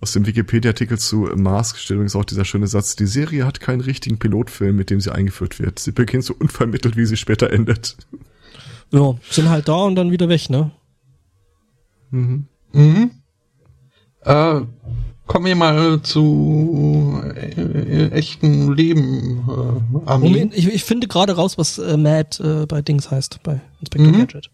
Aus 0.00 0.10
dem 0.10 0.26
Wikipedia-Artikel 0.26 0.98
zu 0.98 1.28
Mask 1.36 1.78
steht 1.78 1.94
übrigens 1.94 2.16
auch 2.16 2.24
dieser 2.24 2.44
schöne 2.44 2.66
Satz, 2.66 2.96
die 2.96 3.06
Serie 3.06 3.46
hat 3.46 3.60
keinen 3.60 3.80
richtigen 3.80 4.18
Pilotfilm, 4.18 4.74
mit 4.74 4.90
dem 4.90 5.00
sie 5.00 5.14
eingeführt 5.14 5.60
wird. 5.60 5.78
Sie 5.78 5.92
beginnt 5.92 6.24
so 6.24 6.34
unvermittelt, 6.34 6.96
wie 6.96 7.06
sie 7.06 7.16
später 7.16 7.52
endet. 7.52 7.96
Ja, 8.90 9.14
sind 9.30 9.48
halt 9.48 9.68
da 9.68 9.76
und 9.76 9.94
dann 9.94 10.10
wieder 10.10 10.28
weg, 10.28 10.50
ne? 10.50 10.72
Mhm. 12.10 12.46
Mhm. 12.72 13.12
Äh, 14.22 14.62
kommen 15.28 15.46
wir 15.46 15.54
mal 15.54 16.02
zu 16.02 17.22
äh, 17.36 18.08
echten 18.08 18.72
Leben, 18.74 19.44
äh, 19.48 20.08
Armin. 20.10 20.32
Moment, 20.32 20.54
ich, 20.56 20.66
ich 20.66 20.82
finde 20.84 21.06
gerade 21.06 21.34
raus, 21.36 21.56
was 21.58 21.78
äh, 21.78 21.96
Mad 21.96 22.42
äh, 22.42 22.66
bei 22.66 22.82
Dings 22.82 23.10
heißt, 23.10 23.42
bei 23.42 23.60
Inspector 23.80 24.08
Mhm. 24.08 24.18
Gadget. 24.18 24.50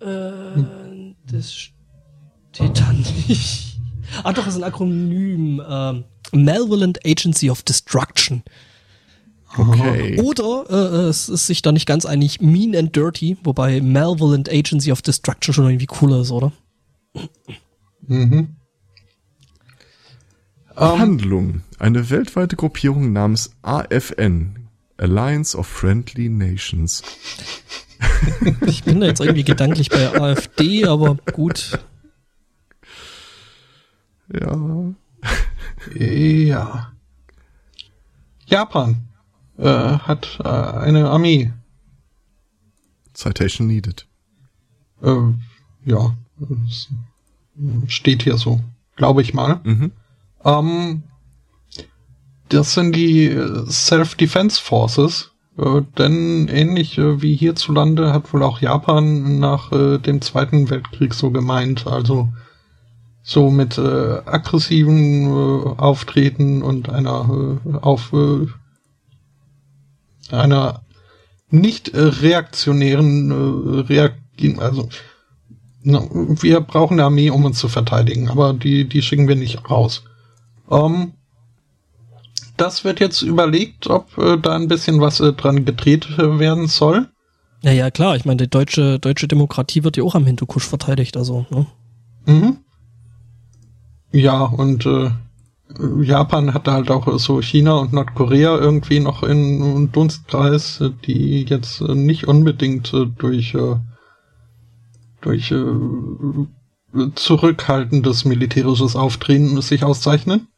Äh, 0.00 0.62
das 1.30 1.52
steht 1.52 2.80
da 2.80 2.92
nicht. 2.92 3.78
Ah 4.24 4.32
doch, 4.32 4.44
das 4.44 4.54
ist 4.54 4.60
ein 4.62 4.64
Akronym. 4.64 5.62
Ähm, 5.68 6.04
Malevolent 6.32 6.98
Agency 7.04 7.50
of 7.50 7.62
Destruction. 7.62 8.42
Okay. 9.56 10.20
Oder 10.20 10.64
äh, 10.68 11.08
es 11.08 11.28
ist 11.28 11.46
sich 11.46 11.62
da 11.62 11.72
nicht 11.72 11.86
ganz 11.86 12.04
einig, 12.06 12.40
Mean 12.40 12.76
and 12.76 12.94
Dirty, 12.94 13.36
wobei 13.44 13.80
Malevolent 13.80 14.48
Agency 14.50 14.92
of 14.92 15.02
Destruction 15.02 15.54
schon 15.54 15.66
irgendwie 15.66 15.86
cooler 15.86 16.20
ist, 16.20 16.30
oder? 16.30 16.52
Mhm. 18.06 18.56
Ähm, 20.76 20.98
Handlung. 20.98 21.62
Eine 21.78 22.10
weltweite 22.10 22.56
Gruppierung 22.56 23.12
namens 23.12 23.50
AFN, 23.62 24.68
Alliance 24.96 25.56
of 25.56 25.66
Friendly 25.66 26.28
Nations. 26.28 27.02
Ich 28.66 28.84
bin 28.84 29.00
da 29.00 29.06
jetzt 29.06 29.20
irgendwie 29.20 29.44
gedanklich 29.44 29.90
bei 29.90 30.20
AfD, 30.20 30.84
aber 30.84 31.16
gut. 31.32 31.78
Ja. 34.32 34.94
ja. 35.94 36.92
Japan 38.46 39.08
äh, 39.56 39.64
hat 39.64 40.38
äh, 40.44 40.48
eine 40.48 41.10
Armee. 41.10 41.52
Citation 43.14 43.66
needed. 43.66 44.06
Äh, 45.02 45.32
ja, 45.84 46.16
steht 47.86 48.22
hier 48.22 48.36
so, 48.36 48.60
glaube 48.96 49.22
ich 49.22 49.34
mal. 49.34 49.60
Mhm. 49.64 49.92
Ähm, 50.44 51.02
das 52.48 52.74
sind 52.74 52.96
die 52.96 53.26
äh, 53.26 53.66
Self-Defense 53.66 54.60
Forces, 54.60 55.32
äh, 55.58 55.82
denn 55.98 56.48
ähnlich 56.48 56.98
äh, 56.98 57.20
wie 57.20 57.34
hierzulande 57.34 58.12
hat 58.12 58.32
wohl 58.32 58.42
auch 58.42 58.60
Japan 58.60 59.38
nach 59.38 59.72
äh, 59.72 59.98
dem 59.98 60.20
Zweiten 60.22 60.70
Weltkrieg 60.70 61.14
so 61.14 61.30
gemeint, 61.30 61.86
also 61.86 62.32
so 63.22 63.50
mit 63.50 63.76
äh, 63.76 64.20
aggressiven 64.24 65.26
äh, 65.26 65.68
Auftreten 65.76 66.62
und 66.62 66.88
einer 66.88 67.58
äh, 67.64 67.76
auf 67.76 68.12
einer 70.30 70.82
nicht 71.50 71.92
reaktionären 71.94 73.32
Reagieren, 73.80 74.58
also 74.58 74.90
wir 75.88 76.60
brauchen 76.60 76.94
eine 76.94 77.04
Armee, 77.04 77.30
um 77.30 77.44
uns 77.44 77.58
zu 77.58 77.68
verteidigen, 77.68 78.28
aber 78.28 78.52
die, 78.52 78.88
die 78.88 79.02
schicken 79.02 79.28
wir 79.28 79.36
nicht 79.36 79.70
raus. 79.70 80.04
Ähm, 80.70 81.12
das 82.56 82.84
wird 82.84 83.00
jetzt 83.00 83.22
überlegt, 83.22 83.88
ob 83.88 84.18
äh, 84.18 84.36
da 84.36 84.54
ein 84.54 84.68
bisschen 84.68 85.00
was 85.00 85.20
äh, 85.20 85.32
dran 85.32 85.64
gedreht 85.64 86.08
äh, 86.18 86.38
werden 86.38 86.66
soll. 86.66 87.08
Ja, 87.62 87.72
ja, 87.72 87.90
klar. 87.90 88.16
Ich 88.16 88.24
meine, 88.24 88.36
die 88.36 88.50
deutsche, 88.50 88.98
deutsche 88.98 89.28
Demokratie 89.28 89.82
wird 89.84 89.96
ja 89.96 90.04
auch 90.04 90.14
am 90.14 90.26
Hindukusch 90.26 90.66
verteidigt, 90.66 91.16
also, 91.16 91.46
ne? 91.50 91.66
Mhm. 92.26 92.58
Ja, 94.12 94.42
und 94.42 94.86
äh, 94.86 95.10
Japan 96.02 96.54
hat 96.54 96.66
halt 96.68 96.90
auch 96.90 97.18
so 97.18 97.42
China 97.42 97.74
und 97.74 97.92
Nordkorea 97.92 98.56
irgendwie 98.56 99.00
noch 99.00 99.22
in 99.22 99.62
einem 99.62 99.92
Dunstkreis, 99.92 100.80
äh, 100.80 100.90
die 101.06 101.44
jetzt 101.44 101.80
äh, 101.80 101.94
nicht 101.94 102.26
unbedingt 102.26 102.92
äh, 102.94 103.06
durch 103.06 103.54
äh, 103.54 103.76
durch 105.20 105.50
äh, 105.50 105.64
zurückhaltendes 107.14 108.24
militärisches 108.24 108.96
Auftreten 108.96 109.60
sich 109.60 109.84
auszeichnen. 109.84 110.48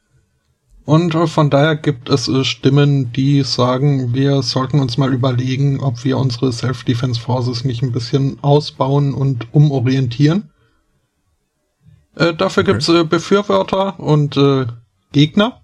Und 0.85 1.15
äh, 1.15 1.27
von 1.27 1.51
daher 1.51 1.77
gibt 1.77 2.09
es 2.09 2.28
äh, 2.28 2.45
Stimmen, 2.45 3.12
die 3.12 3.43
sagen, 3.43 4.15
wir 4.15 4.43
sollten 4.43 4.81
uns 4.81 4.99
mal 4.99 5.12
überlegen, 5.12 5.81
ob 5.81 6.05
wir 6.05 6.19
unsere 6.19 6.53
Self-Defense 6.53 7.20
Forces 7.20 7.65
nicht 7.65 7.82
ein 7.82 7.93
bisschen 7.93 8.39
ausbauen 8.43 9.15
und 9.15 9.53
umorientieren. 9.55 10.51
Äh, 12.16 12.35
dafür 12.35 12.62
Okay. 12.62 12.73
gibt's 12.73 12.89
äh, 12.89 13.05
Befürworter 13.05 14.01
und 14.01 14.37
äh, 14.37 14.66
Gegner. 15.12 15.61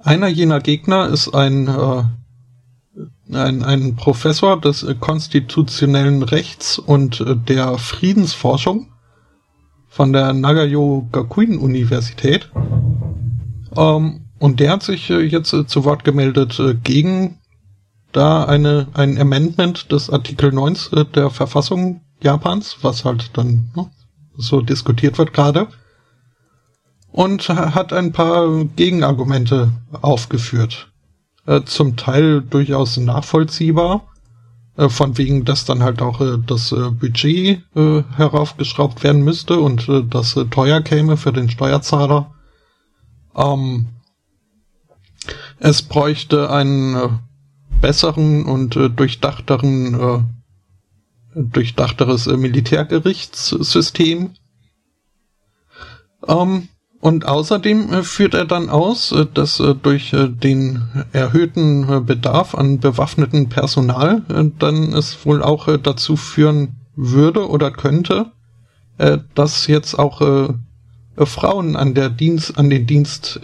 Einer 0.00 0.28
jener 0.28 0.60
Gegner 0.60 1.08
ist 1.08 1.34
ein, 1.34 1.68
äh, 1.68 2.04
ein, 3.32 3.62
ein 3.62 3.96
Professor 3.96 4.60
des 4.60 4.82
äh, 4.82 4.94
konstitutionellen 4.94 6.22
Rechts 6.22 6.78
und 6.78 7.20
äh, 7.20 7.36
der 7.36 7.78
Friedensforschung 7.78 8.88
von 9.88 10.12
der 10.12 10.32
Nagayo 10.32 11.08
Gakuin 11.12 11.58
Universität. 11.58 12.50
Ähm, 13.76 14.26
und 14.38 14.60
der 14.60 14.72
hat 14.72 14.82
sich 14.82 15.10
äh, 15.10 15.20
jetzt 15.22 15.50
zu 15.50 15.84
Wort 15.84 16.04
gemeldet 16.04 16.60
gegen 16.84 17.38
da 18.12 18.44
eine, 18.44 18.88
ein 18.94 19.18
Amendment 19.18 19.90
des 19.92 20.08
Artikel 20.10 20.52
9 20.52 20.76
äh, 20.92 21.04
der 21.04 21.30
Verfassung 21.30 22.00
Japans, 22.22 22.78
was 22.82 23.04
halt 23.04 23.30
dann 23.36 23.70
ne, 23.74 23.90
so 24.36 24.60
diskutiert 24.60 25.18
wird 25.18 25.32
gerade. 25.32 25.68
Und 27.12 27.48
ha- 27.48 27.74
hat 27.74 27.92
ein 27.92 28.12
paar 28.12 28.64
Gegenargumente 28.76 29.72
aufgeführt. 30.02 30.92
Äh, 31.46 31.62
zum 31.64 31.96
Teil 31.96 32.42
durchaus 32.42 32.96
nachvollziehbar. 32.96 34.06
Äh, 34.76 34.88
von 34.88 35.16
wegen, 35.16 35.44
dass 35.44 35.64
dann 35.64 35.82
halt 35.82 36.02
auch 36.02 36.20
äh, 36.20 36.38
das 36.44 36.72
äh, 36.72 36.90
Budget 36.90 37.62
äh, 37.74 38.02
heraufgeschraubt 38.16 39.02
werden 39.02 39.22
müsste 39.22 39.58
und 39.58 39.88
das 40.10 40.38
teuer 40.50 40.82
käme 40.82 41.16
für 41.16 41.32
den 41.32 41.48
Steuerzahler. 41.48 42.34
Ähm, 43.34 43.86
es 45.58 45.82
bräuchte 45.82 46.50
einen 46.50 47.20
besseren 47.80 48.44
und 48.44 48.74
durchdachteren, 48.74 50.28
durchdachteres 51.34 52.26
Militärgerichtssystem. 52.26 54.34
Ähm, 56.28 56.68
und 57.06 57.24
außerdem 57.24 57.92
äh, 57.92 58.02
führt 58.02 58.34
er 58.34 58.46
dann 58.46 58.68
aus, 58.68 59.12
äh, 59.12 59.26
dass 59.32 59.60
äh, 59.60 59.76
durch 59.76 60.10
den 60.12 60.82
erhöhten 61.12 62.04
Bedarf 62.04 62.56
an 62.56 62.80
bewaffnetem 62.80 63.48
Personal 63.48 64.22
dann 64.58 64.92
es 64.92 65.24
wohl 65.24 65.40
auch 65.40 65.68
dazu 65.78 66.16
führen 66.16 66.80
würde 66.96 67.48
oder 67.48 67.70
könnte, 67.70 68.32
dass 69.34 69.66
jetzt 69.66 69.98
auch 69.98 70.50
Frauen 71.16 71.76
an 71.76 71.94
der 71.94 72.08
Dienst, 72.08 72.58
an 72.58 72.70
den 72.70 72.86
Dienst 72.86 73.40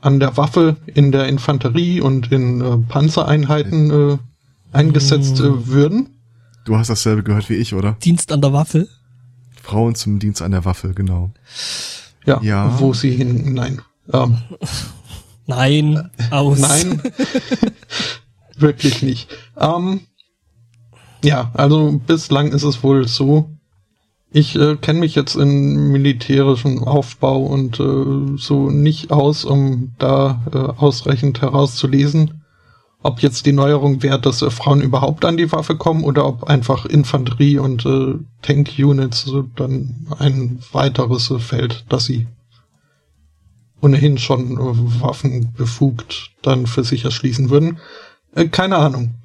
an 0.00 0.20
der 0.20 0.36
Waffe 0.36 0.76
in 0.86 1.10
der 1.10 1.26
Infanterie 1.26 2.02
und 2.02 2.30
in 2.30 2.84
Panzereinheiten 2.88 4.20
eingesetzt 4.72 5.40
äh, 5.40 5.66
würden. 5.66 6.10
Du 6.66 6.76
hast 6.76 6.88
dasselbe 6.88 7.22
gehört 7.22 7.48
wie 7.48 7.54
ich, 7.54 7.74
oder? 7.74 7.96
Dienst 8.04 8.30
an 8.30 8.42
der 8.42 8.52
Waffe. 8.52 8.86
Frauen 9.62 9.94
zum 9.94 10.18
Dienst 10.18 10.42
an 10.42 10.52
der 10.52 10.64
Waffe, 10.64 10.92
genau. 10.94 11.32
Ja, 12.26 12.40
Ja. 12.42 12.80
wo 12.80 12.92
sie 12.94 13.10
hin, 13.10 13.52
nein. 13.54 13.80
Ähm, 14.12 14.38
Nein, 15.46 16.10
aus. 16.30 16.58
Nein, 16.58 17.02
wirklich 18.56 19.02
nicht. 19.02 19.28
Ähm, 19.58 20.00
ja, 21.22 21.50
also 21.54 22.00
bislang 22.06 22.52
ist 22.52 22.62
es 22.62 22.82
wohl 22.82 23.06
so. 23.08 23.50
Ich 24.30 24.56
äh, 24.56 24.76
kenne 24.76 25.00
mich 25.00 25.14
jetzt 25.14 25.36
in 25.36 25.92
militärischem 25.92 26.82
Aufbau 26.82 27.42
und 27.44 27.78
äh, 27.78 28.36
so 28.38 28.70
nicht 28.70 29.10
aus, 29.12 29.44
um 29.44 29.92
da 29.98 30.42
äh, 30.52 30.56
ausreichend 30.58 31.40
herauszulesen, 31.40 32.43
ob 33.04 33.20
jetzt 33.20 33.44
die 33.44 33.52
Neuerung 33.52 34.02
wäre, 34.02 34.18
dass 34.18 34.40
äh, 34.40 34.50
Frauen 34.50 34.80
überhaupt 34.80 35.26
an 35.26 35.36
die 35.36 35.52
Waffe 35.52 35.76
kommen 35.76 36.04
oder 36.04 36.26
ob 36.26 36.44
einfach 36.44 36.86
Infanterie 36.86 37.58
und 37.58 37.84
äh, 37.84 38.14
Tank-Units 38.40 39.28
äh, 39.28 39.42
dann 39.56 40.06
ein 40.18 40.58
weiteres 40.72 41.30
äh, 41.30 41.38
Feld, 41.38 41.84
das 41.90 42.06
sie 42.06 42.26
ohnehin 43.82 44.16
schon 44.16 44.52
äh, 44.52 45.02
Waffen 45.02 45.52
befugt 45.52 46.30
dann 46.40 46.66
für 46.66 46.82
sich 46.82 47.04
erschließen 47.04 47.50
würden. 47.50 47.78
Äh, 48.34 48.48
keine 48.48 48.76
Ahnung. 48.76 49.16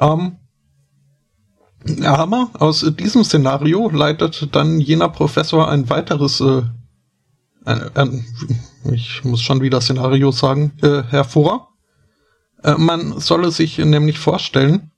Ähm, 0.00 0.36
aber 2.04 2.50
aus 2.54 2.84
diesem 2.98 3.22
Szenario 3.22 3.88
leitet 3.90 4.48
dann 4.56 4.80
jener 4.80 5.08
Professor 5.08 5.70
ein 5.70 5.88
weiteres, 5.88 6.40
äh, 6.40 6.62
äh, 7.64 8.08
ich 8.90 9.22
muss 9.22 9.40
schon 9.40 9.60
wieder 9.60 9.80
Szenario 9.80 10.32
sagen, 10.32 10.72
äh, 10.82 11.04
hervor. 11.04 11.68
Äh, 12.62 12.74
man 12.76 13.18
solle 13.20 13.50
sich 13.50 13.78
nämlich 13.78 14.18
vorstellen, 14.18 14.90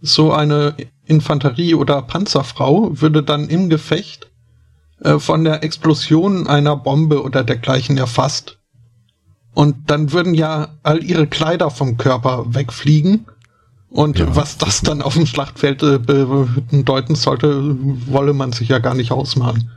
so 0.00 0.32
eine 0.32 0.74
Infanterie- 1.06 1.74
oder 1.74 2.02
Panzerfrau 2.02 3.00
würde 3.00 3.22
dann 3.22 3.48
im 3.48 3.68
Gefecht 3.68 4.30
äh, 5.00 5.18
von 5.18 5.44
der 5.44 5.62
Explosion 5.62 6.46
einer 6.46 6.76
Bombe 6.76 7.22
oder 7.22 7.44
dergleichen 7.44 7.96
erfasst. 7.96 8.58
Und 9.54 9.90
dann 9.90 10.12
würden 10.12 10.34
ja 10.34 10.68
all 10.82 11.02
ihre 11.02 11.26
Kleider 11.26 11.70
vom 11.70 11.96
Körper 11.96 12.54
wegfliegen 12.54 13.26
und 13.88 14.18
ja. 14.18 14.34
was 14.34 14.58
das 14.58 14.80
dann 14.80 15.02
auf 15.02 15.14
dem 15.14 15.26
Schlachtfeld 15.26 15.82
äh, 15.84 15.98
bedeuten 15.98 17.14
sollte, 17.14 17.76
wolle 18.06 18.32
man 18.32 18.52
sich 18.52 18.68
ja 18.68 18.80
gar 18.80 18.94
nicht 18.94 19.12
ausmalen. 19.12 19.70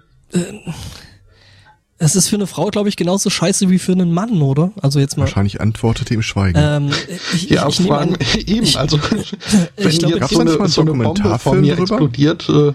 Äh, 1.99 2.06
es 2.06 2.15
ist 2.15 2.30
für 2.30 2.36
eine 2.36 2.48
Frau, 2.48 2.68
glaube 2.68 2.90
ich, 2.90 2.95
genauso 2.95 3.30
scheiße 3.30 3.69
wie 3.69 3.80
für 3.80 3.91
einen 3.91 4.11
Mann, 4.11 4.41
oder? 4.41 4.72
Also 4.82 4.99
jetzt 4.99 5.18
mal. 5.18 5.24
Wahrscheinlich 5.24 5.61
antwortete 5.61 6.14
im 6.14 6.22
Schweigen. 6.22 6.57
Ähm, 6.60 6.91
ich, 7.34 7.49
ja, 7.49 7.68
ich, 7.68 7.80
ich 7.80 7.88
vor 7.88 7.99
allem 7.99 8.15
eben. 8.45 8.76
Also 8.76 8.99
wenn 9.78 9.90
ich 9.90 9.99
glaub, 9.99 10.14
jetzt 10.14 10.30
so 10.30 10.40
eine, 10.40 10.68
so 10.68 10.82
eine 10.82 10.94
Bombe 10.94 11.40
vor 11.40 11.56
mir 11.56 11.76
drüber? 11.76 11.95
explodiert, 11.95 12.49
äh, 12.49 12.74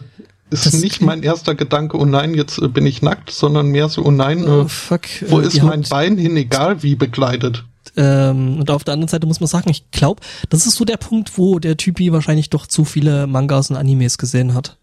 ist 0.51 0.66
das 0.66 0.74
nicht 0.74 1.01
mein 1.01 1.23
erster 1.23 1.55
Gedanke, 1.55 1.97
oh 1.97 2.05
nein, 2.05 2.35
jetzt 2.35 2.59
äh, 2.59 2.69
bin 2.69 2.85
ich 2.85 3.01
nackt, 3.01 3.31
sondern 3.31 3.69
mehr 3.69 3.89
so, 3.89 4.05
oh 4.05 4.11
nein, 4.11 4.47
oh, 4.47 4.69
fuck, 4.69 5.03
wo 5.28 5.40
äh, 5.40 5.47
ist 5.47 5.62
mein 5.62 5.82
Bein 5.82 6.19
hin, 6.19 6.36
egal 6.36 6.82
wie 6.82 6.94
bekleidet. 6.94 7.65
Ähm, 7.97 8.59
und 8.61 8.70
auf 8.70 8.85
der 8.85 8.94
anderen 8.94 9.09
Seite 9.09 9.27
muss 9.27 9.40
man 9.40 9.49
sagen, 9.49 9.70
ich 9.70 9.90
glaube, 9.90 10.23
das 10.49 10.66
ist 10.66 10.77
so 10.77 10.85
der 10.85 10.97
Punkt, 10.97 11.36
wo 11.36 11.59
der 11.59 11.77
Typi 11.77 12.12
wahrscheinlich 12.12 12.51
doch 12.51 12.66
zu 12.66 12.85
viele 12.85 13.27
Mangas 13.27 13.70
und 13.70 13.77
Animes 13.77 14.19
gesehen 14.19 14.55
hat. 14.55 14.77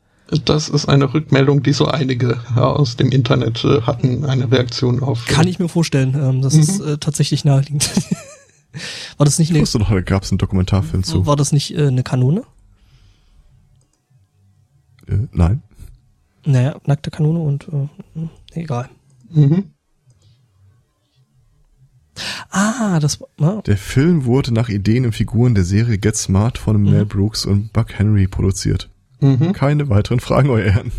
Das 0.46 0.70
ist 0.70 0.88
eine 0.88 1.12
Rückmeldung, 1.14 1.64
die 1.64 1.74
so 1.74 1.88
einige 1.88 2.40
ja, 2.56 2.64
aus 2.64 2.98
dem 2.98 3.12
Internet 3.12 3.64
äh, 3.64 3.82
hatten, 3.82 4.26
eine 4.26 4.52
Reaktion 4.52 5.02
auf. 5.02 5.26
Kann 5.26 5.48
äh, 5.48 5.50
ich 5.50 5.60
mir 5.60 5.70
vorstellen. 5.70 6.16
Ähm, 6.16 6.42
das 6.42 6.54
mhm. 6.54 6.62
ist 6.62 6.80
äh, 6.80 6.98
tatsächlich 7.00 7.46
naheliegend. 7.46 7.90
war 9.18 9.26
das 9.26 9.40
nicht 9.40 9.50
eine. 9.50 9.60
Ich 9.60 9.64
wusste 9.64 9.80
noch, 9.80 9.90
da 9.90 10.02
gab 10.02 10.24
es 10.24 10.32
einen 10.32 10.38
Dokumentarfilm 10.38 11.04
zu. 11.04 11.26
War 11.26 11.36
das 11.36 11.52
nicht 11.52 11.76
äh, 11.76 11.88
eine 11.88 12.04
Kanone? 12.04 12.44
Äh, 15.08 15.28
nein. 15.32 15.64
Naja, 16.46 16.80
nackte 16.86 17.10
Kanone 17.10 17.40
und 17.40 17.68
äh, 17.68 18.28
egal. 18.60 18.90
Mhm. 19.32 19.72
Ah, 22.52 23.00
das 23.00 23.20
war. 23.38 23.64
Der 23.64 23.78
Film 23.78 24.26
wurde 24.26 24.54
nach 24.54 24.70
Ideen 24.70 25.06
und 25.06 25.14
Figuren 25.14 25.56
der 25.56 25.64
Serie 25.64 25.98
Get 25.98 26.16
Smart 26.16 26.58
von 26.58 26.82
mhm. 26.82 26.92
Mel 26.92 27.06
Brooks 27.06 27.46
und 27.46 27.74
Buck 27.74 27.98
Henry 27.98 28.28
produziert. 28.28 28.90
Mhm. 29.20 29.54
Keine 29.54 29.90
weiteren 29.90 30.20
Fragen, 30.20 30.50
euer 30.50 30.66
Ehren. 30.66 30.92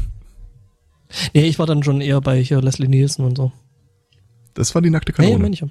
Nee, 1.35 1.47
ich 1.47 1.59
war 1.59 1.67
dann 1.67 1.83
schon 1.83 2.01
eher 2.01 2.21
bei 2.21 2.41
hier 2.41 2.61
Leslie 2.61 2.89
Nielsen 2.89 3.25
und 3.25 3.37
so. 3.37 3.53
Das 4.55 4.75
war 4.75 4.83
die 4.83 4.91
nackte 4.91 5.13
Kanone. 5.13 5.35
Nee, 5.35 5.43
meine 5.43 5.55
ich. 5.55 5.65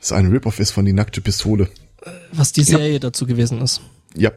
Das 0.00 0.12
ein 0.12 0.26
Rip-Off 0.28 0.60
ist 0.60 0.70
von 0.70 0.84
die 0.84 0.92
nackte 0.92 1.20
Pistole. 1.20 1.68
Was 2.32 2.52
die 2.52 2.62
Serie 2.62 2.94
ja. 2.94 2.98
dazu 2.98 3.26
gewesen 3.26 3.60
ist. 3.60 3.80
Ja. 4.16 4.30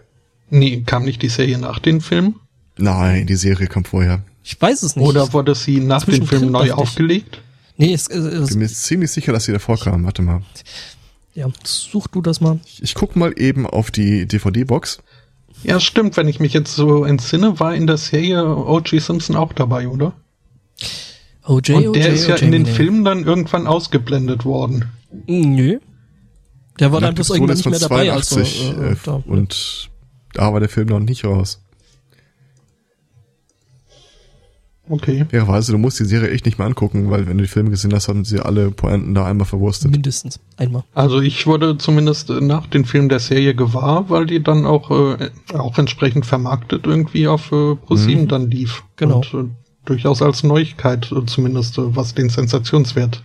Nee, 0.50 0.82
kam 0.82 1.06
nicht 1.06 1.22
die 1.22 1.30
Serie 1.30 1.58
nach 1.58 1.80
dem 1.80 2.02
Film? 2.02 2.36
Nein, 2.78 3.28
die 3.28 3.36
Serie 3.36 3.68
kam 3.68 3.86
vorher. 3.86 4.24
Ich 4.44 4.60
weiß 4.60 4.84
es 4.84 4.96
nicht. 4.96 5.06
Oder 5.06 5.32
wurde 5.34 5.54
sie 5.54 5.80
nach 5.80 6.06
dem 6.06 6.26
Film 6.26 6.52
neu 6.52 6.72
aufgelegt? 6.72 7.42
Nee, 7.78 7.94
es, 7.94 8.08
es, 8.08 8.24
es 8.26 8.44
ich 8.44 8.50
bin 8.50 8.60
mir 8.60 8.68
ziemlich 8.68 9.12
sicher, 9.12 9.32
dass 9.32 9.46
sie 9.46 9.52
davor 9.52 9.80
kam. 9.80 10.04
Warte 10.06 10.22
mal. 10.22 10.42
Ja, 11.40 11.48
such 11.64 12.08
du 12.08 12.22
das 12.22 12.42
mal. 12.42 12.60
Ich, 12.66 12.84
ich 12.84 12.96
guck 12.96 13.16
mal 13.16 13.34
eben 13.38 13.66
auf 13.66 13.92
die 13.92 14.28
DVD-Box. 14.28 15.02
Ja, 15.64 15.80
stimmt. 15.80 16.18
Wenn 16.18 16.28
ich 16.28 16.42
mich 16.42 16.52
jetzt 16.52 16.76
so 16.76 17.06
entsinne, 17.06 17.62
war 17.62 17.74
in 17.74 17.88
der 17.88 17.96
Serie 17.96 18.46
O.J. 18.46 19.02
Simpson 19.02 19.38
auch 19.38 19.54
dabei, 19.54 19.88
oder? 19.88 20.12
O.J. 21.48 21.78
Und 21.78 21.96
der 21.96 22.10
ist 22.10 22.28
ja 22.28 22.36
in 22.36 22.52
den 22.52 22.64
nee. 22.64 22.70
Filmen 22.70 23.06
dann 23.06 23.24
irgendwann 23.24 23.68
ausgeblendet 23.68 24.44
worden. 24.44 24.90
Nö. 25.28 25.80
Der 26.78 26.92
war 26.92 27.00
dann 27.00 27.16
bloß 27.16 27.30
irgendwann 27.30 27.56
nicht 27.56 27.70
mehr 27.70 27.80
dabei. 27.80 28.08
82, 28.08 28.68
also, 28.68 28.82
äh, 28.82 28.96
da. 29.06 29.24
Und 29.26 29.90
da 30.34 30.52
war 30.52 30.60
der 30.60 30.68
Film 30.68 30.90
noch 30.90 31.00
nicht 31.00 31.24
raus. 31.24 31.62
Okay. 34.90 35.26
Fairerweise, 35.30 35.72
du 35.72 35.78
musst 35.78 36.00
die 36.00 36.06
Serie 36.06 36.32
echt 36.32 36.46
nicht 36.46 36.58
mehr 36.58 36.66
angucken, 36.66 37.12
weil 37.12 37.28
wenn 37.28 37.38
du 37.38 37.44
die 37.44 37.50
Filme 37.50 37.70
gesehen 37.70 37.94
hast, 37.94 38.08
haben 38.08 38.26
sie 38.26 38.40
alle 38.40 38.72
Pointen 38.72 39.14
da 39.14 39.26
einmal 39.26 39.46
verwurstet. 39.46 39.92
Mindestens 39.92 40.40
einmal. 40.58 40.84
Also 40.96 41.22
ich 41.22 41.46
wurde 41.46 41.78
zumindest 41.78 42.30
nach 42.30 42.66
den 42.66 42.86
Filmen 42.86 43.08
der 43.08 43.20
Serie 43.20 43.54
gewahr, 43.54 44.10
weil 44.10 44.26
die 44.26 44.42
dann 44.42 44.66
auch, 44.66 44.90
äh, 44.90 45.30
auch 45.54 45.78
entsprechend 45.78 46.26
vermarktet 46.26 46.88
irgendwie 46.88 47.28
auf 47.28 47.52
äh, 47.52 47.76
ProSieben 47.76 48.24
mhm. 48.24 48.28
dann 48.30 48.50
lief. 48.50 48.84
Genau. 48.96 49.18
Und 49.18 49.34
äh, 49.34 49.48
durchaus 49.86 50.24
als 50.24 50.44
Neuigkeit, 50.44 51.12
äh, 51.12 51.24
zumindest 51.28 51.78
äh, 51.78 51.96
was 51.96 52.16
den 52.16 52.30
Sensationswert 52.30 53.24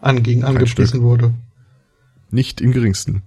anging, 0.00 0.44
angepriesen 0.44 1.02
wurde. 1.02 1.34
Nicht 2.30 2.62
im 2.62 2.72
geringsten. 2.72 3.22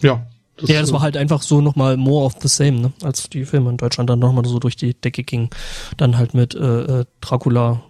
Ja. 0.00 0.26
Das 0.60 0.70
ja, 0.70 0.80
das 0.80 0.92
war 0.92 1.00
halt 1.00 1.16
einfach 1.16 1.42
so 1.42 1.60
nochmal 1.60 1.96
more 1.96 2.24
of 2.24 2.34
the 2.40 2.48
same, 2.48 2.80
ne? 2.80 2.92
als 3.02 3.28
die 3.28 3.44
Filme 3.44 3.70
in 3.70 3.76
Deutschland 3.76 4.10
dann 4.10 4.18
nochmal 4.18 4.44
so 4.44 4.58
durch 4.58 4.76
die 4.76 4.94
Decke 4.94 5.22
gingen. 5.22 5.50
Dann 5.96 6.18
halt 6.18 6.34
mit 6.34 6.54
äh, 6.54 7.00
äh 7.00 7.04
Dracula. 7.20 7.82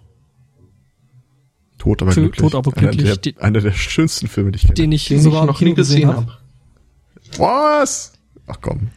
Tot 1.77 2.01
aber 2.01 2.11
glücklich. 2.11 2.39
Tot 2.39 2.55
aber 2.55 2.71
glücklich. 2.71 3.07
Einer 3.07 3.17
der, 3.17 3.43
einer 3.43 3.61
der 3.61 3.71
schönsten 3.71 4.27
Filme, 4.27 4.51
die 4.51 4.57
ich 4.57 4.61
kenne. 4.63 4.75
Den 4.75 4.91
ich 4.91 5.07
den 5.07 5.21
sogar 5.21 5.41
ich 5.41 5.47
noch 5.47 5.61
nie 5.61 5.73
gesehen 5.73 6.07
habe. 6.07 6.37
Was? 7.37 8.13
Ach 8.47 8.57
komm. 8.61 8.89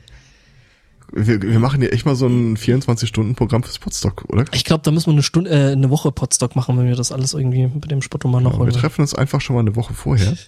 Wir, 1.16 1.40
wir 1.40 1.60
machen 1.60 1.80
hier 1.80 1.92
echt 1.92 2.06
mal 2.06 2.16
so 2.16 2.26
ein 2.26 2.56
24-Stunden-Programm 2.56 3.62
fürs 3.62 3.78
Podstock, 3.78 4.24
oder? 4.28 4.44
Ich 4.52 4.64
glaube, 4.64 4.82
da 4.82 4.90
müssen 4.90 5.06
wir 5.06 5.12
eine 5.12 5.22
Stunde, 5.22 5.50
äh, 5.50 5.72
eine 5.72 5.88
Woche 5.88 6.10
Podstock 6.10 6.56
machen, 6.56 6.76
wenn 6.76 6.88
wir 6.88 6.96
das 6.96 7.12
alles 7.12 7.34
irgendwie 7.34 7.68
mit 7.68 7.88
dem 7.88 8.02
Spotto 8.02 8.26
mal 8.26 8.40
noch 8.40 8.58
ja, 8.58 8.66
Wir 8.66 8.72
treffen 8.72 9.02
uns 9.02 9.14
einfach 9.14 9.40
schon 9.40 9.54
mal 9.54 9.60
eine 9.60 9.76
Woche 9.76 9.94
vorher. 9.94 10.36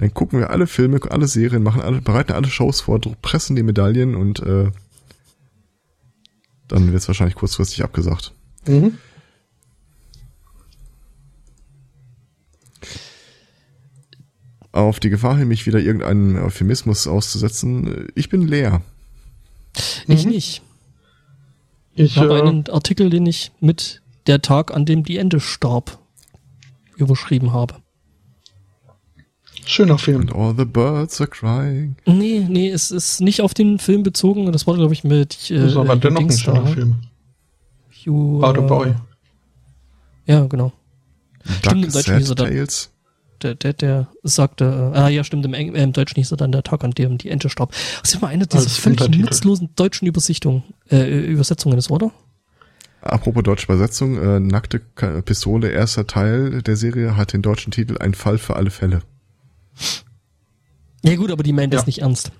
Dann 0.00 0.14
gucken 0.14 0.38
wir 0.38 0.48
alle 0.48 0.66
Filme, 0.66 0.98
alle 1.10 1.28
Serien, 1.28 1.62
machen 1.62 1.82
alle, 1.82 2.00
bereiten 2.00 2.32
alle 2.32 2.48
Shows 2.48 2.80
vor, 2.80 2.98
pressen 3.20 3.54
die 3.54 3.62
Medaillen 3.62 4.14
und 4.14 4.40
äh, 4.40 4.70
dann 6.68 6.86
wird 6.86 7.02
es 7.02 7.06
wahrscheinlich 7.06 7.34
kurzfristig 7.34 7.84
abgesagt. 7.84 8.32
Mhm. 8.66 8.96
Auf 14.72 15.00
die 15.00 15.10
Gefahr 15.10 15.36
hin, 15.36 15.48
mich 15.48 15.66
wieder 15.66 15.80
irgendeinen 15.80 16.38
Euphemismus 16.38 17.06
auszusetzen, 17.06 18.08
ich 18.14 18.30
bin 18.30 18.48
leer. 18.48 18.80
Ich 20.06 20.24
mhm. 20.24 20.30
nicht. 20.30 20.62
Ich, 21.92 22.12
ich 22.12 22.16
habe 22.16 22.38
äh, 22.38 22.40
einen 22.40 22.66
Artikel, 22.70 23.10
den 23.10 23.26
ich 23.26 23.52
mit 23.60 24.00
der 24.26 24.40
Tag, 24.40 24.72
an 24.72 24.86
dem 24.86 25.04
die 25.04 25.18
Ende 25.18 25.40
starb, 25.40 25.98
überschrieben 26.96 27.52
habe. 27.52 27.82
Schöner 29.70 29.98
Film. 29.98 30.22
And 30.22 30.34
all 30.34 30.52
the 30.56 30.64
birds 30.64 31.20
are 31.20 31.30
crying. 31.30 31.94
Nee, 32.04 32.44
nee, 32.48 32.70
es 32.70 32.90
ist 32.90 33.20
nicht 33.20 33.40
auf 33.40 33.54
den 33.54 33.78
Film 33.78 34.02
bezogen. 34.02 34.50
Das 34.50 34.66
war, 34.66 34.74
glaube 34.74 34.92
ich, 34.92 35.04
mit. 35.04 35.48
Äh, 35.48 35.58
das 35.58 35.70
ist 35.70 35.76
aber 35.76 35.94
dennoch 35.94 36.18
Dings 36.18 36.34
ein 36.34 36.40
schöner 36.40 36.62
da. 36.62 36.66
Film. 36.66 36.96
Hugh, 38.04 38.42
How 38.42 38.56
the 38.56 38.62
Boy. 38.62 38.94
Ja, 40.26 40.44
genau. 40.46 40.72
Duck 41.44 41.54
stimmt, 41.58 41.84
im 41.84 41.92
Deutschen 41.92 42.18
hieß 42.18 42.28
er 42.30 42.34
dann. 42.34 42.66
Der, 43.42 43.54
der, 43.54 43.72
der 43.72 44.08
sagte, 44.24 44.92
äh, 44.92 44.98
ah 44.98 45.08
ja, 45.08 45.22
stimmt, 45.22 45.44
im, 45.44 45.54
äh, 45.54 45.62
im 45.62 45.92
Deutschen 45.92 46.16
hieß 46.16 46.32
er 46.32 46.36
dann 46.36 46.50
der 46.50 46.64
Tag, 46.64 46.82
an 46.82 46.90
dem 46.90 47.16
die 47.16 47.30
Ente 47.30 47.48
starb. 47.48 47.70
Das 47.70 48.10
ist 48.10 48.14
immer 48.16 48.26
eine 48.26 48.48
dieser 48.48 48.68
völlig 48.68 49.08
nutzlosen 49.08 49.70
deutschen 49.76 50.08
Übersichtungen, 50.08 50.64
äh, 50.90 51.26
Übersetzungen 51.26 51.78
ist, 51.78 51.92
oder? 51.92 52.10
Apropos 53.02 53.44
deutsche 53.44 53.66
Übersetzung, 53.66 54.18
äh, 54.18 54.40
nackte 54.40 54.80
Pistole, 55.24 55.70
erster 55.70 56.08
Teil 56.08 56.60
der 56.60 56.76
Serie, 56.76 57.16
hat 57.16 57.32
den 57.32 57.42
deutschen 57.42 57.70
Titel 57.70 57.96
Ein 57.98 58.14
Fall 58.14 58.36
für 58.36 58.56
alle 58.56 58.70
Fälle. 58.70 59.02
Ja 61.02 61.16
gut, 61.16 61.30
aber 61.30 61.42
die 61.42 61.52
meint 61.52 61.72
ja. 61.72 61.78
das 61.78 61.86
nicht 61.86 62.00
ernst. 62.00 62.30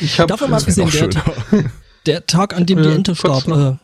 Ich 0.00 0.18
hab, 0.20 0.28
Davon 0.28 0.50
mal 0.50 0.58
abgesehen, 0.58 0.90
der, 0.90 1.70
der, 2.06 2.26
Tag, 2.26 2.54
an 2.54 2.66
dem 2.66 2.82
die 2.82 2.88
äh, 2.88 2.94
Ente 2.94 3.14
starb. 3.14 3.46
Äh, 3.48 3.76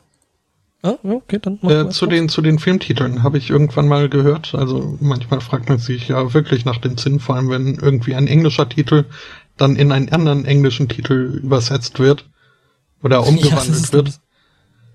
Ah, 0.82 0.96
okay, 1.02 1.38
dann 1.40 1.58
äh, 1.62 1.90
zu 1.90 2.06
den 2.06 2.30
zu 2.30 2.40
den 2.40 2.58
Filmtiteln 2.58 3.22
habe 3.22 3.36
ich 3.36 3.50
irgendwann 3.50 3.86
mal 3.86 4.08
gehört. 4.08 4.54
Also 4.54 4.96
manchmal 5.00 5.42
fragt 5.42 5.68
man 5.68 5.78
sich 5.78 6.08
ja 6.08 6.32
wirklich 6.32 6.64
nach 6.64 6.78
dem 6.78 6.96
Sinn, 6.96 7.20
vor 7.20 7.36
allem 7.36 7.50
wenn 7.50 7.74
irgendwie 7.74 8.14
ein 8.14 8.26
englischer 8.26 8.66
Titel 8.66 9.04
dann 9.58 9.76
in 9.76 9.92
einen 9.92 10.08
anderen 10.08 10.46
englischen 10.46 10.88
Titel 10.88 11.38
übersetzt 11.42 11.98
wird 11.98 12.24
oder 13.02 13.26
umgewandelt 13.26 13.88
ja, 13.88 13.92
wird 13.92 14.19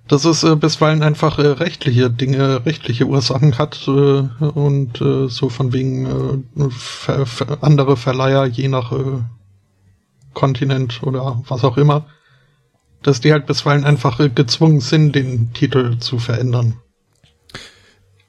dass 0.07 0.25
es 0.25 0.43
äh, 0.43 0.55
bisweilen 0.55 1.01
einfach 1.01 1.39
äh, 1.39 1.47
rechtliche 1.47 2.09
Dinge, 2.09 2.65
rechtliche 2.65 3.05
Ursachen 3.07 3.57
hat 3.57 3.87
äh, 3.87 3.91
und 3.91 5.01
äh, 5.01 5.27
so 5.27 5.49
von 5.49 5.73
wegen 5.73 6.45
äh, 6.57 6.69
ver, 6.69 7.25
ver, 7.25 7.63
andere 7.63 7.97
Verleiher 7.97 8.45
je 8.45 8.67
nach 8.67 8.91
äh, 8.91 9.21
Kontinent 10.33 11.01
oder 11.01 11.41
was 11.47 11.63
auch 11.63 11.77
immer, 11.77 12.05
dass 13.01 13.21
die 13.21 13.31
halt 13.31 13.47
bisweilen 13.47 13.83
einfach 13.83 14.19
äh, 14.19 14.29
gezwungen 14.29 14.79
sind, 14.79 15.15
den 15.15 15.53
Titel 15.53 15.97
zu 15.97 16.19
verändern. 16.19 16.75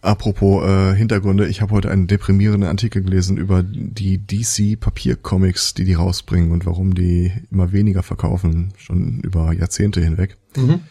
Apropos 0.00 0.64
äh, 0.64 0.94
Hintergründe, 0.94 1.48
ich 1.48 1.60
habe 1.60 1.74
heute 1.74 1.90
einen 1.90 2.06
deprimierenden 2.06 2.70
Artikel 2.70 3.02
gelesen 3.02 3.36
über 3.36 3.62
die 3.64 4.24
DC 4.24 4.78
Papiercomics, 4.78 5.74
die 5.74 5.84
die 5.84 5.94
rausbringen 5.94 6.52
und 6.52 6.64
warum 6.64 6.94
die 6.94 7.32
immer 7.50 7.72
weniger 7.72 8.04
verkaufen, 8.04 8.72
schon 8.76 9.20
über 9.20 9.52
Jahrzehnte 9.52 10.00
hinweg. 10.00 10.36
Mhm. 10.56 10.82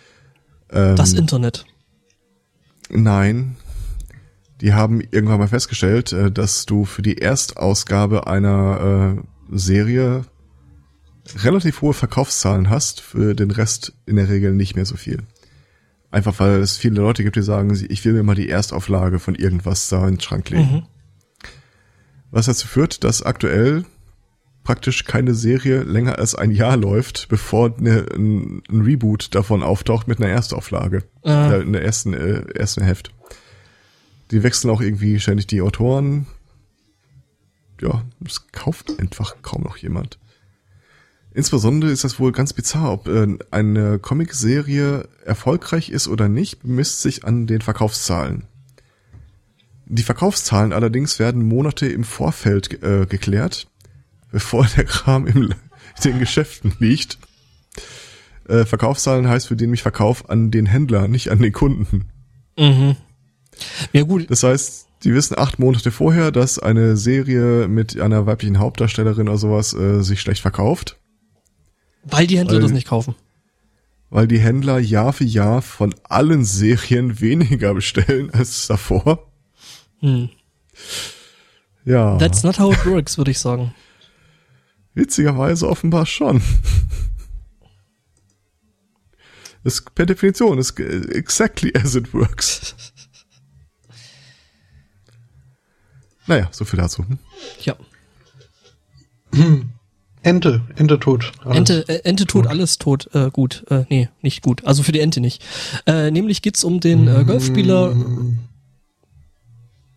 Ähm, 0.71 0.95
Das 0.95 1.13
Internet. 1.13 1.65
Nein. 2.89 3.55
Die 4.61 4.73
haben 4.73 5.01
irgendwann 5.01 5.39
mal 5.39 5.47
festgestellt, 5.47 6.13
äh, 6.13 6.31
dass 6.31 6.65
du 6.65 6.85
für 6.85 7.01
die 7.01 7.17
Erstausgabe 7.17 8.27
einer 8.27 9.17
äh, 9.17 9.55
Serie 9.57 10.25
relativ 11.37 11.81
hohe 11.81 11.93
Verkaufszahlen 11.93 12.69
hast, 12.69 13.01
für 13.01 13.33
den 13.33 13.51
Rest 13.51 13.93
in 14.05 14.15
der 14.15 14.29
Regel 14.29 14.53
nicht 14.53 14.75
mehr 14.75 14.85
so 14.85 14.95
viel. 14.95 15.23
Einfach 16.11 16.39
weil 16.39 16.59
es 16.59 16.77
viele 16.77 17.01
Leute 17.01 17.23
gibt, 17.23 17.35
die 17.35 17.41
sagen, 17.41 17.77
ich 17.89 18.05
will 18.05 18.13
mir 18.13 18.23
mal 18.23 18.35
die 18.35 18.49
Erstauflage 18.49 19.19
von 19.19 19.35
irgendwas 19.35 19.89
da 19.89 20.07
in 20.07 20.15
den 20.15 20.21
Schrank 20.21 20.49
legen. 20.49 20.71
Mhm. 20.71 20.83
Was 22.31 22.45
dazu 22.45 22.67
führt, 22.67 23.03
dass 23.03 23.23
aktuell 23.23 23.85
praktisch 24.65 25.05
keine 25.05 25.33
Serie 25.33 25.83
länger 25.83 26.19
als 26.19 26.35
ein 26.35 26.51
Jahr 26.51 26.75
läuft, 26.75 27.29
bevor 27.29 27.77
eine, 27.77 28.05
ein, 28.13 28.61
ein 28.69 28.81
Reboot 28.81 29.33
davon 29.33 29.63
auftaucht 29.63 30.09
mit 30.09 30.19
einer 30.19 30.29
Erstauflage. 30.29 31.03
Ah. 31.23 31.53
Äh, 31.53 31.61
in 31.61 31.71
der 31.71 31.85
ersten, 31.85 32.13
äh, 32.13 32.41
ersten 32.53 32.83
Heft. 32.83 33.13
Die 34.31 34.43
wechseln 34.43 34.71
auch 34.71 34.81
irgendwie 34.81 35.19
ständig 35.19 35.47
die 35.47 35.61
Autoren. 35.61 36.25
Ja, 37.79 38.03
es 38.25 38.47
kauft 38.51 38.99
einfach 38.99 39.37
kaum 39.41 39.63
noch 39.63 39.77
jemand. 39.77 40.17
Insbesondere 41.33 41.91
ist 41.91 42.03
das 42.03 42.19
wohl 42.19 42.31
ganz 42.31 42.53
bizarr, 42.53 42.91
ob 42.91 43.07
äh, 43.07 43.37
eine 43.51 43.99
Comicserie 43.99 45.07
erfolgreich 45.23 45.89
ist 45.89 46.07
oder 46.07 46.27
nicht, 46.27 46.63
bemisst 46.63 47.01
sich 47.01 47.23
an 47.23 47.45
den 47.45 47.61
Verkaufszahlen. 47.61 48.45
Die 49.85 50.03
Verkaufszahlen 50.03 50.73
allerdings 50.73 51.19
werden 51.19 51.47
Monate 51.47 51.87
im 51.87 52.03
Vorfeld 52.03 52.81
äh, 52.81 53.05
geklärt, 53.05 53.67
bevor 54.35 54.65
der 54.75 54.83
Kram 54.83 55.25
im, 55.27 55.43
in 55.43 55.55
den 56.03 56.19
Geschäften 56.19 56.73
liegt. 56.79 57.17
Äh, 58.49 58.65
Verkaufszahlen 58.65 59.29
heißt 59.29 59.47
für 59.47 59.55
den 59.55 59.69
mich 59.69 59.81
Verkauf 59.81 60.29
an 60.29 60.51
den 60.51 60.65
Händler, 60.65 61.07
nicht 61.07 61.29
an 61.31 61.39
den 61.39 61.53
Kunden. 61.53 62.09
Mhm. 62.59 62.97
Ja 63.93 64.03
gut, 64.03 64.29
Das 64.29 64.43
heißt, 64.43 64.87
die 65.05 65.13
wissen 65.13 65.39
acht 65.39 65.57
Monate 65.57 65.89
vorher, 65.91 66.31
dass 66.33 66.59
eine 66.59 66.97
Serie 66.97 67.69
mit 67.69 67.97
einer 67.99 68.25
weiblichen 68.25 68.59
Hauptdarstellerin 68.59 69.29
oder 69.29 69.37
sowas 69.37 69.73
äh, 69.73 70.01
sich 70.03 70.19
schlecht 70.19 70.41
verkauft, 70.41 70.97
weil 72.03 72.27
die 72.27 72.37
Händler 72.37 72.55
weil- 72.55 72.61
das 72.63 72.71
nicht 72.71 72.87
kaufen. 72.89 73.15
weil 74.09 74.27
die 74.27 74.39
Händler 74.39 74.79
Jahr 74.79 75.13
für 75.13 75.23
Jahr 75.23 75.61
von 75.61 75.95
allen 76.03 76.43
Serien 76.43 77.21
weniger 77.21 77.73
bestellen 77.73 78.31
als 78.31 78.67
davor. 78.67 79.31
Hm. 80.01 80.27
Ja, 81.85 82.17
That's 82.17 82.43
not 82.43 82.59
how 82.59 82.73
it 82.73 82.85
works, 82.85 83.17
würde 83.17 83.31
ich 83.31 83.39
sagen. 83.39 83.73
Witzigerweise 84.95 85.67
offenbar 85.69 86.05
schon. 86.05 86.41
Das 89.63 89.81
per 89.81 90.05
Definition 90.05 90.57
ist 90.59 90.75
ge- 90.75 91.07
exactly 91.11 91.73
as 91.75 91.95
it 91.95 92.13
works. 92.13 92.75
Naja, 96.27 96.49
so 96.51 96.65
viel 96.65 96.77
dazu. 96.79 97.03
Hm? 97.07 97.17
Ja. 97.61 97.75
Ente, 100.23 100.61
Ente 100.75 100.99
tot. 100.99 101.31
Alles. 101.43 101.57
Ente, 101.57 101.87
äh, 101.87 102.01
Ente 102.03 102.25
tot, 102.25 102.47
alles 102.47 102.79
tot. 102.79 103.09
Äh, 103.13 103.29
gut. 103.29 103.63
Äh, 103.69 103.85
nee, 103.89 104.09
nicht 104.23 104.41
gut. 104.41 104.65
Also 104.65 104.81
für 104.81 104.91
die 104.91 104.99
Ente 105.01 105.19
nicht. 105.21 105.43
Äh, 105.85 106.09
nämlich 106.09 106.41
geht's 106.41 106.63
um 106.63 106.79
den 106.79 107.07
äh, 107.07 107.23
Golfspieler. 107.25 107.95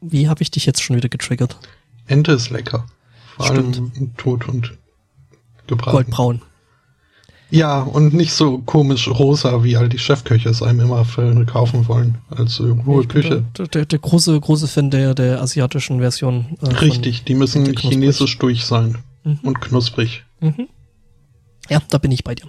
Wie 0.03 0.29
habe 0.29 0.43
ich 0.43 0.51
dich 0.51 0.66
jetzt 0.66 0.83
schon 0.83 0.97
wieder 0.97 1.09
getriggert? 1.09 1.59
Ente 2.07 2.33
ist 2.33 2.51
lecker. 2.51 2.87
Vor 3.37 3.47
Stimmt. 3.47 3.77
allem 3.79 4.16
tot 4.16 4.49
und 4.49 4.77
gebraten. 5.69 5.93
Goldbraun. 5.93 6.43
Ja, 7.51 7.81
und 7.81 8.12
nicht 8.12 8.32
so 8.35 8.59
komisch 8.59 9.09
rosa, 9.09 9.65
wie 9.65 9.77
all 9.78 9.89
die 9.89 9.99
Chefköche 9.99 10.51
es 10.51 10.62
einem 10.62 10.81
immer 10.81 11.05
verkaufen 11.07 11.89
wollen, 11.89 12.19
als 12.28 12.59
hohe 12.61 13.03
Ich 13.03 13.09
Küche. 13.09 13.43
Der, 13.57 13.69
der, 13.69 13.86
der 13.86 13.99
große, 13.99 14.39
große 14.39 14.69
Fan 14.69 14.90
der, 14.90 15.15
der 15.15 15.40
asiatischen 15.40 16.01
Version. 16.01 16.59
Äh, 16.61 16.66
Richtig, 16.74 17.24
die 17.24 17.35
müssen 17.35 17.65
chinesisch 17.74 18.39
durch 18.39 18.65
sein 18.66 18.99
Mhm. 19.24 19.39
und 19.43 19.61
knusprig. 19.61 20.24
Mhm. 20.40 20.69
Ja, 21.69 21.81
da 21.90 21.99
bin 21.99 22.12
ich 22.12 22.23
bei 22.24 22.35
dir. 22.35 22.45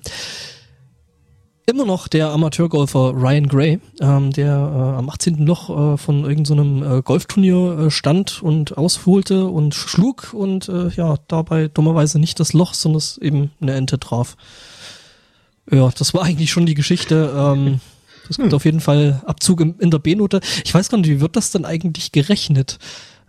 Immer 1.70 1.86
noch 1.86 2.08
der 2.08 2.30
Amateurgolfer 2.30 3.14
Ryan 3.14 3.48
Gray, 3.48 3.80
ähm, 4.02 4.32
der 4.32 4.54
äh, 4.56 4.98
am 4.98 5.08
18. 5.08 5.46
Loch 5.46 5.94
äh, 5.94 5.98
von 5.98 6.26
irgendeinem 6.26 6.82
äh, 6.82 7.04
Golfturnier 7.04 7.78
äh, 7.78 7.91
stand 7.91 8.41
und 8.41 8.76
ausholte 8.76 9.46
und 9.46 9.76
schlug 9.76 10.34
und 10.34 10.68
äh, 10.68 10.90
ja, 10.90 11.18
dabei 11.28 11.68
dummerweise 11.68 12.18
nicht 12.18 12.40
das 12.40 12.54
Loch, 12.54 12.74
sondern 12.74 12.98
es 12.98 13.20
eben 13.20 13.52
eine 13.62 13.76
Ente 13.76 14.00
traf. 14.00 14.36
Ja, 15.70 15.91
das 15.96 16.16
war 16.16 16.24
eigentlich 16.24 16.50
schon 16.50 16.66
die 16.66 16.74
Geschichte. 16.74 17.32
Ähm, 17.38 17.82
das 18.28 18.38
gibt 18.38 18.50
Hm. 18.50 18.56
auf 18.56 18.66
jeden 18.66 18.80
Fall 18.80 19.22
Abzug 19.28 19.62
im, 19.62 19.76
in 19.78 19.91
der 19.91 20.00
B-Note. 20.00 20.40
Ich 20.66 20.74
weiß 20.74 20.90
gar 20.90 20.98
nicht, 20.98 21.10
wie 21.10 21.22
wird 21.22 21.36
das 21.36 21.52
denn 21.52 21.66
eigentlich 21.66 22.12
gerechnet? 22.12 22.80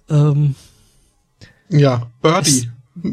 Ähm, 0.08 0.54
Ja, 1.68 2.06
Birdie. 2.22 2.70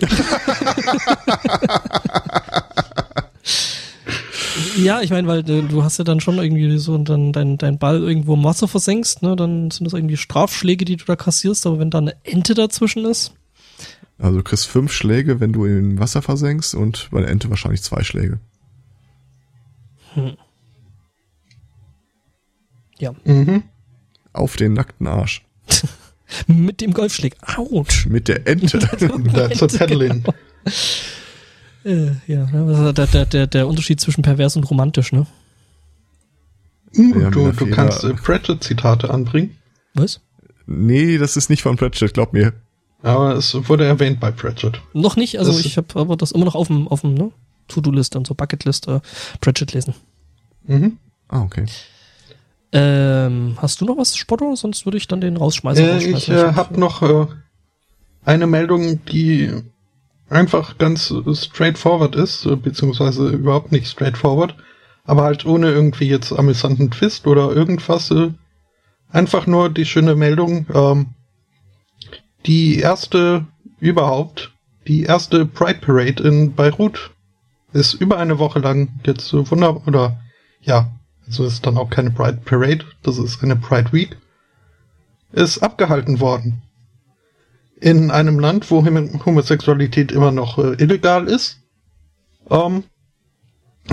Ja, 4.76 5.00
ich 5.02 5.10
meine, 5.10 5.28
weil 5.28 5.48
äh, 5.48 5.62
du 5.62 5.84
hast 5.84 5.98
ja 5.98 6.04
dann 6.04 6.20
schon 6.20 6.38
irgendwie 6.38 6.78
so 6.78 6.96
dann 6.98 7.32
dein, 7.32 7.58
dein 7.58 7.78
Ball 7.78 8.02
irgendwo 8.02 8.34
im 8.34 8.44
Wasser 8.44 8.66
versenkst, 8.68 9.22
ne, 9.22 9.36
dann 9.36 9.70
sind 9.70 9.84
das 9.84 9.92
irgendwie 9.92 10.16
Strafschläge, 10.16 10.84
die 10.84 10.96
du 10.96 11.04
da 11.04 11.16
kassierst, 11.16 11.66
aber 11.66 11.78
wenn 11.78 11.90
da 11.90 11.98
eine 11.98 12.16
Ente 12.24 12.54
dazwischen 12.54 13.04
ist, 13.04 13.34
Also 14.18 14.38
du 14.38 14.42
kriegst 14.42 14.66
fünf 14.66 14.92
Schläge, 14.92 15.40
wenn 15.40 15.52
du 15.52 15.64
in 15.64 15.98
Wasser 15.98 16.22
versenkst 16.22 16.74
und 16.74 17.08
bei 17.10 17.20
der 17.20 17.30
Ente 17.30 17.50
wahrscheinlich 17.50 17.82
zwei 17.82 18.02
Schläge. 18.02 18.40
ja, 22.98 23.12
Mhm. 23.24 23.62
Auf 24.32 24.56
den 24.56 24.72
nackten 24.72 25.06
Arsch. 25.06 25.44
mit 26.46 26.80
dem 26.80 26.92
Golfschläg. 26.92 27.36
Autsch. 27.56 28.06
Mit 28.06 28.28
der 28.28 28.46
Ente. 28.48 28.78
That's 29.32 29.62
a 29.62 29.66
paddling. 29.78 30.24
Äh, 31.84 32.12
ja, 32.26 32.46
ne, 32.46 32.66
was 32.66 32.78
ist 32.80 32.98
der, 32.98 33.06
der, 33.06 33.26
der, 33.26 33.46
der 33.46 33.68
Unterschied 33.68 34.00
zwischen 34.00 34.22
pervers 34.22 34.56
und 34.56 34.64
romantisch, 34.64 35.12
ne? 35.12 35.26
Ja, 36.96 37.28
du 37.30 37.50
du 37.52 37.70
kannst 37.70 38.04
äh, 38.04 38.14
Pratchett-Zitate 38.14 39.10
anbringen, 39.10 39.56
Was? 39.94 40.20
nee, 40.66 41.18
das 41.18 41.36
ist 41.36 41.50
nicht 41.50 41.62
von 41.62 41.76
Pratchett, 41.76 42.14
glaub 42.14 42.32
mir. 42.32 42.52
aber 43.02 43.34
es 43.34 43.52
wurde 43.68 43.84
erwähnt 43.84 44.20
bei 44.20 44.30
Pratchett. 44.30 44.80
Noch 44.92 45.16
nicht, 45.16 45.38
also 45.38 45.52
Das- 45.52 45.64
ich 45.64 45.76
habe 45.76 45.98
aber 46.00 46.16
das 46.16 46.30
immer 46.32 46.44
noch 46.44 46.54
auf 46.54 46.68
dem, 46.68 46.86
auf 46.88 47.00
dem 47.02 47.14
ne? 47.14 47.32
To-Do-Liste 47.68 48.16
und 48.18 48.26
so 48.26 48.34
Bucketlist 48.34 48.88
äh, 48.88 49.00
Pratchett 49.40 49.72
lesen. 49.72 49.94
Mhm. 50.66 50.98
Ah, 51.28 51.40
okay. 51.42 51.64
Ähm, 52.72 53.56
hast 53.60 53.80
du 53.80 53.84
noch 53.86 53.96
was, 53.96 54.16
Spotto? 54.16 54.54
Sonst 54.56 54.84
würde 54.84 54.98
ich 54.98 55.06
dann 55.08 55.20
den 55.20 55.36
rausschmeißen. 55.36 55.84
Äh, 55.84 55.98
ich 55.98 56.28
äh, 56.28 56.52
habe 56.54 56.78
noch 56.78 57.02
äh, 57.02 57.26
eine 58.24 58.46
Meldung, 58.46 59.04
die 59.06 59.50
einfach 60.28 60.78
ganz 60.78 61.12
straightforward 61.32 62.16
ist, 62.16 62.46
äh, 62.46 62.56
beziehungsweise 62.56 63.28
überhaupt 63.28 63.72
nicht 63.72 63.86
straightforward, 63.86 64.56
aber 65.04 65.22
halt 65.22 65.44
ohne 65.46 65.70
irgendwie 65.70 66.08
jetzt 66.08 66.32
amüsanten 66.32 66.90
Twist 66.90 67.26
oder 67.26 67.52
irgendwas. 67.52 68.10
Äh, 68.10 68.32
einfach 69.10 69.46
nur 69.46 69.70
die 69.70 69.84
schöne 69.84 70.16
Meldung, 70.16 70.66
ähm, 70.74 71.06
die 72.46 72.78
erste 72.78 73.46
überhaupt, 73.80 74.52
die 74.86 75.04
erste 75.04 75.46
Pride 75.46 75.80
Parade 75.80 76.22
in 76.22 76.54
Beirut 76.54 77.10
ist 77.72 77.94
über 77.94 78.18
eine 78.18 78.38
Woche 78.38 78.58
lang 78.58 79.00
jetzt 79.04 79.32
wunderbar, 79.32 79.86
oder 79.86 80.20
ja, 80.60 80.92
also 81.26 81.44
ist 81.44 81.66
dann 81.66 81.78
auch 81.78 81.90
keine 81.90 82.10
Pride 82.10 82.40
Parade, 82.44 82.84
das 83.02 83.18
ist 83.18 83.42
eine 83.42 83.56
Pride 83.56 83.92
Week 83.92 84.16
ist 85.34 85.58
abgehalten 85.58 86.20
worden. 86.20 86.62
In 87.84 88.10
einem 88.10 88.38
Land, 88.38 88.70
wo 88.70 88.82
Hom- 88.82 89.26
Homosexualität 89.26 90.10
immer 90.10 90.30
noch 90.30 90.56
äh, 90.56 90.72
illegal 90.82 91.26
ist, 91.28 91.58
ähm, 92.48 92.84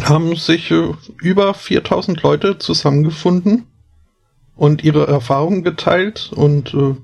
haben 0.01 0.37
sich 0.37 0.71
äh, 0.71 0.93
über 1.21 1.53
4000 1.53 2.23
Leute 2.23 2.57
zusammengefunden 2.57 3.67
und 4.55 4.81
ihre 4.85 5.07
Erfahrungen 5.07 5.63
geteilt 5.65 6.31
und 6.33 6.73
äh, 6.73 6.95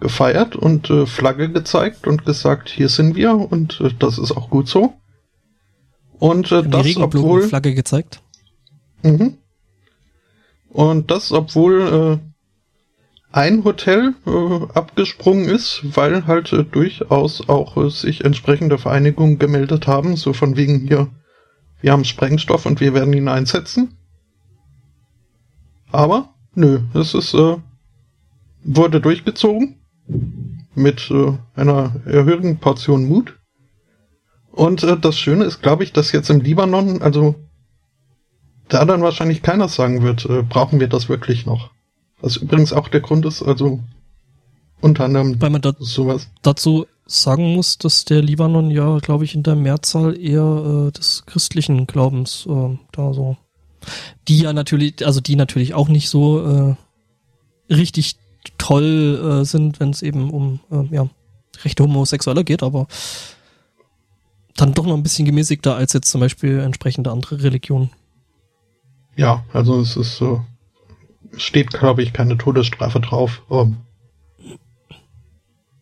gefeiert 0.00 0.54
und 0.54 0.90
äh, 0.90 1.06
Flagge 1.06 1.48
gezeigt 1.50 2.06
und 2.06 2.26
gesagt, 2.26 2.68
hier 2.68 2.90
sind 2.90 3.16
wir 3.16 3.34
und 3.50 3.80
äh, 3.80 3.94
das 3.98 4.18
ist 4.18 4.32
auch 4.32 4.50
gut 4.50 4.68
so. 4.68 4.92
Und 6.18 6.52
äh, 6.52 6.62
das 6.62 6.74
obwohl 6.74 6.82
Regenbogenflagge 6.82 7.74
gezeigt. 7.74 8.20
Mhm. 9.02 9.38
Und 10.68 11.10
das, 11.10 11.32
obwohl 11.32 12.20
äh, 12.20 12.33
ein 13.34 13.64
Hotel 13.64 14.14
äh, 14.26 14.66
abgesprungen 14.74 15.46
ist, 15.46 15.80
weil 15.82 16.28
halt 16.28 16.52
äh, 16.52 16.62
durchaus 16.62 17.48
auch 17.48 17.76
äh, 17.76 17.90
sich 17.90 18.24
entsprechende 18.24 18.78
Vereinigungen 18.78 19.40
gemeldet 19.40 19.88
haben, 19.88 20.14
so 20.14 20.32
von 20.32 20.56
wegen 20.56 20.86
hier, 20.86 21.08
wir 21.80 21.90
haben 21.90 22.04
Sprengstoff 22.04 22.64
und 22.64 22.80
wir 22.80 22.94
werden 22.94 23.12
ihn 23.12 23.26
einsetzen. 23.26 23.96
Aber 25.90 26.32
nö, 26.54 26.82
es 26.94 27.14
ist 27.14 27.34
äh, 27.34 27.56
wurde 28.62 29.00
durchgezogen 29.00 29.80
mit 30.76 31.10
äh, 31.10 31.32
einer 31.56 31.96
erhöhten 32.06 32.58
Portion 32.58 33.06
Mut. 33.06 33.36
Und 34.52 34.84
äh, 34.84 34.96
das 34.96 35.18
Schöne 35.18 35.44
ist, 35.44 35.60
glaube 35.60 35.82
ich, 35.82 35.92
dass 35.92 36.12
jetzt 36.12 36.30
im 36.30 36.40
Libanon, 36.40 37.02
also 37.02 37.34
da 38.68 38.84
dann 38.84 39.02
wahrscheinlich 39.02 39.42
keiner 39.42 39.66
sagen 39.66 40.02
wird, 40.02 40.24
äh, 40.26 40.42
brauchen 40.42 40.78
wir 40.78 40.88
das 40.88 41.08
wirklich 41.08 41.46
noch. 41.46 41.72
Was 42.24 42.36
übrigens 42.36 42.72
auch 42.72 42.88
der 42.88 43.02
Grund 43.02 43.26
ist, 43.26 43.42
also 43.42 43.80
unter 44.80 45.04
anderem 45.04 45.38
Weil 45.42 45.50
man 45.50 45.60
da 45.60 45.74
sowas. 45.78 46.30
dazu 46.40 46.86
sagen 47.04 47.52
muss, 47.52 47.76
dass 47.76 48.06
der 48.06 48.22
Libanon 48.22 48.70
ja, 48.70 48.98
glaube 49.00 49.24
ich, 49.24 49.34
in 49.34 49.42
der 49.42 49.56
Mehrzahl 49.56 50.18
eher 50.18 50.86
äh, 50.88 50.90
des 50.90 51.24
christlichen 51.26 51.86
Glaubens 51.86 52.46
äh, 52.48 52.78
da 52.92 53.12
so. 53.12 53.36
Die 54.26 54.38
ja 54.38 54.54
natürlich, 54.54 55.04
also 55.04 55.20
die 55.20 55.36
natürlich 55.36 55.74
auch 55.74 55.88
nicht 55.88 56.08
so 56.08 56.76
äh, 57.68 57.74
richtig 57.74 58.16
toll 58.56 59.42
äh, 59.42 59.44
sind, 59.44 59.78
wenn 59.78 59.90
es 59.90 60.00
eben 60.00 60.30
um 60.30 60.60
äh, 60.70 60.94
ja, 60.94 61.10
Rechte 61.62 61.82
Homosexueller 61.82 62.42
geht, 62.42 62.62
aber 62.62 62.86
dann 64.56 64.72
doch 64.72 64.86
noch 64.86 64.94
ein 64.94 65.02
bisschen 65.02 65.26
gemäßigter 65.26 65.76
als 65.76 65.92
jetzt 65.92 66.10
zum 66.10 66.22
Beispiel 66.22 66.60
entsprechende 66.60 67.12
andere 67.12 67.42
Religionen. 67.42 67.90
Ja, 69.14 69.44
also 69.52 69.78
es 69.78 69.98
ist 69.98 70.16
so, 70.16 70.42
steht, 71.36 71.70
glaube 71.70 72.02
ich, 72.02 72.12
keine 72.12 72.36
Todesstrafe 72.36 73.00
drauf. 73.00 73.42
Ähm, 73.50 73.76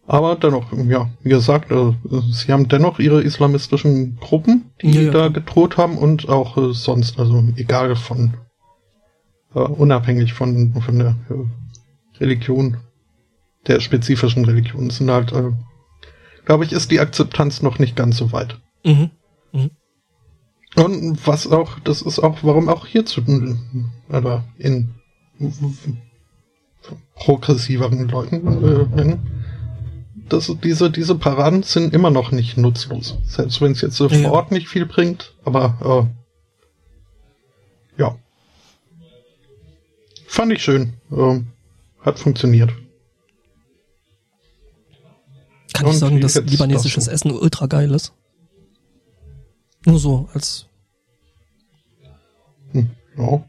aber 0.06 0.36
dennoch, 0.36 0.72
ja, 0.72 1.10
wie 1.22 1.28
gesagt, 1.28 1.70
äh, 1.70 1.92
sie 2.32 2.52
haben 2.52 2.68
dennoch 2.68 2.98
ihre 2.98 3.22
islamistischen 3.22 4.16
Gruppen, 4.16 4.72
die 4.82 5.04
Ja, 5.04 5.10
da 5.10 5.28
gedroht 5.28 5.76
haben 5.76 5.96
und 5.96 6.28
auch 6.28 6.56
äh, 6.56 6.72
sonst, 6.72 7.18
also 7.18 7.44
egal 7.56 7.96
von, 7.96 8.34
äh, 9.54 9.60
unabhängig 9.60 10.32
von, 10.32 10.74
von 10.82 10.98
der 10.98 11.16
Religion, 12.18 12.78
der 13.66 13.80
spezifischen 13.80 14.44
Religion, 14.44 14.90
sind 14.90 15.10
halt, 15.10 15.32
äh, 15.32 15.52
glaube 16.44 16.64
ich, 16.64 16.72
ist 16.72 16.90
die 16.90 17.00
Akzeptanz 17.00 17.62
noch 17.62 17.78
nicht 17.78 17.94
ganz 17.94 18.16
so 18.16 18.32
weit. 18.32 18.60
Mhm. 18.84 19.10
Und 20.74 21.26
was 21.26 21.46
auch, 21.46 21.78
das 21.80 22.02
ist 22.02 22.18
auch, 22.18 22.38
warum 22.42 22.68
auch 22.68 22.86
hier 22.86 23.04
zu, 23.04 23.22
oder 24.08 24.44
in 24.58 24.94
progressiveren 27.14 28.08
Leuten, 28.08 28.64
äh, 28.98 29.16
dass 30.28 30.52
diese, 30.62 30.90
diese 30.90 31.14
Paraden 31.14 31.62
sind 31.62 31.94
immer 31.94 32.10
noch 32.10 32.32
nicht 32.32 32.56
nutzlos. 32.56 33.16
Selbst 33.24 33.60
wenn 33.60 33.72
es 33.72 33.80
jetzt 33.80 33.96
so 33.96 34.08
Ja. 34.08 34.22
vor 34.22 34.32
Ort 34.32 34.50
nicht 34.52 34.68
viel 34.68 34.86
bringt, 34.86 35.34
aber 35.44 36.08
äh, 37.98 38.00
ja. 38.02 38.16
Fand 40.26 40.52
ich 40.52 40.62
schön. 40.62 40.94
Ähm, 41.10 41.48
hat 42.00 42.18
funktioniert. 42.18 42.72
Kann 45.74 45.86
ich 45.86 45.92
Und 45.92 45.98
sagen, 45.98 46.16
wie 46.16 46.20
dass 46.20 46.34
libanesisches 46.36 47.04
das 47.04 47.20
so? 47.20 47.28
Essen 47.28 47.30
ultra 47.40 47.66
geil 47.66 47.90
ist? 47.92 48.12
Nur 49.86 49.98
so 49.98 50.28
als 50.32 50.66
Hm, 52.72 52.90
ja. 53.16 53.44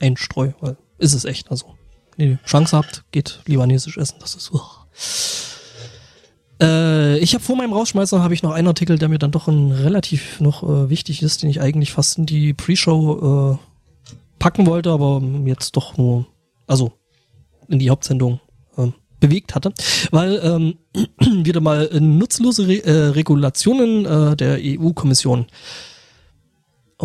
Einstreu, 0.00 0.52
weil 0.60 0.76
ist 0.98 1.14
es 1.14 1.24
echt. 1.24 1.50
Also, 1.50 1.74
wenn 2.16 2.30
ihr 2.30 2.38
Chance 2.44 2.76
habt, 2.76 3.04
geht 3.12 3.40
libanesisch 3.46 3.96
essen. 3.98 4.16
Das 4.20 4.34
ist. 4.34 4.52
uah. 4.52 4.86
Äh, 6.60 7.18
ich 7.18 7.34
habe 7.34 7.44
vor 7.44 7.56
meinem 7.56 7.72
Rausschmeißer 7.72 8.22
habe 8.22 8.34
ich 8.34 8.42
noch 8.42 8.52
einen 8.52 8.68
Artikel, 8.68 8.98
der 8.98 9.08
mir 9.08 9.18
dann 9.18 9.32
doch 9.32 9.48
ein 9.48 9.72
relativ 9.72 10.40
noch 10.40 10.62
äh, 10.62 10.88
wichtig 10.88 11.22
ist, 11.22 11.42
den 11.42 11.50
ich 11.50 11.60
eigentlich 11.60 11.92
fast 11.92 12.18
in 12.18 12.26
die 12.26 12.54
Pre-Show 12.54 13.58
äh, 13.58 13.84
packen 14.38 14.66
wollte, 14.66 14.90
aber 14.90 15.22
jetzt 15.46 15.76
doch 15.76 15.96
nur, 15.96 16.26
also 16.66 16.92
in 17.68 17.78
die 17.78 17.90
Hauptsendung 17.90 18.40
äh, 18.76 18.88
bewegt 19.18 19.54
hatte, 19.54 19.72
weil 20.10 20.40
ähm, 20.42 20.78
wieder 21.44 21.60
mal 21.60 21.88
äh, 21.88 22.00
nutzlose 22.00 22.68
Re 22.68 22.84
äh, 22.84 23.08
Regulationen 23.08 24.04
äh, 24.04 24.36
der 24.36 24.58
EU-Kommission 24.60 25.46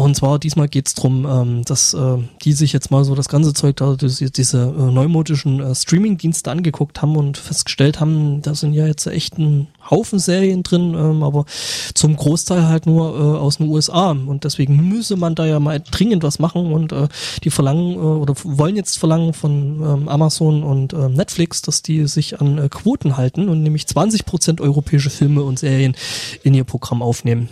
und 0.03 0.15
zwar 0.15 0.39
diesmal 0.39 0.69
geht's 0.69 0.93
drum, 0.93 1.27
ähm, 1.29 1.65
dass 1.65 1.93
äh, 1.93 2.17
die 2.43 2.53
sich 2.53 2.71
jetzt 2.71 2.89
mal 2.89 3.03
so 3.03 3.15
das 3.15 3.27
ganze 3.27 3.53
Zeug 3.53 3.75
da, 3.75 3.95
diese, 3.95 4.31
diese 4.31 4.61
äh, 4.61 4.91
neumodischen 4.91 5.59
äh, 5.59 5.75
Streaming-Dienste 5.75 6.49
angeguckt 6.49 7.01
haben 7.01 7.17
und 7.17 7.37
festgestellt 7.37 7.99
haben, 7.99 8.41
da 8.41 8.55
sind 8.55 8.73
ja 8.73 8.87
jetzt 8.87 9.05
echt 9.07 9.37
ein 9.37 9.67
Haufen 9.89 10.17
Serien 10.19 10.63
drin, 10.63 10.93
ähm, 10.93 11.21
aber 11.21 11.45
zum 11.93 12.15
Großteil 12.15 12.67
halt 12.67 12.85
nur 12.85 13.13
äh, 13.13 13.37
aus 13.39 13.57
den 13.57 13.67
USA. 13.67 14.11
Und 14.11 14.45
deswegen 14.45 14.87
müsse 14.87 15.17
man 15.17 15.35
da 15.35 15.45
ja 15.45 15.59
mal 15.59 15.81
dringend 15.81 16.23
was 16.23 16.39
machen 16.39 16.71
und 16.71 16.93
äh, 16.93 17.09
die 17.43 17.49
verlangen 17.49 17.95
äh, 17.95 17.97
oder 17.97 18.35
wollen 18.43 18.77
jetzt 18.77 18.99
verlangen 18.99 19.33
von 19.33 19.81
ähm, 19.81 20.07
Amazon 20.07 20.63
und 20.63 20.93
äh, 20.93 21.09
Netflix, 21.09 21.61
dass 21.61 21.81
die 21.81 22.07
sich 22.07 22.39
an 22.39 22.57
äh, 22.57 22.69
Quoten 22.69 23.17
halten 23.17 23.49
und 23.49 23.63
nämlich 23.63 23.83
20% 23.83 24.61
europäische 24.61 25.09
Filme 25.09 25.43
und 25.43 25.59
Serien 25.59 25.95
in 26.43 26.53
ihr 26.53 26.63
Programm 26.63 27.01
aufnehmen. 27.01 27.49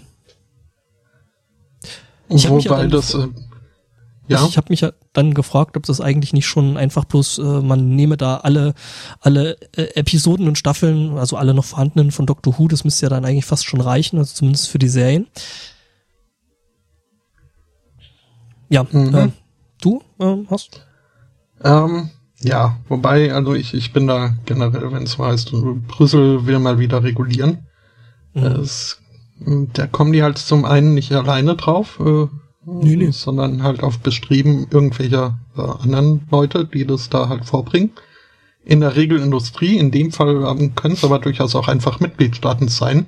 Ich 2.29 2.47
hab 2.47 2.55
mich 2.55 2.65
ja 2.65 2.87
das, 2.87 3.13
äh, 3.13 3.27
ja, 4.27 4.45
Ich, 4.45 4.57
habe 4.57 4.67
mich 4.69 4.81
ja 4.81 4.91
dann 5.13 5.33
gefragt, 5.33 5.77
ob 5.77 5.85
das 5.85 6.01
eigentlich 6.01 6.33
nicht 6.33 6.47
schon 6.47 6.75
einfach 6.75 7.05
bloß, 7.05 7.37
äh, 7.37 7.41
man 7.61 7.95
nehme 7.95 8.17
da 8.17 8.37
alle, 8.37 8.73
alle 9.21 9.57
äh, 9.75 9.83
Episoden 9.95 10.47
und 10.49 10.57
Staffeln, 10.57 11.17
also 11.17 11.37
alle 11.37 11.53
noch 11.53 11.63
vorhandenen 11.63 12.11
von 12.11 12.25
Doctor 12.25 12.57
Who, 12.59 12.67
das 12.67 12.83
müsste 12.83 13.05
ja 13.05 13.09
dann 13.09 13.23
eigentlich 13.23 13.45
fast 13.45 13.65
schon 13.65 13.79
reichen, 13.79 14.17
also 14.17 14.33
zumindest 14.33 14.67
für 14.67 14.79
die 14.79 14.89
Serien. 14.89 15.27
Ja, 18.69 18.85
Mhm. 18.91 19.15
äh, 19.15 19.29
du 19.81 20.01
ähm, 20.19 20.47
hast? 20.49 20.85
Ähm, 21.63 22.09
ja, 22.41 22.77
wobei, 22.89 23.33
also 23.33 23.55
ich, 23.55 23.73
ich 23.73 23.93
bin 23.93 24.07
da 24.07 24.35
generell, 24.45 24.91
wenn 24.91 25.03
es 25.03 25.17
heißt, 25.17 25.53
Brüssel 25.87 26.45
will 26.45 26.59
mal 26.59 26.79
wieder 26.79 27.01
regulieren. 27.01 27.65
Mhm. 28.33 28.43
Es, 28.43 28.99
da 29.39 29.87
kommen 29.87 30.13
die 30.13 30.23
halt 30.23 30.37
zum 30.37 30.65
einen 30.65 30.93
nicht 30.93 31.11
alleine 31.11 31.55
drauf, 31.55 31.99
äh, 32.03 32.27
Nee, 32.69 32.97
nee. 32.97 33.11
sondern 33.11 33.63
halt 33.63 33.81
auf 33.81 33.99
Bestreben 33.99 34.67
irgendwelcher 34.69 35.39
äh, 35.57 35.61
anderen 35.61 36.27
Leute, 36.29 36.65
die 36.65 36.85
das 36.85 37.09
da 37.09 37.29
halt 37.29 37.45
vorbringen. 37.45 37.91
In 38.65 38.81
der 38.81 38.97
Regel 38.97 39.21
Industrie, 39.21 39.77
in 39.77 39.91
dem 39.91 40.11
Fall 40.11 40.43
ähm, 40.45 40.75
können 40.75 40.95
es 40.95 41.05
aber 41.05 41.19
durchaus 41.19 41.55
auch 41.55 41.69
einfach 41.69 42.01
Mitgliedstaaten 42.01 42.67
sein. 42.67 43.05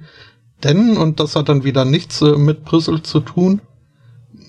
Denn, 0.64 0.96
und 0.96 1.20
das 1.20 1.36
hat 1.36 1.50
dann 1.50 1.66
wieder 1.66 1.84
nichts 1.84 2.22
äh, 2.22 2.38
mit 2.38 2.64
Brüssel 2.64 3.02
zu 3.02 3.20
tun, 3.20 3.60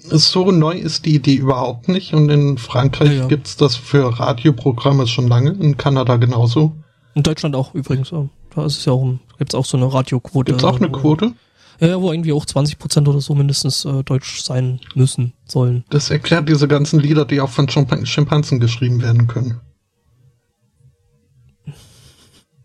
so 0.05 0.51
neu 0.52 0.74
ist 0.74 1.07
die 1.07 1.15
Idee 1.16 1.35
überhaupt 1.35 1.89
nicht. 1.89 2.15
Und 2.15 2.28
in 2.31 2.59
Frankreich 2.59 3.09
Ja, 3.11 3.15
ja. 3.23 3.27
gibt's 3.27 3.57
das 3.57 3.74
für 3.77 4.19
Radioprogramme 4.20 5.07
schon 5.09 5.27
lange, 5.28 5.51
in 5.52 5.77
Kanada 5.77 6.16
genauso. 6.16 6.73
In 7.15 7.23
Deutschland 7.24 7.57
auch 7.57 7.74
übrigens. 7.74 8.11
Da 8.55 8.65
ist 8.65 8.78
es 8.78 8.85
ja 8.85 8.93
auch, 8.93 9.15
gibt's 9.39 9.55
auch 9.57 9.65
so 9.65 9.77
eine 9.77 9.93
Radioquote. 9.93 10.52
Gibt's 10.52 10.65
auch 10.65 10.77
eine 10.77 10.89
wo- 10.93 10.98
Quote? 10.98 11.32
Ja, 11.81 12.01
wo 12.01 12.12
irgendwie 12.12 12.32
auch 12.32 12.44
20 12.44 12.78
Prozent 12.78 13.09
oder 13.09 13.20
so 13.20 13.35
mindestens 13.35 13.85
äh, 13.85 14.05
deutsch 14.05 14.43
sein 14.43 14.81
müssen, 14.94 15.32
sollen. 15.47 15.85
Das 15.90 16.11
erklärt 16.11 16.48
diese 16.48 16.69
ganzen 16.69 17.01
Lieder, 17.01 17.24
die 17.24 17.40
auch 17.40 17.48
von 17.48 17.69
Schimpan- 17.69 18.05
Schimpansen 18.05 18.61
geschrieben 18.61 19.02
werden 19.02 19.27
können. 19.27 19.61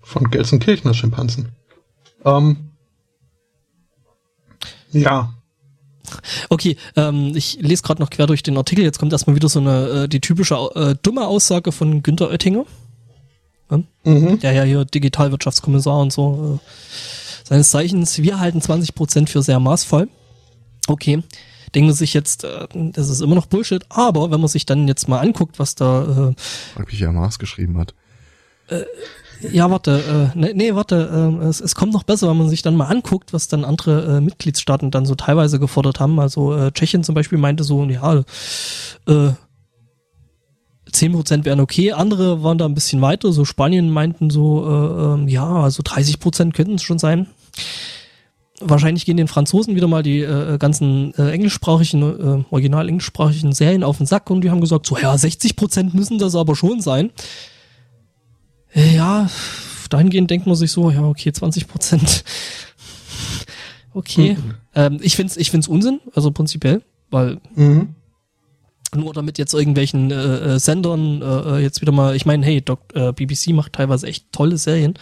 Von 0.01 0.29
Gelsenkirchener 0.29 0.93
Schimpansen. 0.93 1.49
Ähm, 2.25 2.71
ja, 4.91 5.33
Okay, 6.49 6.77
ähm, 6.95 7.33
ich 7.35 7.57
lese 7.59 7.83
gerade 7.83 8.01
noch 8.01 8.09
quer 8.09 8.27
durch 8.27 8.43
den 8.43 8.57
Artikel. 8.57 8.83
Jetzt 8.83 8.99
kommt 8.99 9.11
erstmal 9.11 9.35
wieder 9.35 9.49
so 9.49 9.59
eine 9.59 10.03
äh, 10.03 10.07
die 10.07 10.21
typische 10.21 10.55
äh, 10.75 10.95
dumme 11.01 11.27
Aussage 11.27 11.71
von 11.71 12.03
Günter 12.03 12.29
Oettinger, 12.29 12.65
mhm. 14.03 14.39
der 14.39 14.51
ja 14.53 14.63
hier 14.63 14.85
Digitalwirtschaftskommissar 14.85 15.99
und 15.99 16.13
so 16.13 16.59
äh, 16.59 17.24
seines 17.45 17.69
Zeichens. 17.69 18.21
Wir 18.21 18.39
halten 18.39 18.61
20 18.61 18.95
Prozent 18.95 19.29
für 19.29 19.41
sehr 19.41 19.59
maßvoll. 19.59 20.09
Okay, 20.87 21.23
denken 21.73 21.91
Sie 21.91 21.99
sich 21.99 22.13
jetzt, 22.13 22.43
äh, 22.43 22.67
das 22.73 23.09
ist 23.09 23.21
immer 23.21 23.35
noch 23.35 23.45
Bullshit. 23.45 23.85
Aber 23.89 24.31
wenn 24.31 24.41
man 24.41 24.49
sich 24.49 24.65
dann 24.65 24.87
jetzt 24.87 25.07
mal 25.07 25.19
anguckt, 25.19 25.59
was 25.59 25.75
da 25.75 26.31
äh, 26.31 26.35
wer 26.75 27.11
Mars 27.11 27.39
geschrieben 27.39 27.77
hat. 27.77 27.93
Ja, 29.51 29.69
warte, 29.69 30.31
äh, 30.35 30.37
nee, 30.37 30.53
nee 30.55 30.75
warte, 30.75 31.39
äh, 31.41 31.45
es, 31.45 31.59
es 31.59 31.75
kommt 31.75 31.93
noch 31.93 32.03
besser, 32.03 32.29
wenn 32.29 32.37
man 32.37 32.49
sich 32.49 32.61
dann 32.61 32.75
mal 32.75 32.87
anguckt, 32.87 33.33
was 33.33 33.47
dann 33.47 33.65
andere 33.65 34.17
äh, 34.17 34.21
Mitgliedstaaten 34.21 34.91
dann 34.91 35.05
so 35.05 35.15
teilweise 35.15 35.59
gefordert 35.59 35.99
haben. 35.99 36.19
Also 36.19 36.55
äh, 36.55 36.71
Tschechien 36.71 37.03
zum 37.03 37.15
Beispiel 37.15 37.37
meinte 37.37 37.63
so, 37.63 37.83
ja, 37.85 38.23
äh, 39.07 39.31
10% 40.91 41.45
wären 41.45 41.59
okay, 41.59 41.91
andere 41.91 42.43
waren 42.43 42.57
da 42.57 42.65
ein 42.65 42.73
bisschen 42.73 43.01
weiter, 43.01 43.31
so 43.33 43.43
Spanien 43.43 43.89
meinten 43.89 44.29
so, 44.29 44.65
äh, 44.65 45.13
ähm, 45.13 45.27
ja, 45.27 45.45
also 45.45 45.83
30% 45.83 46.53
könnten 46.53 46.75
es 46.75 46.83
schon 46.83 46.99
sein. 46.99 47.27
Wahrscheinlich 48.61 49.05
gehen 49.05 49.17
den 49.17 49.27
Franzosen 49.27 49.75
wieder 49.75 49.87
mal 49.87 50.01
die 50.01 50.21
äh, 50.21 50.57
ganzen 50.57 51.13
äh, 51.15 51.31
englischsprachigen, 51.31 52.01
äh, 52.01 52.43
original 52.51 52.87
englischsprachigen 52.87 53.51
Serien 53.51 53.83
auf 53.83 53.97
den 53.97 54.05
Sack 54.05 54.29
und 54.29 54.41
die 54.41 54.49
haben 54.49 54.61
gesagt, 54.61 54.85
so 54.85 54.97
ja, 54.97 55.13
60% 55.13 55.95
müssen 55.95 56.19
das 56.19 56.35
aber 56.35 56.55
schon 56.55 56.79
sein. 56.79 57.11
Ja, 58.73 59.29
dahingehend 59.89 60.31
denkt 60.31 60.47
man 60.47 60.55
sich 60.55 60.71
so, 60.71 60.89
ja, 60.89 61.03
okay, 61.03 61.31
20 61.31 61.67
Prozent. 61.67 62.23
Okay. 63.95 64.35
Ähm, 64.75 64.99
ich 65.01 65.15
find's, 65.15 65.37
ich 65.37 65.49
find's 65.49 65.69
Unsinn, 65.69 66.01
also 66.13 66.29
prinzipiell, 66.29 66.81
weil 67.09 67.39
Mhm. 67.55 67.95
Nur 68.93 69.13
damit 69.13 69.37
jetzt 69.37 69.53
irgendwelchen 69.53 70.11
äh, 70.11 70.55
äh, 70.55 70.59
Sendern 70.59 71.21
äh, 71.21 71.25
äh, 71.25 71.59
jetzt 71.59 71.81
wieder 71.81 71.91
mal, 71.91 72.15
ich 72.15 72.25
meine, 72.25 72.45
hey, 72.45 72.61
Doc, 72.61 72.79
äh, 72.93 73.11
BBC 73.13 73.49
macht 73.49 73.73
teilweise 73.73 74.07
echt 74.07 74.31
tolle 74.31 74.57
Serien, 74.57 74.95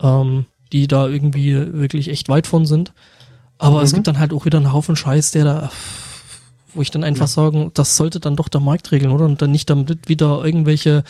ähm, 0.00 0.46
die 0.74 0.88
da 0.88 1.06
irgendwie 1.08 1.54
wirklich 1.54 2.10
echt 2.10 2.28
weit 2.28 2.46
von 2.46 2.66
sind. 2.66 2.92
Aber 3.58 3.78
mhm. 3.78 3.84
es 3.84 3.94
gibt 3.94 4.06
dann 4.08 4.18
halt 4.18 4.32
auch 4.32 4.44
wieder 4.44 4.58
einen 4.58 4.72
Haufen 4.72 4.96
Scheiß, 4.96 5.30
der 5.30 5.44
da 5.44 5.70
wo 6.76 6.82
ich 6.82 6.90
dann 6.90 7.04
einfach 7.04 7.26
ja. 7.26 7.28
sagen, 7.28 7.70
das 7.74 7.96
sollte 7.96 8.18
dann 8.18 8.34
doch 8.34 8.48
der 8.48 8.60
Markt 8.60 8.90
regeln, 8.90 9.12
oder? 9.12 9.26
Und 9.26 9.40
dann 9.40 9.52
nicht 9.52 9.70
damit 9.70 10.08
wieder 10.08 10.44
irgendwelche 10.44 11.04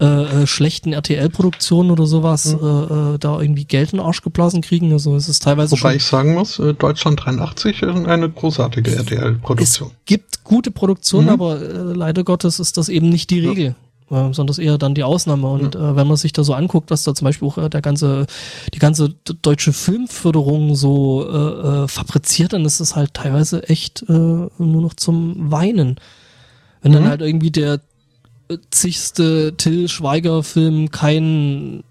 äh, 0.00 0.04
äh, 0.06 0.46
schlechten 0.46 0.94
RTL-Produktionen 0.94 1.90
oder 1.90 2.06
sowas 2.06 2.56
mhm. 2.56 2.66
äh, 2.66 3.14
äh, 3.14 3.18
da 3.18 3.38
irgendwie 3.38 3.66
Geld 3.66 3.92
in 3.92 3.98
den 3.98 4.06
Arsch 4.06 4.22
geblasen 4.22 4.62
kriegen. 4.62 4.90
Also 4.94 5.14
es 5.16 5.28
ist 5.28 5.42
teilweise 5.42 5.78
Wobei 5.78 5.96
ich 5.96 6.04
sagen 6.04 6.32
muss, 6.32 6.58
äh, 6.58 6.72
Deutschland 6.72 7.22
83 7.22 7.82
ist 7.82 8.06
eine 8.06 8.30
großartige 8.30 8.96
RTL-Produktion. 8.96 9.90
Es 9.90 10.04
gibt 10.06 10.42
gute 10.42 10.70
Produktionen, 10.70 11.26
mhm. 11.26 11.32
aber 11.34 11.60
äh, 11.60 11.92
leider 11.92 12.24
Gottes 12.24 12.58
ist 12.58 12.78
das 12.78 12.88
eben 12.88 13.10
nicht 13.10 13.28
die 13.28 13.46
Regel. 13.46 13.64
Ja 13.66 13.74
äh, 14.10 14.32
sondern 14.32 14.48
das 14.48 14.58
eher 14.58 14.78
dann 14.78 14.94
die 14.94 15.04
Ausnahme. 15.04 15.48
Und 15.48 15.74
äh, 15.74 15.96
wenn 15.96 16.06
man 16.06 16.16
sich 16.16 16.32
da 16.32 16.44
so 16.44 16.54
anguckt, 16.54 16.90
dass 16.90 17.04
da 17.04 17.14
zum 17.14 17.24
Beispiel 17.24 17.48
auch 17.48 17.58
äh, 17.58 17.68
der 17.68 17.80
ganze, 17.80 18.26
die 18.74 18.78
ganze 18.78 19.14
deutsche 19.42 19.72
Filmförderung 19.72 20.74
so 20.74 21.26
äh, 21.28 21.84
äh, 21.84 21.88
fabriziert, 21.88 22.52
dann 22.52 22.64
ist 22.64 22.80
es 22.80 22.96
halt 22.96 23.14
teilweise 23.14 23.68
echt 23.68 24.02
äh, 24.02 24.12
nur 24.12 24.50
noch 24.58 24.94
zum 24.94 25.50
Weinen. 25.50 25.96
Wenn 26.82 26.92
mhm. 26.92 26.96
dann 26.96 27.08
halt 27.08 27.20
irgendwie 27.22 27.50
der 27.50 27.80
zigste 28.70 29.54
Till 29.56 29.88
Schweiger-Film 29.88 30.90
kein 30.90 31.84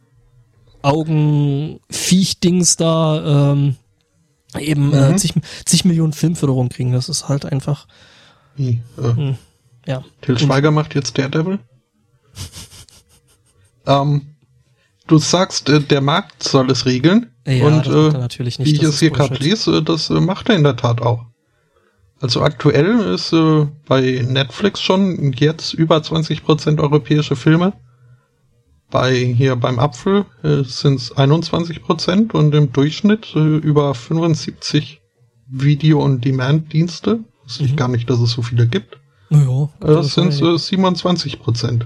Augenviech-Dings 0.82 2.78
da 2.78 3.52
ähm, 3.54 3.76
eben 4.58 4.94
äh, 4.94 5.10
mhm. 5.10 5.14
äh, 5.14 5.18
zig, 5.18 5.34
zig 5.66 5.86
Millionen 5.86 6.14
Filmförderung 6.14 6.70
kriegen. 6.70 6.92
Das 6.94 7.10
ist 7.10 7.30
halt 7.30 7.46
einfach. 7.46 7.88
Wie, 8.56 8.82
äh, 8.98 9.02
hm, 9.02 9.36
ja. 9.86 10.04
Till 10.22 10.40
Schweiger 10.40 10.72
macht 10.72 10.96
jetzt 10.96 11.18
Daredevil? 11.18 11.60
ähm, 13.88 14.36
du 15.08 15.18
sagst, 15.18 15.70
äh, 15.70 15.80
der 15.82 16.02
Markt 16.02 16.44
soll 16.44 16.72
es 16.72 16.86
regeln. 16.86 17.32
Ja, 17.48 17.66
und 17.66 17.88
äh, 17.88 18.18
natürlich 18.18 18.60
nicht, 18.60 18.68
wie 18.68 18.76
ich 18.76 18.84
es 18.84 19.00
hier 19.00 19.12
gerade 19.12 19.36
lese, 19.36 19.82
das 19.82 20.10
äh, 20.10 20.20
macht 20.20 20.50
er 20.50 20.56
in 20.56 20.64
der 20.64 20.76
Tat 20.76 21.02
auch. 21.02 21.26
Also 22.22 22.42
aktuell 22.42 23.14
ist 23.14 23.32
äh, 23.34 23.66
bei 23.88 24.26
Netflix 24.28 24.82
schon 24.82 25.34
jetzt 25.34 25.74
über 25.74 25.98
20% 25.98 26.80
europäische 26.80 27.36
Filme. 27.36 27.74
Bei 28.92 29.14
hier 29.16 29.56
beim 29.56 29.80
Apfel 29.80 30.26
äh, 30.44 30.64
sind 30.64 31.00
es 31.00 31.16
21% 31.16 32.34
und 32.34 32.54
im 32.56 32.74
Durchschnitt 32.74 33.36
äh, 33.36 33.58
über 33.58 33.94
75 33.94 35.02
Video- 35.48 36.04
und 36.04 36.26
Demand-Dienste. 36.26 37.20
Wusste 37.44 37.64
ich 37.64 37.72
mhm. 37.72 37.78
gar 37.78 37.88
nicht, 37.88 38.10
dass 38.10 38.20
es 38.20 38.32
so 38.32 38.42
viele 38.42 38.68
gibt. 38.68 38.98
Naja, 39.30 39.70
das 39.80 40.16
sind 40.16 40.42
äh, 40.42 40.58
27 40.58 41.40
Prozent. 41.40 41.86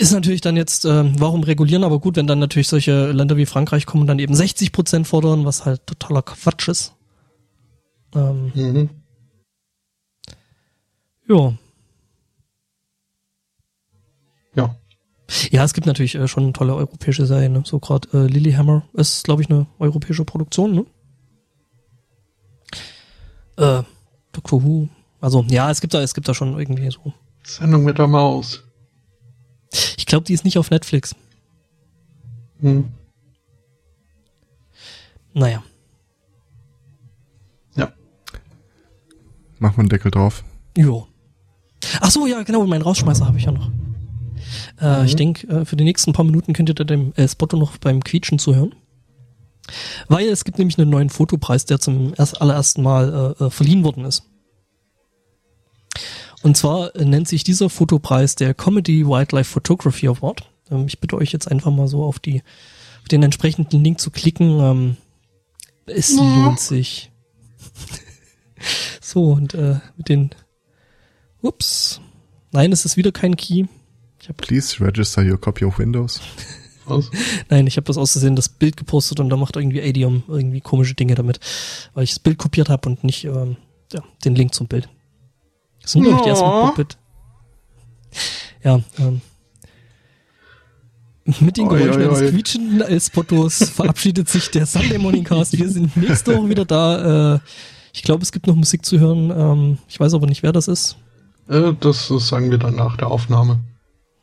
Ist 0.00 0.12
natürlich 0.12 0.40
dann 0.40 0.56
jetzt, 0.56 0.86
äh, 0.86 1.20
warum 1.20 1.42
regulieren, 1.42 1.84
aber 1.84 1.98
gut, 1.98 2.16
wenn 2.16 2.26
dann 2.26 2.38
natürlich 2.38 2.68
solche 2.68 3.12
Länder 3.12 3.36
wie 3.36 3.44
Frankreich 3.44 3.84
kommen 3.84 4.00
und 4.00 4.06
dann 4.06 4.18
eben 4.18 4.34
60 4.34 4.72
Prozent 4.72 5.06
fordern, 5.06 5.44
was 5.44 5.66
halt 5.66 5.86
totaler 5.86 6.22
Quatsch 6.22 6.68
ist. 6.68 6.94
Ähm, 8.14 8.50
mhm. 8.54 8.90
Ja. 11.28 11.52
Ja. 14.54 14.74
Ja, 15.50 15.64
es 15.64 15.74
gibt 15.74 15.86
natürlich 15.86 16.14
äh, 16.14 16.26
schon 16.28 16.54
tolle 16.54 16.74
europäische 16.76 17.26
Serien. 17.26 17.52
Ne? 17.52 17.62
So 17.66 17.78
gerade 17.78 18.08
äh, 18.14 18.26
Lilyhammer 18.26 18.84
ist, 18.94 19.24
glaube 19.24 19.42
ich, 19.42 19.50
eine 19.50 19.66
europäische 19.78 20.24
Produktion. 20.24 20.72
Ne? 20.76 20.86
Äh, 23.58 23.82
Doctor 24.32 24.64
Who. 24.64 24.88
Also 25.20 25.44
ja, 25.50 25.70
es 25.70 25.82
gibt 25.82 25.92
da, 25.92 26.00
es 26.00 26.14
gibt 26.14 26.26
da 26.26 26.32
schon 26.32 26.58
irgendwie 26.58 26.90
so. 26.90 27.12
Sendung 27.42 27.84
mit 27.84 27.98
der 27.98 28.06
Maus. 28.06 28.64
Ich 29.96 30.06
glaube, 30.06 30.24
die 30.24 30.34
ist 30.34 30.44
nicht 30.44 30.58
auf 30.58 30.70
Netflix. 30.70 31.14
Hm. 32.60 32.88
Naja. 35.32 35.62
Ja. 37.76 37.92
Mach 39.58 39.76
mal 39.76 39.80
einen 39.80 39.88
Deckel 39.88 40.10
drauf. 40.10 40.44
Jo. 40.76 41.06
Ach 42.00 42.10
so, 42.10 42.26
ja, 42.26 42.42
genau, 42.42 42.66
meinen 42.66 42.82
Rausschmeißer 42.82 43.26
habe 43.26 43.38
ich 43.38 43.44
ja 43.44 43.52
noch. 43.52 43.70
Äh, 44.80 44.98
mhm. 44.98 45.04
Ich 45.04 45.16
denke, 45.16 45.46
äh, 45.48 45.64
für 45.64 45.76
die 45.76 45.84
nächsten 45.84 46.12
paar 46.12 46.24
Minuten 46.24 46.52
könnt 46.52 46.68
ihr 46.68 46.74
da 46.74 46.84
dem 46.84 47.12
äh, 47.14 47.28
Spotto 47.28 47.56
noch 47.56 47.76
beim 47.78 48.02
Quietschen 48.02 48.38
zuhören. 48.38 48.74
Weil 50.08 50.28
es 50.28 50.44
gibt 50.44 50.58
nämlich 50.58 50.78
einen 50.78 50.90
neuen 50.90 51.10
Fotopreis, 51.10 51.64
der 51.64 51.78
zum 51.78 52.12
erst, 52.16 52.40
allerersten 52.40 52.82
Mal 52.82 53.36
äh, 53.38 53.44
äh 53.44 53.50
verliehen 53.50 53.84
worden 53.84 54.04
ist. 54.04 54.24
Und 56.42 56.56
zwar 56.56 56.90
nennt 56.96 57.28
sich 57.28 57.44
dieser 57.44 57.68
Fotopreis 57.68 58.34
der 58.34 58.54
Comedy 58.54 59.06
Wildlife 59.06 59.50
Photography 59.50 60.08
Award. 60.08 60.48
Ähm, 60.70 60.86
ich 60.86 61.00
bitte 61.00 61.16
euch 61.16 61.32
jetzt 61.32 61.50
einfach 61.50 61.70
mal 61.70 61.88
so 61.88 62.04
auf, 62.04 62.18
die, 62.18 62.42
auf 63.02 63.08
den 63.08 63.22
entsprechenden 63.22 63.82
Link 63.84 64.00
zu 64.00 64.10
klicken. 64.10 64.58
Ähm, 64.60 64.96
es 65.86 66.16
ja. 66.16 66.22
lohnt 66.22 66.60
sich. 66.60 67.10
so, 69.00 69.32
und 69.32 69.54
äh, 69.54 69.80
mit 69.96 70.08
den. 70.08 70.30
Ups. 71.42 72.00
Nein, 72.52 72.72
es 72.72 72.84
ist 72.84 72.96
wieder 72.96 73.12
kein 73.12 73.36
Key. 73.36 73.64
Ich 74.20 74.28
hab, 74.28 74.36
Please 74.36 74.84
register 74.84 75.22
your 75.22 75.40
copy 75.40 75.64
of 75.64 75.78
Windows. 75.78 76.20
Was? 76.84 77.10
Nein, 77.48 77.66
ich 77.66 77.76
habe 77.76 77.86
das 77.86 77.96
auszusehen, 77.96 78.36
das 78.36 78.48
Bild 78.48 78.76
gepostet 78.76 79.20
und 79.20 79.30
da 79.30 79.36
macht 79.36 79.56
irgendwie 79.56 79.80
Adium 79.80 80.22
irgendwie 80.28 80.60
komische 80.60 80.94
Dinge 80.94 81.14
damit, 81.14 81.40
weil 81.94 82.04
ich 82.04 82.10
das 82.10 82.18
Bild 82.18 82.36
kopiert 82.36 82.68
habe 82.68 82.88
und 82.88 83.04
nicht 83.04 83.24
ähm, 83.24 83.56
ja, 83.92 84.02
den 84.24 84.34
Link 84.34 84.54
zum 84.54 84.66
Bild. 84.66 84.88
Glaube 85.84 86.10
ich, 86.10 86.20
die 86.22 86.28
ersten 86.28 86.50
Puppet. 86.50 86.98
Ja, 88.62 88.80
ähm. 88.98 89.20
Mit 91.40 91.56
den 91.56 91.68
Geräuschen 91.68 92.02
eines 92.02 92.30
quietschenden 92.30 92.80
Elspottos 92.80 93.70
verabschiedet 93.74 94.28
sich 94.28 94.50
der 94.50 94.66
Sunday 94.66 94.98
Morning 94.98 95.24
Cast. 95.24 95.56
Wir 95.56 95.68
sind 95.68 95.96
nächste 95.96 96.36
Woche 96.36 96.48
wieder 96.48 96.64
da. 96.64 97.34
Äh, 97.34 97.40
ich 97.92 98.02
glaube, 98.02 98.22
es 98.22 98.32
gibt 98.32 98.46
noch 98.46 98.56
Musik 98.56 98.84
zu 98.84 98.98
hören. 98.98 99.30
Ähm, 99.30 99.78
ich 99.88 100.00
weiß 100.00 100.14
aber 100.14 100.26
nicht, 100.26 100.42
wer 100.42 100.52
das 100.52 100.66
ist. 100.66 100.96
Äh, 101.48 101.72
das, 101.78 102.08
das 102.08 102.28
sagen 102.28 102.50
wir 102.50 102.58
dann 102.58 102.76
nach 102.76 102.96
der 102.96 103.08
Aufnahme. 103.08 103.60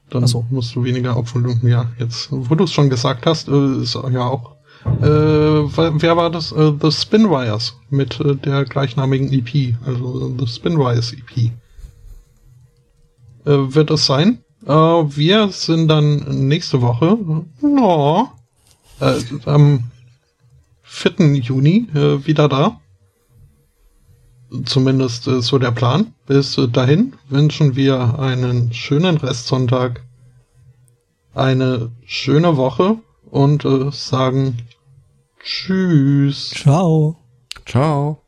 Dann 0.10 0.26
so. 0.26 0.46
musst 0.50 0.76
du 0.76 0.84
weniger 0.84 1.16
Aufwendung. 1.16 1.60
Ja, 1.68 1.92
jetzt, 2.00 2.30
wo 2.32 2.56
du 2.56 2.64
es 2.64 2.72
schon 2.72 2.90
gesagt 2.90 3.26
hast, 3.26 3.48
äh, 3.48 3.82
ist 3.82 3.96
ja 3.96 4.26
auch. 4.26 4.57
Äh, 4.86 5.06
wer 5.06 6.18
war 6.18 6.30
das? 6.30 6.52
Äh, 6.52 6.74
The 6.82 6.91
Spinwires 6.91 7.78
mit 7.90 8.20
äh, 8.20 8.36
der 8.36 8.66
gleichnamigen 8.66 9.32
EP, 9.32 9.76
also 9.86 10.36
The 10.38 10.48
Spinwires 10.48 11.14
EP. 11.14 11.52
Äh, 13.48 13.74
wird 13.74 13.91
es 13.91 14.06
sein? 14.06 14.40
Äh, 14.66 14.72
wir 14.72 15.49
sind 15.49 15.88
dann 15.88 16.48
nächste 16.48 16.82
Woche, 16.82 17.18
no, 17.62 18.30
äh, 18.99 19.22
am 19.45 19.84
4. 20.84 21.36
Juni 21.36 21.88
wieder 21.94 22.48
da. 22.48 22.80
Zumindest 24.64 25.26
so 25.26 25.58
der 25.58 25.72
Plan. 25.72 26.14
Bis 26.26 26.58
dahin 26.72 27.14
wünschen 27.28 27.76
wir 27.76 28.18
einen 28.20 28.74
schönen 28.74 29.18
Restsonntag, 29.18 30.02
eine 31.36 31.91
schöne 32.06 32.56
Woche 32.56 32.98
und 33.30 33.66
äh, 33.66 33.91
sagen 33.91 34.58
Tschüss. 35.40 36.49
Ciao. 36.49 37.18
Ciao. 37.66 38.27